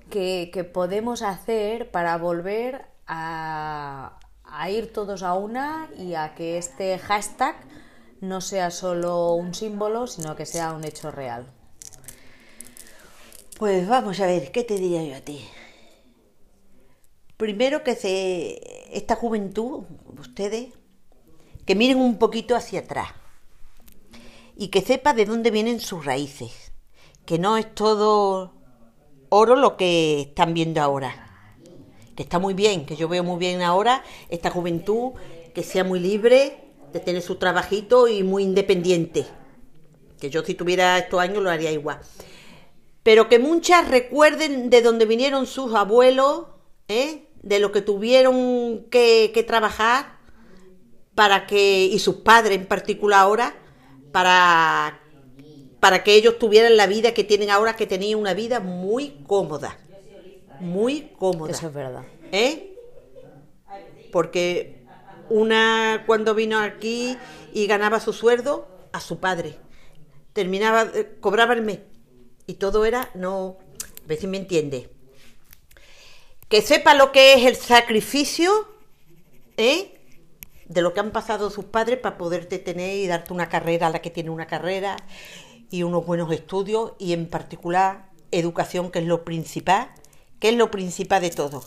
que, 0.09 0.51
que 0.53 0.63
podemos 0.63 1.21
hacer 1.21 1.89
para 1.89 2.17
volver 2.17 2.85
a, 3.07 4.19
ir 4.69 4.91
todos 4.93 5.23
a 5.23 5.33
una 5.33 5.89
y 5.97 6.15
a 6.15 6.33
que 6.33 6.57
este 6.57 6.97
hashtag 6.97 7.55
no 8.21 8.41
sea 8.41 8.71
solo 8.71 9.33
un 9.33 9.53
símbolo, 9.53 10.07
sino 10.07 10.35
que 10.35 10.45
sea 10.45 10.73
un 10.73 10.83
hecho 10.83 11.11
real? 11.11 11.45
Pues 13.57 13.87
vamos 13.87 14.19
a 14.19 14.25
ver, 14.25 14.51
¿qué 14.51 14.63
te 14.63 14.75
diría 14.75 15.03
yo 15.03 15.15
a 15.15 15.21
ti? 15.21 15.45
Primero 17.37 17.83
que 17.83 17.95
se, 17.95 18.95
esta 18.95 19.15
juventud, 19.15 19.83
ustedes, 20.19 20.69
que 21.65 21.75
miren 21.75 21.99
un 21.99 22.17
poquito 22.17 22.55
hacia 22.55 22.81
atrás 22.81 23.09
y 24.55 24.69
que 24.69 24.81
sepa 24.81 25.13
de 25.13 25.25
dónde 25.25 25.51
vienen 25.51 25.79
sus 25.79 26.05
raíces, 26.05 26.71
que 27.25 27.39
no 27.39 27.57
es 27.57 27.73
todo 27.73 28.53
oro 29.29 29.55
lo 29.55 29.75
que 29.75 30.21
están 30.21 30.53
viendo 30.53 30.81
ahora, 30.81 31.24
que 32.15 32.23
está 32.23 32.39
muy 32.39 32.53
bien, 32.53 32.85
que 32.85 32.95
yo 32.95 33.07
veo 33.07 33.23
muy 33.23 33.37
bien 33.37 33.61
ahora 33.61 34.03
esta 34.29 34.49
juventud, 34.49 35.13
que 35.53 35.63
sea 35.63 35.83
muy 35.83 35.99
libre, 35.99 36.65
de 36.93 36.99
tener 36.99 37.21
su 37.21 37.35
trabajito 37.35 38.07
y 38.07 38.23
muy 38.23 38.43
independiente, 38.43 39.25
que 40.19 40.29
yo 40.29 40.43
si 40.43 40.53
tuviera 40.53 40.97
estos 40.97 41.19
años 41.19 41.43
lo 41.43 41.49
haría 41.49 41.71
igual. 41.71 41.99
Pero 43.03 43.29
que 43.29 43.37
muchas 43.37 43.87
recuerden 43.89 44.69
de 44.69 44.81
dónde 44.81 45.05
vinieron 45.05 45.45
sus 45.45 45.73
abuelos, 45.75 46.45
¿eh? 46.87 47.27
de 47.43 47.59
lo 47.59 47.71
que 47.71 47.81
tuvieron 47.81 48.85
que, 48.89 49.31
que 49.33 49.43
trabajar 49.43 50.15
para 51.15 51.47
que, 51.47 51.85
y 51.85 51.99
sus 51.99 52.15
padres 52.15 52.57
en 52.57 52.65
particular 52.65 53.21
ahora, 53.21 53.55
para, 54.11 55.01
para 55.79 56.03
que 56.03 56.15
ellos 56.15 56.39
tuvieran 56.39 56.77
la 56.77 56.87
vida 56.87 57.13
que 57.13 57.23
tienen 57.23 57.49
ahora, 57.49 57.75
que 57.75 57.87
tenían 57.87 58.19
una 58.19 58.33
vida 58.33 58.59
muy 58.59 59.17
cómoda, 59.27 59.77
muy 60.59 61.13
cómoda. 61.17 61.51
Eso 61.51 61.67
es 61.67 61.73
verdad. 61.73 62.03
¿eh? 62.31 62.77
Porque 64.11 64.83
una 65.29 66.03
cuando 66.05 66.35
vino 66.35 66.59
aquí 66.59 67.17
y 67.53 67.67
ganaba 67.67 67.99
su 67.99 68.13
sueldo 68.13 68.67
a 68.91 68.99
su 68.99 69.19
padre, 69.19 69.57
terminaba, 70.33 70.83
eh, 70.93 71.17
cobraba 71.19 71.53
el 71.53 71.61
mes 71.61 71.79
y 72.47 72.55
todo 72.55 72.85
era, 72.85 73.09
no, 73.15 73.57
a 74.03 74.07
ver 74.07 74.19
si 74.19 74.27
me 74.27 74.37
entiende. 74.37 74.89
Que 76.47 76.61
sepa 76.61 76.93
lo 76.93 77.11
que 77.11 77.33
es 77.33 77.45
el 77.45 77.55
sacrificio, 77.55 78.51
¿eh? 79.57 79.91
De 80.67 80.81
lo 80.81 80.93
que 80.93 80.99
han 80.99 81.11
pasado 81.11 81.49
sus 81.49 81.65
padres 81.65 81.99
para 81.99 82.17
poderte 82.17 82.59
tener 82.59 82.97
y 82.97 83.07
darte 83.07 83.33
una 83.33 83.49
carrera 83.49 83.87
a 83.87 83.89
la 83.89 84.01
que 84.01 84.11
tiene 84.11 84.29
una 84.29 84.47
carrera 84.47 84.97
y 85.69 85.83
unos 85.83 86.05
buenos 86.05 86.31
estudios 86.31 86.93
y 86.99 87.13
en 87.13 87.27
particular 87.27 88.09
educación, 88.31 88.91
que 88.91 88.99
es 88.99 89.05
lo 89.05 89.23
principal, 89.23 89.89
que 90.39 90.49
es 90.49 90.55
lo 90.55 90.71
principal 90.71 91.21
de 91.21 91.29
todo. 91.29 91.63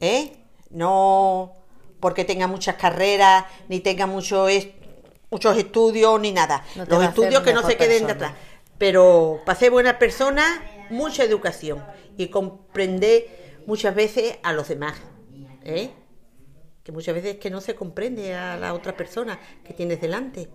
¿eh? 0.00 0.44
No 0.70 1.52
porque 2.00 2.24
tenga 2.24 2.46
muchas 2.46 2.76
carreras, 2.76 3.46
ni 3.68 3.80
tenga 3.80 4.06
mucho 4.06 4.46
muchos 5.30 5.56
estudios, 5.56 6.20
ni 6.20 6.32
nada. 6.32 6.64
No 6.76 6.84
Los 6.84 7.04
estudios 7.04 7.42
que 7.42 7.52
no 7.52 7.62
se 7.62 7.76
queden 7.76 8.06
de 8.06 8.12
atrás. 8.12 8.32
Pero 8.78 9.40
para 9.44 9.58
ser 9.58 9.70
buena 9.70 9.98
persona, 9.98 10.62
mucha 10.90 11.24
educación 11.24 11.82
y 12.16 12.28
comprender 12.28 13.62
muchas 13.66 13.94
veces 13.94 14.38
a 14.42 14.52
los 14.52 14.68
demás. 14.68 14.94
¿eh? 15.64 15.90
Que 16.82 16.92
muchas 16.92 17.14
veces 17.14 17.36
que 17.36 17.50
no 17.50 17.60
se 17.60 17.74
comprende 17.74 18.34
a 18.34 18.56
la 18.56 18.74
otra 18.74 18.96
persona 18.96 19.40
que 19.64 19.72
tienes 19.72 20.00
delante. 20.00 20.48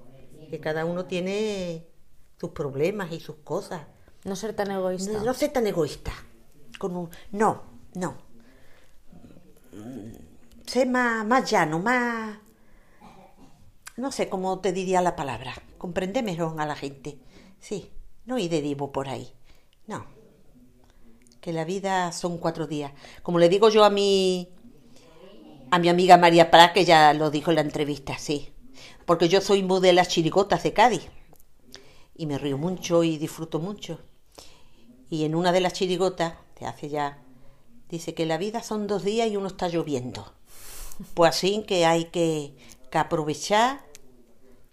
Que 0.49 0.59
cada 0.59 0.85
uno 0.85 1.05
tiene 1.05 1.88
sus 2.39 2.51
problemas 2.51 3.11
y 3.11 3.19
sus 3.19 3.38
cosas. 3.38 3.81
No 4.23 4.35
ser 4.35 4.53
tan 4.53 4.69
egoísta. 4.72 5.13
No, 5.13 5.23
no 5.23 5.34
ser 5.34 5.51
tan 5.51 5.65
egoísta. 5.65 6.11
Con 6.81 6.95
un- 6.97 7.09
no, 7.31 7.61
no. 7.93 8.17
Sé 10.65 10.87
más, 10.87 11.23
más 11.27 11.47
llano, 11.51 11.77
más... 11.77 12.39
No 13.97 14.11
sé 14.11 14.27
cómo 14.29 14.57
te 14.61 14.73
diría 14.73 14.99
la 15.03 15.15
palabra. 15.15 15.53
Comprende 15.77 16.23
mejor 16.23 16.59
a 16.59 16.65
la 16.65 16.75
gente. 16.75 17.19
Sí, 17.59 17.91
no 18.25 18.39
ir 18.39 18.49
de 18.49 18.63
divo 18.63 18.91
por 18.91 19.09
ahí. 19.09 19.31
No. 19.85 20.07
Que 21.39 21.53
la 21.53 21.65
vida 21.65 22.11
son 22.13 22.39
cuatro 22.39 22.65
días. 22.65 22.93
Como 23.21 23.37
le 23.37 23.47
digo 23.47 23.69
yo 23.69 23.83
a 23.83 23.91
mi, 23.91 24.49
a 25.69 25.77
mi 25.77 25.87
amiga 25.87 26.17
María 26.17 26.49
Prat, 26.49 26.73
que 26.73 26.83
ya 26.83 27.13
lo 27.13 27.29
dijo 27.29 27.51
en 27.51 27.55
la 27.57 27.61
entrevista, 27.61 28.17
sí. 28.17 28.49
Porque 29.05 29.29
yo 29.29 29.39
soy 29.39 29.61
muy 29.61 29.81
de 29.81 29.93
las 29.93 30.07
chirigotas 30.07 30.63
de 30.63 30.73
Cádiz. 30.73 31.07
Y 32.15 32.25
me 32.25 32.39
río 32.39 32.57
mucho 32.57 33.03
y 33.03 33.19
disfruto 33.19 33.59
mucho. 33.59 33.99
Y 35.11 35.25
en 35.25 35.35
una 35.35 35.51
de 35.51 35.59
las 35.59 35.73
chirigotas, 35.73 36.35
hace 36.65 36.89
ya, 36.89 37.19
dice 37.89 38.13
que 38.13 38.25
la 38.25 38.38
vida 38.38 38.63
son 38.63 38.88
dos 38.88 39.03
días 39.03 39.29
y 39.29 39.38
uno 39.38 39.47
está 39.47 39.67
lloviendo. 39.67 40.33
Pues 41.13 41.35
así 41.35 41.63
que 41.63 41.85
hay 41.85 42.05
que, 42.05 42.55
que 42.89 42.97
aprovechar, 42.97 43.81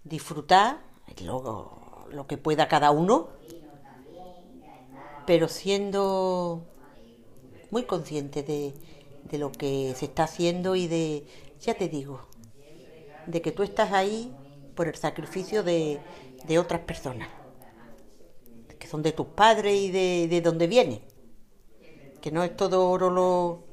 disfrutar, 0.04 0.80
luego 1.24 2.06
lo 2.10 2.26
que 2.26 2.36
pueda 2.36 2.68
cada 2.68 2.90
uno, 2.90 3.28
pero 5.26 5.48
siendo 5.48 6.64
muy 7.70 7.84
consciente 7.84 8.42
de, 8.42 8.74
de 9.24 9.38
lo 9.38 9.52
que 9.52 9.94
se 9.96 10.06
está 10.06 10.24
haciendo 10.24 10.74
y 10.74 10.86
de, 10.86 11.26
ya 11.60 11.74
te 11.74 11.88
digo, 11.88 12.20
de 13.26 13.42
que 13.42 13.52
tú 13.52 13.62
estás 13.62 13.92
ahí 13.92 14.34
por 14.74 14.88
el 14.88 14.94
sacrificio 14.94 15.62
de, 15.62 16.00
de 16.46 16.58
otras 16.58 16.80
personas, 16.82 17.28
que 18.78 18.86
son 18.86 19.02
de 19.02 19.12
tus 19.12 19.26
padres 19.26 19.74
y 19.78 19.90
de, 19.90 20.28
de 20.28 20.40
donde 20.40 20.66
vienen, 20.66 21.02
que 22.28 22.34
no 22.34 22.42
es 22.44 22.54
todo 22.54 22.90
oro 22.90 23.08
lo 23.08 23.64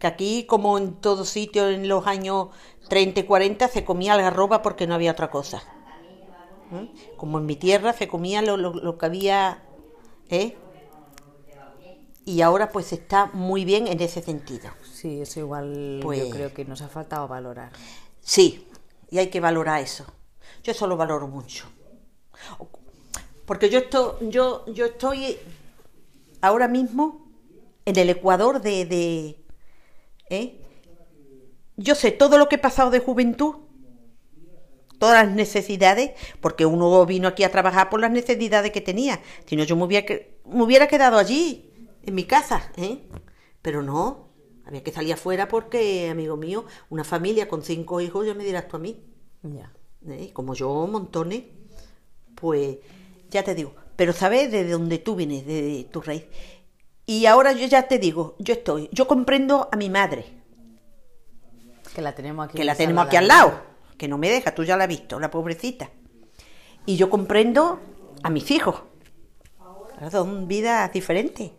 que 0.00 0.08
aquí 0.08 0.44
como 0.44 0.78
en 0.78 0.94
todo 0.94 1.24
sitio 1.24 1.68
en 1.68 1.86
los 1.86 2.08
años 2.08 2.48
30 2.88 3.20
y 3.20 3.22
40 3.22 3.68
se 3.68 3.84
comía 3.84 4.14
algarroba 4.14 4.62
porque 4.62 4.88
no 4.88 4.94
había 4.96 5.12
otra 5.12 5.30
cosa. 5.30 5.62
¿eh? 6.72 6.90
Como 7.16 7.38
en 7.38 7.46
mi 7.46 7.54
tierra 7.54 7.92
se 7.92 8.08
comía 8.08 8.42
lo, 8.42 8.56
lo- 8.56 8.74
lo 8.74 8.98
que 8.98 9.06
había, 9.06 9.62
¿eh? 10.28 10.56
Y 12.24 12.40
ahora 12.42 12.70
pues 12.70 12.92
está 12.92 13.26
muy 13.32 13.64
bien 13.64 13.86
en 13.86 14.00
ese 14.00 14.20
sentido. 14.22 14.70
Sí, 14.92 15.20
eso 15.20 15.38
igual 15.38 16.00
Pues- 16.02 16.18
yo 16.24 16.30
creo 16.30 16.52
que 16.52 16.64
nos 16.64 16.82
ha 16.82 16.88
faltado 16.88 17.28
valorar. 17.28 17.70
Sí, 18.22 18.66
y 19.08 19.18
hay 19.18 19.28
que 19.30 19.38
valorar 19.38 19.80
eso. 19.82 20.04
Yo 20.64 20.72
eso 20.72 20.88
lo 20.88 20.96
valoro 20.96 21.28
mucho. 21.28 21.66
Porque 23.46 23.70
yo 23.70 23.78
estoy, 23.78 24.30
yo, 24.30 24.64
yo 24.66 24.86
estoy 24.86 25.36
ahora 26.40 26.66
mismo 26.66 27.29
en 27.84 27.96
el 27.96 28.10
Ecuador 28.10 28.60
de, 28.60 28.84
de 28.84 29.44
¿eh? 30.28 30.60
yo 31.76 31.94
sé 31.94 32.12
todo 32.12 32.38
lo 32.38 32.48
que 32.48 32.56
he 32.56 32.58
pasado 32.58 32.90
de 32.90 33.00
juventud, 33.00 33.56
todas 34.98 35.24
las 35.24 35.34
necesidades, 35.34 36.12
porque 36.40 36.66
uno 36.66 37.04
vino 37.06 37.28
aquí 37.28 37.42
a 37.42 37.50
trabajar 37.50 37.88
por 37.88 38.00
las 38.00 38.10
necesidades 38.10 38.70
que 38.70 38.80
tenía. 38.80 39.20
Si 39.46 39.56
no, 39.56 39.64
yo 39.64 39.76
me 39.76 39.84
hubiera, 39.84 40.14
me 40.44 40.62
hubiera 40.62 40.88
quedado 40.88 41.16
allí, 41.18 41.70
en 42.02 42.14
mi 42.14 42.24
casa, 42.24 42.70
¿eh? 42.76 43.08
Pero 43.62 43.82
no, 43.82 44.28
había 44.64 44.82
que 44.82 44.92
salir 44.92 45.12
afuera 45.12 45.48
porque, 45.48 46.10
amigo 46.10 46.36
mío, 46.36 46.64
una 46.88 47.04
familia 47.04 47.48
con 47.48 47.62
cinco 47.62 48.00
hijos, 48.00 48.26
ya 48.26 48.34
me 48.34 48.44
dirás 48.44 48.68
tú 48.68 48.76
a 48.76 48.80
mí. 48.80 49.04
Ya. 49.42 49.72
¿eh? 50.08 50.30
Como 50.32 50.54
yo, 50.54 50.86
montones, 50.86 51.44
pues 52.34 52.78
ya 53.30 53.42
te 53.42 53.54
digo. 53.54 53.74
Pero 53.96 54.12
sabes 54.12 54.50
de 54.50 54.68
dónde 54.68 54.98
tú 54.98 55.16
vienes, 55.16 55.46
de 55.46 55.86
tu 55.90 56.00
raíz. 56.00 56.24
Y 57.10 57.26
ahora 57.26 57.50
yo 57.50 57.66
ya 57.66 57.88
te 57.88 57.98
digo, 57.98 58.36
yo 58.38 58.54
estoy, 58.54 58.88
yo 58.92 59.08
comprendo 59.08 59.68
a 59.72 59.76
mi 59.76 59.90
madre, 59.90 60.26
Que 61.92 62.00
la 62.02 62.14
tenemos 62.14 62.46
aquí. 62.46 62.56
que 62.56 62.62
la 62.62 62.70
en 62.70 62.78
tenemos 62.78 63.04
aquí 63.04 63.16
al 63.16 63.26
lado, 63.26 63.52
que 63.98 64.06
no 64.06 64.16
me 64.16 64.30
deja, 64.30 64.54
tú 64.54 64.62
ya 64.62 64.76
la 64.76 64.84
has 64.84 64.88
visto, 64.88 65.18
la 65.18 65.28
pobrecita. 65.28 65.90
Y 66.86 66.94
yo 66.96 67.10
comprendo 67.10 67.80
a 68.22 68.30
mis 68.30 68.48
hijos. 68.52 68.84
Son 70.12 70.46
vidas 70.46 70.92
diferentes, 70.92 71.50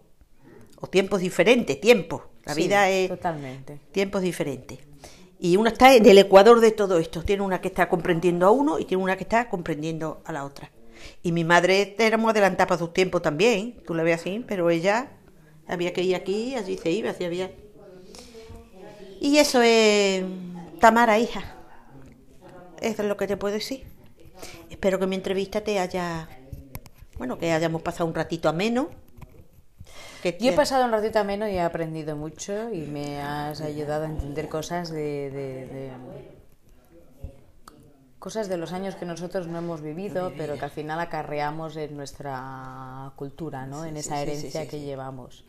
o 0.80 0.88
tiempos 0.88 1.20
diferentes, 1.20 1.82
tiempos. 1.82 2.22
La 2.46 2.54
Sí, 2.54 2.62
vida 2.62 2.90
es 2.90 3.10
Totalmente. 3.10 3.78
tiempos 3.92 4.22
diferentes. 4.22 4.80
Y 5.38 5.58
una 5.58 5.72
está 5.72 5.94
en 5.94 6.06
el 6.06 6.18
ecuador 6.18 6.62
de 6.62 6.72
todo 6.72 6.98
esto. 6.98 7.24
Tiene 7.24 7.44
una 7.44 7.60
que 7.60 7.68
está 7.68 7.90
comprendiendo 7.90 8.48
a 8.48 8.52
uno 8.52 8.80
y 8.80 8.86
tiene 8.86 9.04
una 9.04 9.18
que 9.18 9.24
está 9.24 9.50
comprendiendo 9.50 10.22
a 10.24 10.32
la 10.32 10.46
otra. 10.46 10.72
Y 11.24 11.34
mi 11.34 11.44
madre 11.44 11.94
éramos 12.00 12.32
adelantada 12.32 12.68
para 12.68 12.80
sus 12.80 12.94
tiempos 12.94 13.22
también, 13.22 13.84
tú 13.86 13.94
la 13.94 14.04
ves 14.04 14.22
así, 14.22 14.46
pero 14.48 14.70
ella 14.70 15.12
había 15.72 15.94
que 15.94 16.04
ir 16.04 16.16
aquí, 16.16 16.56
allí 16.56 16.78
se 16.78 16.92
iba, 16.92 17.10
así 17.12 17.24
había. 17.24 17.50
Y 19.20 19.38
eso 19.38 19.62
es 19.62 20.24
Tamara, 20.80 21.18
hija. 21.20 21.56
Eso 22.82 23.04
es 23.04 23.08
lo 23.08 23.18
que 23.18 23.28
te 23.28 23.38
puedo 23.38 23.54
decir. 23.54 23.84
Espero 24.70 25.00
que 25.00 25.06
mi 25.08 25.16
entrevista 25.16 25.62
te 25.62 25.80
haya, 25.80 26.28
bueno, 27.18 27.38
que 27.38 27.52
hayamos 27.52 27.82
pasado 27.84 28.08
un 28.08 28.16
ratito 28.16 28.50
ameno. 28.50 28.90
Que 30.24 30.38
Yo 30.40 30.52
he 30.52 30.56
pasado 30.56 30.86
un 30.86 30.92
ratito 30.92 31.20
ameno 31.20 31.48
y 31.48 31.54
he 31.54 31.62
aprendido 31.62 32.16
mucho 32.16 32.72
y 32.72 32.82
me 32.82 33.22
has 33.22 33.62
ayudado 33.62 34.06
a 34.06 34.08
entender 34.08 34.50
cosas 34.50 34.90
de, 34.92 35.30
de- 35.32 35.66
de- 35.68 35.92
cosas 38.22 38.48
de 38.48 38.56
los 38.58 38.72
años 38.72 38.94
que 38.94 39.06
nosotros 39.06 39.48
no 39.48 39.58
hemos 39.58 39.82
vivido, 39.82 40.32
pero 40.38 40.56
que 40.56 40.64
al 40.64 40.70
final 40.70 41.00
acarreamos 41.00 41.76
en 41.76 41.98
nuestra 41.98 43.12
cultura, 43.16 43.66
¿no? 43.66 43.84
en 43.84 43.98
esa 43.98 44.18
sí, 44.20 44.26
sí, 44.26 44.32
herencia 44.32 44.62
sí, 44.62 44.68
que 44.68 44.78
sí. 44.78 44.86
llevamos. 44.86 45.44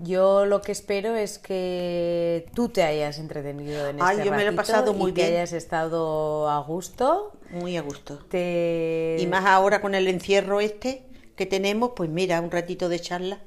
Yo 0.00 0.44
lo 0.44 0.60
que 0.60 0.70
espero 0.70 1.16
es 1.16 1.38
que 1.38 2.46
tú 2.54 2.68
te 2.68 2.82
hayas 2.82 3.18
entretenido 3.18 3.88
en 3.88 4.02
Ay, 4.02 4.18
este 4.18 4.26
yo 4.26 4.32
me 4.32 4.44
lo 4.44 4.50
he 4.50 4.54
pasado 4.54 4.92
muy 4.92 5.12
y 5.12 5.14
que 5.14 5.22
bien. 5.22 5.36
hayas 5.38 5.54
estado 5.54 6.48
a 6.50 6.60
gusto. 6.60 7.32
Muy 7.50 7.78
a 7.78 7.80
gusto. 7.80 8.18
Te... 8.28 9.16
Y 9.18 9.26
más 9.26 9.46
ahora 9.46 9.80
con 9.80 9.94
el 9.94 10.06
encierro 10.08 10.60
este 10.60 11.02
que 11.36 11.46
tenemos, 11.46 11.92
pues 11.96 12.10
mira, 12.10 12.38
un 12.42 12.50
ratito 12.50 12.90
de 12.90 13.00
charla. 13.00 13.38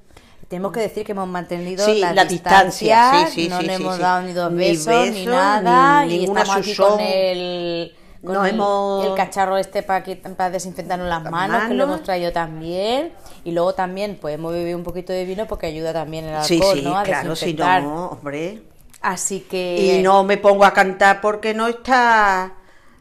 Tenemos 0.47 0.71
que 0.73 0.81
decir 0.81 1.05
que 1.05 1.11
hemos 1.11 1.27
mantenido 1.27 1.85
Sí, 1.85 1.99
la, 1.99 2.11
la 2.11 2.25
distancia, 2.25 3.11
distancia, 3.11 3.27
sí, 3.27 3.43
sí, 3.43 3.49
no 3.49 3.59
sí, 3.59 3.67
le 3.67 3.77
sí, 3.77 3.83
hemos 3.83 3.95
sí. 3.95 4.01
dado 4.01 4.21
ni 4.23 4.33
dos 4.33 4.51
Ni 4.51 4.57
besos, 4.57 4.93
ni 5.05 5.09
besos, 5.11 5.25
nada, 5.27 6.05
ni 6.05 6.15
y 6.15 6.23
estamos 6.25 6.49
aquí 6.49 6.75
con 6.75 6.99
el, 6.99 7.95
con 8.23 8.45
el, 8.45 8.53
hemos- 8.53 9.05
el 9.05 9.15
cacharro 9.15 9.57
este 9.57 9.83
para 9.83 10.49
desinfectarnos 10.49 11.07
las 11.07 11.23
Las 11.23 11.31
manos, 11.31 11.63
que 11.67 11.73
lo 11.73 11.83
hemos 11.85 12.03
traído 12.03 12.31
también, 12.31 13.13
y 13.43 13.51
luego 13.51 13.73
también 13.73 14.17
pues 14.21 14.35
hemos 14.35 14.53
bebido 14.53 14.77
un 14.77 14.83
poquito 14.83 15.11
de 15.11 15.25
vino 15.25 15.47
porque 15.47 15.67
ayuda 15.67 15.91
también 15.93 16.25
el 16.25 16.35
alcohol, 16.35 16.47
Sí, 16.47 16.61
sí, 16.79 16.81
¿no? 16.83 16.97
A 16.97 17.03
claro, 17.03 17.35
si 17.35 17.53
no, 17.53 18.07
hombre. 18.07 18.61
Así 19.01 19.41
que... 19.41 19.97
Y 19.99 20.03
no 20.03 20.23
me 20.23 20.37
pongo 20.37 20.63
a 20.63 20.73
cantar 20.73 21.21
porque 21.21 21.55
no 21.55 21.67
está 21.67 22.53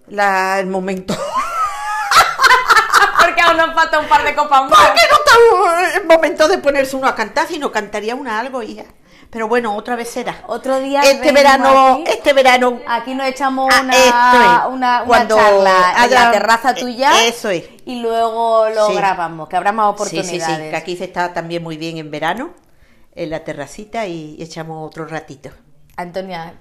la, 0.09 0.59
el 0.59 0.67
momento. 0.67 1.15
porque 3.21 3.43
aún 3.43 3.59
nos 3.59 3.75
falta 3.75 3.99
un 3.99 4.09
par 4.09 4.25
de 4.25 4.35
copas 4.35 4.63
más. 4.71 4.81
Porque 4.81 5.03
no 5.11 5.17
está 5.19 5.97
el 5.99 6.07
momento 6.07 6.49
de 6.49 6.57
ponerse 6.59 6.97
uno 6.97 7.07
a 7.07 7.15
cantar, 7.15 7.47
sino 7.47 7.71
cantaría 7.71 8.15
una 8.15 8.41
algo 8.41 8.63
y 8.63 8.77
ya. 8.77 8.85
Pero 9.31 9.47
bueno, 9.47 9.77
otra 9.77 9.95
vez 9.95 10.11
será. 10.11 10.43
Otro 10.49 10.81
día 10.81 11.03
Este 11.03 11.31
verano, 11.31 11.93
aquí. 11.95 12.05
este 12.09 12.33
verano. 12.33 12.81
Aquí 12.89 13.15
nos 13.15 13.29
echamos 13.29 13.73
Ah, 13.73 14.67
una, 14.73 15.03
es. 15.03 15.05
una, 15.07 15.29
charla 15.29 15.95
en 16.05 16.11
la 16.11 16.31
terraza 16.33 16.75
tuya. 16.75 17.13
Eso 17.27 17.49
es. 17.51 17.65
Y 17.85 18.01
luego 18.03 18.69
lo 18.71 18.89
Sí. 18.89 18.95
grabamos, 18.95 19.49
que 19.49 19.57
habrá 19.57 19.71
más 19.71 19.87
Sí, 19.87 20.05
sí, 20.11 20.19
oportunidades. 20.19 20.57
sí, 20.65 20.71
que 20.71 20.77
aquí 20.77 20.97
se 20.97 21.05
está 21.05 21.33
también 21.33 21.63
muy 21.63 21.77
bien 21.77 21.97
en 21.99 22.11
verano, 22.11 22.51
en 23.15 23.31
la 23.31 23.45
terracita 23.45 24.07
y 24.07 24.37
echamos 24.43 24.85
otro 24.85 25.07
ratito. 25.07 25.51
Antonia, 25.97 26.55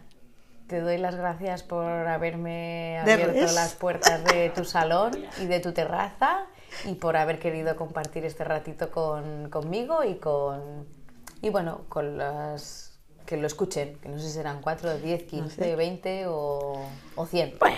te 0.67 0.79
doy 0.81 0.99
las 0.99 1.15
gracias 1.15 1.63
por 1.63 1.83
haberme 2.07 2.99
abierto 2.99 3.51
las 3.53 3.73
puertas 3.73 4.23
de 4.25 4.51
tu 4.51 4.63
salón 4.63 5.11
y 5.41 5.45
de 5.47 5.59
tu 5.59 5.71
terraza 5.71 6.41
y 6.85 6.93
por 6.93 7.17
haber 7.17 7.39
querido 7.39 7.75
compartir 7.75 8.25
este 8.25 8.43
ratito 8.43 8.91
con, 8.91 9.49
conmigo 9.49 10.03
y 10.03 10.15
con 10.19 10.98
y 11.41 11.49
bueno, 11.49 11.81
con 11.89 12.17
las 12.17 12.91
que 13.25 13.37
lo 13.37 13.47
escuchen, 13.47 13.97
que 14.01 14.09
no 14.09 14.17
sé 14.19 14.27
si 14.27 14.33
serán 14.33 14.61
4, 14.61 14.97
10, 14.99 15.23
15, 15.23 15.75
20 15.75 16.27
o, 16.27 16.81
o 17.15 17.25
100. 17.25 17.57
Bueno, 17.59 17.77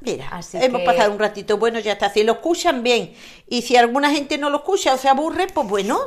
mira, 0.00 0.28
Así 0.30 0.56
hemos 0.60 0.80
que- 0.80 0.86
pasado 0.86 1.10
un 1.12 1.18
ratito 1.18 1.58
bueno, 1.58 1.78
ya 1.80 1.92
está. 1.92 2.10
Si 2.10 2.22
lo 2.22 2.32
escuchan 2.34 2.82
bien 2.82 3.12
y 3.48 3.62
si 3.62 3.76
alguna 3.76 4.10
gente 4.10 4.38
no 4.38 4.50
lo 4.50 4.58
escucha 4.58 4.94
o 4.94 4.96
se 4.98 5.08
aburre, 5.08 5.48
pues 5.52 5.66
bueno, 5.66 5.98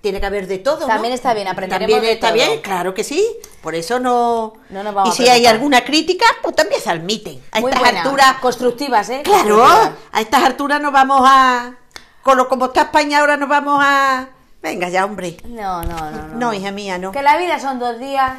tiene 0.00 0.18
que 0.20 0.26
haber 0.26 0.46
de 0.48 0.58
todo. 0.58 0.80
¿no? 0.80 0.86
También 0.88 1.12
está 1.14 1.34
bien, 1.34 1.46
aprenderemos 1.48 1.92
También 1.92 2.02
de 2.10 2.12
está 2.14 2.28
todo. 2.28 2.34
bien, 2.48 2.60
claro 2.62 2.94
que 2.94 3.04
sí. 3.04 3.24
Por 3.62 3.74
eso 3.76 4.00
no. 4.00 4.54
No 4.70 4.82
nos 4.82 4.94
vamos 4.94 5.18
y 5.20 5.22
a 5.22 5.24
si 5.26 5.30
hay 5.30 5.46
alguna 5.46 5.84
crítica, 5.84 6.24
pues 6.42 6.56
también 6.56 6.80
se 6.80 6.90
admiten. 6.90 7.40
A 7.52 7.60
Muy 7.60 7.70
estas 7.70 7.82
buena, 7.82 8.02
alturas. 8.02 8.38
constructivas, 8.38 9.08
¿eh? 9.10 9.20
Claro, 9.22 9.58
Constructivas. 9.58 9.92
a 10.12 10.20
estas 10.20 10.42
alturas 10.44 10.80
nos 10.80 10.92
vamos 10.92 11.20
a. 11.24 11.76
Con 12.22 12.36
lo 12.38 12.48
como 12.48 12.66
está 12.66 12.82
España 12.82 13.20
ahora 13.20 13.36
nos 13.36 13.48
vamos 13.48 13.78
a. 13.80 14.30
Venga 14.62 14.88
ya, 14.88 15.04
hombre. 15.04 15.36
No, 15.44 15.82
no, 15.82 16.10
no, 16.10 16.28
no. 16.28 16.34
No, 16.36 16.54
hija 16.54 16.70
mía, 16.70 16.96
no. 16.98 17.10
Que 17.12 17.22
la 17.22 17.36
vida 17.36 17.58
son 17.58 17.78
dos 17.80 17.98
días 17.98 18.38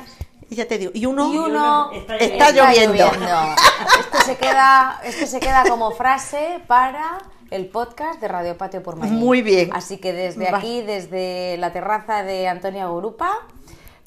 Y 0.50 0.56
ya 0.56 0.68
te 0.68 0.78
digo. 0.78 0.92
Y 0.94 1.06
uno. 1.06 1.34
y 1.34 1.38
uno 1.38 1.92
Está 1.92 2.16
Está 2.16 2.52
lloviendo. 2.52 3.04
Esto 3.04 4.18
se 4.26 4.38
queda, 4.38 5.02
esto 5.04 5.28
se 5.28 5.40
queda 5.40 5.64
como 5.68 5.92
frase 5.92 6.62
para 6.66 7.18
el 7.52 7.68
podcast 7.68 8.22
de 8.22 8.28
Radio 8.30 8.58
Patio 8.58 8.82
por 8.82 8.96
Mañana. 8.96 9.18
Muy 9.18 9.42
bien. 9.42 9.70
Así 9.74 9.98
que 9.98 10.14
desde 10.14 10.50
Va. 10.50 10.60
aquí, 10.60 10.82
desde 10.82 11.58
la 11.58 11.74
terraza 11.74 12.24
de 12.24 12.48
Antonia 12.48 12.88
Gorupa, 12.88 13.32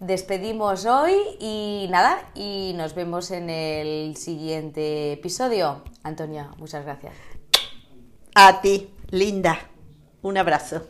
despedimos 0.01 0.87
hoy 0.87 1.15
y 1.39 1.87
nada, 1.91 2.19
y 2.35 2.73
nos 2.77 2.95
vemos 2.95 3.31
en 3.31 3.51
el 3.51 4.17
siguiente 4.17 5.13
episodio. 5.13 5.83
Antonia, 6.03 6.51
muchas 6.57 6.85
gracias. 6.85 7.13
A 8.35 8.61
ti, 8.63 8.91
linda. 9.11 9.59
Un 10.23 10.39
abrazo. 10.39 10.83